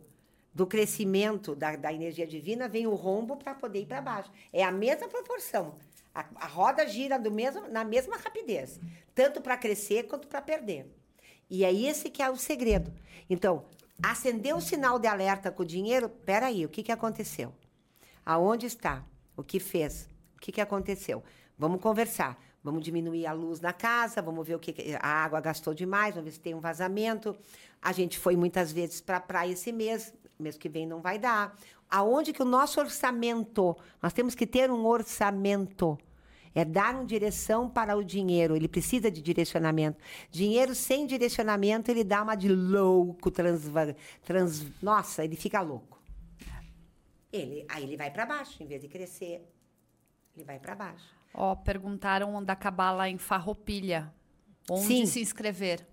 do 0.53 0.65
crescimento 0.65 1.53
da, 1.53 1.75
da 1.75 1.91
energia 1.93 2.25
divina 2.25 2.67
vem 2.69 2.87
o 2.87 2.95
rombo 2.95 3.35
para 3.35 3.53
poder 3.53 3.81
ir 3.81 3.85
para 3.85 4.01
baixo. 4.01 4.31
É 4.53 4.63
a 4.63 4.71
mesma 4.71 5.07
proporção. 5.09 5.75
A, 6.15 6.25
a 6.35 6.47
roda 6.47 6.87
gira 6.87 7.19
mesmo, 7.19 7.67
na 7.67 7.83
mesma 7.83 8.15
rapidez, 8.15 8.79
tanto 9.13 9.41
para 9.41 9.57
crescer 9.57 10.03
quanto 10.03 10.27
para 10.29 10.41
perder. 10.41 10.89
E 11.49 11.65
é 11.65 11.73
esse 11.73 12.09
que 12.09 12.23
é 12.23 12.29
o 12.29 12.37
segredo. 12.37 12.93
Então, 13.29 13.65
acendeu 14.01 14.55
o 14.57 14.61
sinal 14.61 14.97
de 14.97 15.07
alerta 15.07 15.51
com 15.51 15.63
o 15.63 15.65
dinheiro, 15.65 16.07
peraí, 16.09 16.65
o 16.65 16.69
que, 16.69 16.81
que 16.81 16.91
aconteceu? 16.91 17.53
Aonde 18.25 18.65
está? 18.65 19.03
O 19.35 19.43
que 19.43 19.59
fez? 19.59 20.09
O 20.37 20.39
que, 20.39 20.51
que 20.53 20.61
aconteceu? 20.61 21.21
Vamos 21.57 21.81
conversar. 21.81 22.41
Vamos 22.63 22.83
diminuir 22.83 23.27
a 23.27 23.31
luz 23.31 23.59
na 23.61 23.71
casa, 23.71 24.23
vamos 24.23 24.47
ver 24.47 24.55
o 24.55 24.59
que- 24.59 24.97
a 24.99 25.07
água 25.07 25.39
gastou 25.39 25.71
demais, 25.71 26.15
vamos 26.15 26.25
ver 26.25 26.31
se 26.33 26.39
tem 26.39 26.55
um 26.55 26.59
vazamento. 26.59 27.37
A 27.79 27.91
gente 27.91 28.17
foi 28.17 28.35
muitas 28.35 28.71
vezes 28.71 28.99
para 29.01 29.17
a 29.17 29.19
praia 29.19 29.51
esse 29.51 29.71
mês, 29.71 30.11
mês 30.39 30.57
que 30.57 30.67
vem 30.67 30.87
não 30.87 30.99
vai 30.99 31.19
dar. 31.19 31.55
Aonde 31.95 32.33
que 32.33 32.41
o 32.41 32.45
nosso 32.45 32.79
orçamento, 32.81 33.73
nós 34.03 34.11
temos 34.11 34.35
que 34.35 34.45
ter 34.45 34.69
um 34.69 34.85
orçamento. 34.85 35.97
É 36.53 36.65
dar 36.65 36.93
uma 36.93 37.05
direção 37.05 37.69
para 37.69 37.95
o 37.95 38.03
dinheiro. 38.03 38.53
Ele 38.53 38.67
precisa 38.67 39.09
de 39.09 39.21
direcionamento. 39.21 39.97
Dinheiro 40.29 40.75
sem 40.75 41.07
direcionamento, 41.07 41.89
ele 41.89 42.03
dá 42.03 42.21
uma 42.21 42.35
de 42.35 42.49
louco, 42.49 43.31
transva, 43.31 43.95
trans, 44.25 44.65
nossa, 44.81 45.23
ele 45.23 45.37
fica 45.37 45.61
louco. 45.61 46.01
Ele, 47.31 47.65
aí 47.69 47.83
ele 47.83 47.95
vai 47.95 48.11
para 48.11 48.25
baixo, 48.25 48.61
em 48.61 48.65
vez 48.65 48.81
de 48.81 48.89
crescer, 48.89 49.49
ele 50.35 50.43
vai 50.45 50.59
para 50.59 50.75
baixo. 50.75 51.05
Ó, 51.33 51.55
perguntaram 51.55 52.43
da 52.43 52.55
Cabala 52.57 53.09
em 53.09 53.17
Farroupilha. 53.17 54.13
Onde 54.69 54.85
Sim. 54.85 55.05
se 55.05 55.21
inscrever? 55.21 55.85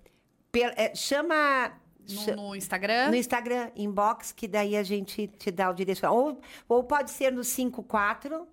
Per- 0.51 0.75
é, 0.77 0.95
chama 0.95 1.73
No, 2.09 2.49
no 2.49 2.57
Instagram? 2.57 3.09
no 3.09 3.15
Instagram, 3.15 3.71
inbox, 3.77 4.33
que 4.33 4.49
daí 4.49 4.77
a 4.77 4.83
gente 4.83 5.27
te 5.27 5.51
dá 5.51 5.71
o 5.71 5.75
direcionamento. 5.75 6.41
Ou, 6.69 6.69
ou 6.69 6.85
pode 6.85 7.11
ser 7.11 7.33
no 7.33 7.43
54 7.45 8.47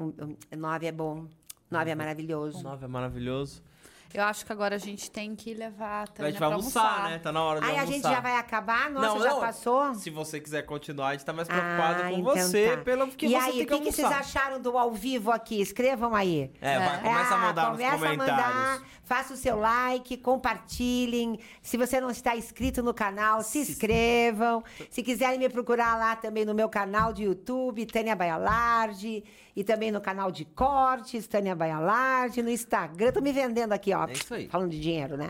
9 0.56 0.86
é 0.86 0.91
bom. 0.91 1.27
9 1.69 1.91
é 1.91 1.95
maravilhoso. 1.95 2.64
Nove 2.64 2.86
é 2.86 2.88
maravilhoso. 2.88 3.61
Eu 4.15 4.23
acho 4.23 4.45
que 4.45 4.51
agora 4.51 4.75
a 4.75 4.79
gente 4.79 5.11
tem 5.11 5.35
que 5.35 5.53
levar 5.53 6.01
a 6.01 6.03
A 6.03 6.07
Tânia 6.07 6.31
gente 6.31 6.39
vai 6.39 6.47
pra 6.49 6.55
almoçar, 6.57 7.03
né? 7.09 7.19
Tá 7.19 7.31
na 7.31 7.43
hora 7.43 7.59
de 7.59 7.65
Aí 7.67 7.75
a 7.75 7.81
almoçar. 7.81 7.93
gente 7.93 8.03
já 8.03 8.19
vai 8.21 8.37
acabar? 8.37 8.89
Nossa, 8.89 9.07
Não, 9.07 9.19
já 9.19 9.29
não. 9.29 9.39
passou? 9.39 9.93
Se 9.95 10.09
você 10.09 10.39
quiser 10.39 10.61
continuar, 10.63 11.09
a 11.09 11.11
gente 11.13 11.25
tá 11.25 11.33
mais 11.33 11.47
preocupado 11.47 12.03
Ah, 12.03 12.09
com 12.09 12.17
então 12.19 12.23
você, 12.35 12.77
tá. 12.77 12.83
pelo 12.83 13.07
que 13.09 13.25
e 13.25 13.29
você 13.29 13.35
aí, 13.35 13.51
tem 13.51 13.63
o 13.63 13.65
que 13.67 13.77
que, 13.77 13.79
que 13.85 13.91
vocês 13.91 14.05
almoçar. 14.05 14.21
acharam 14.21 14.61
do 14.61 14.77
ao 14.77 14.91
vivo 14.93 15.31
aqui? 15.31 15.59
Escrevam 15.59 16.15
aí. 16.15 16.51
É, 16.61 16.79
vai, 16.79 17.01
começa 17.01 17.33
a 17.33 17.37
Ah, 17.37 17.41
mandar 17.41 17.71
começa 17.71 17.91
nos 17.97 18.01
comentários. 18.01 18.39
a 18.39 18.47
mandar, 18.47 18.81
faça 19.03 19.33
o 19.33 19.37
seu 19.37 19.59
like, 19.59 20.17
compartilhem. 20.17 21.39
Se 21.61 21.77
você 21.77 21.99
não 21.99 22.09
está 22.09 22.35
inscrito 22.35 22.81
no 22.81 22.93
canal, 22.93 23.41
se 23.41 23.59
inscrevam. 23.59 24.63
Se 24.89 25.03
quiserem 25.03 25.37
me 25.39 25.49
procurar 25.49 25.97
lá 25.97 26.15
também 26.15 26.45
no 26.45 26.53
meu 26.53 26.69
canal 26.69 27.11
de 27.11 27.23
YouTube, 27.23 27.85
Tânia 27.85 28.15
Baialardi. 28.15 29.23
E 29.56 29.64
também 29.64 29.91
no 29.91 30.02
canal 30.02 30.32
de 30.32 30.44
cortes, 30.44 31.27
Tânia 31.27 31.56
Baialardi. 31.56 32.41
No 32.41 32.49
Instagram, 32.49 33.11
tô 33.11 33.22
me 33.22 33.32
vendendo 33.32 33.72
aqui, 33.72 33.94
ó. 33.94 34.06
É 34.07 34.14
isso 34.14 34.34
aí. 34.34 34.48
Falando 34.49 34.72
de 34.72 34.80
dinheiro, 34.80 35.15
né? 35.15 35.30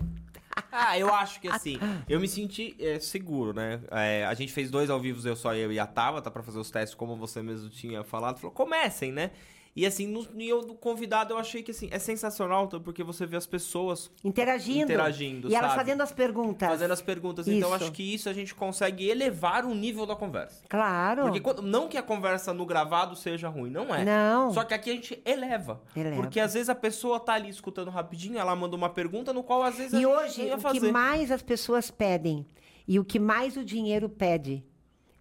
Ah, 0.72 0.98
eu 0.98 1.14
acho 1.14 1.40
que 1.40 1.48
assim, 1.48 1.78
eu 2.10 2.20
me 2.20 2.28
senti 2.28 2.76
é, 2.80 3.00
seguro, 3.00 3.54
né? 3.54 3.82
É, 3.92 4.26
a 4.26 4.34
gente 4.34 4.52
fez 4.52 4.72
dois 4.72 4.90
ao 4.90 5.00
vivo, 5.00 5.26
eu 5.28 5.36
só 5.36 5.54
eu 5.54 5.72
e 5.72 5.80
a 5.80 5.86
Tabata, 5.86 6.32
pra 6.32 6.42
fazer 6.42 6.60
os 6.60 6.72
testes, 6.72 6.96
como 6.96 7.16
você 7.16 7.42
mesmo 7.42 7.70
tinha 7.70 8.04
falado. 8.04 8.40
Falou, 8.40 8.52
comecem, 8.52 9.12
né? 9.12 9.32
E 9.76 9.86
assim, 9.86 10.08
no, 10.08 10.26
e 10.42 10.48
eu, 10.48 10.62
no 10.62 10.74
convidado, 10.74 11.34
eu 11.34 11.38
achei 11.38 11.62
que 11.62 11.72
assim, 11.72 11.90
é 11.92 12.00
sensacional, 12.00 12.64
então, 12.64 12.80
porque 12.80 13.04
você 13.04 13.26
vê 13.26 13.36
as 13.36 13.46
pessoas 13.46 14.10
Interagindo. 14.24 14.84
Interagindo, 14.84 15.50
E 15.50 15.54
elas 15.56 15.72
sabe? 15.72 15.82
fazendo 15.84 16.02
as 16.02 16.14
perguntas. 16.14 16.70
fazendo 16.70 16.92
as 16.92 17.02
perguntas. 17.02 17.46
Então, 17.46 17.70
eu 17.70 17.76
Isso. 17.76 17.84
acho 17.84 17.92
que 17.92 18.02
isso 18.14 18.30
a 18.30 18.34
gente 18.34 18.56
consegue 18.56 19.10
elevar 19.10 19.66
o 19.66 19.76
nível 19.76 20.06
da 20.06 20.16
conversa. 20.16 20.64
Claro. 20.70 21.24
Porque 21.24 21.42
quando- 21.42 21.62
não 21.62 21.90
que 21.90 21.98
a 21.98 22.02
conversa 22.04 22.54
no 22.54 22.66
gravado 22.66 23.18
seja 23.18 23.50
ruim, 23.50 23.70
não 23.70 23.94
é. 23.94 24.06
Não. 24.06 24.54
Só 24.54 24.64
que 24.64 24.74
aqui 24.74 24.90
a 24.92 24.94
gente 24.94 25.22
eleva. 25.26 25.82
Eleva. 25.94 26.16
Porque 26.22 26.40
às 26.40 26.54
vezes 26.54 26.70
a 26.70 26.76
pessoa 26.76 27.20
tá 27.20 27.34
ali 27.34 27.50
escutando 27.50 27.92
rapidinho, 27.92 28.38
ela 28.40 28.56
manda 28.56 28.78
uma 28.78 28.90
pergunta 28.90 29.34
no 29.34 29.44
qual 29.44 29.62
às 29.62 29.76
vezes 29.76 29.94
a 29.94 29.98
E 29.98 30.04
gente 30.04 30.10
hoje, 30.10 30.42
não 30.44 30.48
ia 30.48 30.56
o 30.56 30.60
fazer. 30.62 30.80
que 30.80 30.92
mais 30.94 31.32
as 31.32 31.42
pessoas 31.42 31.92
pedem 31.92 32.46
e 32.88 32.98
o 32.98 33.04
que 33.04 33.20
mais 33.20 33.58
o 33.58 33.66
dinheiro 33.66 34.08
pede 34.08 34.64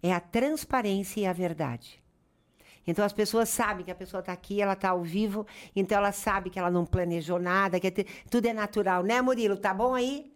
é 0.01 0.13
a 0.13 0.19
transparência 0.21 1.19
e 1.19 1.25
a 1.25 1.33
verdade. 1.33 2.01
Então 2.87 3.03
as 3.03 3.13
pessoas 3.13 3.49
sabem 3.49 3.83
que 3.85 3.91
a 3.91 3.95
pessoa 3.95 4.19
está 4.19 4.31
aqui, 4.33 4.61
ela 4.61 4.73
está 4.73 4.89
ao 4.89 5.01
vivo, 5.01 5.45
então 5.75 5.97
ela 5.97 6.11
sabe 6.11 6.49
que 6.49 6.59
ela 6.59 6.69
não 6.71 6.85
planejou 6.85 7.39
nada, 7.39 7.79
que 7.79 7.87
é 7.87 7.91
tudo 8.29 8.45
é 8.45 8.53
natural, 8.53 9.03
né, 9.03 9.21
Murilo? 9.21 9.57
Tá 9.57 9.73
bom 9.73 9.93
aí? 9.95 10.31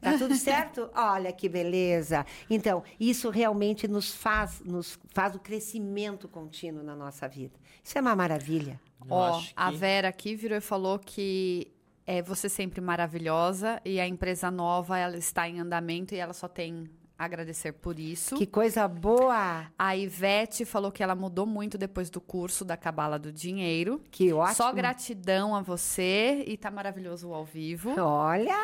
Tá 0.00 0.18
tudo 0.18 0.34
certo? 0.34 0.90
Olha 0.96 1.32
que 1.32 1.48
beleza. 1.48 2.26
Então, 2.50 2.82
isso 2.98 3.30
realmente 3.30 3.86
nos 3.86 4.12
faz, 4.12 4.60
nos 4.64 4.98
faz 5.14 5.34
o 5.36 5.38
crescimento 5.38 6.26
contínuo 6.28 6.82
na 6.82 6.96
nossa 6.96 7.28
vida. 7.28 7.54
Isso 7.84 7.96
é 7.96 8.00
uma 8.00 8.16
maravilha. 8.16 8.80
Ó, 9.08 9.40
a 9.54 9.70
que- 9.70 9.76
Vera 9.76 10.08
aqui 10.08 10.34
virou 10.34 10.58
e 10.58 10.60
falou 10.60 10.98
que 10.98 11.72
é 12.04 12.20
você 12.20 12.48
sempre 12.48 12.80
maravilhosa 12.80 13.80
e 13.84 14.00
a 14.00 14.06
empresa 14.08 14.50
nova 14.50 14.98
ela 14.98 15.16
está 15.16 15.48
em 15.48 15.60
andamento 15.60 16.14
e 16.14 16.18
ela 16.18 16.32
só 16.32 16.48
tem 16.48 16.90
a 16.90 17.01
agradecer 17.18 17.72
por 17.72 17.98
isso. 17.98 18.36
Que 18.36 18.46
coisa 18.46 18.86
boa! 18.88 19.66
A 19.78 19.96
Ivete 19.96 20.64
falou 20.64 20.90
que 20.90 21.02
ela 21.02 21.14
mudou 21.14 21.46
muito 21.46 21.76
depois 21.78 22.10
do 22.10 22.20
curso 22.20 22.64
da 22.64 22.76
Cabala 22.76 23.18
do 23.18 23.32
Dinheiro. 23.32 24.02
Que 24.10 24.32
ótimo. 24.32 24.56
Só 24.56 24.72
gratidão 24.72 25.54
a 25.54 25.62
você 25.62 26.44
e 26.46 26.56
tá 26.56 26.70
maravilhoso 26.70 27.32
ao 27.32 27.44
vivo. 27.44 27.94
Olha, 28.00 28.56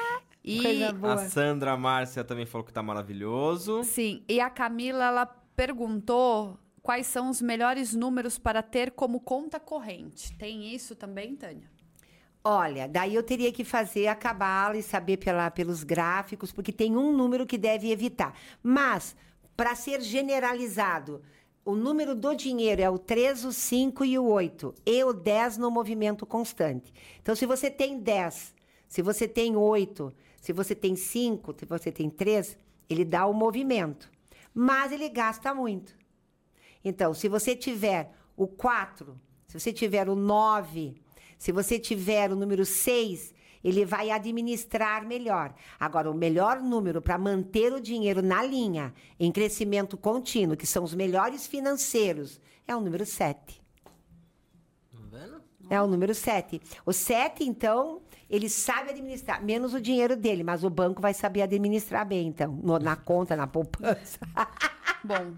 E 0.45 0.63
coisa 0.63 0.93
boa. 0.93 1.15
A 1.15 1.19
Sandra 1.19 1.77
Márcia 1.77 2.25
também 2.25 2.47
falou 2.47 2.65
que 2.67 2.73
tá 2.73 2.83
maravilhoso. 2.83 3.83
sim, 3.85 4.23
e 4.29 4.41
a 4.41 4.49
Camila 4.51 5.05
ela 5.05 5.27
perguntou 5.55 6.59
quais 6.83 7.07
são 7.07 7.29
os 7.29 7.43
melhores 7.43 7.93
números 7.95 8.39
para 8.39 8.63
ter 8.63 8.93
como 8.93 9.21
conta 9.21 9.61
corrente. 9.61 10.33
Tem 10.39 10.75
isso 10.75 10.97
também, 10.97 11.37
Tânia? 11.37 11.69
Olha, 12.51 12.89
daí 12.89 13.15
eu 13.15 13.23
teria 13.23 13.53
que 13.53 13.63
fazer 13.63 14.07
a 14.07 14.15
cabala 14.15 14.79
e 14.79 14.83
saber 14.83 15.19
pela, 15.19 15.51
pelos 15.51 15.85
gráficos, 15.85 16.51
porque 16.51 16.73
tem 16.73 16.97
um 16.97 17.15
número 17.15 17.45
que 17.45 17.59
deve 17.59 17.93
evitar. 17.93 18.35
Mas, 18.63 19.15
para 19.55 19.75
ser 19.75 20.01
generalizado, 20.01 21.21
o 21.63 21.75
número 21.75 22.15
do 22.15 22.35
dinheiro 22.35 22.81
é 22.81 22.89
o 22.89 22.99
3, 22.99 23.45
o 23.45 23.53
5 23.53 24.03
e 24.03 24.19
o 24.19 24.25
8. 24.25 24.75
E 24.87 25.05
o 25.05 25.13
10 25.13 25.59
no 25.59 25.71
movimento 25.71 26.25
constante. 26.25 26.91
Então, 27.21 27.37
se 27.37 27.45
você 27.45 27.71
tem 27.71 27.99
10, 27.99 28.55
se 28.89 29.03
você 29.03 29.29
tem 29.29 29.55
8, 29.55 30.11
se 30.41 30.51
você 30.55 30.75
tem 30.75 30.97
5, 30.97 31.55
se 31.59 31.67
você 31.67 31.93
tem 31.93 32.09
3, 32.09 32.57
ele 32.89 33.05
dá 33.05 33.27
o 33.27 33.35
movimento. 33.35 34.11
Mas 34.55 34.91
ele 34.91 35.11
gasta 35.11 35.53
muito. 35.53 35.95
Então, 36.83 37.13
se 37.13 37.29
você 37.29 37.55
tiver 37.55 38.11
o 38.35 38.47
4, 38.47 39.21
se 39.49 39.61
você 39.61 39.71
tiver 39.71 40.09
o 40.09 40.15
9, 40.15 40.97
se 41.39 41.53
você 41.53 41.79
tiver 41.79 42.31
o 42.33 42.37
número 42.37 42.65
6, 42.67 43.33
ele 43.63 43.85
vai 43.85 44.11
administrar 44.11 45.07
melhor. 45.07 45.55
Agora, 45.79 46.11
o 46.11 46.15
melhor 46.15 46.61
número 46.61 47.01
para 47.03 47.17
manter 47.19 47.73
o 47.73 47.81
dinheiro 47.81 48.23
na 48.23 48.43
linha, 48.43 48.93
em 49.19 49.31
crescimento 49.33 49.97
contínuo, 49.97 50.57
que 50.57 50.67
são 50.67 50.85
os 50.85 50.95
melhores 50.95 51.47
financeiros, 51.47 52.41
é 52.67 52.75
o 52.77 52.81
número 52.81 53.05
7. 53.07 53.61
Tá 54.93 54.99
vendo? 55.11 55.43
É 55.71 55.81
o 55.83 55.87
número 55.87 56.15
7. 56.15 56.61
O 56.87 56.93
7, 56.93 57.45
então, 57.45 58.01
ele 58.31 58.49
sabe 58.49 58.91
administrar, 58.91 59.43
menos 59.45 59.75
o 59.75 59.81
dinheiro 59.81 60.17
dele, 60.17 60.43
mas 60.43 60.65
o 60.65 60.71
banco 60.71 61.01
vai 61.03 61.13
saber 61.15 61.43
administrar 61.43 62.07
bem, 62.07 62.29
então, 62.29 62.53
no- 62.63 62.79
na 62.79 62.95
conta, 62.97 63.35
na 63.37 63.47
poupança. 63.47 64.19
Bom, 65.05 65.35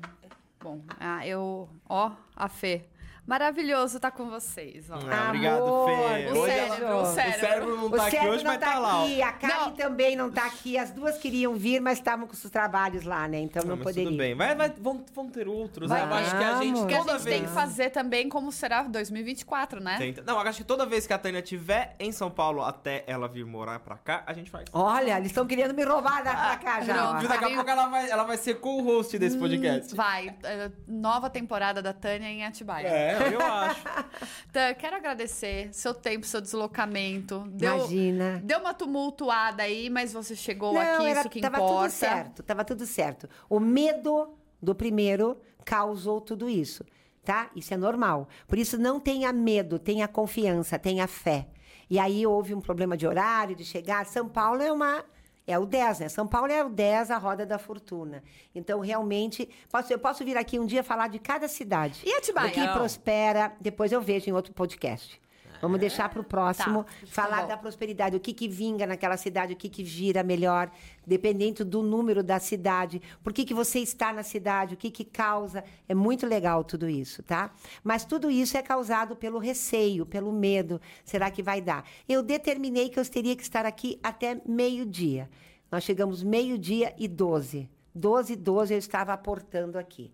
bom, 0.62 0.80
ah, 0.98 1.26
eu, 1.26 1.68
ó, 1.88 2.12
a 2.36 2.48
Fê. 2.48 2.84
Maravilhoso 3.26 3.96
estar 3.96 4.10
com 4.10 4.28
vocês, 4.28 4.90
ó. 4.90 4.94
Ah, 4.94 5.26
obrigado, 5.28 5.60
Fê. 5.86 6.26
O 6.32 6.38
Hoje 6.38 6.52
cérebro, 6.52 6.84
ela- 6.84 7.02
o 7.02 7.06
cérebro. 7.06 7.36
O 7.36 7.40
cérebro 7.40 7.76
não 7.76 7.84
O 7.86 7.90
tá 7.90 8.06
aqui 8.06 8.16
hoje, 8.26 8.44
não 8.44 8.50
mas 8.50 8.60
tá 8.60 8.72
tá 8.72 8.78
lá. 8.78 9.02
aqui, 9.04 9.22
a 9.22 9.32
Karen 9.32 9.54
Não. 9.54 9.70
também 9.72 10.16
não 10.16 10.30
tá 10.30 10.46
aqui. 10.46 10.76
As 10.78 10.90
duas 10.90 11.16
queriam 11.18 11.54
vir, 11.54 11.80
mas 11.80 11.98
estavam 11.98 12.26
com 12.26 12.34
seus 12.34 12.50
trabalhos 12.50 13.04
lá, 13.04 13.28
né? 13.28 13.38
Então 13.38 13.62
não, 13.64 13.76
mas 13.76 13.84
poderiam. 13.84 14.10
tudo 14.10 14.18
bem. 14.18 14.34
Vai, 14.34 14.54
vai, 14.56 14.70
vão, 14.70 15.04
vão 15.14 15.28
ter 15.28 15.46
outros, 15.48 15.88
Vai 15.88 16.04
né? 16.04 16.10
Eu 16.12 16.16
acho 16.16 16.36
que 16.38 16.44
a 16.44 16.56
gente. 16.62 16.78
Porque 16.80 16.94
a 16.94 16.98
gente 16.98 17.10
vez... 17.10 17.24
tem 17.24 17.42
que 17.44 17.50
fazer 17.50 17.90
também 17.90 18.28
como 18.28 18.50
será 18.50 18.82
2024, 18.82 19.80
né? 19.80 19.96
Tenta- 19.98 20.22
Não, 20.26 20.34
eu 20.40 20.48
acho 20.48 20.58
que 20.58 20.64
toda 20.64 20.84
vez 20.84 21.06
que 21.06 21.12
a 21.12 21.18
Tânia 21.18 21.38
estiver 21.40 21.94
em 22.00 22.10
São 22.12 22.30
Paulo 22.30 22.62
até 22.64 23.04
ela 23.06 23.28
vir 23.28 23.44
morar 23.44 23.78
pra 23.80 23.96
cá, 23.96 24.22
a 24.26 24.32
gente 24.32 24.50
faz. 24.50 24.64
Olha, 24.72 25.16
eles 25.16 25.28
estão 25.28 25.46
querendo 25.46 25.74
me 25.74 25.84
roubar 25.84 26.22
da, 26.24 26.34
pra 26.34 26.56
cá 26.56 26.80
já. 26.80 26.94
não? 26.94 27.22
Daqui 27.28 27.44
a 27.44 27.50
pouco 27.50 27.70
ela 27.70 27.86
vai, 27.86 28.10
ela 28.10 28.24
vai 28.24 28.36
ser 28.36 28.54
co-host 28.60 29.18
desse 29.18 29.38
podcast. 29.38 29.94
Vai, 29.94 30.34
eh, 30.42 30.70
nova 30.88 31.28
temporada 31.30 31.80
da 31.82 31.92
Tânia 31.92 32.26
em 32.28 32.44
Atibaia. 32.44 32.88
É, 32.88 33.09
eu 33.32 33.40
acho. 33.40 33.84
Tânia, 34.52 34.74
quero 34.74 34.96
agradecer 34.96 35.68
seu 35.72 35.94
tempo, 35.94 36.26
seu 36.26 36.40
deslocamento. 36.40 37.44
Deu, 37.50 37.76
Imagina. 37.76 38.40
deu 38.44 38.58
uma 38.58 38.74
tumultuada 38.74 39.62
aí, 39.62 39.88
mas 39.90 40.12
você 40.12 40.34
chegou 40.34 40.74
Não, 40.74 40.80
aqui, 40.80 41.06
era, 41.06 41.20
isso 41.20 41.28
que 41.28 41.40
tava 41.40 41.56
importa. 41.56 41.82
tudo 41.82 41.90
certo, 41.90 42.42
tava 42.42 42.64
tudo 42.64 42.86
certo. 42.86 43.28
O 43.48 43.60
medo 43.60 44.34
do 44.62 44.74
primeiro 44.74 45.40
causou 45.64 46.20
tudo 46.20 46.48
isso, 46.48 46.84
tá? 47.24 47.50
Isso 47.54 47.72
é 47.72 47.76
normal. 47.76 48.28
Por 48.46 48.58
isso, 48.58 48.78
não 48.78 48.98
tenha 49.00 49.32
medo, 49.32 49.78
tenha 49.78 50.06
confiança, 50.08 50.78
tenha 50.78 51.06
fé. 51.06 51.48
E 51.88 51.98
aí 51.98 52.26
houve 52.26 52.54
um 52.54 52.60
problema 52.60 52.96
de 52.96 53.06
horário, 53.06 53.56
de 53.56 53.64
chegar. 53.64 54.06
São 54.06 54.28
Paulo 54.28 54.62
é 54.62 54.72
uma. 54.72 55.04
É 55.50 55.58
o 55.58 55.66
10, 55.66 55.98
né? 55.98 56.08
São 56.08 56.28
Paulo 56.28 56.52
é 56.52 56.64
o 56.64 56.68
10, 56.68 57.10
a 57.10 57.18
roda 57.18 57.44
da 57.44 57.58
fortuna. 57.58 58.22
Então, 58.54 58.78
realmente, 58.78 59.48
posso, 59.68 59.92
eu 59.92 59.98
posso 59.98 60.24
vir 60.24 60.36
aqui 60.36 60.60
um 60.60 60.64
dia 60.64 60.84
falar 60.84 61.08
de 61.08 61.18
cada 61.18 61.48
cidade. 61.48 62.02
E 62.04 62.14
Atibaia? 62.14 62.48
O 62.48 62.52
que 62.52 62.68
prospera, 62.68 63.52
depois 63.60 63.90
eu 63.90 64.00
vejo 64.00 64.30
em 64.30 64.32
outro 64.32 64.52
podcast. 64.54 65.20
Vamos 65.60 65.78
deixar 65.78 66.08
para 66.08 66.20
o 66.20 66.24
próximo 66.24 66.84
Tá, 66.84 66.90
tá 66.90 67.06
falar 67.06 67.46
da 67.46 67.56
prosperidade, 67.56 68.16
o 68.16 68.20
que 68.20 68.32
que 68.32 68.48
vinga 68.48 68.86
naquela 68.86 69.16
cidade, 69.16 69.52
o 69.52 69.56
que 69.56 69.68
que 69.68 69.84
gira 69.84 70.22
melhor, 70.22 70.70
dependendo 71.06 71.64
do 71.64 71.82
número 71.82 72.22
da 72.22 72.38
cidade, 72.38 73.00
por 73.22 73.32
que 73.32 73.44
que 73.44 73.54
você 73.54 73.78
está 73.80 74.12
na 74.12 74.22
cidade, 74.22 74.74
o 74.74 74.76
que 74.76 74.90
que 74.90 75.04
causa. 75.04 75.62
É 75.88 75.94
muito 75.94 76.26
legal 76.26 76.64
tudo 76.64 76.88
isso, 76.88 77.22
tá? 77.22 77.52
Mas 77.84 78.04
tudo 78.04 78.30
isso 78.30 78.56
é 78.56 78.62
causado 78.62 79.14
pelo 79.16 79.38
receio, 79.38 80.06
pelo 80.06 80.32
medo. 80.32 80.80
Será 81.04 81.30
que 81.30 81.42
vai 81.42 81.60
dar? 81.60 81.84
Eu 82.08 82.22
determinei 82.22 82.88
que 82.88 82.98
eu 82.98 83.04
teria 83.04 83.36
que 83.36 83.42
estar 83.42 83.66
aqui 83.66 83.98
até 84.02 84.40
meio-dia. 84.46 85.28
Nós 85.70 85.84
chegamos 85.84 86.22
meio-dia 86.22 86.94
e 86.98 87.06
12. 87.06 87.68
12 87.94 88.32
e 88.32 88.36
12 88.36 88.74
eu 88.74 88.78
estava 88.78 89.12
aportando 89.12 89.78
aqui. 89.78 90.12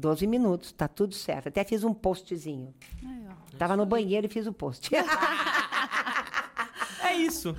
12 0.00 0.26
minutos, 0.26 0.72
tá 0.72 0.88
tudo 0.88 1.14
certo. 1.14 1.48
Até 1.48 1.62
fiz 1.62 1.84
um 1.84 1.94
postzinho. 1.94 2.74
Aí, 3.04 3.26
ó. 3.28 3.56
Tava 3.56 3.76
no 3.76 3.86
banheiro 3.86 4.26
e 4.26 4.30
fiz 4.30 4.46
o 4.46 4.52
post. 4.52 4.90
É 7.02 7.14
isso. 7.14 7.56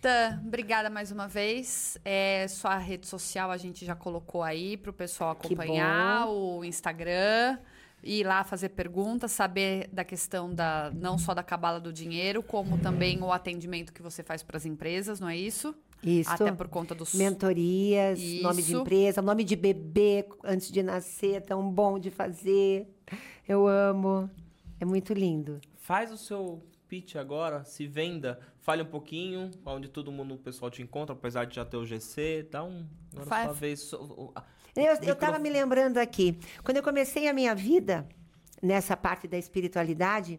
Tã, 0.00 0.40
obrigada 0.46 0.88
mais 0.88 1.10
uma 1.10 1.28
vez. 1.28 1.98
É, 2.04 2.46
sua 2.48 2.78
rede 2.78 3.06
social 3.06 3.50
a 3.50 3.56
gente 3.58 3.84
já 3.84 3.94
colocou 3.94 4.42
aí 4.42 4.76
para 4.76 4.90
o 4.90 4.94
pessoal 4.94 5.30
acompanhar, 5.30 6.26
o 6.28 6.64
Instagram, 6.64 7.58
ir 8.02 8.24
lá 8.24 8.44
fazer 8.44 8.70
perguntas, 8.70 9.32
saber 9.32 9.88
da 9.92 10.04
questão 10.04 10.52
da 10.52 10.90
não 10.94 11.18
só 11.18 11.34
da 11.34 11.42
cabala 11.42 11.80
do 11.80 11.92
dinheiro, 11.92 12.42
como 12.42 12.78
também 12.78 13.22
o 13.22 13.32
atendimento 13.32 13.92
que 13.92 14.02
você 14.02 14.22
faz 14.22 14.42
para 14.42 14.56
as 14.56 14.64
empresas, 14.64 15.20
não 15.20 15.28
é 15.28 15.36
isso? 15.36 15.74
Isso. 16.04 16.30
Até 16.30 16.52
por 16.52 16.68
conta 16.68 16.94
dos... 16.94 17.14
Mentorias, 17.14 18.18
nome 18.42 18.62
de 18.62 18.72
Isso. 18.72 18.80
empresa, 18.80 19.22
nome 19.22 19.42
de 19.44 19.56
bebê 19.56 20.26
antes 20.44 20.70
de 20.70 20.82
nascer, 20.82 21.42
tão 21.42 21.70
bom 21.70 21.98
de 21.98 22.10
fazer. 22.10 22.86
Eu 23.48 23.66
amo. 23.66 24.28
É 24.80 24.84
muito 24.84 25.12
lindo. 25.14 25.60
Faz 25.76 26.12
o 26.12 26.16
seu 26.16 26.62
pitch 26.88 27.16
agora, 27.16 27.64
se 27.64 27.86
venda, 27.86 28.38
fale 28.60 28.82
um 28.82 28.86
pouquinho, 28.86 29.50
onde 29.64 29.88
todo 29.88 30.12
mundo, 30.12 30.34
o 30.34 30.38
pessoal 30.38 30.70
te 30.70 30.82
encontra, 30.82 31.14
apesar 31.14 31.44
de 31.46 31.56
já 31.56 31.64
ter 31.64 31.76
o 31.76 31.84
GC, 31.84 32.46
dá 32.50 32.62
um... 32.62 32.86
Agora 33.12 33.26
Faz- 33.26 33.44
sua 33.46 33.52
vez... 33.54 33.80
so- 33.80 34.32
Eu, 34.76 34.84
eu 34.84 35.00
micro- 35.00 35.14
tava 35.16 35.38
me 35.38 35.48
lembrando 35.50 35.98
aqui. 35.98 36.38
Quando 36.62 36.76
eu 36.76 36.82
comecei 36.82 37.28
a 37.28 37.32
minha 37.32 37.54
vida 37.54 38.06
nessa 38.62 38.96
parte 38.96 39.26
da 39.28 39.36
espiritualidade, 39.38 40.38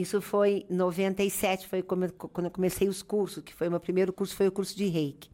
isso 0.00 0.20
foi 0.20 0.66
em 0.68 0.74
97, 0.74 1.66
foi 1.66 1.82
quando 1.82 2.04
eu 2.04 2.50
comecei 2.50 2.88
os 2.88 3.02
cursos, 3.02 3.42
que 3.42 3.54
foi 3.54 3.68
o 3.68 3.70
meu 3.70 3.80
primeiro 3.80 4.12
curso, 4.12 4.34
foi 4.34 4.48
o 4.48 4.52
curso 4.52 4.76
de 4.76 4.86
reiki. 4.86 5.30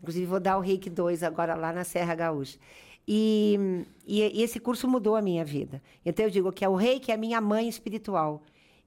Inclusive, 0.00 0.26
vou 0.26 0.40
dar 0.40 0.56
o 0.56 0.60
reiki 0.60 0.88
2 0.88 1.22
agora 1.22 1.54
lá 1.54 1.72
na 1.72 1.84
Serra 1.84 2.14
Gaúcha. 2.14 2.58
E, 3.06 3.84
e, 4.06 4.20
e 4.38 4.42
esse 4.42 4.58
curso 4.58 4.88
mudou 4.88 5.16
a 5.16 5.22
minha 5.22 5.44
vida. 5.44 5.82
Então, 6.04 6.24
eu 6.24 6.30
digo 6.30 6.52
que 6.52 6.64
é 6.64 6.68
o 6.68 6.74
reiki 6.74 7.10
é 7.10 7.14
a 7.14 7.18
minha 7.18 7.40
mãe 7.40 7.68
espiritual. 7.68 8.42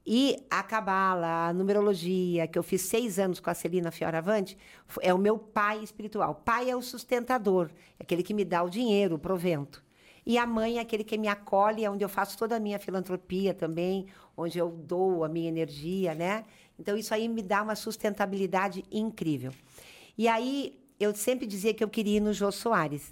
E 0.05 0.35
a 0.49 0.61
Cabala, 0.61 1.47
a 1.47 1.53
numerologia, 1.53 2.47
que 2.47 2.59
eu 2.59 2.63
fiz 2.63 2.81
seis 2.81 3.19
anos 3.19 3.39
com 3.39 3.49
a 3.49 3.53
Celina 3.53 3.89
Fioravante, 3.89 4.57
é 5.01 5.13
o 5.13 5.17
meu 5.17 5.37
pai 5.37 5.81
espiritual. 5.81 6.35
Pai 6.43 6.69
é 6.69 6.75
o 6.75 6.81
sustentador, 6.81 7.69
é 7.99 8.03
aquele 8.03 8.21
que 8.21 8.33
me 8.33 8.43
dá 8.43 8.63
o 8.63 8.69
dinheiro, 8.69 9.15
o 9.15 9.19
provento. 9.19 9.83
E 10.25 10.37
a 10.37 10.45
mãe 10.45 10.77
é 10.77 10.81
aquele 10.81 11.03
que 11.03 11.17
me 11.17 11.27
acolhe, 11.27 11.83
é 11.83 11.89
onde 11.89 12.03
eu 12.03 12.09
faço 12.09 12.37
toda 12.37 12.55
a 12.55 12.59
minha 12.59 12.79
filantropia 12.79 13.53
também, 13.53 14.07
onde 14.37 14.57
eu 14.57 14.69
dou 14.69 15.23
a 15.23 15.29
minha 15.29 15.49
energia, 15.49 16.15
né? 16.15 16.45
Então, 16.79 16.97
isso 16.97 17.13
aí 17.13 17.27
me 17.27 17.41
dá 17.41 17.61
uma 17.61 17.75
sustentabilidade 17.75 18.83
incrível. 18.91 19.51
E 20.17 20.27
aí, 20.27 20.79
eu 20.99 21.13
sempre 21.13 21.45
dizia 21.45 21.73
que 21.73 21.83
eu 21.83 21.89
queria 21.89 22.17
ir 22.17 22.21
no 22.21 22.33
Jô 22.33 22.51
Soares. 22.51 23.11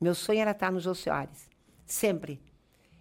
Meu 0.00 0.14
sonho 0.14 0.40
era 0.40 0.52
estar 0.52 0.72
no 0.72 0.80
Jô 0.80 0.94
Soares. 0.94 1.48
Sempre. 1.84 2.40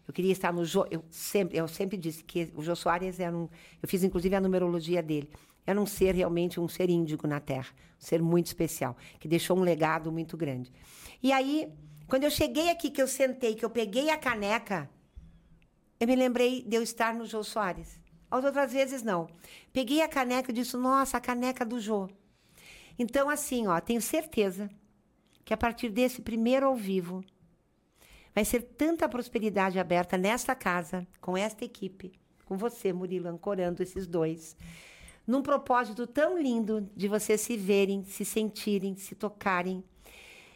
Eu 0.07 0.13
queria 0.13 0.31
estar 0.31 0.53
no 0.53 0.63
Jô. 0.63 0.85
Eu 0.91 1.03
sempre, 1.09 1.57
eu 1.57 1.67
sempre 1.67 1.97
disse 1.97 2.23
que 2.23 2.51
o 2.55 2.61
Jô 2.61 2.75
Soares 2.75 3.19
era 3.19 3.35
um. 3.35 3.49
Eu 3.81 3.87
fiz 3.87 4.03
inclusive 4.03 4.35
a 4.35 4.41
numerologia 4.41 5.01
dele. 5.01 5.29
Era 5.65 5.81
um 5.81 5.85
ser 5.85 6.13
realmente 6.13 6.59
um 6.59 6.67
ser 6.67 6.89
índigo 6.89 7.27
na 7.27 7.39
Terra, 7.39 7.69
um 7.99 8.05
ser 8.05 8.21
muito 8.21 8.47
especial, 8.47 8.95
que 9.19 9.27
deixou 9.27 9.57
um 9.57 9.61
legado 9.61 10.11
muito 10.11 10.37
grande. 10.37 10.71
E 11.23 11.31
aí, 11.31 11.67
quando 12.07 12.23
eu 12.23 12.29
cheguei 12.29 12.69
aqui, 12.69 12.89
que 12.89 13.01
eu 13.01 13.07
sentei, 13.07 13.55
que 13.55 13.65
eu 13.65 13.69
peguei 13.69 14.09
a 14.09 14.17
caneca, 14.17 14.89
eu 15.99 16.07
me 16.07 16.15
lembrei 16.15 16.61
de 16.61 16.75
eu 16.75 16.83
estar 16.83 17.13
no 17.13 17.25
Jô 17.25 17.43
Soares. 17.43 17.99
As 18.29 18.43
outras 18.43 18.73
vezes 18.73 19.01
não. 19.01 19.27
Peguei 19.71 20.01
a 20.01 20.07
caneca 20.07 20.51
e 20.51 20.53
disse: 20.53 20.75
Nossa, 20.75 21.17
a 21.17 21.21
caneca 21.21 21.65
do 21.65 21.79
Jô. 21.79 22.09
Então, 22.97 23.29
assim, 23.29 23.67
ó, 23.67 23.79
tenho 23.79 24.01
certeza 24.01 24.69
que 25.43 25.53
a 25.53 25.57
partir 25.57 25.89
desse 25.89 26.21
primeiro 26.21 26.65
ao 26.65 26.75
vivo 26.75 27.23
vai 28.33 28.43
ser 28.43 28.61
tanta 28.61 29.07
prosperidade 29.07 29.79
aberta 29.79 30.17
nesta 30.17 30.53
casa, 30.53 31.07
com 31.21 31.37
esta 31.37 31.63
equipe, 31.63 32.19
com 32.45 32.57
você, 32.57 32.91
Murilo, 32.91 33.29
ancorando 33.29 33.81
esses 33.81 34.05
dois, 34.05 34.55
num 35.25 35.41
propósito 35.41 36.05
tão 36.05 36.37
lindo 36.37 36.89
de 36.95 37.07
vocês 37.07 37.41
se 37.41 37.55
verem, 37.55 38.03
se 38.03 38.25
sentirem, 38.25 38.95
se 38.95 39.15
tocarem. 39.15 39.83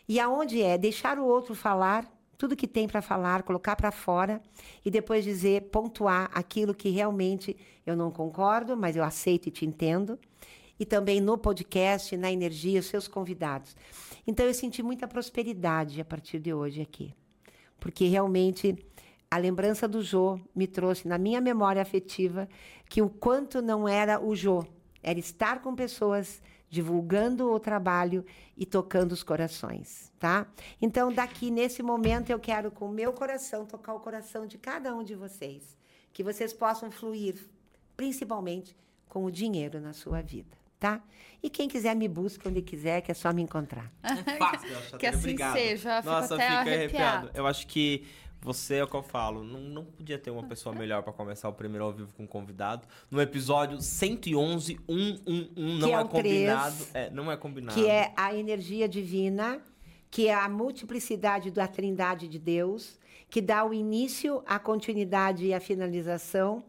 E 0.09 0.19
aonde 0.19 0.61
é 0.61 0.75
deixar 0.77 1.19
o 1.19 1.25
outro 1.25 1.53
falar 1.53 2.11
tudo 2.39 2.55
que 2.55 2.67
tem 2.67 2.87
para 2.87 3.01
falar, 3.01 3.43
colocar 3.43 3.75
para 3.75 3.91
fora 3.91 4.41
e 4.83 4.89
depois 4.89 5.25
dizer, 5.25 5.63
pontuar 5.63 6.31
aquilo 6.33 6.73
que 6.73 6.89
realmente 6.89 7.55
eu 7.85 7.97
não 7.97 8.09
concordo, 8.09 8.77
mas 8.77 8.95
eu 8.95 9.03
aceito 9.03 9.47
e 9.47 9.51
te 9.51 9.65
entendo. 9.65 10.17
E 10.79 10.85
também 10.85 11.19
no 11.19 11.37
podcast, 11.37 12.15
na 12.15 12.31
energia, 12.31 12.79
os 12.79 12.85
seus 12.85 13.09
convidados. 13.09 13.75
Então 14.25 14.45
eu 14.45 14.53
senti 14.53 14.81
muita 14.81 15.05
prosperidade 15.05 15.99
a 15.99 16.05
partir 16.05 16.39
de 16.39 16.53
hoje 16.53 16.81
aqui. 16.81 17.13
Porque 17.77 18.05
realmente 18.07 18.73
a 19.29 19.37
lembrança 19.37 19.85
do 19.85 20.01
Jô 20.01 20.39
me 20.55 20.65
trouxe 20.65 21.09
na 21.09 21.17
minha 21.17 21.41
memória 21.41 21.81
afetiva 21.81 22.47
que 22.89 23.01
o 23.01 23.09
quanto 23.09 23.61
não 23.61 23.85
era 23.85 24.17
o 24.17 24.33
Jô, 24.33 24.65
era 25.03 25.19
estar 25.19 25.61
com 25.61 25.75
pessoas 25.75 26.41
divulgando 26.69 27.51
o 27.51 27.59
trabalho 27.59 28.23
e 28.55 28.65
tocando 28.65 29.11
os 29.11 29.23
corações, 29.23 30.11
tá? 30.19 30.45
Então, 30.79 31.11
daqui 31.11 31.49
nesse 31.49 31.81
momento 31.81 32.29
eu 32.29 32.39
quero 32.39 32.69
com 32.69 32.85
o 32.85 32.93
meu 32.93 33.11
coração 33.11 33.65
tocar 33.65 33.93
o 33.93 33.99
coração 33.99 34.45
de 34.45 34.57
cada 34.57 34.95
um 34.95 35.03
de 35.03 35.15
vocês, 35.15 35.75
que 36.13 36.23
vocês 36.23 36.53
possam 36.53 36.91
fluir, 36.91 37.35
principalmente 37.97 38.75
com 39.07 39.25
o 39.25 39.31
dinheiro 39.31 39.79
na 39.81 39.93
sua 39.93 40.21
vida, 40.21 40.55
tá? 40.79 41.01
E 41.41 41.49
quem 41.49 41.67
quiser 41.67 41.95
me 41.95 42.07
busca 42.07 42.47
onde 42.49 42.61
quiser, 42.61 43.01
que 43.01 43.11
é 43.11 43.15
só 43.15 43.33
me 43.33 43.41
encontrar. 43.41 43.91
Fácil, 44.37 44.69
eu 44.69 44.77
acho, 44.77 44.97
Que 44.97 45.07
assim 45.07 45.17
obrigado. 45.19 45.53
seja, 45.53 46.01
fico 46.01 46.13
Nossa, 46.13 46.35
até 46.35 46.43
fica 46.47 46.59
arrepiado. 46.59 47.05
arrepiado. 47.07 47.31
Eu 47.33 47.47
acho 47.47 47.65
que 47.65 48.05
você 48.41 48.75
é 48.75 48.83
o 48.83 48.87
que 48.87 48.95
eu 48.95 49.03
falo. 49.03 49.43
Não, 49.43 49.59
não 49.59 49.85
podia 49.85 50.17
ter 50.17 50.31
uma 50.31 50.43
pessoa 50.43 50.73
melhor 50.73 51.03
pra 51.03 51.11
começar 51.13 51.49
o 51.49 51.53
primeiro 51.53 51.85
ao 51.85 51.91
vivo 51.93 52.13
com 52.15 52.23
um 52.23 52.27
convidado. 52.27 52.87
No 53.11 53.21
episódio 53.21 53.81
111, 53.81 54.79
111, 54.87 55.51
não 55.55 55.87
Que 55.87 55.93
é 55.93 55.99
é, 55.99 56.03
combinado. 56.05 56.75
três. 56.75 56.95
É, 56.95 57.09
não 57.09 57.31
é 57.31 57.37
combinado. 57.37 57.73
que 57.79 57.87
é 57.87 58.13
a 58.15 58.33
energia 58.35 58.87
divina, 58.87 59.61
que 60.09 60.27
é 60.27 60.33
a 60.33 60.47
multiplicidade 60.49 61.51
da 61.51 61.67
trindade 61.67 62.27
de 62.27 62.39
Deus, 62.39 62.97
que 63.29 63.41
dá 63.41 63.63
o 63.65 63.73
início, 63.73 64.41
a 64.47 64.57
continuidade 64.57 65.45
e 65.45 65.53
a 65.53 65.59
finalização, 65.59 66.63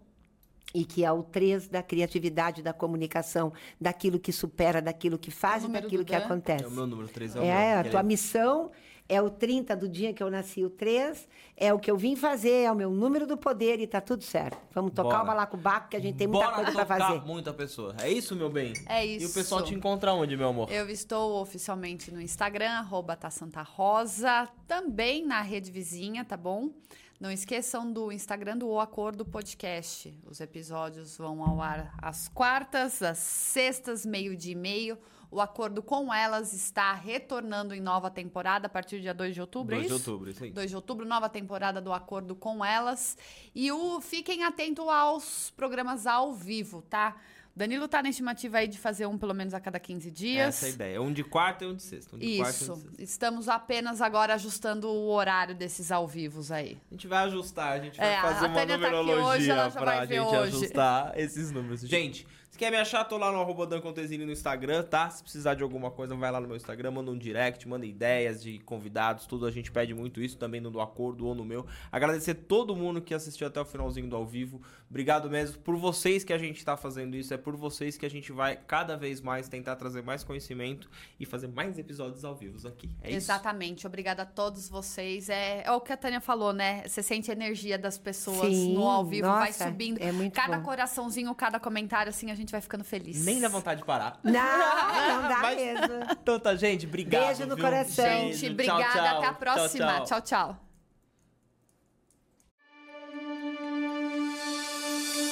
e 0.75 0.85
que 0.85 1.05
é 1.05 1.11
o 1.11 1.23
três 1.23 1.67
da 1.67 1.83
criatividade, 1.83 2.63
da 2.63 2.73
comunicação, 2.73 3.53
daquilo 3.81 4.21
que 4.21 4.31
supera, 4.33 4.81
daquilo 4.83 5.19
que 5.19 5.31
faz 5.31 5.65
e 5.65 5.69
daquilo 5.69 6.05
que 6.05 6.13
Dan. 6.13 6.19
acontece. 6.19 6.65
É 6.65 6.69
o 6.69 6.71
meu 6.71 6.87
número 6.87 7.09
3 7.09 7.35
é 7.37 7.41
o 7.41 7.43
É, 7.43 7.71
meu. 7.71 7.81
a 7.81 7.85
tua 7.91 8.03
missão 8.03 8.71
é 9.11 9.21
o 9.21 9.29
30 9.29 9.75
do 9.77 9.89
dia 9.89 10.13
que 10.15 10.23
eu 10.23 10.31
nasci, 10.31 10.65
o 10.65 10.71
3, 10.71 11.29
é 11.57 11.75
o 11.75 11.79
que 11.79 11.91
eu 11.91 11.97
vim 11.97 12.15
fazer, 12.15 12.63
é 12.63 12.71
o 12.73 12.75
meu 12.77 12.91
número 12.91 13.27
do 13.27 13.37
poder 13.37 13.81
e 13.81 13.87
tá 13.87 14.01
tudo 14.01 14.23
certo. 14.23 14.57
Vamos 14.73 14.93
tocar 14.93 15.11
Bora. 15.11 15.23
o 15.23 15.27
balacobaco, 15.27 15.89
que 15.91 15.97
a 15.97 16.01
gente 16.01 16.17
tem 16.17 16.27
muita 16.29 16.45
Bora 16.47 16.57
coisa 16.65 16.73
pra 16.73 16.85
tocar 16.97 17.09
fazer. 17.15 17.27
muita 17.27 17.53
pessoa. 17.53 17.95
É 18.01 18.09
isso, 18.09 18.37
meu 18.37 18.49
bem? 18.49 18.73
É 18.87 19.05
E 19.07 19.17
o 19.19 19.23
isso. 19.23 19.35
pessoal 19.35 19.63
te 19.63 19.75
encontra 19.75 20.13
onde, 20.15 20.37
meu 20.37 20.49
amor? 20.49 20.71
Eu 20.71 20.89
estou 20.89 21.43
oficialmente 21.43 22.13
no 22.13 22.21
Instagram, 22.21 22.71
arroba 22.71 23.17
tá 23.17 23.29
Santa 23.31 23.63
Rosa, 23.63 24.49
também 24.69 25.27
na 25.27 25.43
rede 25.43 25.71
vizinha, 25.73 26.25
tá 26.25 26.37
bom? 26.37 26.71
Não 27.19 27.31
esqueçam 27.31 27.93
do 27.93 28.11
Instagram 28.11 28.57
do 28.57 28.67
O 28.69 28.81
Acordo 28.81 29.27
Podcast. 29.27 30.17
Os 30.25 30.41
episódios 30.41 31.19
vão 31.19 31.43
ao 31.45 31.61
ar 31.61 31.93
às 32.01 32.29
quartas, 32.29 33.03
às 33.03 33.19
sextas, 33.19 34.07
meio-dia 34.07 34.53
e 34.53 34.57
meio. 34.57 34.97
O 35.31 35.41
Acordo 35.41 35.83
com 35.83 36.13
Elas 36.13 36.53
está 36.53 36.93
retornando 36.93 37.73
em 37.75 37.81
nova 37.81 38.11
temporada 38.11 38.67
a 38.67 38.69
partir 38.71 38.97
do 38.97 39.03
dia 39.03 39.15
2 39.15 39.35
de 39.35 39.41
outubro, 39.41 39.77
2 39.77 39.85
é 39.85 39.89
de 39.89 39.95
isso? 39.95 40.11
outubro, 40.11 40.31
isso 40.31 40.43
aí. 40.45 40.51
2 40.51 40.71
de 40.71 40.77
outubro, 40.77 41.07
nova 41.07 41.29
temporada 41.29 41.81
do 41.81 41.93
Acordo 41.93 42.35
com 42.35 42.65
Elas. 42.65 43.17
E 43.55 43.71
o 43.71 44.01
fiquem 44.01 44.43
atentos 44.43 44.87
aos 44.89 45.51
programas 45.57 46.07
ao 46.07 46.33
vivo, 46.33 46.83
tá? 46.83 47.17
Danilo 47.55 47.89
tá 47.89 48.03
na 48.03 48.09
estimativa 48.09 48.59
aí 48.59 48.69
de 48.69 48.79
fazer 48.79 49.07
um 49.07 49.19
pelo 49.19 49.35
menos 49.35 49.53
a 49.55 49.61
cada 49.61 49.79
15 49.79 50.11
dias. 50.11 50.49
Essa 50.57 50.67
é 50.67 50.69
a 50.69 50.73
ideia. 50.73 51.03
Um 51.03 51.13
de 51.13 51.23
quarta 51.23 51.65
e 51.65 51.69
um 51.69 51.75
de 51.75 51.83
sexta. 51.83 52.17
Um 52.17 52.19
de 52.19 52.27
e 52.27 52.41
um 52.41 52.45
Isso. 52.49 52.75
de 52.75 52.81
sexta. 52.81 53.03
Estamos 53.03 53.49
apenas 53.49 54.01
agora 54.01 54.35
ajustando 54.35 54.89
o 54.89 55.11
horário 55.11 55.55
desses 55.55 55.91
ao 55.93 56.07
vivos 56.09 56.51
aí. 56.51 56.79
A 56.91 56.95
gente 56.95 57.07
vai 57.09 57.25
ajustar, 57.25 57.73
a 57.73 57.79
gente 57.81 57.97
vai 57.99 58.07
É, 58.09 58.17
a 58.19 58.23
fazer 58.23 58.47
uma 58.47 58.55
Tânia 58.55 58.79
tá 58.79 58.91
numerologia 58.91 59.25
hoje, 59.27 59.51
ela 59.51 59.69
já 59.69 59.81
pra 59.81 59.97
vai 59.97 60.07
ver 60.07 60.21
gente 60.23 60.27
hoje. 60.37 60.57
ajustar 60.57 61.19
esses 61.19 61.51
números. 61.51 61.81
Gente, 61.83 62.27
quer 62.61 62.71
me 62.71 62.77
achar, 62.77 63.03
tô 63.05 63.17
lá 63.17 63.33
no 63.33 63.41
arroba 63.41 63.67
no 63.67 64.31
Instagram, 64.31 64.83
tá? 64.83 65.09
Se 65.09 65.23
precisar 65.23 65.55
de 65.55 65.63
alguma 65.63 65.91
coisa, 65.91 66.15
vai 66.15 66.31
lá 66.31 66.39
no 66.39 66.47
meu 66.47 66.59
Instagram, 66.59 66.91
manda 66.91 67.11
um 67.11 67.17
direct, 67.17 67.67
manda 67.67 67.87
ideias 67.87 68.43
de 68.43 68.59
convidados, 68.59 69.25
tudo. 69.25 69.47
A 69.47 69.51
gente 69.51 69.73
pede 69.73 69.95
muito 69.95 70.21
isso 70.21 70.37
também 70.37 70.61
no 70.61 70.71
do 70.71 70.79
Acordo 70.79 71.27
ou 71.27 71.35
no 71.35 71.43
meu. 71.43 71.65
Agradecer 71.91 72.35
todo 72.35 72.77
mundo 72.77 73.01
que 73.01 73.15
assistiu 73.15 73.47
até 73.47 73.59
o 73.59 73.65
finalzinho 73.65 74.11
do 74.11 74.15
ao 74.15 74.27
vivo. 74.27 74.61
Obrigado 74.91 75.31
mesmo 75.31 75.57
por 75.61 75.77
vocês 75.77 76.25
que 76.25 76.33
a 76.33 76.39
gente 76.39 76.65
tá 76.65 76.77
fazendo 76.77 77.15
isso. 77.15 77.33
É 77.33 77.37
por 77.37 77.55
vocês 77.57 77.97
que 77.97 78.05
a 78.05 78.11
gente 78.11 78.33
vai 78.33 78.57
cada 78.57 78.97
vez 78.97 79.21
mais 79.21 79.49
tentar 79.49 79.77
trazer 79.77 80.03
mais 80.03 80.25
conhecimento 80.25 80.91
e 81.19 81.25
fazer 81.25 81.47
mais 81.47 81.79
episódios 81.79 82.25
ao 82.25 82.35
vivo 82.35 82.67
aqui. 82.67 82.91
É 83.01 83.09
isso? 83.09 83.19
Exatamente. 83.19 83.87
Obrigada 83.87 84.23
a 84.23 84.27
todos 84.27 84.69
vocês. 84.69 85.29
É, 85.29 85.63
é 85.65 85.71
o 85.71 85.81
que 85.81 85.93
a 85.93 85.97
Tânia 85.97 86.21
falou, 86.21 86.53
né? 86.53 86.83
Você 86.89 87.05
sente 87.05 87.31
a 87.31 87.35
energia 87.35 87.79
das 87.79 87.97
pessoas 87.99 88.53
Sim, 88.53 88.75
no 88.75 88.83
ao 88.89 89.05
vivo, 89.05 89.29
vai 89.29 89.51
nossa, 89.51 89.69
subindo. 89.69 89.99
é 90.03 90.11
muito 90.11 90.35
cada 90.35 90.59
bom. 90.59 90.65
coraçãozinho, 90.65 91.33
cada 91.37 91.61
comentário, 91.61 92.11
assim, 92.11 92.33
a 92.33 92.35
gente 92.35 92.51
vai 92.51 92.61
ficando 92.61 92.83
feliz. 92.83 93.25
Nem 93.25 93.41
dá 93.41 93.49
vontade 93.49 93.83
de 93.83 93.87
parar. 93.87 94.19
Não, 94.25 94.33
não 94.33 95.29
dá 95.29 95.39
Mas- 95.43 95.57
mesmo. 95.57 95.87
Então 96.21 96.41
tá, 96.41 96.57
gente, 96.57 96.87
obrigado. 96.87 97.27
Beijo 97.27 97.47
no 97.47 97.55
viu? 97.55 97.65
coração. 97.65 98.05
Gente, 98.05 98.51
Beijo, 98.51 98.53
obrigada. 98.55 98.83
tchau, 98.83 98.93
tchau. 98.93 99.19
Até 99.19 99.27
a 99.27 99.33
próxima. 99.35 99.87
Tchau, 100.01 100.05
tchau. 100.05 100.21
tchau. 100.23 100.49
tchau. 100.55 100.70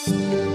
Podcast. 0.08 0.47